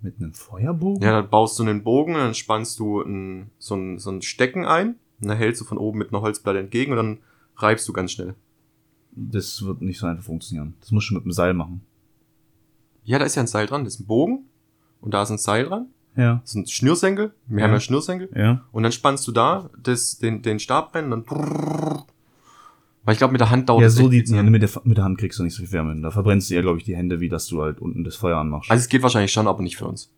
Mit 0.00 0.14
einem 0.20 0.32
Feuerbogen? 0.32 1.02
Ja, 1.02 1.20
dann 1.20 1.28
baust 1.28 1.58
du 1.58 1.64
einen 1.64 1.82
Bogen, 1.82 2.14
dann 2.14 2.32
spannst 2.34 2.78
du 2.78 3.00
ein, 3.00 3.50
so, 3.58 3.74
ein, 3.74 3.98
so 3.98 4.10
ein 4.12 4.22
Stecken 4.22 4.64
ein. 4.64 4.90
Und 5.20 5.26
dann 5.26 5.38
hältst 5.38 5.60
du 5.60 5.64
von 5.64 5.76
oben 5.78 5.98
mit 5.98 6.10
einer 6.12 6.22
Holzplatte 6.22 6.60
entgegen 6.60 6.92
und 6.92 6.98
dann 6.98 7.18
reibst 7.56 7.88
du 7.88 7.92
ganz 7.92 8.12
schnell. 8.12 8.36
Das 9.10 9.66
wird 9.66 9.82
nicht 9.82 9.98
so 9.98 10.06
einfach 10.06 10.22
funktionieren. 10.22 10.74
Das 10.78 10.92
musst 10.92 11.10
du 11.10 11.14
mit 11.14 11.24
dem 11.24 11.32
Seil 11.32 11.52
machen. 11.52 11.80
Ja, 13.02 13.18
da 13.18 13.24
ist 13.24 13.34
ja 13.34 13.42
ein 13.42 13.48
Seil 13.48 13.66
dran. 13.66 13.82
Das 13.82 13.94
ist 13.94 14.00
ein 14.02 14.06
Bogen. 14.06 14.44
Und 15.00 15.14
da 15.14 15.22
ist 15.22 15.30
ein 15.30 15.38
Seil 15.38 15.64
dran. 15.66 15.86
Ja. 16.16 16.40
Das 16.42 16.52
sind 16.52 16.70
Schnürsenkel. 16.70 17.34
Wir 17.46 17.58
Ja. 17.60 17.64
haben 17.66 17.72
ja 17.74 17.80
Schnürsenkel. 17.80 18.30
Ja. 18.34 18.64
Und 18.72 18.82
dann 18.82 18.92
spannst 18.92 19.26
du 19.28 19.32
da 19.32 19.68
das, 19.82 20.18
den, 20.18 20.42
den 20.42 20.58
Stab 20.58 20.94
rein 20.94 21.12
und 21.12 21.30
dann. 21.30 22.04
Weil 23.04 23.12
ich 23.12 23.18
glaube, 23.18 23.32
mit 23.32 23.40
der 23.40 23.50
Hand 23.50 23.68
dauert 23.68 23.82
Ja, 23.82 23.90
so 23.90 24.08
die, 24.08 24.24
Zeit. 24.24 24.44
mit, 24.44 24.62
der, 24.62 24.70
mit 24.84 24.96
der 24.96 25.04
Hand 25.04 25.18
kriegst 25.18 25.38
du 25.38 25.44
nicht 25.44 25.54
so 25.54 25.62
viel 25.62 25.70
Wärme 25.72 25.92
hin. 25.92 26.02
Da 26.02 26.10
verbrennst 26.10 26.50
du 26.50 26.54
ja, 26.54 26.60
glaube 26.62 26.78
ich, 26.78 26.84
die 26.84 26.96
Hände, 26.96 27.20
wie 27.20 27.28
dass 27.28 27.46
du 27.46 27.62
halt 27.62 27.80
unten 27.80 28.02
das 28.02 28.16
Feuer 28.16 28.38
anmachst. 28.38 28.70
Also 28.70 28.80
es 28.80 28.88
geht 28.88 29.02
wahrscheinlich 29.02 29.30
schon, 29.32 29.46
aber 29.46 29.62
nicht 29.62 29.76
für 29.76 29.86
uns. 29.86 30.10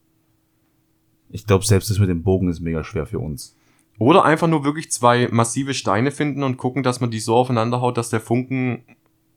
ich 1.30 1.46
glaube, 1.46 1.66
selbst 1.66 1.90
das 1.90 1.98
mit 1.98 2.08
dem 2.08 2.22
Bogen 2.22 2.48
ist 2.48 2.60
mega 2.60 2.82
schwer 2.84 3.04
für 3.04 3.18
uns. 3.18 3.54
Oder 3.98 4.24
einfach 4.24 4.46
nur 4.48 4.64
wirklich 4.64 4.90
zwei 4.90 5.28
massive 5.30 5.74
Steine 5.74 6.10
finden 6.12 6.42
und 6.44 6.56
gucken, 6.56 6.82
dass 6.82 7.00
man 7.00 7.10
die 7.10 7.18
so 7.20 7.34
aufeinander 7.34 7.80
haut, 7.82 7.98
dass 7.98 8.08
der 8.10 8.20
Funken. 8.20 8.84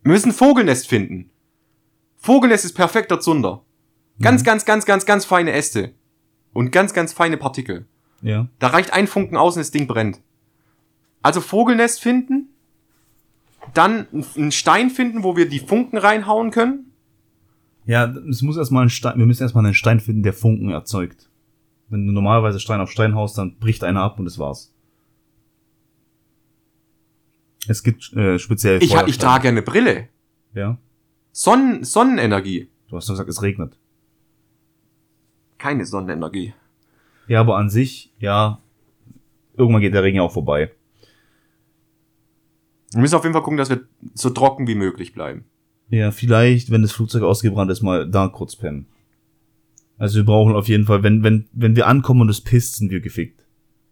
Wir 0.03 0.13
müssen 0.13 0.29
ein 0.29 0.33
Vogelnest 0.35 0.87
finden. 0.87 1.29
Vogelnest 2.17 2.63
ist 2.63 2.73
perfekter 2.73 3.19
Zunder. 3.19 3.63
Ganz, 4.19 4.43
ganz, 4.43 4.65
ganz, 4.65 4.85
ganz, 4.85 5.05
ganz 5.05 5.25
feine 5.25 5.51
Äste. 5.51 5.93
Und 6.53 6.71
ganz, 6.71 6.93
ganz 6.93 7.13
feine 7.13 7.37
Partikel. 7.37 7.85
Ja. 8.21 8.47
Da 8.59 8.67
reicht 8.67 8.93
ein 8.93 9.07
Funken 9.07 9.37
aus 9.37 9.55
und 9.55 9.61
das 9.61 9.71
Ding 9.71 9.87
brennt. 9.87 10.21
Also 11.21 11.41
Vogelnest 11.41 12.01
finden, 12.01 12.49
dann 13.73 14.07
einen 14.35 14.51
Stein 14.51 14.89
finden, 14.89 15.23
wo 15.23 15.37
wir 15.37 15.47
die 15.47 15.59
Funken 15.59 15.97
reinhauen 15.97 16.51
können. 16.51 16.91
Ja, 17.85 18.05
es 18.29 18.41
muss 18.41 18.57
erstmal 18.57 18.85
ein 18.85 18.89
Stein, 18.89 19.17
wir 19.17 19.25
müssen 19.25 19.43
erstmal 19.43 19.65
einen 19.65 19.73
Stein 19.73 19.99
finden, 19.99 20.23
der 20.23 20.33
Funken 20.33 20.69
erzeugt. 20.69 21.29
Wenn 21.89 22.07
du 22.07 22.13
normalerweise 22.13 22.59
Stein 22.59 22.79
auf 22.79 22.91
Stein 22.91 23.15
haust, 23.15 23.37
dann 23.37 23.57
bricht 23.57 23.83
einer 23.83 24.01
ab 24.01 24.19
und 24.19 24.25
das 24.25 24.39
war's. 24.39 24.73
Es 27.67 27.83
gibt 27.83 28.13
äh, 28.13 28.39
speziell 28.39 28.81
Ich, 28.81 28.93
ich 28.93 29.17
trage 29.17 29.47
eine 29.47 29.61
Brille. 29.61 30.07
Ja. 30.53 30.77
Sonnen, 31.31 31.83
Sonnenenergie. 31.83 32.69
Du 32.87 32.97
hast 32.97 33.07
doch 33.07 33.13
gesagt, 33.13 33.29
es 33.29 33.41
regnet. 33.41 33.77
Keine 35.61 35.85
Sonnenenergie. 35.85 36.53
Ja, 37.27 37.39
aber 37.41 37.57
an 37.57 37.69
sich, 37.69 38.11
ja, 38.17 38.59
irgendwann 39.55 39.81
geht 39.81 39.93
der 39.93 40.01
Regen 40.01 40.17
ja 40.17 40.23
auch 40.23 40.31
vorbei. 40.33 40.71
Wir 42.93 43.01
müssen 43.01 43.13
auf 43.15 43.23
jeden 43.23 43.33
Fall 43.33 43.43
gucken, 43.43 43.57
dass 43.57 43.69
wir 43.69 43.81
so 44.15 44.31
trocken 44.31 44.65
wie 44.67 44.73
möglich 44.73 45.13
bleiben. 45.13 45.45
Ja, 45.89 46.09
vielleicht, 46.09 46.71
wenn 46.71 46.81
das 46.81 46.91
Flugzeug 46.93 47.21
ausgebrannt 47.21 47.69
ist, 47.69 47.83
mal 47.83 48.09
da 48.09 48.27
kurz 48.27 48.55
pennen. 48.55 48.87
Also 49.99 50.17
wir 50.17 50.25
brauchen 50.25 50.55
auf 50.55 50.67
jeden 50.67 50.85
Fall, 50.85 51.03
wenn, 51.03 51.23
wenn, 51.23 51.47
wenn 51.53 51.75
wir 51.75 51.85
ankommen 51.85 52.21
und 52.21 52.29
es 52.29 52.41
pisst, 52.41 52.77
sind 52.77 52.89
wir 52.89 52.99
gefickt. 53.01 53.45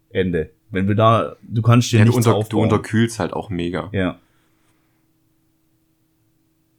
Ende. 0.09 0.49
Wenn 0.71 0.87
wir 0.87 0.95
da, 0.95 1.35
du 1.43 1.61
kannst 1.61 1.91
dir 1.91 1.99
Ja, 1.99 2.05
du, 2.05 2.09
nichts 2.11 2.17
unter, 2.25 2.31
du 2.31 2.37
aufbauen. 2.37 2.63
unterkühlst 2.63 3.19
halt 3.19 3.33
auch 3.33 3.51
mega. 3.51 3.89
ja. 3.91 4.17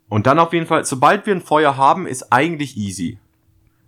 Und 0.09 0.27
dann 0.27 0.41
auf 0.41 0.53
jeden 0.53 0.67
Fall, 0.67 0.85
sobald 0.85 1.27
wir 1.27 1.35
ein 1.37 1.41
Feuer 1.41 1.77
haben, 1.77 2.09
ist 2.09 2.33
eigentlich 2.33 2.77
easy. 2.77 3.19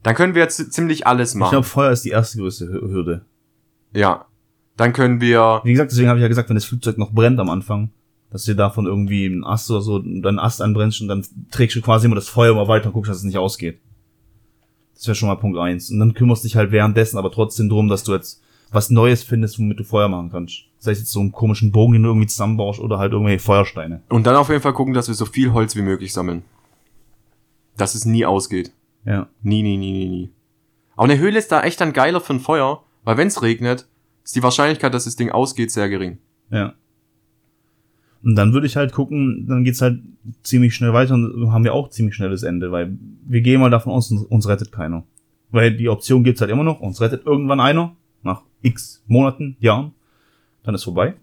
Dann 0.02 0.14
können 0.14 0.34
wir 0.34 0.42
jetzt 0.42 0.72
ziemlich 0.72 1.06
alles 1.06 1.30
Ich 1.32 1.38
machen. 1.38 1.50
glaube, 1.50 1.66
Feuer 1.66 1.90
ist 1.92 2.04
die 2.04 2.10
erste 2.10 2.38
größte 2.38 2.66
Hür- 2.66 2.88
Hürde. 2.90 3.24
ja. 3.92 4.26
Dann 4.78 4.94
können 4.94 5.20
wir, 5.20 5.60
Wie 5.64 5.72
gesagt, 5.72 5.90
deswegen 5.92 6.08
habe 6.08 6.18
ich 6.18 6.22
ja 6.22 6.28
gesagt, 6.28 6.48
wenn 6.48 6.56
das 6.56 6.64
Flugzeug 6.64 6.96
noch 6.96 7.12
brennt 7.12 7.38
am 7.38 7.50
Anfang, 7.50 7.90
dass 8.30 8.44
du 8.46 8.56
davon 8.56 8.86
irgendwie 8.86 9.26
einen 9.26 9.44
Ast 9.44 9.70
oder 9.70 9.82
so, 9.82 9.98
dann 9.98 10.24
einen 10.26 10.38
Ast 10.38 10.62
anbrennst 10.62 11.02
und 11.02 11.08
dann 11.08 11.26
trägst 11.50 11.76
du 11.76 11.82
quasi 11.82 12.06
immer 12.06 12.14
das 12.14 12.28
Feuer 12.30 12.52
immer 12.52 12.68
weiter 12.68 12.86
und 12.86 12.94
guckst, 12.94 13.10
dass 13.10 13.18
es 13.18 13.22
nicht 13.24 13.36
ausgeht. 13.36 13.78
Das 14.94 15.06
wäre 15.06 15.14
schon 15.14 15.28
mal 15.28 15.34
Punkt 15.36 15.58
eins. 15.58 15.90
Und 15.90 15.98
dann 16.00 16.14
kümmerst 16.14 16.42
dich 16.44 16.56
halt 16.56 16.72
währenddessen 16.72 17.18
aber 17.18 17.30
trotzdem 17.30 17.68
drum, 17.68 17.88
dass 17.88 18.02
du 18.02 18.12
jetzt 18.14 18.40
was 18.70 18.88
Neues 18.88 19.22
findest, 19.22 19.58
womit 19.58 19.78
du 19.78 19.84
Feuer 19.84 20.08
machen 20.08 20.30
kannst. 20.32 20.64
Sei 20.78 20.92
es 20.92 21.00
jetzt 21.00 21.12
so 21.12 21.20
einen 21.20 21.32
komischen 21.32 21.70
Bogen, 21.70 21.92
den 21.92 22.02
du 22.04 22.08
irgendwie 22.08 22.26
zusammenbaust 22.28 22.80
oder 22.80 22.98
halt 22.98 23.12
irgendwelche 23.12 23.44
Feuersteine. 23.44 24.00
und 24.08 24.26
dann 24.26 24.36
auf 24.36 24.48
jeden 24.48 24.62
Fall 24.62 24.72
gucken, 24.72 24.94
dass 24.94 25.06
wir 25.08 25.14
so 25.14 25.26
viel 25.26 25.52
Holz 25.52 25.76
wie 25.76 25.82
möglich 25.82 26.14
sammeln. 26.14 26.42
Dass 27.76 27.94
es 27.94 28.06
nie 28.06 28.24
ausgeht. 28.24 28.72
Ja. 29.04 29.28
Nie, 29.42 29.62
nie, 29.62 29.76
nie, 29.76 29.92
nie, 29.92 30.08
nie. 30.08 30.32
Aber 30.94 31.04
eine 31.04 31.18
Höhle 31.18 31.38
ist 31.38 31.50
da 31.50 31.62
echt 31.62 31.80
dann 31.80 31.92
geiler 31.92 32.20
für 32.20 32.34
ein 32.34 32.40
Feuer, 32.40 32.84
weil 33.04 33.16
wenn 33.16 33.28
es 33.28 33.42
regnet, 33.42 33.88
ist 34.24 34.36
die 34.36 34.42
Wahrscheinlichkeit, 34.42 34.94
dass 34.94 35.04
das 35.04 35.16
Ding 35.16 35.30
ausgeht, 35.30 35.70
sehr 35.70 35.88
gering. 35.88 36.18
Ja. 36.50 36.74
Und 38.22 38.36
dann 38.36 38.52
würde 38.52 38.66
ich 38.66 38.76
halt 38.76 38.92
gucken, 38.92 39.46
dann 39.48 39.64
geht's 39.64 39.82
halt 39.82 40.00
ziemlich 40.42 40.74
schnell 40.74 40.92
weiter 40.92 41.14
und 41.14 41.50
haben 41.50 41.64
wir 41.64 41.74
auch 41.74 41.88
ziemlich 41.88 42.14
schnelles 42.14 42.44
Ende, 42.44 42.70
weil 42.70 42.96
wir 43.26 43.40
gehen 43.40 43.60
mal 43.60 43.70
davon 43.70 43.92
aus, 43.92 44.10
uns, 44.12 44.22
uns 44.22 44.48
rettet 44.48 44.70
keiner. 44.70 45.04
Weil 45.50 45.76
die 45.76 45.88
Option 45.88 46.22
gibt's 46.22 46.40
halt 46.40 46.50
immer 46.50 46.62
noch, 46.62 46.80
uns 46.80 47.00
rettet 47.00 47.26
irgendwann 47.26 47.60
einer, 47.60 47.96
nach 48.22 48.42
x 48.62 49.02
Monaten, 49.08 49.56
Jahren, 49.58 49.92
dann 50.62 50.74
ist 50.74 50.84
vorbei. 50.84 51.14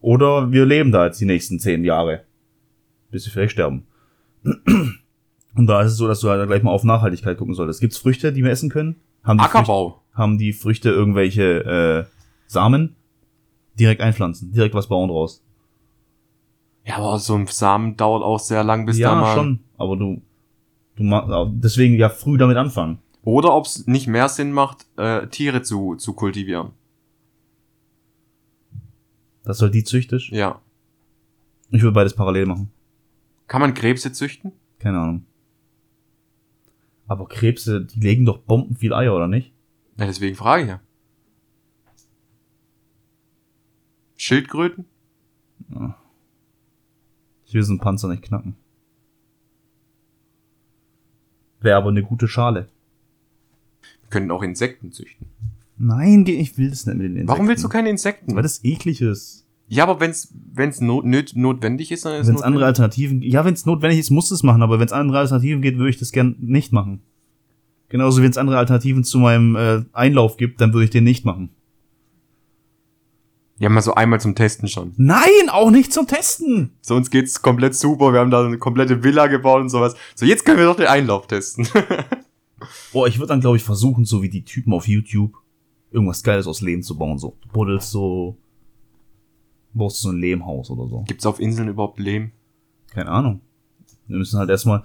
Oder 0.00 0.50
wir 0.50 0.64
leben 0.64 0.92
da 0.92 1.06
jetzt 1.06 1.20
die 1.20 1.26
nächsten 1.26 1.60
zehn 1.60 1.84
Jahre, 1.84 2.24
bis 3.10 3.26
wir 3.26 3.32
vielleicht 3.32 3.52
sterben. 3.52 3.86
Und 5.54 5.66
da 5.66 5.82
ist 5.82 5.92
es 5.92 5.98
so, 5.98 6.06
dass 6.06 6.20
du 6.20 6.28
halt 6.28 6.46
gleich 6.46 6.62
mal 6.62 6.70
auf 6.70 6.84
Nachhaltigkeit 6.84 7.36
gucken 7.36 7.54
solltest. 7.54 7.80
Gibt's 7.80 7.98
Früchte, 7.98 8.32
die 8.32 8.44
wir 8.44 8.50
essen 8.50 8.70
können? 8.70 8.96
Haben 9.24 9.38
die 9.38 9.44
Früchte, 9.44 9.58
Ackerbau. 9.58 10.02
haben 10.14 10.38
die 10.38 10.52
Früchte 10.52 10.90
irgendwelche 10.90 12.06
äh, 12.08 12.14
Samen? 12.46 12.96
Direkt 13.78 14.00
einpflanzen, 14.00 14.52
direkt 14.52 14.74
was 14.74 14.88
bauen 14.88 15.08
draus. 15.08 15.42
Ja, 16.84 16.96
aber 16.96 17.18
so 17.18 17.34
ein 17.34 17.46
Samen 17.46 17.96
dauert 17.96 18.22
auch 18.22 18.38
sehr 18.38 18.64
lang, 18.64 18.86
bis 18.86 18.96
da 18.96 19.02
ja, 19.02 19.14
mal. 19.14 19.34
schon, 19.34 19.60
aber 19.76 19.96
du, 19.96 20.22
du 20.96 21.02
machst, 21.02 21.30
deswegen 21.54 21.94
ja 21.94 22.08
früh 22.08 22.36
damit 22.36 22.56
anfangen. 22.56 22.98
Oder 23.22 23.54
ob 23.54 23.66
es 23.66 23.86
nicht 23.86 24.06
mehr 24.06 24.28
Sinn 24.28 24.52
macht, 24.52 24.86
äh, 24.96 25.26
Tiere 25.26 25.62
zu, 25.62 25.96
zu 25.96 26.14
kultivieren. 26.14 26.70
Das 29.44 29.58
soll 29.58 29.70
die 29.70 29.84
züchtisch. 29.84 30.30
Ja. 30.32 30.60
Ich 31.70 31.82
würde 31.82 31.94
beides 31.94 32.14
parallel 32.14 32.46
machen. 32.46 32.70
Kann 33.46 33.60
man 33.60 33.74
Krebse 33.74 34.12
züchten? 34.12 34.52
Keine 34.78 34.98
Ahnung. 34.98 35.26
Aber 37.10 37.26
Krebse, 37.26 37.84
die 37.84 37.98
legen 37.98 38.24
doch 38.24 38.38
Bomben 38.38 38.76
viel 38.76 38.94
Eier, 38.94 39.16
oder 39.16 39.26
nicht? 39.26 39.52
Ja, 39.96 40.06
deswegen 40.06 40.36
frage 40.36 40.62
ich 40.62 40.68
ja. 40.68 40.80
Schildkröten? 44.16 44.84
Ich 47.44 47.52
will 47.52 47.64
so 47.64 47.72
einen 47.72 47.80
Panzer 47.80 48.06
nicht 48.06 48.22
knacken. 48.22 48.54
Wäre 51.58 51.78
aber 51.78 51.88
eine 51.88 52.04
gute 52.04 52.28
Schale. 52.28 52.68
Wir 54.02 54.10
können 54.10 54.30
auch 54.30 54.44
Insekten 54.44 54.92
züchten. 54.92 55.26
Nein, 55.78 56.24
ich 56.28 56.56
will 56.58 56.70
das 56.70 56.86
nicht 56.86 56.94
mit 56.94 57.06
den 57.06 57.12
Insekten. 57.16 57.28
Warum 57.28 57.48
willst 57.48 57.64
du 57.64 57.68
keine 57.68 57.90
Insekten? 57.90 58.36
Weil 58.36 58.44
das 58.44 58.62
eklig 58.62 59.00
ist. 59.00 59.48
Ja, 59.72 59.84
aber 59.84 60.00
wenn's 60.00 60.34
wenn's 60.52 60.80
not, 60.80 61.04
nöt, 61.04 61.36
notwendig 61.36 61.92
ist, 61.92 62.04
dann 62.04 62.20
ist 62.20 62.26
Wenn 62.26 62.34
es 62.34 62.42
andere 62.42 62.66
Alternativen, 62.66 63.22
ja, 63.22 63.44
wenn 63.44 63.54
es 63.54 63.66
notwendig 63.66 64.00
ist, 64.00 64.10
muss 64.10 64.32
es 64.32 64.42
machen, 64.42 64.62
aber 64.62 64.80
wenn 64.80 64.86
es 64.86 64.92
andere 64.92 65.20
Alternativen 65.20 65.62
geht, 65.62 65.78
würde 65.78 65.90
ich 65.90 65.98
das 65.98 66.10
gern 66.10 66.34
nicht 66.40 66.72
machen. 66.72 67.02
Genauso 67.88 68.20
wenn 68.20 68.30
es 68.30 68.36
andere 68.36 68.58
Alternativen 68.58 69.04
zu 69.04 69.18
meinem 69.18 69.54
äh, 69.54 69.84
Einlauf 69.92 70.36
gibt, 70.36 70.60
dann 70.60 70.72
würde 70.72 70.84
ich 70.84 70.90
den 70.90 71.04
nicht 71.04 71.24
machen. 71.24 71.50
Ja, 73.60 73.68
mal 73.68 73.80
so 73.80 73.94
einmal 73.94 74.20
zum 74.20 74.34
Testen 74.34 74.66
schon. 74.66 74.92
Nein, 74.96 75.48
auch 75.50 75.70
nicht 75.70 75.92
zum 75.92 76.08
Testen. 76.08 76.72
So, 76.80 76.96
uns 76.96 77.08
geht's 77.08 77.40
komplett 77.40 77.76
super. 77.76 78.12
Wir 78.12 78.18
haben 78.18 78.32
da 78.32 78.44
eine 78.44 78.58
komplette 78.58 79.04
Villa 79.04 79.28
gebaut 79.28 79.60
und 79.60 79.68
sowas. 79.68 79.94
So, 80.16 80.26
jetzt 80.26 80.44
können 80.44 80.58
wir 80.58 80.64
doch 80.64 80.76
den 80.76 80.88
Einlauf 80.88 81.28
testen. 81.28 81.68
Boah, 82.92 83.06
ich 83.06 83.18
würde 83.18 83.28
dann, 83.28 83.40
glaube 83.40 83.56
ich, 83.56 83.62
versuchen, 83.62 84.04
so 84.04 84.20
wie 84.20 84.30
die 84.30 84.44
Typen 84.44 84.72
auf 84.72 84.88
YouTube, 84.88 85.34
irgendwas 85.92 86.24
Geiles 86.24 86.48
aus 86.48 86.60
Lehm 86.60 86.82
zu 86.82 86.98
bauen. 86.98 87.18
So, 87.18 87.36
du 87.42 87.48
buddelst 87.50 87.90
so, 87.90 88.36
baust 89.72 90.00
so 90.00 90.10
ein 90.10 90.18
Lehmhaus 90.18 90.70
oder 90.70 90.88
so. 90.88 91.04
Gibt's 91.06 91.26
auf 91.26 91.40
Inseln 91.40 91.68
überhaupt 91.68 91.98
Lehm? 91.98 92.32
Keine 92.90 93.10
Ahnung. 93.10 93.40
Wir 94.06 94.18
müssen 94.18 94.38
halt 94.38 94.50
erstmal, 94.50 94.82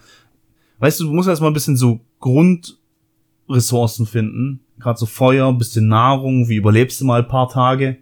weißt 0.79 0.99
du, 0.99 1.05
du 1.05 1.13
musst 1.13 1.27
erstmal 1.27 1.49
ein 1.49 1.55
bisschen 1.55 1.77
so 1.77 1.99
Grundressourcen 2.19 4.05
finden. 4.05 4.61
Gerade 4.79 4.99
so 4.99 5.05
Feuer, 5.05 5.47
ein 5.47 5.57
bisschen 5.57 5.88
Nahrung, 5.88 6.49
wie 6.49 6.55
überlebst 6.55 7.01
du 7.01 7.05
mal 7.05 7.21
ein 7.21 7.27
paar 7.27 7.49
Tage. 7.49 7.97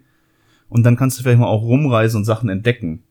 Und 0.68 0.82
dann 0.84 0.96
kannst 0.96 1.18
du 1.18 1.22
vielleicht 1.22 1.38
mal 1.38 1.46
auch 1.46 1.62
rumreisen 1.62 2.18
und 2.18 2.24
Sachen 2.24 2.48
entdecken. 2.48 3.02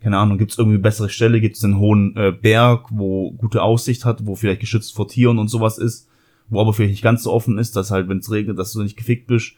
Keine 0.00 0.18
Ahnung, 0.18 0.38
gibt 0.38 0.52
es 0.52 0.58
irgendwie 0.58 0.78
bessere 0.78 1.08
Stelle, 1.08 1.40
gibt 1.40 1.56
es 1.56 1.64
einen 1.64 1.78
hohen 1.78 2.16
äh, 2.16 2.32
Berg, 2.32 2.86
wo 2.90 3.32
gute 3.32 3.62
Aussicht 3.62 4.04
hat, 4.04 4.26
wo 4.26 4.34
vielleicht 4.34 4.60
geschützt 4.60 4.94
vor 4.94 5.08
Tieren 5.08 5.38
und 5.38 5.48
sowas 5.48 5.78
ist, 5.78 6.08
wo 6.48 6.60
aber 6.60 6.72
vielleicht 6.72 6.92
nicht 6.92 7.02
ganz 7.02 7.22
so 7.22 7.32
offen 7.32 7.58
ist, 7.58 7.76
dass 7.76 7.90
halt, 7.90 8.08
wenn 8.08 8.18
es 8.18 8.30
regnet, 8.30 8.58
dass 8.58 8.72
du 8.72 8.82
nicht 8.82 8.96
gefickt 8.96 9.26
bist. 9.26 9.54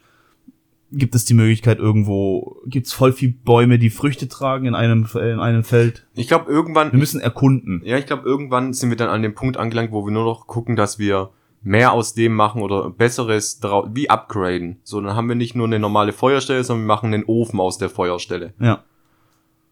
Gibt 0.90 1.14
es 1.14 1.26
die 1.26 1.34
Möglichkeit 1.34 1.78
irgendwo, 1.78 2.62
gibt 2.66 2.86
es 2.86 2.94
voll 2.94 3.12
viel 3.12 3.32
Bäume, 3.32 3.78
die 3.78 3.90
Früchte 3.90 4.26
tragen 4.26 4.64
in 4.64 4.74
einem, 4.74 5.06
in 5.14 5.38
einem 5.38 5.62
Feld? 5.62 6.06
Ich 6.14 6.28
glaube, 6.28 6.50
irgendwann. 6.50 6.92
Wir 6.92 6.98
müssen 6.98 7.20
erkunden. 7.20 7.82
Ja, 7.84 7.98
ich 7.98 8.06
glaube, 8.06 8.26
irgendwann 8.26 8.72
sind 8.72 8.88
wir 8.88 8.96
dann 8.96 9.10
an 9.10 9.20
dem 9.22 9.34
Punkt 9.34 9.58
angelangt, 9.58 9.92
wo 9.92 10.06
wir 10.06 10.12
nur 10.12 10.24
noch 10.24 10.46
gucken, 10.46 10.76
dass 10.76 10.98
wir 10.98 11.30
mehr 11.62 11.92
aus 11.92 12.14
dem 12.14 12.34
machen 12.34 12.62
oder 12.62 12.88
besseres 12.88 13.60
drau- 13.60 13.88
wie 13.92 14.08
upgraden. 14.08 14.78
So, 14.82 15.00
dann 15.00 15.14
haben 15.14 15.28
wir 15.28 15.34
nicht 15.34 15.54
nur 15.54 15.66
eine 15.66 15.78
normale 15.78 16.12
Feuerstelle, 16.12 16.64
sondern 16.64 16.84
wir 16.86 16.94
machen 16.94 17.12
einen 17.12 17.24
Ofen 17.24 17.60
aus 17.60 17.76
der 17.76 17.90
Feuerstelle. 17.90 18.54
Ja. 18.58 18.84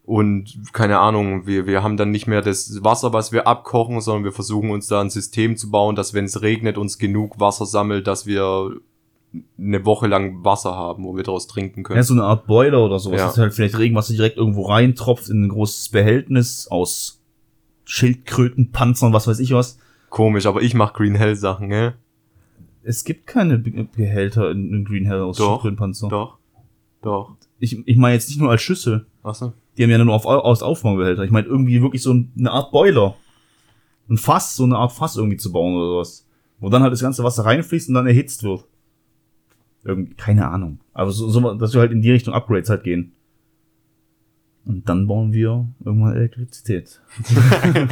Und 0.04 0.58
keine 0.72 0.98
Ahnung, 0.98 1.46
wir, 1.46 1.66
wir 1.66 1.82
haben 1.82 1.96
dann 1.96 2.10
nicht 2.10 2.26
mehr 2.26 2.42
das 2.42 2.84
Wasser, 2.84 3.12
was 3.12 3.32
wir 3.32 3.46
abkochen, 3.46 4.00
sondern 4.00 4.24
wir 4.24 4.32
versuchen 4.32 4.70
uns 4.70 4.86
da 4.86 5.00
ein 5.00 5.10
System 5.10 5.56
zu 5.56 5.70
bauen, 5.70 5.96
dass 5.96 6.12
wenn 6.14 6.26
es 6.26 6.42
regnet, 6.42 6.76
uns 6.78 6.98
genug 6.98 7.40
Wasser 7.40 7.66
sammelt, 7.66 8.06
dass 8.06 8.26
wir 8.26 8.76
eine 9.58 9.84
Woche 9.84 10.06
lang 10.06 10.44
Wasser 10.44 10.74
haben, 10.74 11.04
wo 11.04 11.16
wir 11.16 11.22
daraus 11.22 11.46
trinken 11.46 11.82
können. 11.82 11.96
Ja, 11.98 12.02
so 12.02 12.14
eine 12.14 12.24
Art 12.24 12.46
Boiler 12.46 12.84
oder 12.84 12.98
sowas. 12.98 13.18
Ja. 13.18 13.26
Das 13.26 13.34
ist 13.34 13.40
halt 13.40 13.54
vielleicht 13.54 13.78
Regenwasser 13.78 14.14
direkt 14.14 14.36
irgendwo 14.36 14.62
reintropft 14.62 15.28
in 15.28 15.44
ein 15.44 15.48
großes 15.48 15.90
Behältnis 15.90 16.68
aus 16.68 17.20
Schildkröten, 17.84 18.72
Panzern, 18.72 19.12
was 19.12 19.26
weiß 19.26 19.38
ich 19.40 19.52
was. 19.52 19.78
Komisch, 20.08 20.46
aber 20.46 20.62
ich 20.62 20.74
mach 20.74 20.92
Green 20.92 21.14
Hell 21.14 21.36
Sachen, 21.36 21.68
ne? 21.68 21.94
Es 22.82 23.04
gibt 23.04 23.26
keine 23.26 23.58
Be- 23.58 23.84
Behälter 23.94 24.50
in, 24.50 24.72
in 24.72 24.84
Green 24.84 25.04
Hell 25.06 25.20
aus 25.20 25.36
Doch, 25.36 25.46
Schildkrötenpanzer. 25.60 26.08
Doch. 26.08 26.38
Doch. 27.02 27.36
Ich, 27.58 27.86
ich 27.86 27.96
meine 27.96 28.14
jetzt 28.14 28.28
nicht 28.28 28.40
nur 28.40 28.50
als 28.50 28.62
Schüssel. 28.62 29.06
Achso. 29.22 29.52
Die 29.76 29.82
haben 29.82 29.90
ja 29.90 29.98
nur 29.98 30.14
auf, 30.14 30.24
aus 30.24 30.62
Auffangbehälter. 30.62 31.24
Ich 31.24 31.30
meine 31.30 31.46
irgendwie 31.46 31.82
wirklich 31.82 32.02
so 32.02 32.10
eine 32.10 32.50
Art 32.50 32.70
Boiler. 32.72 33.16
Ein 34.08 34.18
Fass, 34.18 34.56
so 34.56 34.64
eine 34.64 34.76
Art 34.78 34.92
Fass 34.92 35.16
irgendwie 35.16 35.36
zu 35.36 35.52
bauen 35.52 35.74
oder 35.74 35.86
sowas. 35.88 36.26
Wo 36.58 36.70
dann 36.70 36.82
halt 36.82 36.92
das 36.92 37.02
ganze 37.02 37.22
Wasser 37.24 37.44
reinfließt 37.44 37.88
und 37.88 37.94
dann 37.94 38.06
erhitzt 38.06 38.42
wird. 38.44 38.64
Irgendwie, 39.86 40.14
keine 40.14 40.48
Ahnung. 40.48 40.80
Aber 40.92 41.12
so, 41.12 41.28
so, 41.28 41.54
dass 41.54 41.72
wir 41.72 41.80
halt 41.80 41.92
in 41.92 42.02
die 42.02 42.10
Richtung 42.10 42.34
Upgrades 42.34 42.68
halt 42.68 42.82
gehen. 42.82 43.12
Und 44.64 44.88
dann 44.88 45.06
bauen 45.06 45.32
wir 45.32 45.68
irgendwann 45.84 46.16
Elektrizität. 46.16 47.00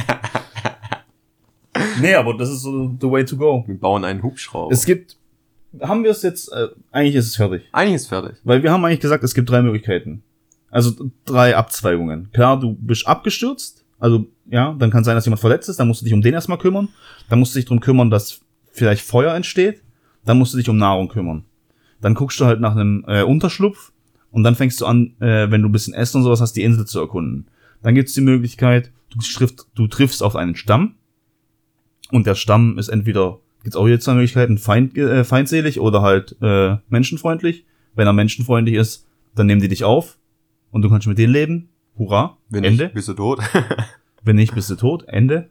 nee, 2.01 2.15
aber 2.15 2.35
das 2.35 2.49
ist 2.49 2.63
so 2.63 2.93
the 2.99 3.09
way 3.09 3.23
to 3.23 3.37
go. 3.37 3.63
Wir 3.65 3.79
bauen 3.79 4.03
einen 4.03 4.21
Hubschrauber. 4.21 4.73
Es 4.73 4.85
gibt, 4.85 5.15
haben 5.79 6.03
wir 6.03 6.11
es 6.11 6.21
jetzt, 6.21 6.51
äh, 6.51 6.67
eigentlich 6.91 7.15
ist 7.15 7.27
es 7.27 7.37
fertig. 7.37 7.63
Eigentlich 7.71 7.95
ist 7.95 8.07
fertig. 8.07 8.35
Weil 8.43 8.61
wir 8.61 8.73
haben 8.73 8.83
eigentlich 8.83 8.99
gesagt, 8.99 9.23
es 9.23 9.33
gibt 9.33 9.49
drei 9.49 9.61
Möglichkeiten. 9.61 10.21
Also 10.69 10.91
drei 11.23 11.55
Abzweigungen. 11.55 12.29
Klar, 12.33 12.59
du 12.59 12.73
bist 12.73 13.07
abgestürzt. 13.07 13.85
Also, 13.97 14.25
ja, 14.47 14.75
dann 14.77 14.91
kann 14.91 15.05
sein, 15.05 15.15
dass 15.15 15.25
jemand 15.25 15.39
verletzt 15.39 15.69
ist. 15.69 15.79
Dann 15.79 15.87
musst 15.87 16.01
du 16.01 16.05
dich 16.05 16.13
um 16.13 16.21
den 16.21 16.33
erstmal 16.33 16.57
kümmern. 16.57 16.89
Dann 17.29 17.39
musst 17.39 17.55
du 17.55 17.59
dich 17.59 17.65
drum 17.65 17.79
kümmern, 17.79 18.09
dass 18.09 18.41
vielleicht 18.73 19.05
Feuer 19.05 19.33
entsteht. 19.33 19.81
Dann 20.25 20.37
musst 20.37 20.53
du 20.53 20.57
dich 20.57 20.67
um 20.67 20.75
Nahrung 20.75 21.07
kümmern. 21.07 21.45
Dann 22.05 22.13
guckst 22.13 22.39
du 22.39 22.45
halt 22.45 22.61
nach 22.61 22.73
einem 22.75 23.03
äh, 23.07 23.23
Unterschlupf. 23.23 23.91
Und 24.29 24.43
dann 24.43 24.53
fängst 24.53 24.79
du 24.79 24.85
an, 24.85 25.19
äh, 25.21 25.49
wenn 25.49 25.63
du 25.63 25.69
ein 25.69 25.71
bisschen 25.71 25.95
Essen 25.95 26.17
und 26.17 26.23
sowas 26.23 26.39
hast, 26.39 26.53
die 26.53 26.61
Insel 26.61 26.85
zu 26.85 26.99
erkunden. 26.99 27.47
Dann 27.81 27.95
gibt's 27.95 28.13
die 28.13 28.21
Möglichkeit, 28.21 28.91
du, 29.09 29.17
triffst, 29.17 29.67
du 29.73 29.87
triffst 29.87 30.21
auf 30.21 30.35
einen 30.35 30.55
Stamm. 30.55 30.97
Und 32.11 32.27
der 32.27 32.35
Stamm 32.35 32.77
ist 32.77 32.89
entweder, 32.89 33.39
gibt's 33.63 33.75
auch 33.75 33.87
hier 33.87 33.99
zwei 33.99 34.13
Möglichkeiten, 34.13 34.59
feind, 34.59 34.95
äh, 34.95 35.23
feindselig 35.23 35.79
oder 35.79 36.03
halt 36.03 36.35
äh, 36.43 36.77
menschenfreundlich. 36.89 37.65
Wenn 37.95 38.05
er 38.05 38.13
menschenfreundlich 38.13 38.75
ist, 38.75 39.07
dann 39.33 39.47
nehmen 39.47 39.61
die 39.61 39.67
dich 39.67 39.83
auf 39.83 40.19
und 40.69 40.83
du 40.83 40.91
kannst 40.91 41.07
mit 41.07 41.17
denen 41.17 41.33
leben. 41.33 41.69
Hurra. 41.97 42.37
Wenn 42.49 42.65
Ende. 42.65 42.83
nicht, 42.83 42.93
bist 42.93 43.07
du 43.07 43.15
tot. 43.15 43.39
Wenn 44.23 44.35
nicht, 44.35 44.53
bist 44.53 44.69
du 44.69 44.75
tot. 44.75 45.05
Ende. 45.07 45.49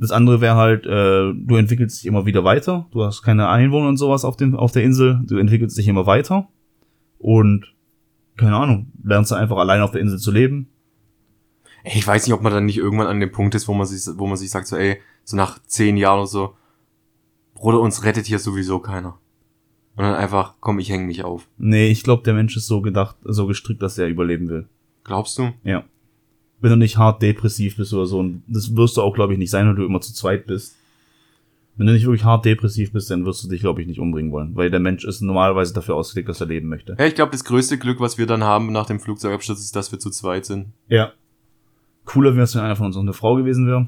Das 0.00 0.12
andere 0.12 0.40
wäre 0.40 0.56
halt, 0.56 0.86
äh, 0.86 1.34
du 1.34 1.56
entwickelst 1.56 1.98
dich 1.98 2.06
immer 2.06 2.24
wieder 2.24 2.42
weiter. 2.42 2.86
Du 2.90 3.04
hast 3.04 3.20
keine 3.20 3.50
Einwohner 3.50 3.88
und 3.88 3.98
sowas 3.98 4.24
auf, 4.24 4.34
dem, 4.34 4.56
auf 4.56 4.72
der 4.72 4.82
Insel. 4.82 5.20
Du 5.26 5.36
entwickelst 5.36 5.76
dich 5.76 5.86
immer 5.88 6.06
weiter. 6.06 6.48
Und, 7.18 7.74
keine 8.38 8.56
Ahnung, 8.56 8.90
lernst 9.04 9.30
du 9.30 9.34
einfach 9.34 9.58
allein 9.58 9.82
auf 9.82 9.90
der 9.90 10.00
Insel 10.00 10.18
zu 10.18 10.30
leben. 10.30 10.70
Ich 11.84 12.06
weiß 12.06 12.26
nicht, 12.26 12.32
ob 12.32 12.40
man 12.40 12.52
dann 12.52 12.64
nicht 12.64 12.78
irgendwann 12.78 13.08
an 13.08 13.20
dem 13.20 13.30
Punkt 13.30 13.54
ist, 13.54 13.68
wo 13.68 13.74
man 13.74 13.86
sich, 13.86 14.02
wo 14.16 14.26
man 14.26 14.38
sich 14.38 14.50
sagt, 14.50 14.68
so, 14.68 14.76
ey, 14.76 14.96
so 15.24 15.36
nach 15.36 15.58
zehn 15.66 15.98
Jahren 15.98 16.20
oder 16.20 16.26
so, 16.26 16.54
Bruder, 17.54 17.80
uns 17.80 18.02
rettet 18.02 18.24
hier 18.24 18.38
sowieso 18.38 18.78
keiner. 18.78 19.18
Und 19.96 20.04
dann 20.04 20.14
einfach, 20.14 20.54
komm, 20.60 20.78
ich 20.78 20.88
häng 20.88 21.06
mich 21.06 21.24
auf. 21.24 21.46
Nee, 21.58 21.90
ich 21.90 22.04
glaube, 22.04 22.22
der 22.22 22.32
Mensch 22.32 22.56
ist 22.56 22.68
so 22.68 22.80
gedacht, 22.80 23.16
so 23.22 23.46
gestrickt, 23.46 23.82
dass 23.82 23.98
er 23.98 24.08
überleben 24.08 24.48
will. 24.48 24.66
Glaubst 25.04 25.36
du? 25.36 25.52
Ja. 25.62 25.84
Wenn 26.60 26.70
du 26.70 26.76
nicht 26.76 26.98
hart 26.98 27.22
depressiv 27.22 27.76
bist 27.76 27.92
oder 27.94 28.06
so, 28.06 28.18
und 28.18 28.42
das 28.46 28.76
wirst 28.76 28.96
du 28.96 29.02
auch, 29.02 29.14
glaube 29.14 29.32
ich, 29.32 29.38
nicht 29.38 29.50
sein, 29.50 29.66
wenn 29.68 29.76
du 29.76 29.84
immer 29.84 30.00
zu 30.00 30.12
zweit 30.12 30.46
bist. 30.46 30.76
Wenn 31.76 31.86
du 31.86 31.92
nicht 31.94 32.04
wirklich 32.04 32.24
hart 32.24 32.44
depressiv 32.44 32.92
bist, 32.92 33.10
dann 33.10 33.24
wirst 33.24 33.42
du 33.42 33.48
dich, 33.48 33.60
glaube 33.62 33.80
ich, 33.80 33.86
nicht 33.86 34.00
umbringen 34.00 34.32
wollen. 34.32 34.54
Weil 34.54 34.70
der 34.70 34.80
Mensch 34.80 35.04
ist 35.04 35.22
normalerweise 35.22 35.72
dafür 35.72 35.94
ausgelegt, 35.94 36.28
dass 36.28 36.40
er 36.40 36.46
leben 36.48 36.68
möchte. 36.68 36.94
Ja, 36.98 37.06
ich 37.06 37.14
glaube, 37.14 37.32
das 37.32 37.44
größte 37.44 37.78
Glück, 37.78 38.00
was 38.00 38.18
wir 38.18 38.26
dann 38.26 38.44
haben 38.44 38.70
nach 38.72 38.84
dem 38.84 39.00
Flugzeugabsturz, 39.00 39.60
ist, 39.60 39.74
dass 39.74 39.90
wir 39.90 39.98
zu 39.98 40.10
zweit 40.10 40.44
sind. 40.44 40.66
Ja. 40.88 41.12
Cooler 42.04 42.34
wäre 42.34 42.44
es, 42.44 42.54
wenn 42.54 42.62
einer 42.62 42.76
von 42.76 42.86
uns 42.86 42.96
noch 42.96 43.02
eine 43.02 43.14
Frau 43.14 43.36
gewesen 43.36 43.66
wäre. 43.66 43.86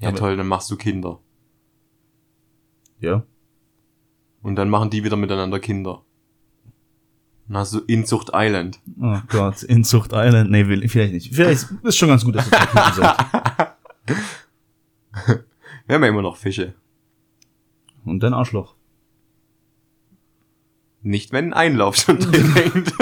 Ja, 0.00 0.08
Aber- 0.08 0.16
toll, 0.16 0.36
dann 0.36 0.46
machst 0.48 0.70
du 0.70 0.76
Kinder. 0.76 1.18
Ja. 3.00 3.24
Und 4.42 4.56
dann 4.56 4.70
machen 4.70 4.88
die 4.90 5.04
wieder 5.04 5.16
miteinander 5.16 5.58
Kinder. 5.58 6.02
Hast 7.50 7.72
du 7.74 7.78
Inzucht 7.80 8.30
Island. 8.34 8.78
Oh 9.00 9.18
Gott, 9.28 9.62
Inzucht 9.62 10.10
Island. 10.12 10.50
Nee, 10.50 10.66
will, 10.68 10.86
vielleicht 10.88 11.14
nicht. 11.14 11.34
Vielleicht 11.34 11.68
ist 11.82 11.96
schon 11.96 12.08
ganz 12.08 12.24
gut, 12.24 12.34
dass 12.36 12.50
wir 12.50 12.58
Typen 12.58 12.92
sind. 12.94 13.06
Wir 15.86 15.94
haben 15.94 16.02
ja 16.02 16.08
immer 16.08 16.22
noch 16.22 16.36
Fische. 16.36 16.74
Und 18.04 18.22
dein 18.22 18.34
Arschloch. 18.34 18.74
Nicht, 21.02 21.32
wenn 21.32 21.46
ein 21.46 21.52
Einlauf 21.54 21.96
schon 21.96 22.18
drin 22.20 22.54
hängt. 22.54 22.92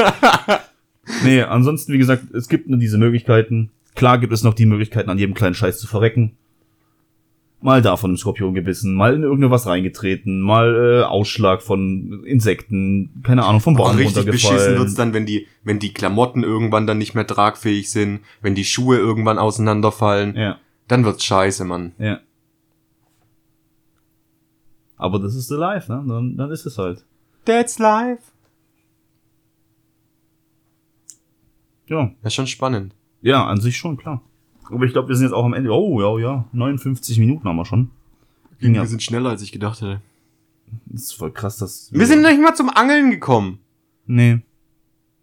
Nee, 1.25 1.43
ansonsten, 1.43 1.93
wie 1.93 1.99
gesagt, 1.99 2.33
es 2.33 2.49
gibt 2.49 2.69
nur 2.69 2.79
diese 2.79 2.99
Möglichkeiten. 2.99 3.71
Klar 3.95 4.19
gibt 4.19 4.33
es 4.33 4.43
noch 4.43 4.55
die 4.55 4.67
Möglichkeiten, 4.67 5.11
an 5.11 5.19
jedem 5.19 5.35
kleinen 5.35 5.55
Scheiß 5.55 5.79
zu 5.81 5.87
verrecken. 5.87 6.37
Mal 7.63 7.81
da 7.83 7.97
von 7.97 8.11
einem 8.11 8.19
Skorpion 8.19 8.53
gebissen, 8.55 8.95
mal 8.95 9.15
in 9.15 9.23
irgendwas 9.23 9.67
reingetreten, 9.67 10.41
mal 10.41 11.01
äh, 11.01 11.05
Ausschlag 11.05 11.63
von 11.63 12.23
Insekten, 12.25 13.23
keine 13.25 13.45
Ahnung, 13.45 13.61
vom 13.61 13.75
Baum 13.75 13.97
richtig 13.97 14.27
beschissen 14.27 14.51
runtergefallen. 14.51 14.79
wird's 14.79 14.95
dann, 14.95 15.15
wenn 15.15 15.25
die, 15.27 15.47
wenn 15.65 15.79
die 15.79 15.93
Klamotten 15.95 16.43
irgendwann 16.45 16.87
dann 16.87 16.99
nicht 16.99 17.15
mehr 17.15 17.27
tragfähig 17.27 17.91
sind, 17.91 18.21
wenn 18.43 18.55
die 18.55 18.65
Schuhe 18.65 18.99
irgendwann 18.99 19.39
auseinanderfallen, 19.39 20.37
Ja, 20.37 20.59
dann 20.87 21.05
wird's 21.05 21.25
scheiße, 21.25 21.65
Mann. 21.65 21.93
ja. 21.99 22.21
Aber 24.99 25.19
das 25.19 25.35
ist 25.35 25.49
the 25.49 25.55
life, 25.57 25.93
ne? 25.93 26.03
Dann, 26.09 26.37
dann 26.39 26.51
ist 26.51 26.65
es 26.65 26.79
halt. 26.79 27.05
That's 27.45 27.79
life. 27.79 28.23
Ja. 31.87 32.11
Das 32.23 32.31
ist 32.33 32.35
schon 32.35 32.47
spannend. 32.47 32.95
Ja, 33.21 33.45
an 33.47 33.61
sich 33.61 33.77
schon, 33.77 33.97
klar. 33.97 34.23
Aber 34.71 34.85
ich 34.85 34.93
glaube, 34.93 35.09
wir 35.09 35.17
sind 35.17 35.27
jetzt 35.27 35.35
auch 35.35 35.45
am 35.45 35.55
Ende. 35.55 35.71
Oh, 35.71 36.01
ja, 36.01 36.19
ja. 36.29 36.45
59 36.53 37.19
Minuten 37.19 37.45
haben 37.49 37.57
wir 37.57 37.65
schon. 37.65 37.91
Ging 38.61 38.75
ja. 38.75 38.83
Wir 38.83 38.89
sind 38.89 39.03
schneller, 39.03 39.31
als 39.31 39.43
ich 39.43 39.53
gedacht 39.53 39.81
hätte. 39.81 40.01
Das 40.87 41.03
ist 41.03 41.13
voll 41.15 41.33
krass, 41.33 41.59
dass. 41.59 41.91
Wir 41.93 42.07
sind 42.07 42.23
nicht 42.23 42.41
mal 42.41 42.55
zum 42.55 42.71
Angeln 42.71 43.11
gekommen. 43.11 43.59
Nee. 44.07 44.41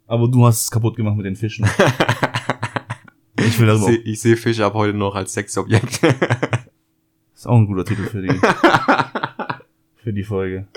Aber 0.08 0.28
du 0.28 0.46
hast 0.46 0.64
es 0.64 0.72
kaputt 0.72 0.96
gemacht 0.96 1.16
mit 1.16 1.26
den 1.26 1.36
Fischen. 1.36 1.66
ich 3.38 3.60
will 3.60 3.68
Ich 3.68 3.74
darüber. 3.74 3.86
sehe 3.86 3.98
ich 3.98 4.22
seh 4.22 4.36
Fische 4.36 4.66
ab 4.66 4.74
heute 4.74 4.98
noch 4.98 5.16
als 5.16 5.34
Sexobjekt. 5.34 6.02
Ist 7.36 7.48
auch 7.48 7.58
ein 7.58 7.66
guter 7.66 7.84
Titel 7.86 8.04
für 8.04 8.22
die. 8.22 8.30
für 10.04 10.14
die 10.14 10.24
Folge. 10.24 10.68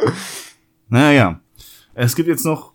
Naja. 0.89 1.41
Es 1.95 2.17
gibt 2.17 2.29
jetzt 2.29 2.45
noch 2.45 2.73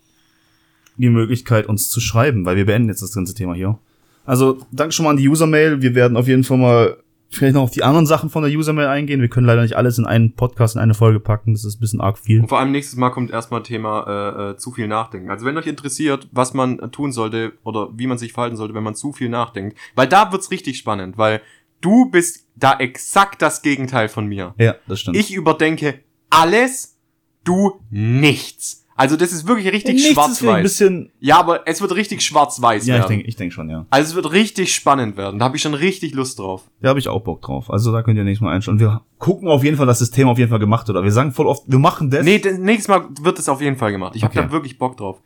die 0.96 1.08
Möglichkeit, 1.08 1.66
uns 1.66 1.88
zu 1.88 2.00
schreiben, 2.00 2.44
weil 2.44 2.56
wir 2.56 2.66
beenden 2.66 2.88
jetzt 2.88 3.02
das 3.02 3.12
ganze 3.12 3.34
Thema 3.34 3.54
hier. 3.54 3.78
Also, 4.24 4.58
danke 4.70 4.92
schon 4.92 5.04
mal 5.04 5.10
an 5.10 5.16
die 5.16 5.28
User-Mail. 5.28 5.82
Wir 5.82 5.94
werden 5.94 6.16
auf 6.16 6.28
jeden 6.28 6.44
Fall 6.44 6.58
mal 6.58 6.96
vielleicht 7.32 7.54
noch 7.54 7.62
auf 7.62 7.70
die 7.70 7.82
anderen 7.82 8.06
Sachen 8.06 8.30
von 8.30 8.42
der 8.42 8.52
User-Mail 8.52 8.86
eingehen. 8.86 9.20
Wir 9.20 9.28
können 9.28 9.46
leider 9.46 9.62
nicht 9.62 9.76
alles 9.76 9.98
in 9.98 10.04
einen 10.04 10.34
Podcast, 10.34 10.76
in 10.76 10.82
eine 10.82 10.94
Folge 10.94 11.18
packen. 11.18 11.54
Das 11.54 11.64
ist 11.64 11.76
ein 11.76 11.80
bisschen 11.80 12.00
arg 12.00 12.18
viel. 12.18 12.40
Und 12.40 12.48
vor 12.48 12.60
allem 12.60 12.72
nächstes 12.72 12.98
Mal 12.98 13.10
kommt 13.10 13.30
erstmal 13.30 13.62
Thema 13.62 14.06
äh, 14.06 14.50
äh, 14.50 14.56
zu 14.56 14.70
viel 14.70 14.86
nachdenken. 14.86 15.30
Also 15.30 15.46
wenn 15.46 15.56
euch 15.56 15.66
interessiert, 15.66 16.28
was 16.30 16.54
man 16.54 16.92
tun 16.92 17.12
sollte 17.12 17.52
oder 17.64 17.88
wie 17.96 18.06
man 18.06 18.18
sich 18.18 18.32
verhalten 18.32 18.56
sollte, 18.56 18.74
wenn 18.74 18.84
man 18.84 18.94
zu 18.94 19.12
viel 19.12 19.28
nachdenkt, 19.28 19.78
weil 19.94 20.06
da 20.06 20.30
wird's 20.30 20.50
richtig 20.50 20.76
spannend, 20.78 21.16
weil 21.16 21.40
du 21.80 22.10
bist 22.10 22.46
da 22.54 22.78
exakt 22.78 23.40
das 23.42 23.62
Gegenteil 23.62 24.08
von 24.08 24.26
mir. 24.26 24.54
Ja, 24.58 24.76
das 24.86 25.00
stimmt. 25.00 25.16
Ich 25.16 25.32
überdenke 25.32 26.00
alles, 26.30 26.98
du 27.44 27.80
nichts. 27.90 28.81
Also 29.02 29.16
das 29.16 29.32
ist 29.32 29.48
wirklich 29.48 29.72
richtig 29.72 30.12
schwarz-weiß. 30.12 30.62
bisschen. 30.62 31.10
Ja, 31.18 31.40
aber 31.40 31.66
es 31.66 31.80
wird 31.80 31.92
richtig 31.96 32.22
schwarz-weiß 32.22 32.86
Ja, 32.86 32.94
ich 32.94 33.00
werden. 33.00 33.08
denke 33.10 33.26
ich 33.26 33.34
denk 33.34 33.52
schon, 33.52 33.68
ja. 33.68 33.84
also 33.90 34.10
es 34.10 34.14
wird 34.14 34.30
richtig 34.32 34.72
spannend 34.72 35.16
werden. 35.16 35.40
Da 35.40 35.46
habe 35.46 35.56
ich 35.56 35.62
schon 35.62 35.74
richtig 35.74 36.14
Lust 36.14 36.38
drauf. 36.38 36.70
Da 36.80 36.90
habe 36.90 37.00
ich 37.00 37.08
auch 37.08 37.20
Bock 37.22 37.42
drauf. 37.42 37.68
Also 37.68 37.90
da 37.90 38.02
könnt 38.04 38.16
ihr 38.16 38.22
nächstes 38.22 38.42
Mal 38.44 38.54
einschauen. 38.54 38.78
Wir 38.78 39.02
gucken 39.18 39.48
auf 39.48 39.64
jeden 39.64 39.76
Fall, 39.76 39.86
dass 39.86 39.98
das 39.98 40.12
Thema 40.12 40.30
auf 40.30 40.38
jeden 40.38 40.50
Fall 40.50 40.60
gemacht 40.60 40.86
wird. 40.86 41.02
Wir 41.02 41.10
sagen 41.10 41.32
voll 41.32 41.48
oft, 41.48 41.64
wir 41.66 41.80
machen 41.80 42.10
das. 42.10 42.24
Nee, 42.24 42.40
nächstes 42.60 42.86
Mal 42.86 43.08
wird 43.22 43.40
es 43.40 43.48
auf 43.48 43.60
jeden 43.60 43.76
Fall 43.76 43.90
gemacht. 43.90 44.14
Ich 44.14 44.22
habe 44.22 44.32
Okay. 44.38 44.46
da 44.46 44.52
wirklich 44.52 44.78
Bock 44.78 44.96
drauf. 44.96 45.20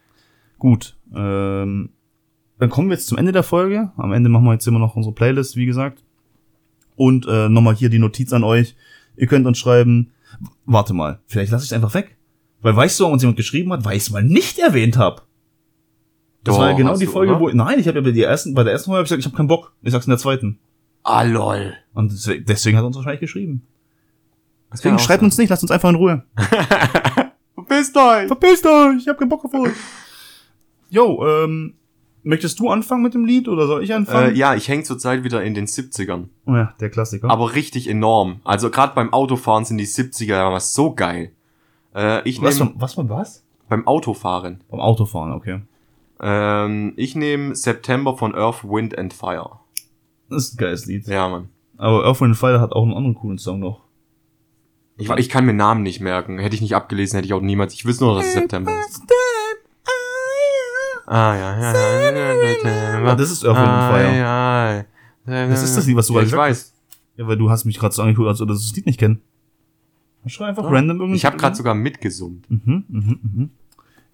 Gut. 0.59 0.97
Ähm, 1.15 1.91
dann 2.59 2.71
kommen 2.71 2.89
wir 2.89 2.95
jetzt 2.97 3.09
zum 3.09 3.19
Ende 3.19 3.33
der 3.33 3.43
Folge. 3.43 3.93
Am 3.99 4.13
Ende 4.15 4.31
machen 4.31 4.45
wir 4.45 4.55
jetzt 4.55 4.67
immer 4.67 4.79
noch 4.79 4.97
unsere 4.97 5.15
Playlist, 5.15 5.57
wie 5.57 5.67
gesagt. 5.67 6.03
Und 6.95 7.27
äh, 7.29 7.51
nochmal 7.51 7.75
hier 7.75 7.91
die 7.91 7.99
Notiz 7.99 8.33
an 8.33 8.43
euch. 8.43 8.75
Ihr 9.19 9.27
könnt 9.27 9.47
uns 9.47 9.59
schreiben, 9.59 10.13
warte 10.65 10.95
mal, 10.95 11.21
vielleicht 11.27 11.53
lasse 11.53 11.65
ich 11.65 11.71
es 11.71 11.75
einfach 11.75 11.93
weg. 11.93 12.16
Weil 12.67 12.75
weißt 12.75 12.99
du, 12.99 13.05
warum 13.05 13.13
uns 13.13 13.23
jemand 13.23 13.37
geschrieben 13.37 13.73
hat, 13.73 13.85
weil 13.85 13.97
ich 13.97 14.03
es 14.03 14.11
mal 14.11 14.25
nicht 14.25 14.59
erwähnt 14.59 14.99
habe. 14.99 15.23
Das 16.43 16.57
Doch, 16.57 16.63
war 16.63 16.71
ja 16.71 16.77
genau 16.77 16.91
hast 16.91 16.99
die 17.01 17.07
du, 17.07 17.13
Folge, 17.13 17.31
oder? 17.37 17.41
wo. 17.41 17.49
Nein, 17.49 17.79
ich 17.79 17.87
habe 17.87 17.99
ja 17.99 18.05
bei 18.05 18.11
der 18.11 18.29
ersten, 18.29 18.55
bei 18.55 18.65
der 18.65 18.73
ersten 18.73 18.91
Folge 18.91 19.05
gesagt, 19.05 19.21
ich 19.21 19.25
habe 19.25 19.37
keinen 19.37 19.47
Bock. 19.47 19.73
Ich 19.83 19.93
sag's 19.93 20.07
in 20.07 20.11
der 20.11 20.19
zweiten. 20.19 20.59
Ah, 21.05 21.23
lol. 21.23 21.75
Und 21.95 22.11
deswegen, 22.49 22.77
hat 22.77 22.83
er 22.83 22.87
uns 22.89 22.97
wahrscheinlich 22.97 23.21
geschrieben. 23.21 23.65
Das 24.69 24.81
Deswegen 24.81 24.99
schreibt 24.99 25.23
uns 25.23 25.39
nicht, 25.39 25.49
lasst 25.49 25.63
uns 25.63 25.71
einfach 25.71 25.91
in 25.91 25.95
Ruhe. 25.95 26.25
Verpisst 27.55 27.97
euch! 27.97 28.27
Verpisst 28.27 28.67
euch, 28.67 28.97
ich 28.99 29.07
hab 29.07 29.17
keinen 29.17 29.29
Bock 29.29 29.45
auf 29.45 29.55
euch. 29.55 29.73
Jo, 30.91 31.25
ähm, 31.25 31.75
möchtest 32.25 32.59
du 32.59 32.69
anfangen 32.69 33.05
mit 33.05 33.15
dem 33.15 33.27
Lied 33.27 33.47
oder 33.47 33.69
soll 33.69 33.85
ich 33.85 33.95
anfangen? 33.95 34.35
Äh, 34.35 34.39
ja, 34.39 34.57
ich 34.57 34.67
häng 34.67 34.83
zurzeit 34.83 35.23
wieder 35.23 35.45
in 35.45 35.55
den 35.55 35.67
70ern. 35.69 36.31
Oh 36.47 36.57
ja, 36.57 36.75
der 36.81 36.91
Klassiker. 36.91 37.31
Aber 37.31 37.55
richtig 37.55 37.89
enorm. 37.89 38.41
Also 38.43 38.71
gerade 38.71 38.93
beim 38.97 39.13
Autofahren 39.13 39.65
sind 39.65 39.79
die 39.79 39.87
70er 39.87 40.27
Jahre 40.27 40.59
so 40.59 40.97
geil. 40.97 41.31
Äh, 41.97 42.29
ich 42.29 42.43
was, 42.43 42.59
von, 42.59 42.75
was 42.77 42.95
von 42.95 43.09
was? 43.09 43.43
beim 43.69 43.87
Autofahren. 43.87 44.63
Beim 44.71 44.81
Autofahren, 44.81 45.33
okay. 45.33 45.61
Ähm, 46.21 46.93
ich 46.97 47.17
nehme 47.17 47.55
September 47.55 48.17
von 48.17 48.35
Earth, 48.35 48.65
Wind 48.65 48.97
and 48.97 49.13
Fire. 49.13 49.61
Das 50.29 50.45
ist 50.45 50.55
ein 50.55 50.57
geiles 50.59 50.87
Lied. 50.87 51.07
Ja, 51.07 51.29
Mann. 51.29 51.49
Aber 51.79 52.05
Earth, 52.05 52.21
Wind 52.21 52.37
Fire 52.37 52.61
hat 52.61 52.73
auch 52.73 52.83
einen 52.83 52.95
anderen 52.95 53.15
coolen 53.15 53.39
Song 53.39 53.61
noch. 53.61 53.81
Ich, 54.99 55.11
ich 55.11 55.29
kann 55.29 55.45
mir 55.45 55.53
Namen 55.53 55.83
nicht 55.83 56.01
merken. 56.01 56.39
Hätte 56.39 56.55
ich 56.55 56.63
nicht 56.63 56.75
abgelesen, 56.75 57.17
hätte 57.17 57.27
ich 57.27 57.35
auch 57.35 57.43
niemals. 57.43 57.75
Ich 57.75 57.85
wüsste 57.85 58.05
nur, 58.05 58.17
dass 58.17 58.27
es 58.27 58.35
September 58.35 58.73
ist. 58.81 59.03
Ah, 61.07 61.37
ja, 61.37 61.61
ja, 61.61 61.73
ja. 61.73 63.13
Ah, 63.13 63.15
das 63.15 63.31
ist 63.31 63.45
Earth, 63.45 63.57
Wind 63.57 63.69
and 63.69 63.95
Fire. 63.95 64.17
Ja, 64.19 64.75
ja. 65.27 65.49
Das 65.49 65.63
ist 65.63 65.77
das 65.77 65.87
Lied, 65.87 65.97
was 65.97 66.07
du 66.07 66.15
ja, 66.15 66.23
ich 66.23 66.33
weiß. 66.33 66.73
Ja, 67.17 67.27
weil 67.27 67.37
du 67.37 67.51
hast 67.51 67.65
mich 67.65 67.79
gerade 67.79 67.95
so 67.95 68.03
angeguckt, 68.03 68.29
als 68.29 68.41
würdest 68.41 68.63
du 68.63 68.69
das 68.69 68.77
Lied 68.77 68.87
nicht 68.87 68.99
kennen. 70.27 70.31
Schrei 70.31 70.47
einfach 70.47 70.65
Ja. 70.65 70.71
random 70.71 71.01
irgendwie. 71.01 71.17
Ich 71.17 71.25
habe 71.25 71.37
gerade 71.37 71.57
sogar 71.57 71.75
mitgesummt. 71.75 72.51
Mhm, 72.51 72.85
mhm, 72.89 73.19
mhm. 73.23 73.51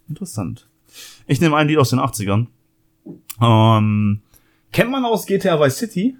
Interessant. 0.08 0.68
Ich 1.26 1.40
nehme 1.40 1.56
ein 1.56 1.68
Lied 1.68 1.78
aus 1.78 1.90
den 1.90 1.98
80ern. 2.00 2.46
Ähm, 3.40 4.20
kennt 4.72 4.90
man 4.90 5.04
aus 5.04 5.26
GTA 5.26 5.58
Vice 5.60 5.78
City? 5.78 6.16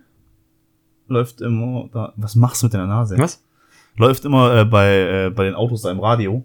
Läuft 1.08 1.40
immer 1.40 1.88
da. 1.92 2.12
Was 2.16 2.34
machst 2.36 2.62
du 2.62 2.66
mit 2.66 2.74
deiner 2.74 2.86
Nase? 2.86 3.18
Was? 3.18 3.44
Läuft 3.96 4.24
immer 4.24 4.60
äh, 4.60 4.64
bei, 4.64 5.26
äh, 5.26 5.30
bei 5.30 5.44
den 5.44 5.54
Autos 5.54 5.82
da 5.82 5.90
im 5.90 6.00
Radio. 6.00 6.44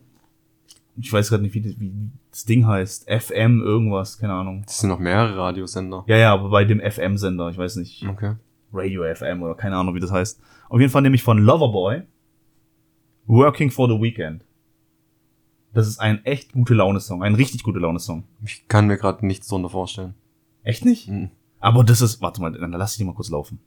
Ich 1.00 1.14
weiß 1.14 1.30
gerade 1.30 1.44
nicht, 1.44 1.54
wie, 1.54 1.62
das- 1.62 1.80
wie 1.80 1.94
das 2.32 2.44
Ding 2.46 2.66
heißt. 2.68 3.08
FM 3.10 3.62
irgendwas, 3.62 4.18
keine 4.18 4.34
Ahnung. 4.34 4.64
Das 4.66 4.80
sind 4.80 4.90
noch 4.90 5.00
mehrere 5.00 5.38
Radiosender. 5.38 6.04
Ja, 6.08 6.18
ja, 6.18 6.34
aber 6.34 6.50
bei 6.50 6.66
dem 6.66 6.80
FM-Sender, 6.82 7.50
ich 7.50 7.58
weiß 7.58 7.78
nicht. 7.78 8.04
Okay. 8.08 8.36
Radio 8.74 9.04
FM 9.16 9.42
oder 9.44 9.56
keine 9.56 9.78
Ahnung, 9.78 9.96
wie 9.96 10.00
das 10.00 10.12
heißt. 10.12 10.42
Auf 10.70 10.80
jeden 10.82 10.92
Fall 10.92 11.02
nehme 11.04 11.16
ich 11.16 11.24
von 11.24 11.38
Loverboy 11.38 12.02
Working 13.28 13.72
for 13.72 13.88
the 13.88 14.02
Weekend. 14.02 14.44
Das 15.74 15.88
ist 15.88 16.00
ein 16.00 16.24
echt 16.26 16.54
gute 16.54 16.74
Laune-Song, 16.74 17.22
ein 17.24 17.36
richtig 17.36 17.62
gute 17.62 17.80
Laune-Song. 17.80 18.24
Ich 18.44 18.68
kann 18.68 18.88
mir 18.88 18.98
gerade 18.98 19.26
nichts 19.26 19.48
drunter 19.48 19.70
vorstellen. 19.70 20.16
Echt 20.64 20.86
nicht? 20.86 21.08
Mhm. 21.10 21.30
Aber 21.60 21.84
das 21.84 22.02
ist, 22.02 22.22
warte 22.22 22.42
mal, 22.42 22.52
dann 22.52 22.72
lass 22.72 22.94
ich 22.94 22.98
die 22.98 23.04
mal 23.04 23.14
kurz 23.14 23.30
laufen. 23.30 23.60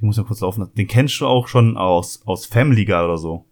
Die 0.00 0.04
muss 0.04 0.16
ja 0.16 0.24
kurz 0.24 0.40
laufen. 0.40 0.68
Den 0.74 0.86
kennst 0.88 1.20
du 1.20 1.26
auch 1.26 1.46
schon 1.46 1.76
aus, 1.76 2.22
aus 2.26 2.46
Family 2.46 2.84
Guy 2.84 3.04
oder 3.04 3.16
so. 3.16 3.44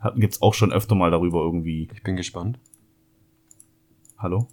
Hat, 0.00 0.16
gibt's 0.16 0.40
auch 0.42 0.54
schon 0.54 0.72
öfter 0.72 0.94
mal 0.94 1.10
darüber 1.10 1.40
irgendwie. 1.40 1.88
Ich 1.92 2.02
bin 2.02 2.16
gespannt. 2.16 2.58
Hallo? 4.16 4.48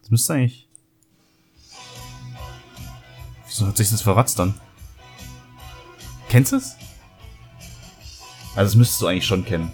Das 0.00 0.10
müsste 0.10 0.34
eigentlich. 0.34 0.68
Wieso 3.46 3.66
hat 3.66 3.76
sich 3.76 3.90
das 3.90 4.02
verratzt 4.02 4.38
dann? 4.38 4.54
Kennst 6.28 6.52
du 6.52 6.56
es? 6.56 6.76
Also, 8.56 8.70
das 8.70 8.74
müsstest 8.74 9.02
du 9.02 9.06
eigentlich 9.06 9.26
schon 9.26 9.44
kennen. 9.44 9.70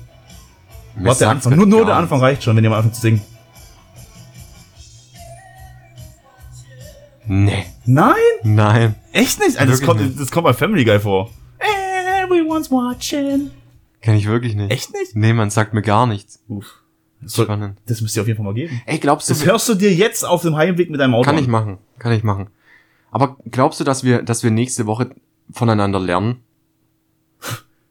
Warte, 0.97 1.21
der 1.21 1.31
Anfang. 1.31 1.57
Nur, 1.57 1.67
nur 1.67 1.87
der 1.87 1.97
Anfang 1.97 2.21
reicht 2.21 2.43
schon, 2.43 2.57
wenn 2.57 2.65
ihr 2.65 2.71
mal 2.71 2.77
anfangt 2.77 2.97
zu 2.97 3.01
singen. 3.01 3.23
Nee. 7.27 7.65
Nein? 7.87 8.15
Nein. 8.43 8.95
Echt 9.13 9.39
nicht? 9.39 9.59
Also, 9.59 9.71
das, 9.73 9.83
kommt, 9.83 10.01
nicht. 10.01 10.21
das 10.21 10.31
kommt 10.31 10.45
bei 10.45 10.53
Family 10.53 10.85
Guy 10.85 10.99
vor. 11.01 11.31
Everyone's 12.25 12.71
watching. 12.71 13.51
Kenn 14.01 14.17
ich 14.17 14.27
wirklich 14.27 14.55
nicht. 14.55 14.71
Echt 14.73 14.93
nicht? 14.93 15.15
Nee, 15.15 15.33
man 15.33 15.51
sagt 15.51 15.75
mir 15.75 15.83
gar 15.83 16.07
nichts. 16.07 16.43
Uff. 16.49 16.67
Das, 17.21 17.35
soll, 17.35 17.45
Spannend. 17.45 17.79
das 17.87 18.01
müsst 18.01 18.17
ihr 18.17 18.23
auf 18.23 18.27
jeden 18.27 18.37
Fall 18.37 18.45
mal 18.45 18.55
geben. 18.55 18.83
Ey, 18.87 18.99
glaubst 18.99 19.29
du, 19.29 19.33
Das 19.35 19.47
hörst 19.47 19.69
du 19.69 19.75
dir 19.75 19.95
jetzt 19.95 20.25
auf 20.27 20.43
dem 20.43 20.57
Heimweg 20.57 20.91
mit 20.91 21.01
deinem 21.01 21.15
Auto 21.15 21.25
kann 21.25 21.37
an. 21.37 21.43
ich 21.43 21.49
machen. 21.49 21.79
Kann 22.01 22.13
ich 22.13 22.25
machen. 22.25 22.49
Aber 23.13 23.37
glaubst 23.49 23.79
du, 23.79 23.85
dass 23.85 24.03
wir, 24.03 24.23
dass 24.23 24.43
wir 24.43 24.51
nächste 24.51 24.87
Woche 24.87 25.11
voneinander 25.53 26.01
lernen? 26.01 26.43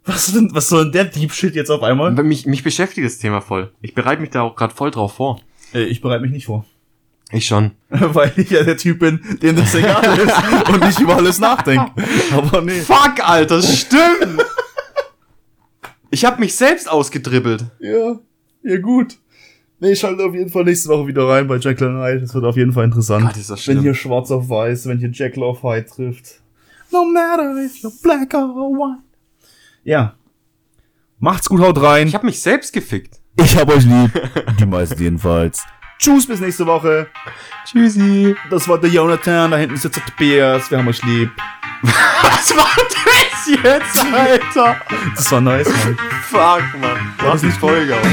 Was, 0.05 0.33
denn, 0.33 0.49
was 0.53 0.67
soll 0.67 0.85
denn 0.85 0.91
der 0.93 1.05
Deep 1.05 1.31
Shit 1.31 1.55
jetzt 1.55 1.69
auf 1.69 1.83
einmal? 1.83 2.11
Mich, 2.23 2.45
mich 2.45 2.63
beschäftigt 2.63 3.05
das 3.05 3.19
Thema 3.19 3.41
voll. 3.41 3.71
Ich 3.81 3.93
bereite 3.93 4.21
mich 4.21 4.31
da 4.31 4.41
auch 4.41 4.55
gerade 4.55 4.73
voll 4.73 4.89
drauf 4.91 5.13
vor. 5.13 5.39
Äh, 5.73 5.83
ich 5.83 6.01
bereite 6.01 6.23
mich 6.23 6.31
nicht 6.31 6.45
vor. 6.47 6.65
Ich 7.31 7.45
schon. 7.45 7.71
Weil 7.89 8.33
ich 8.35 8.49
ja 8.49 8.63
der 8.63 8.77
Typ 8.77 8.99
bin, 8.99 9.19
dem 9.41 9.55
das 9.55 9.75
egal 9.75 10.19
ist 10.25 10.69
und 10.69 10.83
nicht 10.83 10.99
über 10.99 11.15
alles 11.15 11.39
nachdenke. 11.39 11.91
Aber 12.31 12.61
nee. 12.61 12.81
Fuck, 12.81 13.19
Alter, 13.21 13.61
stimmt! 13.61 14.43
ich 16.09 16.25
habe 16.25 16.39
mich 16.39 16.55
selbst 16.55 16.89
ausgedribbelt. 16.89 17.65
Ja, 17.79 18.19
ja 18.63 18.77
gut. 18.79 19.17
Nee, 19.79 19.95
schalte 19.95 20.23
auf 20.23 20.35
jeden 20.35 20.49
Fall 20.49 20.63
nächste 20.65 20.89
Woche 20.89 21.07
wieder 21.07 21.27
rein 21.27 21.47
bei 21.47 21.57
Jekyll 21.57 21.87
and 21.87 22.03
Hyde. 22.03 22.21
Das 22.21 22.33
wird 22.35 22.45
auf 22.45 22.57
jeden 22.57 22.73
Fall 22.73 22.85
interessant. 22.85 23.25
Gott, 23.25 23.37
ist 23.37 23.49
das 23.49 23.63
schlimm. 23.63 23.77
wenn 23.77 23.83
hier 23.83 23.95
schwarz 23.95 24.29
auf 24.29 24.49
weiß, 24.49 24.87
wenn 24.87 24.99
hier 24.99 25.09
Jekyll 25.09 25.43
auf 25.43 25.63
Hyde 25.63 25.85
trifft. 25.85 26.41
No 26.91 27.05
matter 27.05 27.55
if 27.63 27.81
you're 27.81 28.03
black 28.03 28.33
or 28.33 28.49
white. 28.49 29.10
Ja. 29.83 30.15
Macht's 31.19 31.49
gut, 31.49 31.61
haut 31.61 31.81
rein. 31.81 32.07
Ich 32.07 32.15
habe 32.15 32.25
mich 32.25 32.41
selbst 32.41 32.73
gefickt. 32.73 33.19
Ich 33.37 33.55
hab 33.55 33.69
euch 33.69 33.85
lieb. 33.85 34.11
Die 34.59 34.65
meisten 34.65 35.01
jedenfalls. 35.01 35.63
Tschüss, 35.99 36.25
bis 36.27 36.39
nächste 36.39 36.65
Woche. 36.65 37.07
Tschüssi. 37.65 38.35
Das 38.49 38.67
war 38.67 38.79
der 38.79 38.89
Jonathan, 38.89 39.51
da 39.51 39.57
hinten 39.57 39.77
sitzt 39.77 39.97
der 39.97 40.05
Tobias. 40.05 40.71
Wir 40.71 40.79
haben 40.79 40.87
euch 40.87 41.03
lieb. 41.03 41.29
Was 41.83 42.55
war 42.55 42.69
das 42.77 43.47
jetzt, 43.47 44.05
Alter? 44.13 44.77
Das 45.15 45.31
war 45.31 45.41
nice, 45.41 45.69
Mann. 45.69 45.97
Fuck, 46.23 46.63
Mann. 46.79 47.13
Mach 47.23 47.39
die 47.39 47.51
Folge 47.51 47.95
aus. 47.95 48.07